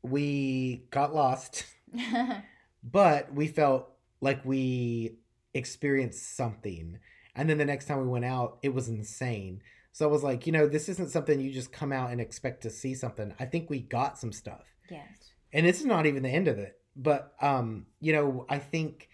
we 0.00 0.86
got 0.90 1.14
lost, 1.14 1.66
but 2.82 3.34
we 3.34 3.46
felt 3.46 3.90
like 4.22 4.42
we 4.42 5.18
experienced 5.52 6.34
something. 6.34 6.98
And 7.34 7.50
then 7.50 7.58
the 7.58 7.66
next 7.66 7.84
time 7.84 8.00
we 8.00 8.08
went 8.08 8.24
out, 8.24 8.56
it 8.62 8.72
was 8.72 8.88
insane. 8.88 9.60
So 9.92 10.08
I 10.08 10.10
was 10.10 10.22
like, 10.22 10.46
you 10.46 10.52
know, 10.52 10.66
this 10.66 10.88
isn't 10.88 11.10
something 11.10 11.38
you 11.38 11.52
just 11.52 11.72
come 11.72 11.92
out 11.92 12.10
and 12.10 12.22
expect 12.22 12.62
to 12.62 12.70
see 12.70 12.94
something. 12.94 13.34
I 13.38 13.44
think 13.44 13.68
we 13.68 13.80
got 13.80 14.18
some 14.18 14.32
stuff. 14.32 14.64
yes. 14.90 15.34
And 15.52 15.66
it's 15.66 15.84
not 15.84 16.06
even 16.06 16.22
the 16.22 16.30
end 16.30 16.48
of 16.48 16.58
it. 16.58 16.80
But 16.96 17.34
um, 17.42 17.84
you 18.00 18.14
know, 18.14 18.46
I 18.48 18.60
think 18.60 19.10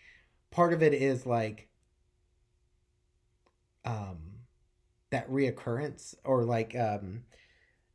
part 0.53 0.73
of 0.73 0.81
it 0.81 0.95
is 0.95 1.27
like 1.27 1.67
um 3.85 4.32
that 5.13 5.31
reoccurrence 5.31 6.15
or 6.25 6.45
like 6.45 6.75
um 6.77 7.23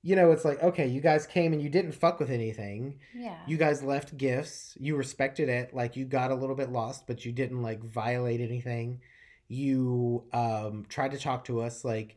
you 0.04 0.16
know, 0.16 0.32
it's 0.32 0.46
like, 0.46 0.64
okay, 0.64 0.88
you 0.88 1.02
guys 1.02 1.28
came 1.28 1.52
and 1.52 1.62
you 1.62 1.68
didn't 1.68 1.92
fuck 1.92 2.18
with 2.18 2.30
anything. 2.30 3.00
Yeah. 3.14 3.36
you 3.46 3.58
guys 3.58 3.84
left 3.84 4.16
gifts. 4.16 4.78
You 4.80 4.96
respected 4.96 5.50
it. 5.50 5.74
Like 5.74 5.98
you 5.98 6.06
got 6.06 6.32
a 6.32 6.36
little 6.36 6.56
bit 6.56 6.72
lost 6.72 7.06
but 7.08 7.26
you 7.26 7.34
didn't 7.34 7.62
like 7.62 7.84
violate 7.84 8.40
anything. 8.40 9.02
You 9.50 10.24
um 10.32 10.86
tried 10.88 11.12
to 11.12 11.20
talk 11.20 11.44
to 11.46 11.60
us. 11.62 11.84
Like 11.84 12.16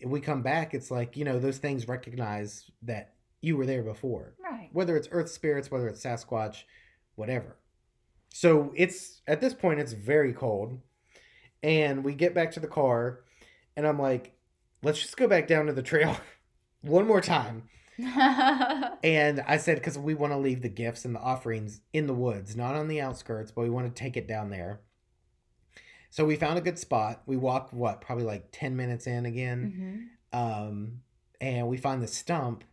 if 0.00 0.10
we 0.10 0.20
come 0.20 0.42
back 0.42 0.74
it's 0.74 0.90
like 0.90 1.16
you 1.16 1.24
know 1.24 1.38
those 1.38 1.58
things 1.58 1.88
recognize 1.88 2.70
that 2.82 3.14
you 3.40 3.56
were 3.56 3.66
there 3.66 3.82
before. 3.84 4.34
Right. 4.42 4.68
whether 4.72 4.96
it's 4.96 5.08
earth 5.12 5.30
spirits 5.30 5.70
whether 5.70 5.88
it's 5.88 6.04
sasquatch 6.04 6.64
whatever. 7.14 7.56
So 8.34 8.72
it's 8.76 9.22
at 9.26 9.40
this 9.40 9.54
point 9.54 9.80
it's 9.80 9.92
very 9.92 10.34
cold. 10.34 10.78
And 11.62 12.02
we 12.04 12.14
get 12.14 12.34
back 12.34 12.50
to 12.52 12.60
the 12.60 12.66
car 12.66 13.20
and 13.76 13.86
i'm 13.86 13.98
like 13.98 14.34
let's 14.82 15.00
just 15.00 15.16
go 15.16 15.26
back 15.26 15.46
down 15.46 15.66
to 15.66 15.72
the 15.72 15.82
trail 15.82 16.16
one 16.82 17.06
more 17.06 17.20
time 17.20 17.68
and 17.98 19.44
I 19.46 19.58
said, 19.58 19.76
because 19.76 19.98
we 19.98 20.14
want 20.14 20.32
to 20.32 20.38
leave 20.38 20.62
the 20.62 20.68
gifts 20.68 21.04
and 21.04 21.14
the 21.14 21.20
offerings 21.20 21.82
in 21.92 22.06
the 22.06 22.14
woods, 22.14 22.56
not 22.56 22.74
on 22.74 22.88
the 22.88 23.00
outskirts, 23.00 23.52
but 23.52 23.62
we 23.62 23.70
want 23.70 23.94
to 23.94 24.02
take 24.02 24.16
it 24.16 24.26
down 24.26 24.50
there. 24.50 24.80
So 26.10 26.24
we 26.24 26.36
found 26.36 26.58
a 26.58 26.62
good 26.62 26.78
spot. 26.78 27.22
We 27.26 27.36
walked, 27.36 27.72
what, 27.72 28.00
probably 28.00 28.24
like 28.24 28.48
10 28.52 28.76
minutes 28.76 29.06
in 29.06 29.26
again. 29.26 30.08
hmm 30.32 30.38
Um, 30.38 31.00
and 31.40 31.68
we 31.68 31.76
find 31.76 32.02
the 32.02 32.06
stump 32.06 32.64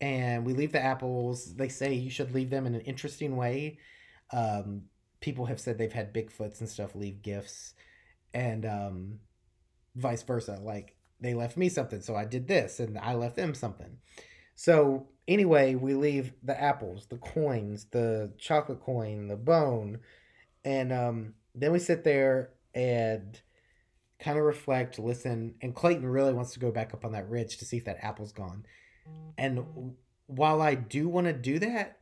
and 0.00 0.44
we 0.44 0.52
leave 0.52 0.72
the 0.72 0.82
apples. 0.82 1.54
They 1.56 1.68
say 1.68 1.94
you 1.94 2.10
should 2.10 2.34
leave 2.34 2.50
them 2.50 2.66
in 2.66 2.74
an 2.74 2.82
interesting 2.82 3.36
way. 3.36 3.78
Um, 4.32 4.82
people 5.20 5.46
have 5.46 5.60
said 5.60 5.78
they've 5.78 5.92
had 5.92 6.14
Bigfoots 6.14 6.60
and 6.60 6.68
stuff 6.68 6.94
leave 6.94 7.22
gifts 7.22 7.74
and 8.32 8.66
um, 8.66 9.18
vice 9.96 10.22
versa. 10.22 10.58
Like 10.62 10.96
they 11.20 11.34
left 11.34 11.56
me 11.56 11.68
something, 11.68 12.00
so 12.00 12.14
I 12.14 12.24
did 12.24 12.48
this, 12.48 12.80
and 12.80 12.98
I 12.98 13.14
left 13.14 13.36
them 13.36 13.54
something. 13.54 13.98
So 14.54 15.08
anyway, 15.26 15.74
we 15.74 15.94
leave 15.94 16.32
the 16.42 16.60
apples, 16.60 17.06
the 17.06 17.16
coins, 17.16 17.86
the 17.90 18.32
chocolate 18.38 18.80
coin, 18.80 19.28
the 19.28 19.36
bone, 19.36 20.00
and 20.64 20.92
um, 20.92 21.34
then 21.54 21.72
we 21.72 21.78
sit 21.78 22.04
there 22.04 22.50
and 22.74 23.40
kind 24.18 24.38
of 24.38 24.44
reflect, 24.44 24.98
listen. 24.98 25.54
And 25.60 25.74
Clayton 25.74 26.06
really 26.06 26.32
wants 26.32 26.52
to 26.52 26.60
go 26.60 26.70
back 26.70 26.94
up 26.94 27.04
on 27.04 27.12
that 27.12 27.28
ridge 27.28 27.58
to 27.58 27.64
see 27.64 27.76
if 27.76 27.84
that 27.84 27.98
apple's 28.02 28.32
gone. 28.32 28.64
And 29.36 29.94
while 30.26 30.62
I 30.62 30.74
do 30.74 31.08
want 31.08 31.26
to 31.26 31.32
do 31.32 31.58
that, 31.58 31.98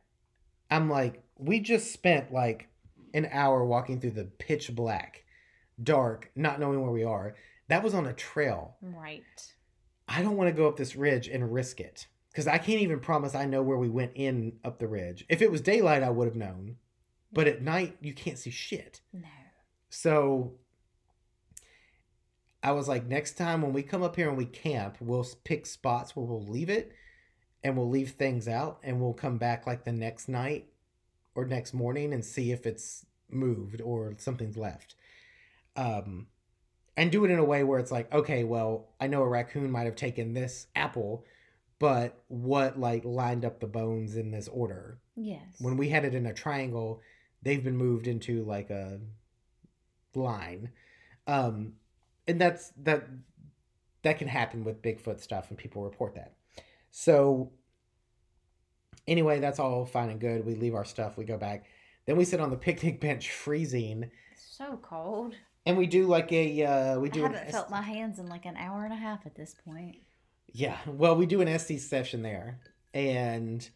I'm 0.71 0.89
like, 0.89 1.23
we 1.37 1.59
just 1.59 1.91
spent 1.91 2.31
like 2.31 2.69
an 3.13 3.27
hour 3.31 3.65
walking 3.65 3.99
through 3.99 4.11
the 4.11 4.25
pitch 4.25 4.73
black, 4.73 5.23
dark, 5.81 6.31
not 6.35 6.59
knowing 6.59 6.81
where 6.81 6.91
we 6.91 7.03
are. 7.03 7.35
That 7.67 7.83
was 7.83 7.93
on 7.93 8.05
a 8.05 8.13
trail. 8.13 8.77
Right. 8.81 9.53
I 10.07 10.21
don't 10.21 10.37
want 10.37 10.49
to 10.49 10.55
go 10.55 10.67
up 10.67 10.77
this 10.77 10.95
ridge 10.95 11.27
and 11.27 11.53
risk 11.53 11.79
it 11.79 12.07
because 12.31 12.47
I 12.47 12.57
can't 12.57 12.81
even 12.81 12.99
promise 12.99 13.35
I 13.35 13.45
know 13.45 13.61
where 13.61 13.77
we 13.77 13.89
went 13.89 14.11
in 14.15 14.53
up 14.63 14.79
the 14.79 14.87
ridge. 14.87 15.25
If 15.29 15.41
it 15.41 15.51
was 15.51 15.61
daylight, 15.61 16.03
I 16.03 16.09
would 16.09 16.27
have 16.27 16.35
known, 16.35 16.77
but 17.31 17.47
at 17.47 17.61
night 17.61 17.97
you 18.01 18.13
can't 18.13 18.37
see 18.37 18.49
shit. 18.49 19.01
No. 19.13 19.27
So 19.89 20.53
I 22.61 22.71
was 22.71 22.87
like, 22.87 23.05
next 23.05 23.37
time 23.37 23.61
when 23.61 23.73
we 23.73 23.83
come 23.83 24.03
up 24.03 24.15
here 24.15 24.29
and 24.29 24.37
we 24.37 24.45
camp, 24.45 24.97
we'll 24.99 25.27
pick 25.43 25.65
spots 25.65 26.15
where 26.15 26.25
we'll 26.25 26.45
leave 26.45 26.69
it 26.69 26.91
and 27.63 27.77
we'll 27.77 27.89
leave 27.89 28.11
things 28.11 28.47
out 28.47 28.79
and 28.83 28.99
we'll 28.99 29.13
come 29.13 29.37
back 29.37 29.67
like 29.67 29.83
the 29.83 29.91
next 29.91 30.27
night 30.27 30.67
or 31.35 31.45
next 31.45 31.73
morning 31.73 32.13
and 32.13 32.23
see 32.23 32.51
if 32.51 32.65
it's 32.65 33.05
moved 33.29 33.81
or 33.81 34.15
something's 34.17 34.57
left. 34.57 34.95
Um, 35.75 36.27
and 36.95 37.11
do 37.11 37.25
it 37.25 37.31
in 37.31 37.39
a 37.39 37.43
way 37.43 37.63
where 37.63 37.79
it's 37.79 37.91
like, 37.91 38.13
okay, 38.13 38.43
well, 38.43 38.89
I 38.99 39.07
know 39.07 39.21
a 39.23 39.27
raccoon 39.27 39.71
might 39.71 39.85
have 39.85 39.95
taken 39.95 40.33
this 40.33 40.67
apple, 40.75 41.25
but 41.79 42.21
what 42.27 42.79
like 42.79 43.03
lined 43.05 43.43
up 43.45 43.59
the 43.59 43.67
bones 43.67 44.15
in 44.15 44.31
this 44.31 44.47
order? 44.47 44.99
Yes. 45.15 45.41
when 45.59 45.77
we 45.77 45.89
had 45.89 46.05
it 46.05 46.15
in 46.15 46.25
a 46.25 46.33
triangle 46.33 46.99
they've 47.43 47.63
been 47.63 47.77
moved 47.77 48.07
into 48.07 48.43
like 48.45 48.71
a 48.71 48.99
line 50.15 50.71
um 51.27 51.73
and 52.27 52.41
that's 52.41 52.69
that 52.81 53.07
that 54.01 54.17
can 54.17 54.27
happen 54.27 54.63
with 54.63 54.81
bigfoot 54.81 55.19
stuff 55.19 55.49
and 55.49 55.57
people 55.59 55.83
report 55.83 56.15
that 56.15 56.33
so 56.89 57.51
anyway 59.07 59.39
that's 59.39 59.59
all 59.59 59.85
fine 59.85 60.09
and 60.09 60.19
good 60.19 60.43
we 60.47 60.55
leave 60.55 60.73
our 60.73 60.83
stuff 60.85 61.15
we 61.15 61.25
go 61.25 61.37
back 61.37 61.65
then 62.07 62.17
we 62.17 62.25
sit 62.25 62.39
on 62.39 62.49
the 62.49 62.57
picnic 62.57 62.99
bench 62.99 63.31
freezing 63.31 64.09
It's 64.31 64.57
so 64.57 64.79
cold. 64.81 65.35
And 65.65 65.77
we 65.77 65.87
do 65.87 66.07
like 66.07 66.31
a 66.31 66.63
uh 66.63 66.99
we 66.99 67.09
do 67.09 67.25
an 67.25 67.33
haven't 67.33 67.51
felt 67.51 67.69
my 67.69 67.81
hands 67.81 68.19
in 68.19 68.27
like 68.27 68.45
an 68.45 68.57
hour 68.57 68.83
and 68.83 68.93
a 68.93 68.97
half 68.97 69.25
at 69.25 69.35
this 69.35 69.55
point. 69.65 69.97
Yeah, 70.51 70.77
well, 70.85 71.15
we 71.15 71.25
do 71.25 71.41
an 71.41 71.47
SB 71.47 71.79
session 71.79 72.21
there, 72.21 72.59
and 72.93 73.67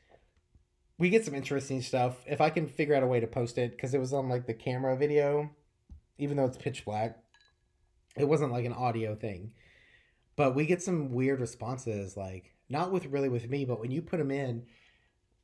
we 0.99 1.09
get 1.09 1.25
some 1.25 1.33
interesting 1.33 1.81
stuff. 1.81 2.17
If 2.27 2.41
I 2.41 2.49
can 2.49 2.67
figure 2.67 2.93
out 2.93 3.03
a 3.03 3.07
way 3.07 3.19
to 3.19 3.27
post 3.27 3.57
it, 3.57 3.71
because 3.71 3.93
it 3.93 3.99
was 3.99 4.13
on 4.13 4.29
like 4.29 4.45
the 4.45 4.53
camera 4.53 4.95
video, 4.95 5.49
even 6.17 6.38
though 6.38 6.45
it's 6.45 6.57
pitch 6.57 6.85
black, 6.85 7.17
it 8.15 8.25
wasn't 8.25 8.51
like 8.51 8.65
an 8.65 8.73
audio 8.73 9.15
thing. 9.15 9.53
But 10.35 10.55
we 10.55 10.65
get 10.65 10.83
some 10.83 11.11
weird 11.11 11.39
responses, 11.39 12.15
like 12.15 12.53
not 12.69 12.91
with 12.91 13.07
really 13.07 13.29
with 13.29 13.49
me, 13.49 13.65
but 13.65 13.79
when 13.79 13.91
you 13.91 14.01
put 14.01 14.17
them 14.17 14.31
in, 14.31 14.65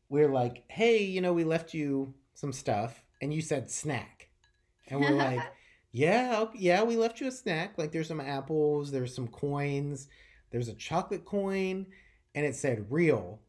we're 0.09 0.31
like, 0.31 0.63
"Hey, 0.67 1.03
you 1.03 1.21
know, 1.21 1.33
we 1.33 1.43
left 1.43 1.73
you 1.73 2.13
some 2.33 2.53
stuff," 2.53 3.03
and 3.21 3.33
you 3.33 3.41
said 3.41 3.71
snack, 3.71 4.29
and 4.87 4.99
we're 4.99 5.11
like, 5.15 5.41
yeah, 5.93 6.45
yeah, 6.55 6.83
we 6.83 6.97
left 6.97 7.21
you 7.21 7.27
a 7.27 7.31
snack. 7.31 7.77
Like 7.77 7.91
there's 7.91 8.07
some 8.07 8.19
apples, 8.19 8.91
there's 8.91 9.15
some 9.15 9.27
coins, 9.27 10.07
there's 10.51 10.67
a 10.67 10.73
chocolate 10.73 11.23
coin, 11.23 11.85
and 12.33 12.45
it 12.45 12.55
said 12.55 12.87
real. 12.89 13.39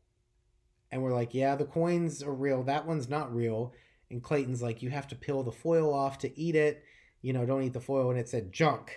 And 0.93 1.03
we're 1.03 1.15
like, 1.15 1.35
yeah, 1.35 1.57
the 1.57 1.65
coins 1.65 2.23
are 2.23 2.35
real. 2.35 2.63
That 2.63 2.87
one's 2.87 3.09
not 3.09 3.35
real. 3.35 3.73
And 4.11 4.23
Clayton's 4.23 4.63
like, 4.63 4.83
you 4.83 4.91
have 4.91 5.09
to 5.09 5.17
peel 5.17 5.43
the 5.43 5.51
foil 5.51 5.93
off 5.93 6.19
to 6.19 6.39
eat 6.39 6.55
it. 6.55 6.85
You 7.23 7.33
know, 7.33 7.47
don't 7.47 7.63
eat 7.63 7.73
the 7.73 7.81
foil. 7.81 8.11
And 8.11 8.19
it 8.21 8.29
said 8.29 8.53
junk. 8.53 8.97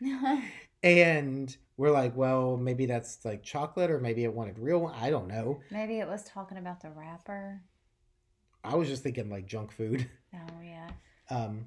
And 0.82 1.56
we're 1.76 1.90
like, 1.90 2.16
well, 2.16 2.56
maybe 2.56 2.86
that's 2.86 3.24
like 3.24 3.42
chocolate, 3.42 3.90
or 3.90 3.98
maybe 3.98 4.22
it 4.22 4.32
wanted 4.32 4.60
real. 4.60 4.92
I 4.94 5.10
don't 5.10 5.26
know. 5.26 5.60
Maybe 5.72 5.98
it 5.98 6.06
was 6.06 6.22
talking 6.22 6.56
about 6.56 6.80
the 6.80 6.90
wrapper. 6.90 7.62
I 8.62 8.76
was 8.76 8.86
just 8.86 9.02
thinking 9.02 9.28
like 9.28 9.46
junk 9.46 9.72
food. 9.72 10.08
Oh 10.34 10.60
yeah. 10.62 10.90
Um, 11.30 11.66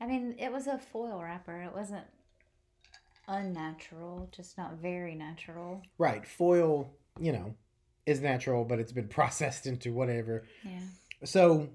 I 0.00 0.06
mean, 0.06 0.36
it 0.38 0.52
was 0.52 0.66
a 0.66 0.78
foil 0.78 1.20
wrapper. 1.22 1.62
It 1.62 1.74
wasn't 1.74 2.04
unnatural, 3.26 4.28
just 4.32 4.56
not 4.56 4.74
very 4.78 5.14
natural. 5.14 5.82
right. 5.98 6.26
Foil, 6.26 6.90
you 7.20 7.32
know, 7.32 7.54
is 8.06 8.20
natural, 8.20 8.64
but 8.64 8.78
it's 8.78 8.92
been 8.92 9.08
processed 9.18 9.66
into 9.66 9.92
whatever. 9.92 10.44
Yeah. 10.64 10.80
So, 11.24 11.68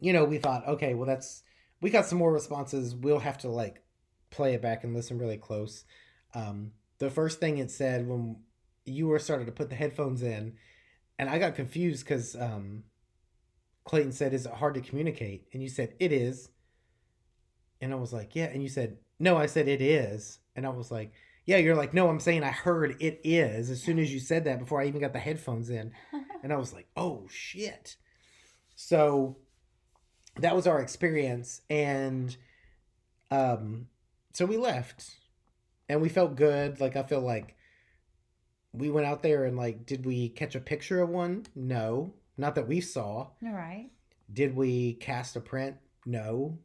you 0.00 0.12
know, 0.12 0.24
we 0.24 0.38
thought, 0.38 0.66
okay, 0.66 0.94
well, 0.94 1.06
that's 1.06 1.42
we 1.80 1.90
got 1.90 2.06
some 2.06 2.18
more 2.18 2.32
responses. 2.32 2.94
We'll 2.94 3.20
have 3.20 3.38
to 3.38 3.48
like 3.48 3.82
play 4.30 4.54
it 4.54 4.62
back 4.62 4.84
and 4.84 4.94
listen 4.94 5.18
really 5.18 5.36
close. 5.36 5.84
Um, 6.34 6.72
the 6.98 7.10
first 7.10 7.40
thing 7.40 7.58
it 7.58 7.70
said 7.70 8.06
when 8.08 8.36
you 8.84 9.06
were 9.06 9.18
starting 9.18 9.46
to 9.46 9.52
put 9.52 9.70
the 9.70 9.76
headphones 9.76 10.22
in, 10.22 10.54
and 11.18 11.28
I 11.28 11.38
got 11.38 11.54
confused 11.54 12.04
because 12.04 12.34
um, 12.36 12.84
Clayton 13.84 14.12
said, 14.12 14.34
"Is 14.34 14.46
it 14.46 14.52
hard 14.52 14.74
to 14.74 14.80
communicate?" 14.80 15.46
And 15.52 15.62
you 15.62 15.68
said, 15.68 15.94
"It 16.00 16.12
is." 16.12 16.50
And 17.80 17.92
I 17.92 17.96
was 17.96 18.12
like, 18.12 18.34
"Yeah." 18.34 18.46
And 18.46 18.62
you 18.62 18.68
said, 18.68 18.98
"No." 19.18 19.36
I 19.36 19.46
said, 19.46 19.68
"It 19.68 19.80
is." 19.80 20.38
And 20.56 20.66
I 20.66 20.70
was 20.70 20.90
like, 20.90 21.12
"Yeah." 21.46 21.58
You're 21.58 21.76
like, 21.76 21.94
"No." 21.94 22.08
I'm 22.08 22.20
saying 22.20 22.42
I 22.42 22.50
heard 22.50 22.96
it 23.00 23.20
is 23.24 23.70
as 23.70 23.82
soon 23.82 23.98
as 23.98 24.12
you 24.12 24.20
said 24.20 24.44
that 24.44 24.58
before 24.58 24.80
I 24.80 24.86
even 24.86 25.00
got 25.00 25.12
the 25.12 25.18
headphones 25.18 25.70
in. 25.70 25.92
And 26.42 26.52
I 26.52 26.56
was 26.56 26.72
like, 26.72 26.86
oh 26.96 27.26
shit. 27.28 27.96
So 28.74 29.36
that 30.36 30.54
was 30.54 30.66
our 30.66 30.80
experience. 30.80 31.62
And 31.68 32.36
um, 33.30 33.88
so 34.32 34.46
we 34.46 34.56
left 34.56 35.16
and 35.88 36.00
we 36.00 36.08
felt 36.08 36.36
good. 36.36 36.80
Like, 36.80 36.96
I 36.96 37.02
feel 37.02 37.20
like 37.20 37.56
we 38.72 38.90
went 38.90 39.06
out 39.06 39.22
there 39.22 39.44
and, 39.44 39.56
like, 39.56 39.86
did 39.86 40.06
we 40.06 40.28
catch 40.28 40.54
a 40.54 40.60
picture 40.60 41.02
of 41.02 41.08
one? 41.08 41.46
No. 41.54 42.14
Not 42.36 42.54
that 42.54 42.68
we 42.68 42.80
saw. 42.80 43.28
All 43.42 43.52
right. 43.52 43.90
Did 44.32 44.54
we 44.54 44.94
cast 44.94 45.34
a 45.34 45.40
print? 45.40 45.76
No. 46.06 46.58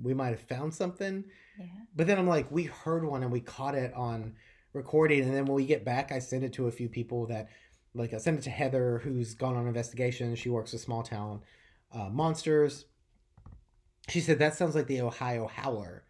We 0.00 0.14
might 0.14 0.30
have 0.30 0.40
found 0.40 0.74
something. 0.74 1.24
Yeah. 1.58 1.66
But 1.94 2.06
then 2.06 2.18
I'm 2.18 2.28
like, 2.28 2.50
we 2.50 2.64
heard 2.64 3.04
one 3.04 3.22
and 3.22 3.32
we 3.32 3.40
caught 3.40 3.74
it 3.74 3.92
on 3.94 4.34
recording. 4.72 5.22
And 5.22 5.34
then 5.34 5.44
when 5.44 5.54
we 5.54 5.66
get 5.66 5.84
back, 5.84 6.12
I 6.12 6.18
send 6.18 6.44
it 6.44 6.52
to 6.54 6.66
a 6.66 6.72
few 6.72 6.88
people 6.88 7.26
that, 7.26 7.48
like, 7.94 8.14
I 8.14 8.18
send 8.18 8.38
it 8.38 8.42
to 8.44 8.50
Heather, 8.50 9.00
who's 9.04 9.34
gone 9.34 9.56
on 9.56 9.66
investigation. 9.66 10.34
She 10.34 10.48
works 10.48 10.72
with 10.72 10.80
small 10.80 11.02
town 11.02 11.42
uh, 11.92 12.08
monsters. 12.08 12.86
She 14.08 14.20
said, 14.20 14.38
that 14.38 14.54
sounds 14.54 14.74
like 14.74 14.86
the 14.86 15.02
Ohio 15.02 15.46
Howler. 15.46 16.04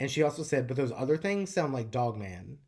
And 0.00 0.10
she 0.10 0.22
also 0.22 0.42
said, 0.42 0.66
but 0.66 0.76
those 0.76 0.92
other 0.92 1.16
things 1.16 1.52
sound 1.52 1.72
like 1.72 1.90
Dogman. 1.90 2.58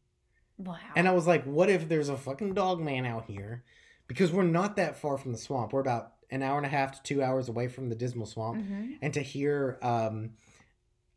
Wow. 0.59 0.77
And 0.95 1.09
I 1.09 1.13
was 1.13 1.27
like, 1.27 1.45
what 1.45 1.69
if 1.69 1.89
there's 1.89 2.09
a 2.09 2.17
fucking 2.17 2.55
Dogman 2.55 3.07
out 3.07 3.25
here? 3.25 3.65
Because 4.07 4.31
we're 4.31 4.45
not 4.45 4.77
that 4.77 4.97
far 4.97 5.19
from 5.19 5.33
the 5.33 5.39
swamp. 5.39 5.73
We're 5.73 5.81
about 5.81 6.13
an 6.35 6.43
hour 6.43 6.57
and 6.57 6.67
a 6.67 6.69
half 6.69 6.93
to 6.93 7.03
two 7.03 7.23
hours 7.23 7.49
away 7.49 7.69
from 7.69 7.89
the 7.89 7.95
Dismal 7.95 8.27
Swamp 8.27 8.61
hmm 8.63 8.93
and 9.03 9.13
to 9.15 9.21
hear 9.21 9.79
um 9.83 10.31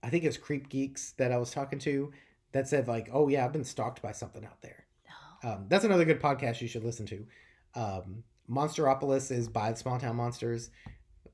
i 0.03 0.09
think 0.09 0.23
it 0.23 0.27
was 0.27 0.37
creep 0.37 0.69
geeks 0.69 1.11
that 1.17 1.31
i 1.31 1.37
was 1.37 1.51
talking 1.51 1.79
to 1.79 2.11
that 2.51 2.67
said 2.67 2.87
like 2.87 3.09
oh 3.11 3.27
yeah 3.27 3.43
i've 3.45 3.53
been 3.53 3.63
stalked 3.63 4.01
by 4.01 4.11
something 4.11 4.45
out 4.45 4.61
there. 4.61 4.85
Um 5.43 5.65
that's 5.69 5.83
another 5.85 6.05
good 6.05 6.21
podcast 6.21 6.61
you 6.61 6.67
should 6.67 6.83
listen 6.83 7.05
to. 7.07 7.25
Um 7.75 8.23
monsteropolis 8.49 9.31
is 9.31 9.47
by 9.47 9.71
the 9.71 9.77
small 9.77 9.99
town 9.99 10.15
monsters. 10.15 10.69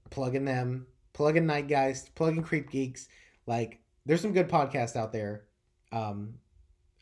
Plug 0.09 0.35
in 0.35 0.45
them 0.45 0.87
plug 1.13 1.37
in 1.37 1.45
nightgeist 1.45 2.13
plug 2.15 2.35
in 2.37 2.43
creep 2.43 2.69
geeks. 2.71 3.07
Like 3.45 3.79
there's 4.05 4.21
some 4.21 4.33
good 4.33 4.49
podcasts 4.49 4.95
out 4.95 5.11
there. 5.13 5.43
Um 5.91 6.35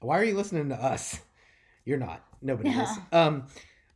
why 0.01 0.19
are 0.19 0.23
you 0.23 0.35
listening 0.35 0.69
to 0.69 0.75
us? 0.75 1.19
You're 1.85 1.97
not. 1.99 2.23
Nobody 2.41 2.69
is. 2.69 2.89
Um 3.11 3.47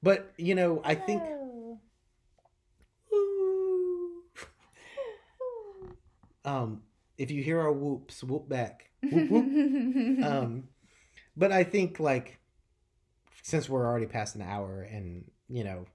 but 0.03 0.33
you 0.37 0.53
know 0.55 0.81
i 0.83 0.93
think 0.93 1.21
No. 1.23 1.79
Um 6.45 6.81
if 7.17 7.31
you 7.31 7.43
hear 7.43 7.59
our 7.59 7.71
whoops 7.71 8.23
whoop 8.23 8.47
back 8.47 8.89
whoop, 9.03 9.29
whoop. 9.29 9.45
um 10.25 10.63
but 11.35 11.51
i 11.51 11.63
think 11.63 11.99
like 11.99 12.39
since 13.41 13.69
we're 13.69 13.85
already 13.85 14.05
past 14.05 14.35
an 14.35 14.41
hour 14.41 14.81
and 14.83 15.25
you 15.49 15.63
know 15.63 15.85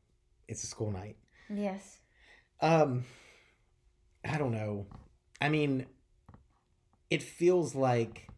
it's 0.48 0.62
a 0.62 0.66
school 0.66 0.90
night 0.90 1.16
yes. 1.48 1.98
um 2.60 3.04
i 4.24 4.36
don't 4.36 4.52
know 4.52 4.86
i 5.40 5.48
mean 5.48 5.86
it 7.10 7.22
feels 7.22 7.74
like 7.74 8.28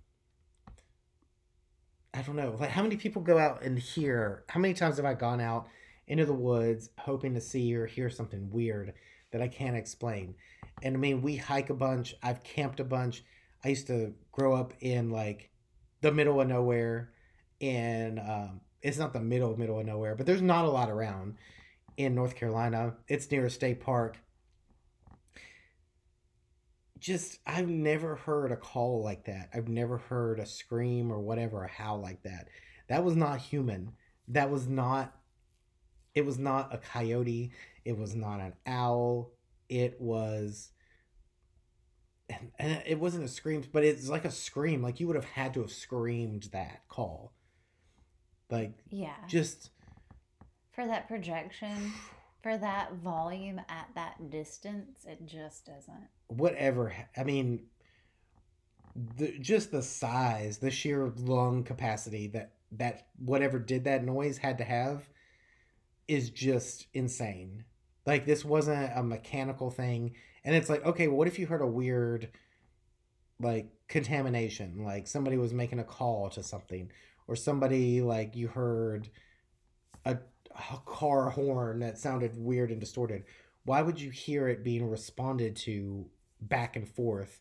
i 2.15 2.23
don't 2.23 2.37
know 2.37 2.57
like 2.59 2.71
how 2.71 2.83
many 2.83 2.97
people 2.97 3.23
go 3.23 3.39
out 3.39 3.63
and 3.63 3.79
hear 3.79 4.45
how 4.49 4.61
many 4.61 4.75
times 4.75 4.97
have 4.97 5.07
i 5.07 5.15
gone 5.15 5.41
out 5.41 5.67
into 6.07 6.25
the 6.25 6.33
woods 6.33 6.91
hoping 6.99 7.35
to 7.35 7.41
see 7.41 7.75
or 7.75 7.87
hear 7.87 8.11
something 8.11 8.51
weird 8.51 8.93
that 9.31 9.43
i 9.43 9.49
can't 9.49 9.77
explain 9.77 10.35
and 10.83 10.97
i 10.97 10.99
mean 10.99 11.23
we 11.23 11.37
hike 11.37 11.71
a 11.71 11.75
bunch 11.75 12.15
i've 12.23 12.43
camped 12.43 12.81
a 12.81 12.85
bunch 12.85 13.25
i 13.65 13.69
used 13.69 13.87
to 13.87 14.15
grow 14.31 14.55
up 14.55 14.75
in 14.81 15.11
like 15.11 15.51
the 16.01 16.13
middle 16.13 16.41
of 16.41 16.49
nowhere 16.49 17.13
and 17.61 18.19
um, 18.19 18.61
it's 18.83 18.99
not 18.99 19.13
the 19.13 19.21
middle 19.21 19.57
middle 19.57 19.79
of 19.79 19.87
nowhere 19.87 20.15
but 20.15 20.27
there's 20.27 20.43
not 20.43 20.65
a 20.65 20.71
lot 20.71 20.91
around 20.91 21.37
in 21.97 22.15
north 22.15 22.35
carolina 22.35 22.95
it's 23.09 23.31
near 23.31 23.47
a 23.47 23.51
state 23.51 23.81
park 23.81 24.19
just 27.03 27.41
I've 27.45 27.69
never 27.69 28.15
heard 28.15 28.53
a 28.53 28.57
call 28.57 29.03
like 29.03 29.25
that. 29.25 29.51
I've 29.53 29.69
never 29.69 29.99
heard 29.99 30.39
a 30.39 30.47
scream 30.47 31.11
or 31.11 31.19
whatever, 31.19 31.65
a 31.65 31.69
howl 31.69 32.01
like 32.01 32.23
that. 32.23 32.49
That 32.89 33.05
was 33.05 33.17
not 33.17 33.41
human. 33.41 33.95
That 34.29 34.51
was 34.51 34.69
not 34.69 35.13
it 36.15 36.25
was 36.25 36.39
not 36.39 36.73
a 36.73 36.79
coyote. 36.79 37.53
It 37.85 37.99
was 37.99 38.15
not 38.15 38.41
an 38.41 38.53
owl. 38.67 39.33
It 39.73 39.99
was 40.01 40.71
and, 42.29 42.53
and 42.59 42.83
it 42.87 42.99
wasn't 43.01 43.25
a 43.25 43.29
scream, 43.29 43.65
but 43.73 43.85
it's 43.85 44.09
like 44.09 44.25
a 44.27 44.31
scream. 44.31 44.83
Like 44.83 45.01
you 45.01 45.07
would 45.07 45.17
have 45.17 45.25
had 45.25 45.55
to 45.55 45.61
have 45.63 45.73
screamed 45.73 46.45
that 46.53 46.83
call. 46.89 47.33
Like 48.51 48.75
Yeah. 48.91 49.17
just 49.27 49.71
For 50.73 50.87
that 50.87 51.09
projection, 51.09 51.93
for 52.43 52.59
that 52.59 52.95
volume 52.95 53.61
at 53.69 53.89
that 53.95 54.31
distance, 54.31 55.05
it 55.07 55.25
just 55.27 55.65
doesn't. 55.67 56.09
whatever 56.29 56.93
i 57.17 57.25
mean 57.25 57.67
the 59.17 59.39
just 59.39 59.71
the 59.71 59.83
size 59.83 60.59
the 60.59 60.71
sheer 60.71 61.09
lung 61.17 61.65
capacity 61.65 62.27
that 62.29 62.53
that 62.73 63.09
whatever 63.19 63.59
did 63.59 63.85
that 63.85 64.05
noise 64.05 64.39
had 64.39 64.59
to 64.59 64.65
have 64.65 65.09
is 66.09 66.31
just 66.31 66.87
insane 66.95 67.65
like 68.07 68.27
this 68.27 68.45
wasn't 68.45 68.93
a 68.95 69.03
mechanical 69.03 69.71
thing. 69.71 70.15
And 70.45 70.55
it's 70.55 70.69
like 70.69 70.85
okay 70.85 71.09
what 71.09 71.29
if 71.29 71.39
you 71.39 71.47
heard 71.47 71.63
a 71.63 71.67
weird 71.67 72.31
like 73.41 73.69
contamination? 73.89 74.85
Like 74.85 75.07
somebody 75.07 75.37
was 75.37 75.53
making 75.53 75.79
a 75.79 75.85
call 75.85 76.31
to 76.31 76.43
something. 76.43 76.91
Or 77.29 77.37
somebody 77.37 78.03
like 78.03 78.35
you 78.35 78.49
heard 78.49 79.09
a, 80.05 80.19
a 80.51 80.77
car 80.85 81.31
horn 81.31 81.79
that 81.81 81.99
sounded 81.99 82.33
weird 82.37 82.71
and 82.71 82.81
distorted. 82.81 83.25
Why 83.65 83.81
would 83.81 84.01
you 84.01 84.11
hear 84.11 84.49
it 84.49 84.65
being 84.65 84.91
responded 84.91 85.55
to 85.57 86.07
back 86.41 86.75
and 86.77 86.89
forth? 86.89 87.41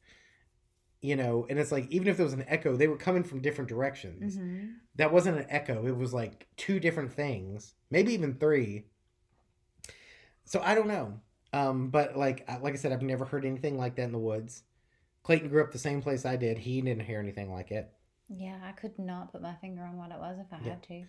You 1.02 1.16
know 1.16 1.48
and 1.50 1.58
it's 1.58 1.72
like 1.72 1.90
even 1.90 2.08
if 2.08 2.18
there 2.18 2.26
was 2.26 2.34
an 2.34 2.46
echo 2.48 2.76
they 2.76 2.88
were 2.88 2.98
coming 2.98 3.24
from 3.24 3.42
different 3.42 3.70
directions. 3.70 4.38
Mm-hmm. 4.38 4.68
that 4.96 5.12
wasn't 5.12 5.40
an 5.40 5.48
echo. 5.50 5.88
It 5.88 5.98
was 5.98 6.14
like 6.14 6.48
two 6.58 6.80
different 6.80 7.12
things. 7.12 7.74
Maybe 7.90 8.14
even 8.14 8.36
three 8.36 8.86
so 10.52 10.62
i 10.64 10.76
don't 10.76 10.88
know. 10.88 11.20
Um 11.54 11.90
but 11.90 12.18
like 12.18 12.44
I- 12.50 12.58
like 12.58 12.74
i 12.74 12.78
said 12.78 12.92
i've 12.92 13.02
never 13.02 13.26
heard 13.26 13.46
anything 13.46 13.78
like 13.78 13.96
that 13.96 14.04
in 14.04 14.12
the 14.12 14.18
woods. 14.32 14.64
Clayton 15.24 15.50
grew 15.50 15.64
up 15.64 15.72
the 15.72 15.78
same 15.88 16.02
place 16.02 16.26
i 16.26 16.36
did. 16.36 16.58
He 16.58 16.82
didn't 16.82 17.04
hear 17.06 17.20
anything 17.20 17.52
like 17.52 17.72
it. 17.72 17.90
Yeah, 18.28 18.58
I 18.64 18.72
could 18.72 18.98
not 18.98 19.32
put 19.32 19.42
my 19.42 19.56
finger 19.56 19.84
on 19.84 19.98
what 19.98 20.12
it 20.12 20.20
was 20.20 20.38
if 20.40 20.48
I 20.54 20.58
Yeah. 20.64 20.70
had 20.72 20.84
to. 20.84 21.04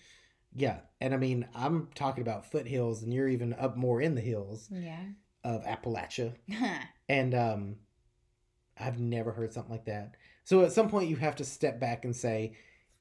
yeah 0.54 0.78
and 1.00 1.14
i 1.14 1.16
mean 1.16 1.46
i'm 1.54 1.88
talking 1.94 2.20
about 2.22 2.44
foothills 2.50 3.02
and 3.02 3.12
you're 3.14 3.28
even 3.36 3.54
up 3.54 3.74
more 3.76 4.02
in 4.02 4.14
the 4.14 4.20
hills 4.20 4.68
Yeah. 4.70 5.04
of 5.44 5.64
appalachia. 5.64 6.34
And 7.08 7.34
um 7.34 7.76
i've 8.78 8.98
never 9.00 9.32
heard 9.32 9.52
something 9.52 9.72
like 9.72 9.86
that. 9.86 10.14
So 10.44 10.62
at 10.62 10.72
some 10.72 10.88
point 10.90 11.08
you 11.10 11.16
have 11.16 11.36
to 11.36 11.44
step 11.44 11.78
back 11.80 12.04
and 12.04 12.14
say 12.14 12.52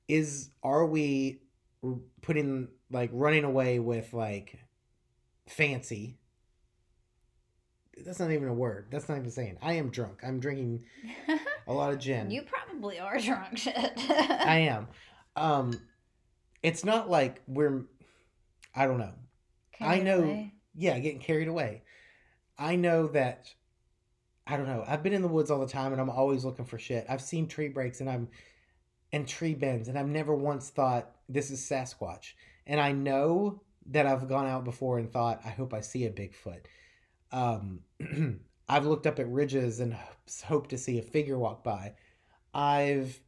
is 0.07 0.49
are 0.63 0.85
we 0.85 1.41
putting 2.21 2.67
like 2.91 3.09
running 3.13 3.43
away 3.45 3.79
with 3.79 4.13
like 4.13 4.59
fancy 5.47 6.17
That's 8.05 8.19
not 8.19 8.31
even 8.31 8.47
a 8.47 8.53
word. 8.53 8.87
That's 8.89 9.07
not 9.09 9.17
even 9.17 9.29
saying. 9.31 9.57
I 9.61 9.73
am 9.73 9.89
drunk. 9.89 10.21
I'm 10.23 10.39
drinking 10.39 10.83
a 11.67 11.73
lot 11.73 11.91
of 11.93 11.99
gin. 11.99 12.31
you 12.31 12.41
probably 12.43 12.99
are 12.99 13.19
drunk 13.19 13.57
shit. 13.57 13.75
I 14.09 14.57
am. 14.69 14.87
Um, 15.35 15.79
it's 16.63 16.83
not 16.85 17.09
like 17.09 17.41
we're. 17.47 17.83
I 18.75 18.87
don't 18.87 18.99
know. 18.99 19.13
I 19.79 19.83
Carried 19.99 20.03
know- 20.05 20.19
away. 20.23 20.53
Yeah, 20.73 20.97
getting 20.99 21.19
carried 21.19 21.49
away. 21.49 21.83
I 22.57 22.75
know 22.77 23.07
that. 23.07 23.53
I 24.47 24.55
don't 24.57 24.67
know. 24.67 24.83
I've 24.87 25.03
been 25.03 25.13
in 25.13 25.21
the 25.21 25.27
woods 25.27 25.51
all 25.51 25.59
the 25.59 25.67
time, 25.67 25.91
and 25.91 26.01
I'm 26.01 26.09
always 26.09 26.43
looking 26.45 26.65
for 26.65 26.79
shit. 26.79 27.05
I've 27.09 27.21
seen 27.21 27.47
tree 27.47 27.67
breaks, 27.69 27.99
and 27.99 28.09
I'm 28.09 28.29
and 29.11 29.27
tree 29.27 29.53
bends, 29.53 29.89
and 29.89 29.99
I've 29.99 30.07
never 30.07 30.33
once 30.33 30.69
thought 30.69 31.11
this 31.27 31.51
is 31.51 31.59
Sasquatch. 31.59 32.33
And 32.65 32.79
I 32.79 32.93
know 32.93 33.61
that 33.87 34.05
I've 34.05 34.29
gone 34.29 34.47
out 34.47 34.63
before 34.63 34.97
and 34.97 35.11
thought, 35.11 35.41
I 35.43 35.49
hope 35.49 35.73
I 35.73 35.81
see 35.81 36.05
a 36.05 36.09
Bigfoot. 36.09 36.61
Um, 37.31 37.81
I've 38.69 38.85
looked 38.85 39.07
up 39.07 39.19
at 39.19 39.29
ridges 39.29 39.79
and 39.79 39.93
h- 39.93 40.41
hoped 40.45 40.69
to 40.71 40.77
see 40.77 40.99
a 40.99 41.03
figure 41.03 41.37
walk 41.37 41.63
by. 41.63 41.93
I've, 42.53 43.19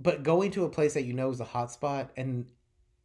but 0.00 0.22
going 0.22 0.50
to 0.52 0.64
a 0.64 0.68
place 0.68 0.94
that 0.94 1.04
you 1.04 1.12
know 1.12 1.30
is 1.30 1.40
a 1.40 1.44
hot 1.44 1.72
spot 1.72 2.10
and 2.16 2.50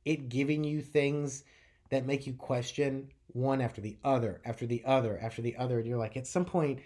it 0.06 0.30
giving 0.30 0.64
you 0.64 0.82
things 0.82 1.44
that 1.90 2.06
make 2.06 2.28
you 2.28 2.34
question 2.34 3.10
one 3.28 3.62
after 3.62 3.82
the 3.82 3.98
other, 4.04 4.42
after 4.46 4.66
the 4.66 4.84
other, 4.86 5.20
after 5.22 5.42
the 5.42 5.56
other, 5.58 5.80
and 5.80 5.88
you're 5.88 5.98
like, 5.98 6.18
at 6.18 6.28
some 6.28 6.46
point, 6.46 6.80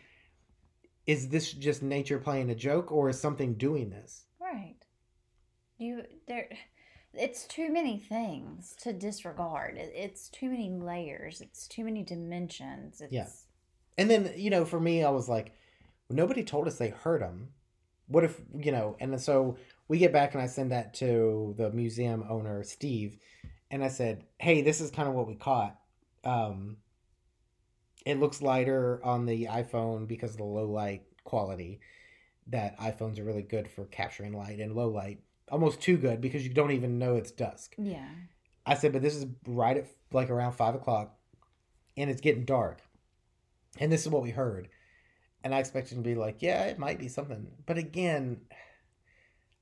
is 1.06 1.30
this 1.30 1.52
just 1.53 1.82
nature 1.82 2.19
playing 2.19 2.49
a 2.49 2.56
joke, 2.56 2.91
or 2.91 3.10
is 3.10 3.19
something 3.19 3.53
doing 3.53 3.90
this? 3.90 4.26
Right. 4.40 4.76
You 5.78 6.03
there. 6.28 6.49
It's 7.18 7.45
too 7.45 7.72
many 7.72 7.98
things 7.98 8.76
to 8.81 8.94
disregard. 8.94 9.76
It's 9.77 10.30
too 10.30 10.49
many 10.49 10.69
layers. 10.69 11.41
It's 11.41 11.68
too 11.68 11.84
many 11.84 12.03
dimensions. 12.03 13.02
It's, 13.02 13.11
Yeah. 13.14 13.27
And 13.98 14.10
then, 14.10 14.31
you 14.35 14.49
know, 14.49 14.65
for 14.65 14.80
me, 14.80 15.03
I 15.03 15.10
was 15.10 15.27
like, 15.27 15.53
nobody 16.10 16.44
told 16.44 16.68
us 16.68 16.77
they 16.77 16.89
heard 16.89 17.22
him. 17.22 17.49
What 18.07 18.23
if, 18.23 18.39
you 18.57 18.72
know, 18.72 18.95
and 18.99 19.19
so 19.19 19.57
we 19.88 19.98
get 19.98 20.14
back 20.14 20.34
and 20.34 20.41
I 20.41 20.48
send 20.48 20.72
that 20.72 20.94
to 20.95 21.56
the 21.57 21.72
museum 21.72 22.23
owner, 22.30 22.64
Steve, 22.64 23.18
and 23.69 23.84
I 23.84 23.89
said, 23.89 24.23
hey, 24.39 24.61
this 24.61 24.80
is 24.80 24.91
kind 24.91 25.10
of 25.10 25.15
what 25.15 25.27
we 25.27 25.35
caught. 25.35 25.77
Um, 26.23 26.77
it 28.06 28.19
looks 28.19 28.41
lighter 28.41 29.02
on 29.03 29.26
the 29.26 29.45
iPhone 29.45 30.07
because 30.07 30.31
of 30.31 30.38
the 30.38 30.44
low 30.44 30.69
light 30.69 31.03
quality. 31.26 31.81
That 32.48 32.80
iPhones 32.80 33.19
are 33.19 33.26
really 33.26 33.41
good 33.41 33.68
for 33.69 33.85
capturing 33.85 34.31
light 34.31 34.60
and 34.60 34.73
low 34.73 34.88
light. 34.88 35.19
Almost 35.49 35.82
too 35.82 35.98
good 35.98 36.19
because 36.22 36.45
you 36.45 36.53
don't 36.53 36.72
even 36.72 36.99
know 36.99 37.15
it's 37.15 37.32
dusk. 37.32 37.76
Yeah. 37.78 38.07
I 38.65 38.76
said, 38.76 38.91
but 38.91 39.02
this 39.02 39.15
is 39.15 39.26
right 39.48 39.78
at 39.78 39.88
like 40.11 40.30
around 40.30 40.53
five 40.53 40.76
o'clock, 40.76 41.15
and 41.95 42.10
it's 42.10 42.19
getting 42.22 42.44
dark, 42.45 42.82
and 43.80 43.90
this 43.91 44.02
is 44.02 44.10
what 44.10 44.24
we 44.24 44.32
heard, 44.32 44.68
and 45.44 45.56
I 45.56 45.60
expected 45.60 45.95
him 45.98 46.03
to 46.03 46.10
be 46.10 46.15
like, 46.15 46.41
yeah, 46.41 46.65
it 46.65 46.78
might 46.78 46.99
be 46.99 47.07
something, 47.07 47.48
but 47.65 47.78
again, 47.78 48.41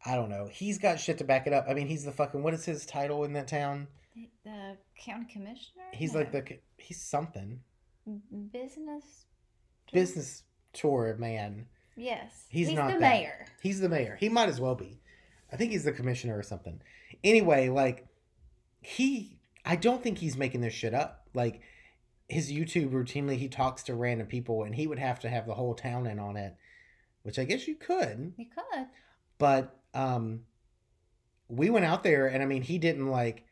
I 0.03 0.15
don't 0.15 0.29
know. 0.29 0.47
He's 0.51 0.79
got 0.79 0.99
shit 0.99 1.19
to 1.19 1.23
back 1.23 1.45
it 1.45 1.53
up. 1.53 1.65
I 1.69 1.73
mean, 1.75 1.87
he's 1.87 2.03
the 2.03 2.11
fucking 2.11 2.41
what 2.41 2.53
is 2.55 2.65
his 2.65 2.85
title 2.85 3.23
in 3.25 3.33
that 3.33 3.47
town? 3.47 3.87
The, 4.15 4.27
the 4.43 4.77
county 4.99 5.27
commissioner. 5.31 5.83
He's 5.93 6.13
No. 6.13 6.19
like 6.19 6.31
the 6.31 6.57
he's 6.77 7.01
something 7.01 7.59
business. 8.51 9.25
business 9.93 10.43
tour 10.73 11.15
man. 11.19 11.67
Yes. 11.95 12.45
He's 12.49 12.71
not 12.71 12.87
the 12.93 12.99
that. 12.99 12.99
mayor. 13.01 13.45
He's 13.61 13.79
the 13.79 13.89
mayor. 13.89 14.17
He 14.19 14.29
might 14.29 14.49
as 14.49 14.59
well 14.59 14.75
be. 14.75 14.99
I 15.51 15.57
think 15.57 15.71
he's 15.71 15.83
the 15.83 15.91
commissioner 15.91 16.37
or 16.37 16.43
something. 16.43 16.81
Anyway, 17.23 17.69
like 17.69 18.07
he 18.81 19.37
I 19.65 19.75
don't 19.75 20.03
think 20.03 20.19
he's 20.19 20.37
making 20.37 20.61
this 20.61 20.73
shit 20.73 20.93
up. 20.93 21.27
Like 21.33 21.61
his 22.27 22.51
YouTube 22.51 22.91
routinely 22.91 23.37
he 23.37 23.47
talks 23.47 23.83
to 23.83 23.93
random 23.93 24.27
people 24.27 24.63
and 24.63 24.75
he 24.75 24.87
would 24.87 24.99
have 24.99 25.19
to 25.21 25.29
have 25.29 25.45
the 25.45 25.55
whole 25.55 25.75
town 25.75 26.07
in 26.07 26.19
on 26.19 26.37
it, 26.37 26.55
which 27.23 27.39
I 27.39 27.45
guess 27.45 27.67
you 27.67 27.75
could. 27.75 28.33
You 28.37 28.45
could. 28.45 28.87
But 29.37 29.79
um 29.93 30.41
we 31.47 31.69
went 31.69 31.85
out 31.85 32.03
there 32.03 32.27
and 32.27 32.41
I 32.41 32.45
mean 32.45 32.63
he 32.63 32.77
didn't 32.77 33.07
like 33.07 33.45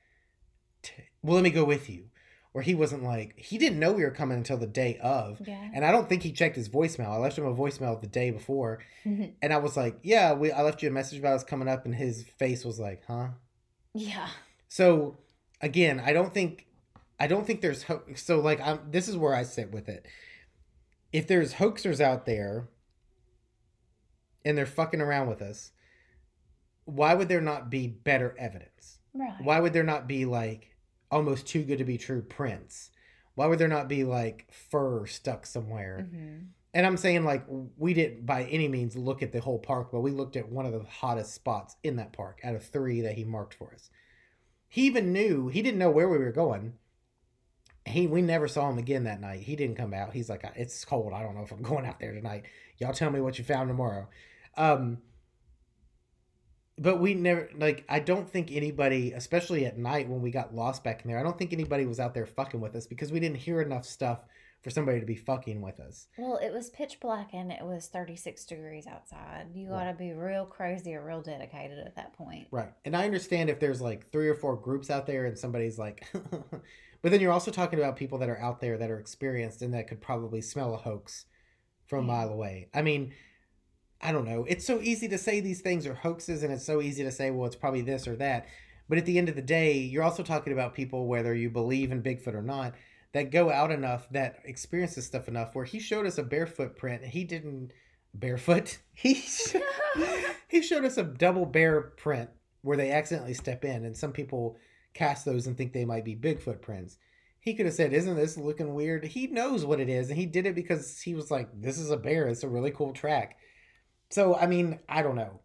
t- 0.81 0.93
well 1.21 1.35
let 1.35 1.43
me 1.43 1.51
go 1.51 1.63
with 1.63 1.89
you. 1.89 2.09
Or 2.55 2.61
he 2.61 2.75
wasn't 2.75 3.03
like 3.03 3.39
he 3.39 3.57
didn't 3.57 3.79
know 3.79 3.93
we 3.93 4.03
were 4.03 4.11
coming 4.11 4.37
until 4.37 4.57
the 4.57 4.67
day 4.67 4.99
of. 5.01 5.41
Yeah. 5.45 5.69
And 5.73 5.83
I 5.83 5.91
don't 5.91 6.07
think 6.07 6.21
he 6.21 6.31
checked 6.31 6.55
his 6.55 6.69
voicemail. 6.69 7.09
I 7.09 7.17
left 7.17 7.37
him 7.37 7.45
a 7.45 7.55
voicemail 7.55 7.99
the 7.99 8.05
day 8.05 8.29
before 8.29 8.79
mm-hmm. 9.05 9.31
and 9.41 9.51
I 9.53 9.57
was 9.57 9.75
like, 9.75 9.97
"Yeah, 10.03 10.33
we 10.33 10.51
I 10.51 10.61
left 10.61 10.83
you 10.83 10.89
a 10.89 10.91
message 10.91 11.19
about 11.19 11.33
us 11.33 11.43
coming 11.43 11.67
up," 11.67 11.85
and 11.85 11.95
his 11.95 12.25
face 12.37 12.63
was 12.63 12.79
like, 12.79 13.03
"Huh." 13.07 13.29
yeah. 13.93 14.29
So 14.67 15.17
again, 15.61 16.01
I 16.03 16.13
don't 16.13 16.33
think, 16.33 16.65
I 17.19 17.27
don't 17.27 17.45
think 17.45 17.61
there's 17.61 17.85
so 18.15 18.39
like 18.39 18.59
I'm. 18.61 18.79
This 18.89 19.07
is 19.07 19.17
where 19.17 19.33
I 19.33 19.43
sit 19.43 19.71
with 19.71 19.89
it. 19.89 20.05
If 21.11 21.27
there's 21.27 21.55
hoaxers 21.55 22.01
out 22.01 22.25
there, 22.25 22.69
and 24.43 24.57
they're 24.57 24.65
fucking 24.65 25.01
around 25.01 25.27
with 25.27 25.41
us, 25.41 25.71
why 26.85 27.13
would 27.13 27.29
there 27.29 27.41
not 27.41 27.69
be 27.69 27.87
better 27.87 28.35
evidence? 28.37 28.99
Right. 29.13 29.35
Why 29.41 29.59
would 29.59 29.73
there 29.73 29.83
not 29.83 30.07
be 30.07 30.25
like 30.25 30.72
almost 31.13 31.47
too 31.47 31.63
good 31.63 31.77
to 31.77 31.85
be 31.85 31.97
true 31.97 32.21
prints? 32.21 32.91
Why 33.35 33.47
would 33.47 33.59
there 33.59 33.67
not 33.67 33.87
be 33.87 34.03
like 34.03 34.47
fur 34.51 35.05
stuck 35.05 35.45
somewhere? 35.45 36.07
hmm 36.09 36.37
And 36.73 36.85
I'm 36.85 36.97
saying 36.97 37.23
like 37.23 37.45
we 37.77 37.93
didn't 37.93 38.25
by 38.25 38.43
any 38.45 38.67
means 38.67 38.95
look 38.95 39.21
at 39.23 39.31
the 39.31 39.41
whole 39.41 39.59
park, 39.59 39.89
but 39.91 40.01
we 40.01 40.11
looked 40.11 40.35
at 40.35 40.49
one 40.49 40.65
of 40.65 40.73
the 40.73 40.83
hottest 40.83 41.33
spots 41.33 41.75
in 41.83 41.95
that 41.97 42.13
park 42.13 42.39
out 42.43 42.55
of 42.55 42.63
three 42.65 43.01
that 43.01 43.15
he 43.15 43.23
marked 43.23 43.53
for 43.53 43.73
us. 43.73 43.89
He 44.67 44.81
even 44.83 45.13
knew 45.13 45.49
he 45.49 45.61
didn't 45.61 45.79
know 45.79 45.91
where 45.91 46.09
we 46.09 46.17
were 46.17 46.31
going. 46.31 46.73
He 47.85 48.07
we 48.07 48.21
never 48.21 48.47
saw 48.47 48.69
him 48.69 48.77
again 48.77 49.03
that 49.03 49.21
night. 49.21 49.41
He 49.41 49.55
didn't 49.55 49.75
come 49.75 49.93
out. 49.93 50.13
He's 50.13 50.29
like, 50.29 50.43
it's 50.55 50.85
cold. 50.85 51.13
I 51.13 51.21
don't 51.21 51.35
know 51.35 51.43
if 51.43 51.51
I'm 51.51 51.61
going 51.71 51.85
out 51.85 51.99
there 51.99 52.13
tonight. 52.13 52.45
Y'all 52.77 52.93
tell 52.93 53.11
me 53.11 53.21
what 53.21 53.37
you 53.37 53.43
found 53.43 53.67
tomorrow. 53.69 54.07
Um, 54.57 54.99
but 56.77 56.99
we 56.99 57.13
never 57.13 57.49
like. 57.55 57.85
I 57.89 57.99
don't 57.99 58.29
think 58.29 58.51
anybody, 58.51 59.11
especially 59.13 59.65
at 59.65 59.77
night 59.77 60.09
when 60.09 60.21
we 60.21 60.31
got 60.31 60.55
lost 60.55 60.83
back 60.83 61.03
in 61.03 61.09
there, 61.09 61.19
I 61.19 61.23
don't 61.23 61.37
think 61.37 61.53
anybody 61.53 61.85
was 61.85 61.99
out 61.99 62.13
there 62.13 62.25
fucking 62.25 62.59
with 62.61 62.75
us 62.75 62.87
because 62.87 63.11
we 63.11 63.19
didn't 63.19 63.37
hear 63.37 63.61
enough 63.61 63.85
stuff 63.85 64.25
for 64.63 64.69
somebody 64.69 64.99
to 65.01 65.05
be 65.05 65.15
fucking 65.15 65.61
with 65.61 65.79
us. 65.81 66.07
Well, 66.17 66.37
it 66.37 66.53
was 66.53 66.69
pitch 66.69 66.99
black 67.01 67.31
and 67.33 67.51
it 67.51 67.63
was 67.65 67.87
36 67.87 68.45
degrees 68.45 68.87
outside. 68.87 69.47
You 69.53 69.69
Right. 69.69 69.85
got 69.85 69.91
to 69.91 69.97
be 69.97 70.13
real 70.13 70.45
crazy 70.45 70.95
or 70.95 71.05
real 71.05 71.21
dedicated 71.21 71.79
at 71.79 71.97
that 71.97 72.13
point. 72.13 72.47
Right. 72.49 72.71
And 72.85 72.95
I 72.95 73.03
understand 73.03 73.49
if 73.49 73.59
there's 73.59 73.81
like 73.81 74.09
three 74.13 74.29
or 74.29 74.35
four 74.35 74.55
groups 74.55 74.89
out 74.89 75.05
there 75.05 75.25
and 75.25 75.37
somebody's 75.37 75.77
like, 75.77 76.07
but 77.01 77.11
then 77.11 77.19
you're 77.19 77.33
also 77.33 77.51
talking 77.51 77.77
about 77.77 77.97
people 77.97 78.17
that 78.19 78.29
are 78.29 78.39
out 78.39 78.61
there 78.61 78.77
that 78.77 78.89
are 78.89 78.99
experienced 78.99 79.61
and 79.61 79.73
that 79.73 79.87
could 79.89 79.99
probably 79.99 80.39
smell 80.41 80.73
a 80.73 80.77
hoax 80.77 81.25
from 81.85 82.05
a 82.05 82.07
Yeah. 82.07 82.13
mile 82.19 82.29
away. 82.29 82.69
I 82.73 82.83
mean, 82.83 83.11
I 84.03 84.11
don't 84.11 84.25
know. 84.25 84.45
It's 84.49 84.67
so 84.67 84.81
easy 84.81 85.07
to 85.07 85.17
say 85.17 85.39
these 85.39 85.61
things 85.61 85.87
are 85.87 85.93
hoaxes 85.93 86.43
and 86.43 86.51
it's 86.51 86.65
so 86.65 86.81
easy 86.81 87.03
to 87.03 87.11
say, 87.11 87.31
well, 87.31 87.47
it's 87.47 87.55
probably 87.55 87.81
this 87.81 88.07
or 88.07 88.17
that. 88.17 88.47
But 88.89 88.97
at 88.97 89.05
the 89.05 89.17
end 89.17 89.29
of 89.29 89.35
the 89.35 89.41
day, 89.41 89.77
you're 89.77 90.03
also 90.03 90.23
talking 90.23 90.51
about 90.51 90.75
people, 90.75 91.07
whether 91.07 91.33
you 91.33 91.49
believe 91.49 91.91
in 91.91 92.03
Bigfoot 92.03 92.35
or 92.35 92.41
not, 92.41 92.73
that 93.13 93.31
go 93.31 93.49
out 93.49 93.71
enough, 93.71 94.09
that 94.11 94.39
experience 94.43 94.95
this 94.95 95.05
stuff 95.05 95.29
enough, 95.29 95.55
where 95.55 95.63
he 95.63 95.79
showed 95.79 96.05
us 96.05 96.17
a 96.17 96.23
barefoot 96.23 96.75
print. 96.75 97.03
He 97.03 97.23
didn't 97.23 97.71
barefoot. 98.13 98.79
He 98.93 99.23
he 100.47 100.61
showed 100.61 100.85
us 100.85 100.97
a 100.97 101.03
double 101.03 101.45
bear 101.45 101.81
print 101.81 102.29
where 102.61 102.77
they 102.77 102.91
accidentally 102.91 103.33
step 103.33 103.65
in, 103.65 103.85
and 103.85 103.97
some 103.97 104.11
people 104.11 104.57
cast 104.93 105.25
those 105.25 105.47
and 105.47 105.57
think 105.57 105.73
they 105.73 105.85
might 105.85 106.05
be 106.05 106.15
Bigfoot 106.15 106.61
prints. 106.61 106.97
He 107.39 107.55
could 107.55 107.65
have 107.65 107.73
said, 107.73 107.93
"Isn't 107.93 108.15
this 108.15 108.37
looking 108.37 108.75
weird?" 108.75 109.05
He 109.05 109.27
knows 109.27 109.65
what 109.65 109.79
it 109.79 109.89
is, 109.89 110.09
and 110.09 110.19
he 110.19 110.25
did 110.25 110.45
it 110.45 110.55
because 110.55 111.01
he 111.01 111.15
was 111.15 111.31
like, 111.31 111.49
"This 111.59 111.79
is 111.79 111.89
a 111.89 111.97
bear. 111.97 112.27
It's 112.27 112.43
a 112.43 112.49
really 112.49 112.71
cool 112.71 112.93
track." 112.93 113.37
So 114.13 114.35
I 114.35 114.45
mean, 114.45 114.77
I 114.87 115.01
don't 115.01 115.15
know. 115.15 115.41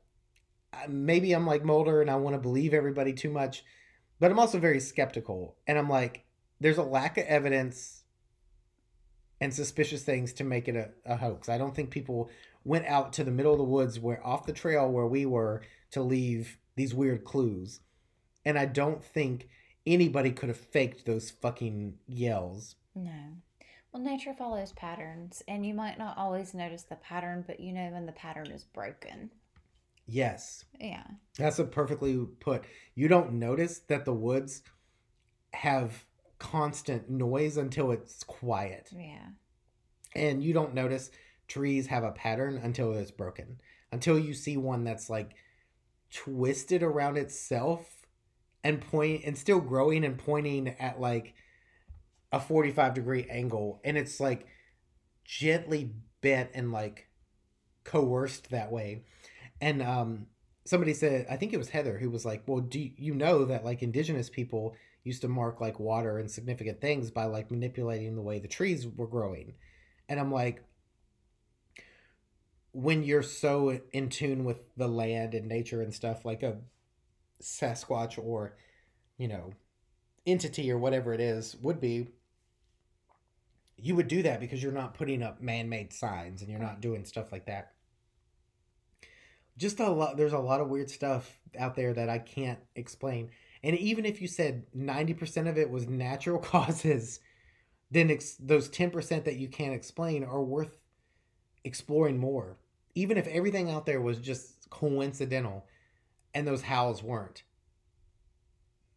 Uh, 0.75 0.89
Maybe 0.89 1.33
I'm 1.33 1.47
like 1.47 1.65
Mulder, 1.65 2.03
and 2.03 2.11
I 2.11 2.17
want 2.17 2.35
to 2.35 2.41
believe 2.41 2.75
everybody 2.75 3.15
too 3.15 3.31
much, 3.31 3.65
but 4.21 4.31
I'm 4.31 4.39
also 4.39 4.59
very 4.59 4.79
skeptical, 4.79 5.57
and 5.67 5.79
I'm 5.79 5.89
like, 5.89 6.27
there's 6.61 6.77
a 6.77 6.83
lack 6.83 7.17
of 7.17 7.25
evidence 7.25 8.03
and 9.41 9.55
suspicious 9.55 10.03
things 10.03 10.35
to 10.35 10.45
make 10.45 10.69
it 10.69 10.77
a, 10.77 10.91
a 11.07 11.17
hoax. 11.17 11.49
I 11.49 11.57
don't 11.57 11.75
think 11.75 11.91
people 11.91 12.29
went 12.63 12.85
out 12.85 13.15
to 13.15 13.25
the 13.25 13.31
middle 13.31 13.53
of 13.53 13.59
the 13.59 13.65
woods 13.65 13.99
where 13.99 14.25
off 14.27 14.45
the 14.45 14.53
trail 14.53 14.91
where 14.91 15.07
we 15.07 15.25
were 15.25 15.63
to 15.93 16.03
leave 16.03 16.59
these 16.77 16.95
weird 16.95 17.25
clues. 17.25 17.81
And 18.45 18.59
I 18.59 18.67
don't 18.67 19.03
think 19.03 19.49
anybody 19.87 20.31
could 20.31 20.51
have 20.51 20.59
faked 20.59 21.07
those 21.07 21.31
fucking 21.31 21.95
yells. 22.07 22.75
No. 22.95 23.39
Well, 23.99 24.07
nature 24.07 24.33
follows 24.33 24.71
patterns, 24.75 25.43
and 25.49 25.67
you 25.67 25.75
might 25.75 25.99
not 25.99 26.17
always 26.17 26.55
notice 26.55 26.83
the 26.85 26.95
pattern, 26.95 27.43
but 27.45 27.59
you 27.59 27.73
know 27.73 27.89
when 27.91 28.07
the 28.07 28.13
pattern 28.13 28.47
is 28.53 28.63
broken. 28.63 29.29
Yes. 30.07 30.65
Yeah. 30.79 31.03
That's 31.37 31.59
a 31.59 31.65
perfectly 31.65 32.17
put. 32.39 32.63
You 32.95 33.09
don't 33.09 33.33
notice 33.33 33.81
that 33.89 34.05
the 34.05 34.15
woods 34.15 34.63
have 35.53 36.05
constant 36.39 37.11
noise 37.11 37.57
until 37.57 37.91
it's 37.91 38.23
quiet. 38.23 38.89
Yeah. 38.97 39.31
and 40.15 40.45
you 40.45 40.53
don't 40.53 40.75
notice 40.75 41.11
trees 41.49 41.89
have 41.89 42.05
a 42.05 42.13
pattern 42.13 42.59
until 42.63 42.93
it's 42.93 43.11
broken 43.11 43.61
until 43.91 44.17
you 44.19 44.33
see 44.33 44.57
one 44.57 44.85
that's 44.85 45.11
like 45.11 45.33
twisted 46.13 46.83
around 46.85 47.17
itself 47.17 48.07
and 48.63 48.81
point 48.81 49.23
and 49.25 49.37
still 49.37 49.61
growing 49.61 50.05
and 50.05 50.19
pointing 50.19 50.69
at 50.79 51.01
like 51.01 51.35
a 52.33 52.41
45 52.41 52.95
degree 52.95 53.27
angle 53.31 53.81
and 53.85 53.97
it's 53.97 54.21
like 54.21 54.47
gently 55.25 55.93
bent 56.21 56.51
and 56.55 56.73
like 56.73 57.09
coerced 57.85 58.51
that 58.51 58.71
way. 58.71 59.05
And 59.61 59.83
um 59.83 60.27
somebody 60.65 60.95
said 60.95 61.27
I 61.31 61.37
think 61.37 61.53
it 61.53 61.59
was 61.59 61.71
Heather 61.71 61.99
who 61.99 62.11
was 62.11 62.25
like, 62.25 62.43
"Well, 62.47 62.61
do 62.61 62.79
you 62.79 63.15
know 63.15 63.45
that 63.47 63.65
like 63.65 63.83
indigenous 63.83 64.29
people 64.31 64.77
used 65.05 65.23
to 65.23 65.29
mark 65.29 65.61
like 65.61 65.81
water 65.81 66.19
and 66.19 66.31
significant 66.31 66.81
things 66.81 67.11
by 67.11 67.25
like 67.25 67.51
manipulating 67.51 68.17
the 68.17 68.23
way 68.23 68.39
the 68.39 68.49
trees 68.49 68.87
were 68.87 69.07
growing?" 69.07 69.55
And 70.09 70.21
I'm 70.21 70.33
like 70.33 70.63
when 72.73 73.03
you're 73.03 73.23
so 73.23 73.81
in 73.93 74.09
tune 74.09 74.45
with 74.45 74.61
the 74.77 74.89
land 74.89 75.35
and 75.35 75.49
nature 75.49 75.83
and 75.83 75.93
stuff 75.93 76.25
like 76.25 76.43
a 76.43 76.59
Sasquatch 77.43 78.19
or 78.23 78.57
you 79.17 79.29
know 79.29 79.53
entity 80.27 80.71
or 80.71 80.79
whatever 80.79 81.15
it 81.15 81.21
is 81.21 81.57
would 81.63 81.81
be 81.81 82.09
you 83.81 83.95
would 83.95 84.09
do 84.09 84.23
that 84.23 84.41
because 84.41 84.63
you're 84.63 84.73
not 84.73 84.95
putting 84.95 85.23
up 85.23 85.41
man-made 85.41 85.93
signs 85.93 86.43
and 86.43 86.51
you're 86.51 86.61
not 86.61 86.81
doing 86.81 87.05
stuff 87.05 87.31
like 87.33 87.47
that. 87.47 87.73
Just 89.57 89.81
a 89.81 89.89
lot 89.89 90.17
there's 90.17 90.33
a 90.33 90.39
lot 90.39 90.61
of 90.61 90.69
weird 90.69 90.91
stuff 90.91 91.39
out 91.59 91.75
there 91.75 91.93
that 91.95 92.09
i 92.09 92.19
can't 92.19 92.61
explain. 92.77 93.31
And 93.63 93.77
even 93.77 94.05
if 94.05 94.21
you 94.23 94.29
said 94.29 94.67
90% 94.77 95.49
of 95.49 95.59
it 95.59 95.71
was 95.71 95.89
natural 95.89 96.39
causes 96.55 97.21
then 97.91 98.11
ex- 98.11 98.37
those 98.39 98.69
10% 98.69 99.25
that 99.25 99.37
you 99.37 99.49
can't 99.49 99.75
explain 99.75 100.23
are 100.25 100.43
worth 100.43 100.79
exploring 101.65 102.19
more. 102.19 102.59
Even 102.95 103.17
if 103.17 103.27
everything 103.29 103.71
out 103.71 103.87
there 103.87 104.01
was 104.01 104.19
just 104.19 104.69
coincidental 104.71 105.67
and 106.35 106.47
those 106.47 106.63
howls 106.63 107.03
weren't. 107.03 107.43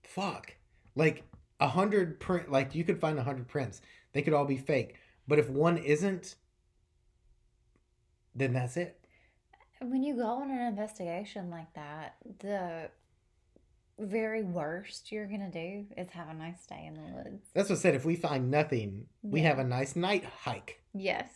Fuck. 0.04 0.56
Like 0.96 1.24
a 1.60 1.68
hundred 1.68 2.20
print 2.20 2.52
like 2.52 2.74
you 2.74 2.84
could 2.84 3.00
find 3.00 3.20
a 3.20 3.24
hundred 3.24 3.48
prints 3.48 3.82
they 4.14 4.22
could 4.22 4.34
all 4.34 4.46
be 4.46 4.58
fake. 4.58 4.96
But 5.28 5.40
if 5.40 5.50
one 5.50 5.78
isn't 5.78 6.36
then 8.36 8.54
that's 8.54 8.78
it. 8.78 8.98
When 9.82 10.04
you 10.04 10.16
go 10.16 10.26
on 10.28 10.52
an 10.52 10.62
investigation 10.62 11.50
like 11.50 11.74
that, 11.74 12.16
the 12.40 12.90
very 14.00 14.42
worst 14.44 15.12
you're 15.12 15.28
gonna 15.28 15.52
do 15.52 15.86
is 15.98 16.10
have 16.12 16.30
a 16.30 16.34
nice 16.34 16.66
day 16.66 16.86
in 16.88 16.94
the 16.96 17.14
woods. 17.14 17.50
that's 17.54 17.70
what 17.70 17.78
I 17.78 17.82
said. 17.82 17.96
If 17.96 18.06
we 18.06 18.16
find 18.16 18.50
nothing 18.50 19.06
we 19.22 19.42
have 19.42 19.60
a 19.60 19.64
nice 19.64 19.96
night 19.96 20.24
hike. 20.24 20.80
Yes. 20.94 21.30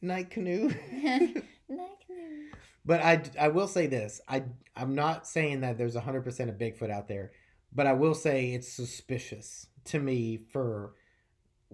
night 0.00 0.30
canoe. 0.30 0.70
Night 1.68 1.96
canoe. 2.06 2.50
but 2.84 3.00
I, 3.00 3.22
I 3.40 3.48
will 3.48 3.68
say 3.68 3.86
this. 3.86 4.20
I, 4.28 4.44
i'm 4.76 4.94
not 4.94 5.26
saying 5.26 5.60
that 5.62 5.78
there's 5.78 5.96
100% 5.96 6.26
of 6.48 6.58
bigfoot 6.58 6.90
out 6.90 7.08
there 7.08 7.32
but 7.74 7.86
i 7.86 7.92
will 7.94 8.14
say 8.14 8.52
it's 8.52 8.68
suspicious 8.72 9.66
to 9.84 9.98
me 9.98 10.36
for 10.52 10.94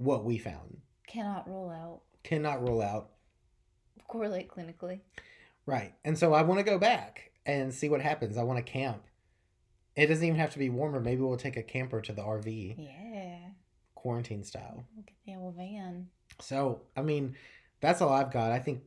what 0.00 0.24
we 0.24 0.38
found 0.38 0.78
Cannot 1.06 1.48
rule 1.48 1.70
out. 1.70 2.02
cannot 2.22 2.62
rule 2.62 2.82
out 2.82 3.10
Correlate 4.06 4.48
clinically. 4.48 5.00
Right. 5.66 5.92
And 6.04 6.16
so 6.18 6.32
I 6.32 6.40
want 6.42 6.60
to 6.60 6.64
go 6.64 6.78
back 6.78 7.30
and 7.44 7.74
see 7.74 7.90
what 7.90 8.00
happens. 8.00 8.38
I 8.38 8.42
want 8.42 8.64
to 8.64 8.72
camp. 8.72 9.02
It 9.96 10.06
doesn't 10.06 10.24
even 10.24 10.38
have 10.38 10.52
to 10.52 10.58
be 10.58 10.70
warmer. 10.70 10.98
Maybe 10.98 11.20
we'll 11.20 11.36
take 11.36 11.58
a 11.58 11.62
camper 11.62 12.00
to 12.00 12.12
the 12.14 12.22
RV, 12.22 12.76
Yeah. 12.78 13.50
quarantine 13.94 14.44
style. 14.44 14.86
Look 14.96 15.08
at 15.08 15.14
the 15.26 15.34
old 15.36 15.56
van. 15.56 16.08
So, 16.40 16.82
I 16.96 17.02
mean, 17.02 17.36
that's 17.80 18.00
all 18.00 18.08
I've 18.10 18.30
got. 18.32 18.50
I 18.52 18.60
think 18.60 18.82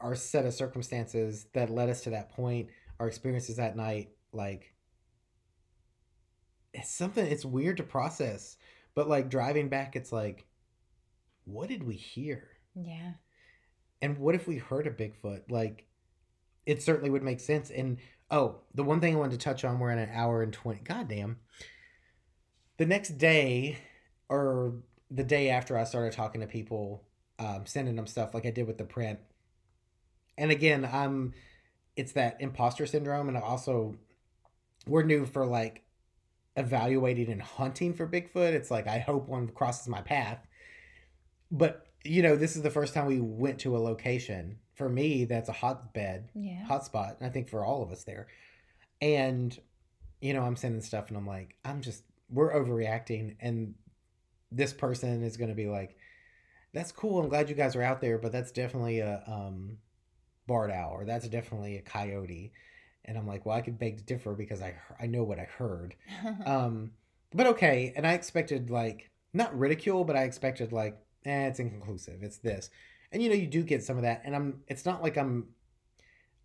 our 0.00 0.14
set 0.16 0.44
of 0.44 0.54
circumstances 0.54 1.46
that 1.52 1.70
led 1.70 1.88
us 1.88 2.02
to 2.02 2.10
that 2.10 2.30
point, 2.30 2.68
our 2.98 3.06
experiences 3.06 3.56
that 3.56 3.76
night, 3.76 4.10
like, 4.32 4.74
it's 6.74 6.90
something, 6.90 7.24
it's 7.26 7.44
weird 7.44 7.76
to 7.76 7.82
process. 7.82 8.56
But, 8.96 9.08
like, 9.08 9.30
driving 9.30 9.68
back, 9.68 9.94
it's 9.94 10.10
like, 10.10 10.46
what 11.44 11.68
did 11.68 11.84
we 11.84 11.94
hear? 11.94 12.48
Yeah. 12.74 13.12
And 14.02 14.18
what 14.18 14.34
if 14.34 14.48
we 14.48 14.56
heard 14.56 14.88
a 14.88 14.90
Bigfoot? 14.90 15.42
Like, 15.48 15.86
it 16.66 16.82
certainly 16.82 17.10
would 17.10 17.22
make 17.22 17.40
sense. 17.40 17.70
And 17.70 17.98
oh, 18.30 18.56
the 18.74 18.82
one 18.82 19.00
thing 19.00 19.14
I 19.14 19.18
wanted 19.18 19.38
to 19.38 19.44
touch 19.44 19.64
on, 19.64 19.78
we're 19.78 19.92
in 19.92 19.98
an 19.98 20.10
hour 20.12 20.42
and 20.42 20.52
20. 20.52 20.80
Goddamn. 20.80 21.38
The 22.78 22.86
next 22.86 23.18
day, 23.18 23.78
or 24.28 24.74
the 25.10 25.24
day 25.24 25.50
after 25.50 25.78
I 25.78 25.84
started 25.84 26.12
talking 26.12 26.40
to 26.40 26.46
people, 26.46 27.04
um, 27.38 27.64
sending 27.64 27.96
them 27.96 28.06
stuff 28.06 28.34
like 28.34 28.44
I 28.44 28.50
did 28.50 28.66
with 28.66 28.78
the 28.78 28.84
print. 28.84 29.20
And 30.36 30.50
again, 30.50 30.88
I'm, 30.90 31.32
it's 31.96 32.12
that 32.12 32.38
imposter 32.40 32.86
syndrome. 32.86 33.28
And 33.28 33.38
also, 33.38 33.96
we're 34.86 35.04
new 35.04 35.24
for 35.24 35.46
like 35.46 35.85
evaluating 36.56 37.30
and 37.30 37.42
hunting 37.42 37.94
for 37.94 38.06
Bigfoot. 38.06 38.52
It's 38.52 38.70
like, 38.70 38.86
I 38.86 38.98
hope 38.98 39.28
one 39.28 39.48
crosses 39.48 39.88
my 39.88 40.00
path. 40.02 40.46
But 41.50 41.86
you 42.04 42.22
know, 42.22 42.36
this 42.36 42.56
is 42.56 42.62
the 42.62 42.70
first 42.70 42.94
time 42.94 43.06
we 43.06 43.20
went 43.20 43.58
to 43.60 43.76
a 43.76 43.78
location. 43.78 44.58
For 44.74 44.88
me, 44.88 45.24
that's 45.24 45.48
a 45.48 45.52
hotbed, 45.52 46.28
Yeah. 46.34 46.64
hotspot. 46.68 47.16
I 47.20 47.28
think 47.30 47.48
for 47.48 47.64
all 47.64 47.82
of 47.82 47.90
us 47.90 48.04
there. 48.04 48.28
And, 49.00 49.58
you 50.20 50.32
know, 50.32 50.42
I'm 50.42 50.56
sending 50.56 50.82
stuff 50.82 51.08
and 51.08 51.16
I'm 51.16 51.26
like, 51.26 51.56
I'm 51.64 51.80
just, 51.80 52.04
we're 52.30 52.52
overreacting. 52.54 53.36
And 53.40 53.74
this 54.52 54.72
person 54.72 55.22
is 55.22 55.36
going 55.36 55.48
to 55.50 55.56
be 55.56 55.66
like, 55.66 55.96
that's 56.72 56.92
cool. 56.92 57.18
I'm 57.18 57.28
glad 57.28 57.48
you 57.48 57.56
guys 57.56 57.74
are 57.74 57.82
out 57.82 58.00
there, 58.00 58.18
but 58.18 58.32
that's 58.32 58.52
definitely 58.52 59.00
a 59.00 59.22
um, 59.26 59.78
barred 60.46 60.70
owl 60.70 60.92
or 60.92 61.04
that's 61.06 61.28
definitely 61.28 61.76
a 61.76 61.82
coyote. 61.82 62.52
And 63.06 63.16
I'm 63.16 63.26
like, 63.26 63.46
well, 63.46 63.56
I 63.56 63.60
could 63.62 63.78
beg 63.78 63.98
to 63.98 64.04
differ 64.04 64.34
because 64.34 64.60
I, 64.60 64.74
I 65.00 65.06
know 65.06 65.22
what 65.22 65.38
I 65.38 65.44
heard. 65.44 65.94
Um, 66.44 66.92
but 67.34 67.46
okay. 67.48 67.92
And 67.96 68.06
I 68.06 68.12
expected 68.12 68.70
like, 68.70 69.10
not 69.32 69.56
ridicule, 69.58 70.04
but 70.04 70.16
I 70.16 70.22
expected 70.24 70.72
like, 70.72 70.96
eh, 71.24 71.46
it's 71.48 71.60
inconclusive. 71.60 72.22
It's 72.22 72.38
this. 72.38 72.70
And 73.12 73.22
you 73.22 73.28
know, 73.28 73.34
you 73.34 73.46
do 73.46 73.62
get 73.62 73.82
some 73.82 73.96
of 73.96 74.02
that. 74.02 74.22
And 74.24 74.34
I'm 74.34 74.62
it's 74.68 74.84
not 74.84 75.02
like 75.02 75.16
I'm 75.16 75.48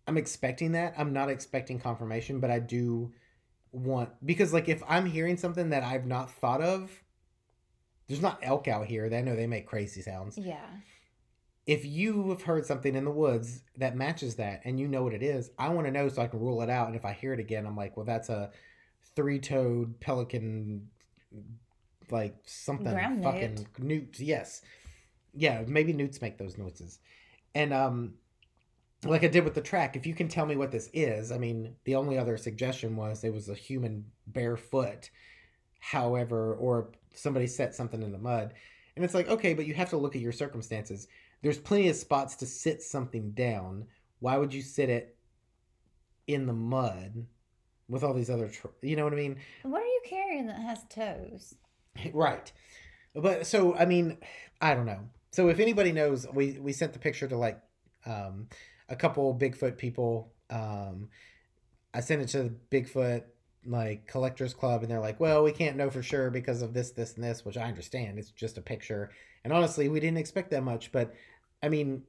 I'm 0.06 0.16
expecting 0.16 0.72
that. 0.72 0.94
I'm 0.96 1.12
not 1.12 1.30
expecting 1.30 1.78
confirmation, 1.78 2.40
but 2.40 2.50
I 2.50 2.58
do 2.58 3.12
want 3.72 4.10
because 4.24 4.52
like 4.52 4.68
if 4.68 4.82
I'm 4.88 5.06
hearing 5.06 5.36
something 5.36 5.70
that 5.70 5.82
I've 5.82 6.06
not 6.06 6.30
thought 6.30 6.60
of, 6.60 7.02
there's 8.08 8.20
not 8.20 8.38
elk 8.42 8.68
out 8.68 8.86
here. 8.86 9.08
They 9.08 9.22
know 9.22 9.36
they 9.36 9.46
make 9.46 9.66
crazy 9.66 10.02
sounds. 10.02 10.36
yeah. 10.36 10.66
If 11.66 11.84
you 11.84 12.30
have 12.30 12.42
heard 12.42 12.66
something 12.66 12.94
in 12.94 13.04
the 13.04 13.10
woods 13.10 13.62
that 13.76 13.96
matches 13.96 14.34
that 14.36 14.62
and 14.64 14.80
you 14.80 14.88
know 14.88 15.04
what 15.04 15.14
it 15.14 15.22
is, 15.22 15.50
I 15.58 15.68
want 15.68 15.86
to 15.86 15.92
know 15.92 16.08
so 16.08 16.22
I 16.22 16.26
can 16.26 16.40
rule 16.40 16.62
it 16.62 16.70
out. 16.70 16.88
And 16.88 16.96
if 16.96 17.04
I 17.04 17.12
hear 17.12 17.32
it 17.32 17.40
again, 17.40 17.66
I'm 17.66 17.76
like, 17.76 17.96
well, 17.96 18.06
that's 18.06 18.28
a 18.28 18.50
three 19.14 19.38
toed 19.38 20.00
pelican 20.00 20.88
like 22.10 22.36
something 22.46 22.92
Ground 22.92 23.22
fucking 23.22 23.66
newt. 23.78 24.18
Yes. 24.18 24.62
Yeah, 25.34 25.62
maybe 25.66 25.92
newts 25.92 26.20
make 26.20 26.36
those 26.36 26.58
noises. 26.58 26.98
And 27.54 27.72
um 27.72 28.14
like 29.04 29.24
I 29.24 29.28
did 29.28 29.44
with 29.44 29.54
the 29.54 29.60
track, 29.60 29.96
if 29.96 30.06
you 30.06 30.14
can 30.14 30.28
tell 30.28 30.46
me 30.46 30.56
what 30.56 30.70
this 30.70 30.88
is, 30.92 31.32
I 31.32 31.38
mean, 31.38 31.74
the 31.84 31.96
only 31.96 32.18
other 32.18 32.36
suggestion 32.36 32.96
was 32.96 33.24
it 33.24 33.32
was 33.32 33.48
a 33.48 33.54
human 33.54 34.06
barefoot. 34.26 35.10
However, 35.80 36.54
or 36.54 36.92
somebody 37.14 37.48
set 37.48 37.74
something 37.74 38.02
in 38.02 38.12
the 38.12 38.18
mud. 38.18 38.54
And 38.94 39.04
it's 39.04 39.14
like, 39.14 39.28
okay, 39.28 39.54
but 39.54 39.66
you 39.66 39.74
have 39.74 39.90
to 39.90 39.96
look 39.96 40.14
at 40.14 40.22
your 40.22 40.32
circumstances. 40.32 41.08
There's 41.42 41.58
plenty 41.58 41.88
of 41.88 41.96
spots 41.96 42.36
to 42.36 42.46
sit 42.46 42.82
something 42.82 43.32
down. 43.32 43.86
Why 44.20 44.36
would 44.36 44.54
you 44.54 44.62
sit 44.62 44.88
it 44.88 45.16
in 46.26 46.46
the 46.46 46.52
mud 46.52 47.26
with 47.88 48.04
all 48.04 48.14
these 48.14 48.30
other, 48.30 48.48
tr- 48.48 48.68
you 48.80 48.96
know 48.96 49.04
what 49.04 49.12
I 49.12 49.16
mean? 49.16 49.36
What 49.62 49.82
are 49.82 49.86
you 49.86 50.00
carrying 50.04 50.46
that 50.46 50.60
has 50.60 50.84
toes? 50.88 51.54
Right. 52.14 52.50
But 53.14 53.46
so 53.46 53.74
I 53.74 53.84
mean, 53.84 54.16
I 54.60 54.74
don't 54.74 54.86
know. 54.86 55.00
So 55.32 55.48
if 55.48 55.60
anybody 55.60 55.92
knows, 55.92 56.26
we 56.32 56.58
we 56.58 56.72
sent 56.72 56.94
the 56.94 56.98
picture 56.98 57.28
to 57.28 57.36
like 57.36 57.60
um 58.06 58.48
a 58.88 58.96
couple 58.96 59.34
Bigfoot 59.36 59.76
people. 59.76 60.32
Um 60.48 61.08
I 61.92 62.00
sent 62.00 62.22
it 62.22 62.28
to 62.28 62.44
the 62.44 62.54
Bigfoot 62.70 63.24
like 63.64 64.06
collectors 64.06 64.54
club 64.54 64.82
and 64.82 64.90
they're 64.90 65.00
like, 65.00 65.20
"Well, 65.20 65.44
we 65.44 65.52
can't 65.52 65.76
know 65.76 65.90
for 65.90 66.02
sure 66.02 66.30
because 66.30 66.62
of 66.62 66.72
this 66.72 66.90
this 66.92 67.14
and 67.14 67.22
this," 67.22 67.44
which 67.44 67.58
I 67.58 67.68
understand. 67.68 68.18
It's 68.18 68.30
just 68.30 68.58
a 68.58 68.62
picture. 68.62 69.10
And 69.44 69.52
honestly, 69.52 69.88
we 69.88 70.00
didn't 70.00 70.18
expect 70.18 70.50
that 70.50 70.62
much, 70.64 70.90
but 70.92 71.14
I 71.62 71.68
mean, 71.68 72.02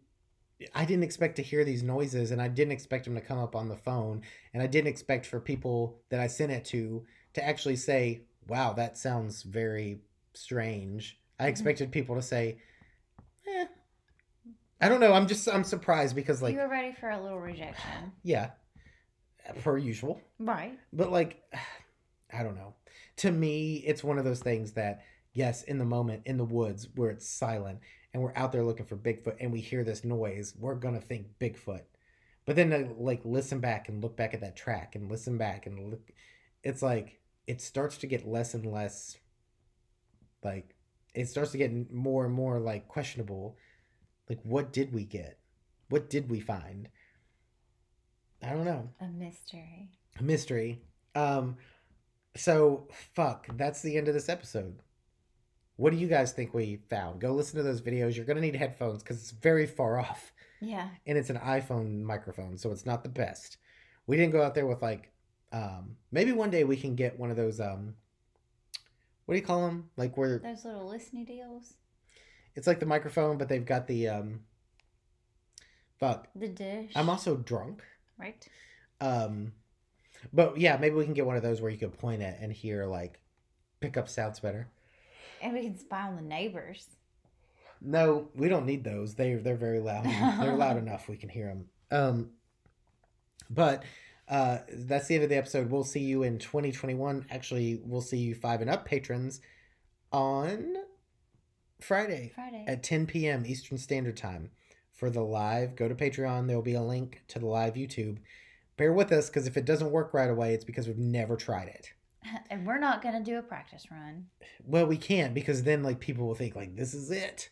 I 0.74 0.86
didn't 0.86 1.04
expect 1.04 1.36
to 1.38 1.42
hear 1.42 1.64
these 1.64 1.84
noises 1.84 2.32
and 2.32 2.42
I 2.42 2.48
didn't 2.48 2.72
expect 2.72 3.06
them 3.06 3.16
to 3.16 3.22
come 3.22 3.38
up 3.38 3.56
on 3.56 3.70
the 3.70 3.78
phone 3.78 4.22
and 4.54 4.64
I 4.64 4.68
didn't 4.68 4.88
expect 4.88 5.26
for 5.26 5.40
people 5.40 6.02
that 6.10 6.20
I 6.20 6.28
sent 6.28 6.52
it 6.52 6.66
to 6.66 7.06
to 7.34 7.46
actually 7.46 7.76
say, 7.76 8.22
"Wow, 8.48 8.74
that 8.74 8.98
sounds 8.98 9.44
very 9.44 10.02
strange." 10.34 11.20
I 11.40 11.46
Mhm. 11.46 11.50
expected 11.50 11.92
people 11.92 12.16
to 12.16 12.22
say, 12.22 12.60
"Eh." 13.48 13.68
I 14.80 14.90
don't 14.90 15.00
know. 15.00 15.14
I'm 15.14 15.28
just 15.28 15.48
I'm 15.48 15.64
surprised 15.64 16.16
because 16.16 16.42
like 16.42 16.54
you 16.54 16.60
were 16.60 16.68
ready 16.68 16.94
for 16.94 17.10
a 17.10 17.22
little 17.22 17.40
rejection. 17.40 18.12
yeah, 18.24 18.52
per 19.62 19.78
usual. 19.78 20.22
Right. 20.40 20.78
But 20.92 21.12
like 21.12 21.44
I 22.34 22.44
don't 22.44 22.56
know. 22.56 22.74
To 23.18 23.32
me, 23.32 23.78
it's 23.78 24.04
one 24.04 24.18
of 24.18 24.26
those 24.26 24.40
things 24.42 24.74
that 24.74 25.04
yes, 25.34 25.64
in 25.64 25.78
the 25.78 25.86
moment 25.86 26.24
in 26.26 26.38
the 26.38 26.46
woods 26.46 26.88
where 26.96 27.10
it's 27.10 27.28
silent 27.28 27.80
and 28.14 28.22
we're 28.22 28.34
out 28.35 28.52
there 28.52 28.64
looking 28.64 28.85
for 28.85 28.95
Bigfoot 28.95 29.38
and 29.40 29.52
we 29.52 29.60
hear 29.60 29.84
this 29.84 30.03
noise, 30.03 30.53
we're 30.57 30.76
going 30.76 30.95
to 30.95 31.02
think 31.02 31.27
Bigfoot. 31.40 31.84
But 32.45 32.56
then 32.56 32.69
to 32.72 32.94
like 32.98 33.22
listen 33.23 33.60
back 33.60 33.90
and 33.90 34.03
look 34.03 34.15
back 34.15 34.34
at 34.34 34.41
that 34.41 34.56
track 34.56 34.95
and 34.95 35.10
listen 35.10 35.38
back 35.38 35.65
and 35.65 35.90
look 35.90 36.11
it's 36.61 36.81
like 36.81 37.19
it 37.48 37.61
starts 37.61 37.98
to 37.98 38.07
get 38.07 38.27
less 38.27 38.53
and 38.53 38.65
less 38.65 39.18
like 40.44 40.76
it 41.14 41.27
starts 41.27 41.52
to 41.52 41.57
get 41.57 41.91
more 41.94 42.26
and 42.26 42.34
more 42.34 42.60
like 42.60 42.88
questionable. 42.88 43.57
Like, 44.30 44.40
what 44.44 44.73
did 44.73 44.94
we 44.94 45.03
get? 45.03 45.38
What 45.90 46.10
did 46.10 46.30
we 46.30 46.40
find? 46.40 46.90
I 48.41 48.49
don't 48.49 48.65
know. 48.65 48.90
A 48.99 49.07
mystery. 49.07 49.91
A 50.19 50.23
mystery. 50.23 50.81
Um, 51.15 51.57
so 52.35 52.88
fuck. 53.14 53.48
That's 53.57 53.81
the 53.81 53.98
end 53.98 54.07
of 54.07 54.14
this 54.14 54.30
episode. 54.30 54.80
What 55.76 55.91
do 55.91 55.98
you 55.98 56.08
guys 56.08 56.32
think 56.32 56.54
we 56.54 56.82
found? 56.90 57.20
Go 57.22 57.34
listen 57.34 57.58
to 57.58 57.64
those 57.64 57.82
videos. 57.82 58.16
You're 58.16 58.26
gonna 58.26 58.41
need 58.41 58.56
headphones 58.56 59.02
because 59.04 59.18
it's 59.22 59.32
very 59.32 59.66
far 59.66 60.00
off, 60.00 60.32
Yeah. 60.62 60.90
and 61.08 61.18
it's 61.18 61.30
an 61.30 61.38
iPhone 61.40 62.02
microphone, 62.04 62.58
so 62.58 62.72
it's 62.72 62.86
not 62.86 63.04
the 63.04 63.10
best. 63.10 63.58
We 64.08 64.18
didn't 64.18 64.34
go 64.34 64.44
out 64.44 64.56
there 64.56 64.66
with 64.68 64.82
like. 64.82 65.10
Um, 65.52 65.98
maybe 66.12 66.32
one 66.32 66.50
day 66.50 66.64
we 66.64 66.76
can 66.78 66.95
get 66.95 67.20
one 67.20 67.30
of 67.30 67.38
those. 67.38 67.60
Um, 67.60 67.94
what 69.26 69.36
do 69.36 69.40
you 69.40 69.45
call 69.45 69.66
them? 69.68 69.90
Like 69.98 70.18
where 70.18 70.40
Those 70.40 70.66
little 70.66 70.88
listening 70.90 71.26
deals. 71.26 71.76
it's 72.56 72.66
like 72.68 72.80
the 72.80 72.86
microphone, 72.88 73.38
but 73.38 73.50
they've 73.50 73.66
got 73.66 73.86
the 73.88 74.08
um. 74.10 74.40
Fuck. 76.00 76.28
The 76.36 76.48
dish. 76.50 76.91
I'm 76.95 77.10
also 77.10 77.38
drunk. 77.38 77.82
right. 78.18 78.45
Um, 79.00 79.54
but 80.32 80.58
yeah, 80.58 80.78
maybe 80.78 80.95
we 80.95 81.06
can 81.06 81.14
get 81.14 81.26
one 81.26 81.36
of 81.38 81.44
those 81.44 81.62
where 81.62 81.72
you 81.72 81.78
can 81.78 81.91
point 81.91 82.22
it 82.22 82.38
and 82.41 82.52
hear 82.52 82.86
like 82.86 83.20
pick 83.80 83.95
up 83.98 84.10
sounds 84.10 84.40
better. 84.40 84.70
And 85.44 85.53
we 85.53 85.61
can 85.61 85.78
spy 85.78 86.07
on 86.07 86.15
the 86.15 86.22
neighbors. 86.22 86.88
No, 87.82 88.30
we 88.34 88.48
don't 88.48 88.65
need 88.65 88.84
those. 88.84 89.15
They 89.15 89.36
they're 89.36 89.56
very 89.56 89.80
loud. 89.80 90.06
they're 90.40 90.56
loud 90.56 90.78
enough. 90.78 91.10
We 91.10 91.18
can 91.18 91.30
hear 91.30 91.48
them. 91.48 91.65
Um, 91.91 92.30
but 93.49 93.84
uh, 94.30 94.60
that's 94.70 95.07
the 95.07 95.15
end 95.15 95.24
of 95.26 95.30
the 95.30 95.38
episode. 95.38 95.70
We'll 95.70 95.84
see 95.84 95.99
you 95.99 96.24
in 96.24 96.40
2021. 96.40 97.26
Actually, 97.30 97.82
we'll 97.84 98.02
see 98.02 98.18
you 98.18 98.36
five 98.36 98.61
and 98.61 98.70
up 98.70 98.86
patrons 98.86 99.41
on 100.11 100.76
Friday 101.82 102.32
Friday. 102.34 102.64
at 102.68 102.84
10 102.84 103.06
p.m. 103.06 103.45
Eastern 103.45 103.78
Standard 103.78 104.15
Time 104.15 104.52
for 104.94 105.10
the 105.10 105.22
live. 105.22 105.76
Go 105.76 105.90
to 105.90 105.95
Patreon. 105.95 106.48
There 106.48 106.56
will 106.56 106.64
be 106.64 106.76
a 106.76 106.82
link 106.82 107.24
to 107.30 107.40
the 107.40 107.48
live 107.48 107.74
YouTube. 107.74 108.20
Bear 108.78 108.94
with 108.94 109.11
us 109.11 109.30
because 109.30 109.45
if 109.45 109.57
it 109.57 109.65
doesn't 109.65 109.91
work 109.91 110.14
right 110.14 110.30
away, 110.30 110.53
it's 110.53 110.65
because 110.65 110.88
we've 110.88 110.98
never 110.98 111.36
tried 111.36 111.68
it. 111.68 111.94
and 112.50 112.66
we're 112.66 112.80
not 112.80 113.02
going 113.02 113.16
to 113.16 113.24
do 113.24 113.38
a 113.38 113.41
practice 113.41 113.88
run. 113.91 114.28
Well, 114.66 114.86
we 114.86 114.98
can't 114.98 115.34
because 115.34 115.64
then 115.64 115.84
like 115.84 116.00
people 116.00 116.28
will 116.28 116.36
think 116.36 116.56
like 116.56 116.76
this 116.76 116.94
is 116.94 117.12
it. 117.12 117.50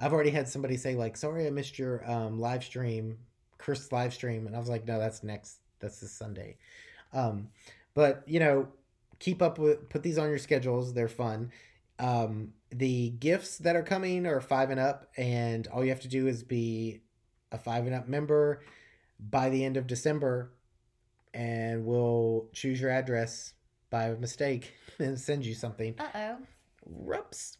I've 0.00 0.12
already 0.12 0.30
had 0.30 0.48
somebody 0.48 0.76
say 0.76 0.94
like, 0.94 1.16
"Sorry, 1.16 1.46
I 1.46 1.50
missed 1.50 1.78
your 1.78 2.08
um, 2.10 2.38
live 2.38 2.62
stream, 2.62 3.18
cursed 3.58 3.92
live 3.92 4.14
stream," 4.14 4.46
and 4.46 4.54
I 4.54 4.58
was 4.58 4.68
like, 4.68 4.86
"No, 4.86 4.98
that's 4.98 5.22
next. 5.24 5.58
That's 5.80 6.00
this 6.00 6.12
Sunday." 6.12 6.56
Um, 7.12 7.48
but 7.94 8.22
you 8.26 8.38
know, 8.38 8.68
keep 9.18 9.42
up 9.42 9.58
with 9.58 9.88
put 9.88 10.02
these 10.02 10.18
on 10.18 10.28
your 10.28 10.38
schedules. 10.38 10.94
They're 10.94 11.08
fun. 11.08 11.50
Um, 11.98 12.52
the 12.70 13.10
gifts 13.10 13.58
that 13.58 13.74
are 13.74 13.82
coming 13.82 14.26
are 14.26 14.40
five 14.40 14.70
and 14.70 14.78
up, 14.78 15.08
and 15.16 15.66
all 15.68 15.82
you 15.82 15.90
have 15.90 16.00
to 16.00 16.08
do 16.08 16.28
is 16.28 16.42
be 16.42 17.00
a 17.50 17.58
five 17.58 17.86
and 17.86 17.94
up 17.94 18.06
member 18.06 18.62
by 19.18 19.50
the 19.50 19.64
end 19.64 19.76
of 19.76 19.88
December, 19.88 20.52
and 21.34 21.84
we'll 21.84 22.46
choose 22.52 22.80
your 22.80 22.90
address 22.90 23.54
by 23.90 24.10
mistake 24.10 24.72
and 24.98 25.18
send 25.18 25.44
you 25.44 25.54
something. 25.54 25.94
Uh 25.98 26.36
Rups. 26.88 27.58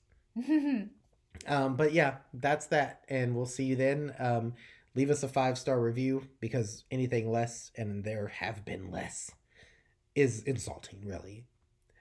oh. 0.49 0.83
Um, 1.47 1.77
but 1.77 1.93
yeah, 1.93 2.17
that's 2.35 2.67
that, 2.67 3.05
and 3.09 3.37
we'll 3.37 3.47
see 3.47 3.65
you 3.65 3.77
then. 3.77 4.13
Um, 4.19 4.55
leave 4.97 5.09
us 5.09 5.23
a 5.23 5.29
five 5.29 5.57
star 5.57 5.81
review 5.81 6.27
because 6.41 6.85
anything 6.91 7.31
less, 7.31 7.71
and 7.77 8.03
there 8.03 8.27
have 8.27 8.65
been 8.65 8.91
less, 8.91 9.31
is 10.17 10.43
insulting. 10.43 11.07
Really. 11.07 11.47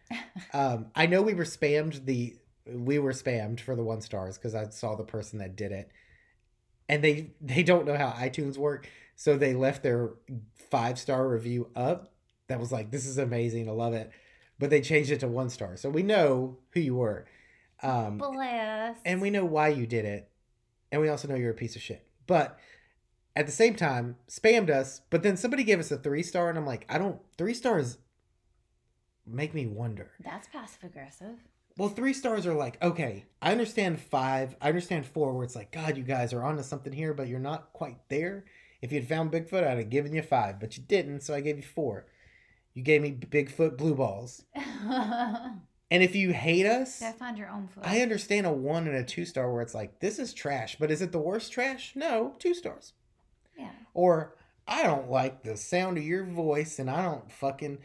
um, 0.54 0.88
I 0.96 1.06
know 1.06 1.22
we 1.22 1.34
were 1.34 1.44
spammed 1.44 2.06
the 2.06 2.36
we 2.66 3.00
were 3.00 3.12
spammed 3.12 3.60
for 3.60 3.76
the 3.76 3.84
one 3.84 4.02
stars 4.02 4.38
because 4.38 4.56
I 4.56 4.70
saw 4.70 4.96
the 4.96 5.04
person 5.04 5.40
that 5.40 5.56
did 5.56 5.72
it, 5.72 5.92
and 6.90 7.04
they 7.04 7.32
they 7.40 7.64
don't 7.64 7.86
know 7.86 7.98
how 7.98 8.10
iTunes 8.10 8.58
work, 8.58 8.90
so 9.16 9.38
they 9.38 9.54
left 9.54 9.84
their 9.84 10.12
five 10.72 10.98
star 11.00 11.28
review 11.28 11.70
up. 11.76 12.14
That 12.48 12.60
was 12.60 12.72
like, 12.72 12.92
this 12.92 13.06
is 13.06 13.18
amazing, 13.18 13.68
I 13.70 13.74
love 13.74 13.94
it, 13.94 14.10
but 14.60 14.70
they 14.70 14.82
changed 14.82 15.12
it 15.12 15.20
to 15.22 15.28
one 15.28 15.50
star, 15.50 15.76
so 15.78 15.90
we 15.90 16.04
know 16.04 16.58
who 16.72 16.80
you 16.80 16.96
were. 16.96 17.26
Um, 17.84 18.18
Bless. 18.18 18.98
and 19.06 19.22
we 19.22 19.30
know 19.30 19.46
why 19.46 19.68
you 19.68 19.86
did 19.86 20.04
it 20.06 20.30
and 20.92 21.00
we 21.00 21.10
also 21.10 21.28
know 21.28 21.36
you're 21.36 21.52
a 21.52 21.54
piece 21.54 21.76
of 21.76 21.82
shit 21.84 22.08
but 22.26 22.58
at 23.36 23.46
the 23.46 23.52
same 23.52 23.76
time 23.76 24.16
spammed 24.28 24.72
us 24.72 25.02
but 25.12 25.22
then 25.22 25.38
somebody 25.38 25.64
gave 25.64 25.80
us 25.80 25.92
a 25.92 25.98
three 25.98 26.24
star 26.24 26.50
and 26.50 26.58
i'm 26.58 26.66
like 26.66 26.88
i 26.90 26.98
don't 26.98 27.20
three 27.38 27.54
stars 27.54 28.00
make 29.28 29.54
me 29.54 29.68
wonder 29.68 30.10
That's 30.24 30.48
passive 30.48 30.86
aggressive. 30.86 31.36
well 31.78 31.90
three 31.90 32.14
stars 32.14 32.48
are 32.48 32.54
like 32.56 32.82
okay 32.82 33.26
i 33.44 33.52
understand 33.52 34.00
five 34.00 34.56
i 34.60 34.70
understand 34.70 35.06
four 35.06 35.34
where 35.34 35.44
it's 35.44 35.56
like 35.56 35.72
god 35.72 35.98
you 35.98 36.04
guys 36.04 36.34
are 36.34 36.42
onto 36.42 36.64
something 36.64 36.94
here 36.94 37.14
but 37.14 37.28
you're 37.28 37.40
not 37.40 37.74
quite 37.74 37.98
there 38.10 38.46
if 38.82 38.92
you'd 38.92 39.08
found 39.08 39.32
bigfoot 39.32 39.64
i'd 39.68 39.78
have 39.78 39.90
given 39.92 40.14
you 40.14 40.24
five 40.24 40.60
but 40.60 40.78
you 40.78 40.84
didn't 40.88 41.22
so 41.22 41.36
i 41.36 41.42
gave 41.42 41.58
you 41.58 41.64
four 41.64 42.08
you 42.78 42.84
gave 42.84 43.02
me 43.02 43.12
bigfoot 43.12 43.76
blue 43.76 43.96
balls 43.96 44.44
and 44.56 45.58
if 45.90 46.16
you 46.16 46.32
hate 46.32 46.68
us 46.68 47.00
Gotta 47.00 47.18
find 47.18 47.36
your 47.36 47.50
own 47.50 47.68
foot. 47.68 47.84
I 47.84 48.02
understand 48.02 48.46
a 48.46 48.52
one 48.52 48.88
and 48.88 48.96
a 48.96 49.04
two 49.04 49.26
star 49.26 49.52
where 49.52 49.64
it's 49.64 49.74
like, 49.74 50.00
this 50.00 50.20
is 50.20 50.32
trash, 50.32 50.78
but 50.80 50.92
is 50.92 51.02
it 51.02 51.12
the 51.12 51.18
worst 51.18 51.52
trash? 51.52 51.94
No, 51.96 52.36
two 52.38 52.54
stars. 52.54 52.94
yeah. 53.58 53.72
Or, 53.96 54.36
I 54.68 54.84
don't 54.84 55.10
like 55.10 55.42
the 55.42 55.58
sound 55.58 55.98
of 55.98 56.04
your 56.04 56.24
voice 56.24 56.78
and 56.78 56.88
I 56.88 57.02
don't 57.02 57.32
fucking 57.32 57.80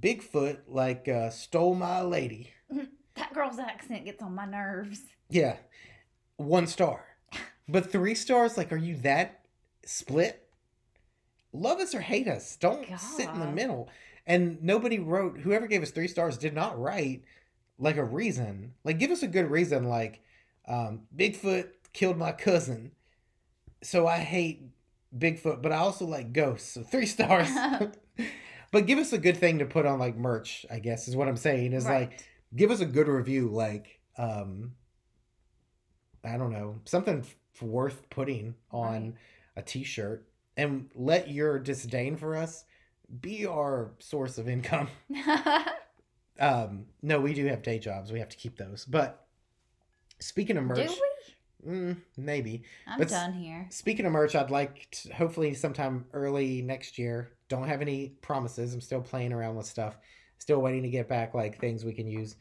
Bigfoot 0.00 0.58
like 0.66 1.06
uh, 1.06 1.30
stole 1.30 1.74
my 1.76 2.00
lady. 2.02 2.50
That 3.14 3.34
girl's 3.34 3.58
accent 3.58 4.06
gets 4.06 4.22
on 4.22 4.34
my 4.34 4.46
nerves. 4.46 5.02
Yeah, 5.28 5.56
one 6.36 6.66
star. 6.66 7.04
But 7.68 7.92
three 7.92 8.14
stars, 8.14 8.56
like, 8.56 8.72
are 8.72 8.76
you 8.78 8.96
that 9.02 9.44
split? 9.84 10.48
Love 11.52 11.78
us 11.78 11.94
or 11.94 12.00
hate 12.00 12.26
us. 12.26 12.56
Don't 12.56 12.86
sit 12.98 13.28
in 13.28 13.38
the 13.38 13.52
middle. 13.52 13.90
And 14.26 14.62
nobody 14.62 14.98
wrote, 14.98 15.38
whoever 15.40 15.66
gave 15.66 15.82
us 15.82 15.90
three 15.90 16.08
stars 16.08 16.36
did 16.38 16.54
not 16.54 16.80
write 16.80 17.24
like 17.78 17.96
a 17.96 18.04
reason. 18.04 18.74
Like, 18.84 18.98
give 18.98 19.10
us 19.10 19.22
a 19.22 19.28
good 19.28 19.50
reason, 19.50 19.84
like, 19.88 20.20
um, 20.68 21.02
Bigfoot 21.16 21.68
killed 21.92 22.16
my 22.16 22.32
cousin. 22.32 22.92
So 23.82 24.06
I 24.06 24.18
hate 24.18 24.62
Bigfoot, 25.16 25.60
but 25.60 25.72
I 25.72 25.76
also 25.78 26.06
like 26.06 26.32
ghosts. 26.32 26.72
So 26.74 26.82
three 26.82 27.06
stars. 27.16 27.48
but 28.70 28.86
give 28.86 28.98
us 28.98 29.12
a 29.12 29.18
good 29.18 29.36
thing 29.36 29.58
to 29.58 29.66
put 29.66 29.86
on 29.86 29.98
like 29.98 30.16
merch, 30.16 30.64
I 30.70 30.78
guess, 30.78 31.08
is 31.08 31.16
what 31.16 31.26
I'm 31.28 31.36
saying. 31.36 31.72
Is 31.72 31.86
like, 31.86 32.24
give 32.54 32.70
us 32.70 32.80
a 32.80 32.86
good 32.86 33.08
review 33.08 33.48
like 33.48 33.98
um 34.18 34.72
i 36.22 36.36
don't 36.36 36.52
know 36.52 36.78
something 36.84 37.20
f- 37.20 37.62
worth 37.62 38.08
putting 38.10 38.54
on 38.70 39.02
Right. 39.02 39.14
a 39.56 39.62
t-shirt 39.62 40.28
and 40.56 40.90
let 40.94 41.30
your 41.30 41.58
disdain 41.58 42.16
for 42.16 42.36
us 42.36 42.64
be 43.20 43.46
our 43.46 43.92
source 43.98 44.38
of 44.38 44.48
income 44.48 44.88
um 46.40 46.86
no 47.02 47.20
we 47.20 47.34
do 47.34 47.44
have 47.46 47.62
day 47.62 47.78
jobs 47.78 48.10
we 48.10 48.18
have 48.18 48.28
to 48.28 48.36
keep 48.36 48.56
those 48.56 48.84
but 48.86 49.26
speaking 50.18 50.56
of 50.56 50.62
Do 50.64 50.68
merch 50.68 50.90
we? 51.64 51.70
mm, 51.70 51.96
maybe 52.16 52.62
I'm 52.86 52.98
Let's- 52.98 53.12
done 53.12 53.32
here. 53.34 53.66
Speaking 53.70 54.06
of 54.06 54.12
merch, 54.12 54.34
I'd 54.34 54.50
like 54.50 54.88
to, 54.92 55.12
hopefully 55.14 55.54
sometime 55.54 56.06
early 56.12 56.60
next 56.62 56.98
year. 56.98 57.32
Don't 57.48 57.68
have 57.68 57.80
any 57.82 58.08
promises. 58.22 58.72
I'm 58.74 58.80
still 58.80 59.00
playing 59.00 59.32
around 59.32 59.54
with 59.56 59.66
stuff. 59.66 59.96
Still 60.38 60.60
waiting 60.60 60.82
to 60.82 60.88
get 60.88 61.08
back 61.08 61.34
like 61.34 61.60
things 61.60 61.84
we 61.84 61.92
can 61.92 62.06
use. 62.08 62.34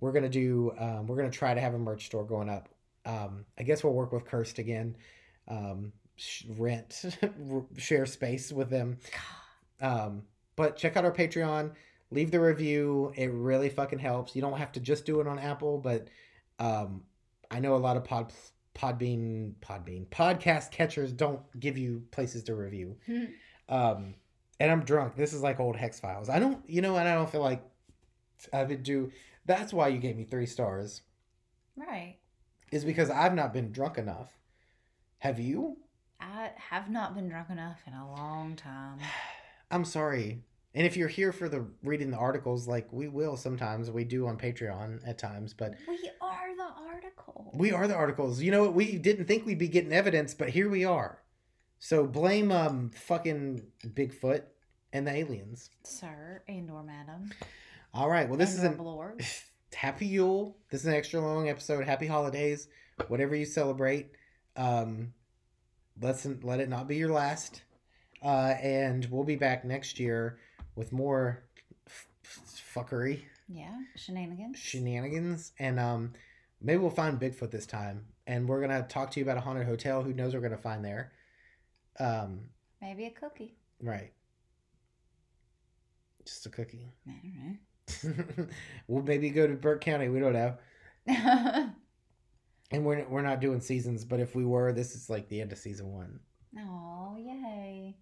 We're 0.00 0.12
gonna 0.12 0.28
do. 0.30 0.72
Um, 0.78 1.06
we're 1.06 1.16
gonna 1.16 1.30
try 1.30 1.52
to 1.54 1.60
have 1.60 1.74
a 1.74 1.78
merch 1.78 2.06
store 2.06 2.24
going 2.24 2.48
up. 2.48 2.68
Um, 3.04 3.44
I 3.58 3.64
guess 3.64 3.84
we'll 3.84 3.92
work 3.92 4.12
with 4.12 4.24
Cursed 4.24 4.58
again. 4.58 4.96
Um, 5.48 5.92
sh- 6.16 6.44
rent, 6.56 7.04
share 7.76 8.06
space 8.06 8.50
with 8.52 8.70
them. 8.70 8.96
Um, 9.84 10.22
but 10.56 10.76
check 10.76 10.96
out 10.96 11.04
our 11.04 11.12
Patreon. 11.12 11.72
Leave 12.10 12.30
the 12.30 12.40
review. 12.40 13.12
It 13.16 13.30
really 13.32 13.68
fucking 13.68 13.98
helps. 13.98 14.34
You 14.34 14.40
don't 14.40 14.56
have 14.56 14.72
to 14.72 14.80
just 14.80 15.04
do 15.04 15.20
it 15.20 15.26
on 15.26 15.38
Apple, 15.38 15.78
but 15.78 16.08
um, 16.58 17.02
I 17.50 17.60
know 17.60 17.74
a 17.74 17.76
lot 17.76 17.96
of 17.96 18.04
pod 18.04 18.32
Podbean 18.74 19.52
Podbean 19.60 20.06
podcast 20.08 20.70
catchers 20.70 21.12
don't 21.12 21.40
give 21.60 21.76
you 21.76 22.02
places 22.10 22.42
to 22.44 22.54
review. 22.54 22.96
Um, 23.68 24.14
and 24.58 24.72
I'm 24.72 24.84
drunk. 24.84 25.16
This 25.16 25.32
is 25.32 25.42
like 25.42 25.60
old 25.60 25.76
Hex 25.76 26.00
Files. 26.00 26.28
I 26.28 26.38
don't, 26.38 26.58
you 26.68 26.80
know, 26.80 26.96
and 26.96 27.06
I 27.06 27.14
don't 27.14 27.30
feel 27.30 27.42
like 27.42 27.62
I 28.52 28.64
would 28.64 28.82
do. 28.82 29.12
That's 29.44 29.72
why 29.72 29.88
you 29.88 29.98
gave 29.98 30.16
me 30.16 30.24
three 30.24 30.46
stars. 30.46 31.02
Right. 31.76 32.16
Is 32.72 32.84
because 32.84 33.10
I've 33.10 33.34
not 33.34 33.52
been 33.52 33.70
drunk 33.70 33.98
enough. 33.98 34.30
Have 35.18 35.38
you? 35.38 35.76
I 36.20 36.50
have 36.56 36.90
not 36.90 37.14
been 37.14 37.28
drunk 37.28 37.50
enough 37.50 37.80
in 37.86 37.92
a 37.92 38.10
long 38.10 38.56
time. 38.56 38.98
I'm 39.70 39.84
sorry. 39.84 40.42
And 40.74 40.86
if 40.86 40.96
you're 40.96 41.08
here 41.08 41.32
for 41.32 41.48
the 41.48 41.66
reading 41.84 42.10
the 42.10 42.16
articles, 42.16 42.66
like 42.66 42.92
we 42.92 43.06
will 43.08 43.36
sometimes, 43.36 43.90
we 43.90 44.04
do 44.04 44.26
on 44.26 44.36
Patreon 44.36 45.06
at 45.06 45.18
times, 45.18 45.54
but 45.54 45.74
We 45.86 46.10
are 46.20 46.56
the 46.56 46.68
article. 46.92 47.50
we 47.54 47.70
are 47.72 47.86
the 47.86 47.94
articles. 47.94 48.40
You 48.42 48.50
know 48.50 48.64
what? 48.64 48.74
We 48.74 48.98
didn't 48.98 49.26
think 49.26 49.46
we'd 49.46 49.58
be 49.58 49.68
getting 49.68 49.92
evidence, 49.92 50.34
but 50.34 50.48
here 50.48 50.68
we 50.68 50.84
are. 50.84 51.20
So 51.78 52.06
blame 52.06 52.50
um 52.50 52.90
fucking 52.90 53.62
Bigfoot 53.86 54.42
and 54.92 55.06
the 55.06 55.12
aliens. 55.14 55.70
Sir 55.84 56.42
and 56.48 56.70
or 56.70 56.82
madam. 56.82 57.30
All 57.92 58.08
right. 58.10 58.28
Well, 58.28 58.38
this 58.38 58.56
and 58.58 58.64
is 58.72 58.78
an 58.78 58.84
Lord. 58.84 59.24
happy 59.74 60.06
Yule. 60.06 60.56
This 60.70 60.80
is 60.80 60.86
an 60.86 60.94
extra 60.94 61.20
long 61.20 61.48
episode. 61.48 61.84
Happy 61.84 62.06
holidays, 62.06 62.68
whatever 63.08 63.36
you 63.36 63.44
celebrate. 63.44 64.10
Um, 64.56 65.12
let's 66.00 66.26
let 66.42 66.60
it 66.60 66.68
not 66.68 66.88
be 66.88 66.96
your 66.96 67.12
last. 67.12 67.62
Uh, 68.24 68.54
and 68.62 69.04
we'll 69.10 69.24
be 69.24 69.36
back 69.36 69.64
next 69.64 70.00
year 70.00 70.38
with 70.76 70.92
more 70.92 71.44
f- 71.86 72.08
fuckery, 72.74 73.20
Yeah, 73.48 73.76
shenanigans. 73.96 74.58
shenanigans, 74.58 75.52
and 75.58 75.78
um, 75.78 76.12
maybe 76.62 76.78
we'll 76.78 76.90
find 76.90 77.20
Bigfoot 77.20 77.50
this 77.50 77.66
time. 77.66 78.06
And 78.26 78.48
we're 78.48 78.60
gonna 78.62 78.82
talk 78.88 79.10
to 79.12 79.20
you 79.20 79.24
about 79.26 79.36
a 79.36 79.40
haunted 79.40 79.66
hotel. 79.66 80.02
Who 80.02 80.14
knows 80.14 80.32
what 80.32 80.42
we're 80.42 80.48
gonna 80.48 80.60
find 80.62 80.82
there? 80.84 81.12
Um, 82.00 82.40
Maybe 82.80 83.04
a 83.06 83.10
cookie. 83.10 83.54
right. 83.82 84.12
Just 86.24 86.46
a 86.46 86.48
cookie. 86.50 86.92
We'll 88.88 89.02
maybe 89.02 89.28
go 89.28 89.46
to 89.46 89.52
Burke 89.54 89.82
County. 89.82 90.08
We 90.08 90.18
don't 90.20 90.32
know. 90.32 90.54
don't 91.06 91.18
know. 91.24 91.70
And 92.70 92.84
we're 92.86 93.06
we're 93.08 93.20
not 93.20 93.40
doing 93.42 93.60
seasons, 93.60 94.06
but 94.06 94.20
if 94.20 94.34
we 94.34 94.44
were, 94.46 94.72
this 94.72 94.94
is 94.94 95.10
like 95.10 95.28
the 95.28 95.42
end 95.42 95.52
of 95.52 95.58
season 95.58 95.92
one. 95.92 96.18
oh, 96.58 97.16
yay. 97.18 97.96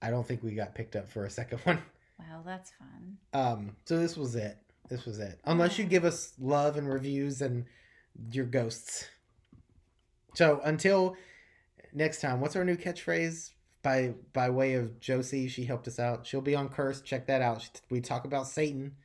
I 0.00 0.10
don't 0.10 0.26
think 0.26 0.42
we 0.42 0.54
got 0.54 0.74
picked 0.74 0.96
up 0.96 1.08
for 1.08 1.24
a 1.24 1.30
second 1.30 1.58
one. 1.64 1.78
Wow, 2.18 2.42
that's 2.44 2.72
fun. 2.72 3.18
Um, 3.32 3.76
so 3.84 3.98
this 3.98 4.16
was 4.16 4.34
it. 4.34 4.56
This 4.88 5.04
was 5.04 5.18
it. 5.18 5.38
Unless 5.44 5.78
you 5.78 5.84
give 5.84 6.04
us 6.04 6.32
love 6.40 6.76
and 6.76 6.88
reviews 6.88 7.42
and 7.42 7.66
your 8.32 8.46
ghosts. 8.46 9.06
So 10.34 10.60
until 10.64 11.16
next 11.92 12.20
time, 12.20 12.40
what's 12.40 12.56
our 12.56 12.64
new 12.64 12.76
catchphrase? 12.76 13.50
By 13.82 14.14
by 14.32 14.50
way 14.50 14.74
of 14.74 14.98
Josie, 14.98 15.48
she 15.48 15.64
helped 15.64 15.86
us 15.86 15.98
out. 15.98 16.26
She'll 16.26 16.40
be 16.40 16.54
on 16.54 16.68
Curse. 16.68 17.00
Check 17.00 17.26
that 17.26 17.42
out. 17.42 17.80
We 17.90 18.00
talk 18.00 18.24
about 18.24 18.48
Satan. 18.48 18.96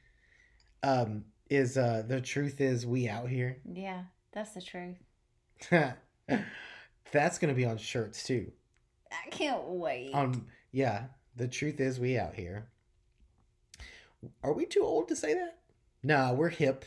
Um, 0.81 1.25
is 1.49 1.77
uh 1.77 2.03
the 2.07 2.19
truth 2.21 2.59
is 2.59 2.85
we 2.85 3.07
out 3.07 3.29
here. 3.29 3.57
Yeah, 3.71 4.03
that's 4.31 4.51
the 4.51 4.61
truth. 4.61 4.97
That's 7.11 7.37
gonna 7.37 7.53
be 7.53 7.65
on 7.65 7.77
shirts 7.77 8.23
too. 8.23 8.51
I 9.11 9.29
can't 9.29 9.63
wait. 9.65 10.11
Um, 10.13 10.47
yeah, 10.73 11.03
the 11.37 11.47
truth 11.47 11.79
is 11.79 11.99
we 11.99 12.17
out 12.17 12.33
here. 12.33 12.67
Are 14.43 14.51
we 14.53 14.65
too 14.65 14.83
old 14.83 15.07
to 15.09 15.15
say 15.15 15.33
that? 15.35 15.59
Nah, 16.03 16.33
we're 16.33 16.49
hip. 16.49 16.83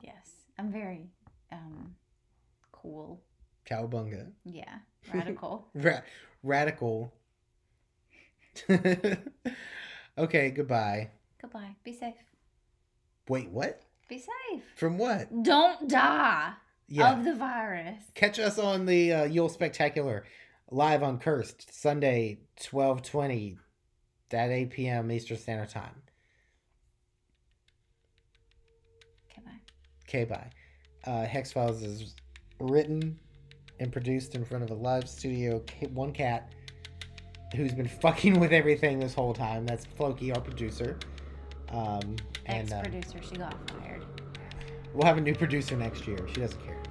yes, 0.00 0.30
I'm 0.58 0.70
very 0.70 1.10
um 1.50 1.96
cool. 2.70 3.20
Cowabunga. 3.68 4.30
Yeah, 4.44 4.78
radical. 5.14 5.66
Ra- 5.74 6.02
radical. 6.44 7.12
okay, 10.18 10.50
goodbye. 10.50 11.10
Goodbye. 11.40 11.76
Be 11.84 11.92
safe. 11.92 12.14
Wait, 13.28 13.48
what? 13.50 13.82
Be 14.08 14.18
safe. 14.18 14.62
From 14.76 14.98
what? 14.98 15.42
Don't 15.42 15.88
die 15.88 16.52
Yeah. 16.88 17.12
of 17.18 17.24
the 17.24 17.34
virus. 17.34 18.02
Catch 18.14 18.38
us 18.38 18.58
on 18.58 18.84
the 18.86 19.12
uh, 19.12 19.24
Yule 19.24 19.48
Spectacular 19.48 20.24
live 20.72 21.02
on 21.02 21.18
Cursed 21.18 21.72
Sunday, 21.80 22.38
1220 22.70 23.58
at 24.32 24.50
8 24.50 24.70
p.m. 24.70 25.12
Eastern 25.12 25.36
Standard 25.36 25.68
Time. 25.68 26.02
Goodbye. 29.34 29.60
Okay, 30.08 30.24
bye. 30.24 30.50
Uh, 31.04 31.26
Hex 31.26 31.52
Files 31.52 31.82
is 31.82 32.14
written 32.58 33.18
and 33.80 33.92
produced 33.92 34.34
in 34.34 34.44
front 34.44 34.64
of 34.64 34.70
a 34.70 34.74
live 34.74 35.08
studio. 35.08 35.62
One 35.92 36.12
cat 36.12 36.52
who's 37.54 37.74
been 37.74 37.88
fucking 38.00 38.40
with 38.40 38.52
everything 38.52 38.98
this 38.98 39.14
whole 39.14 39.34
time. 39.34 39.66
That's 39.66 39.84
Floki, 39.84 40.32
our 40.32 40.40
producer. 40.40 40.98
Um, 41.70 42.16
and 42.46 42.72
uh, 42.72 42.76
Ex 42.76 42.88
producer, 42.88 43.18
she 43.22 43.36
got 43.36 43.70
fired. 43.70 44.04
we'll 44.94 45.06
have 45.06 45.18
a 45.18 45.20
new 45.20 45.34
producer 45.34 45.76
next 45.76 46.06
year. 46.06 46.18
She 46.28 46.40
doesn't 46.40 46.64
care. 46.64 46.81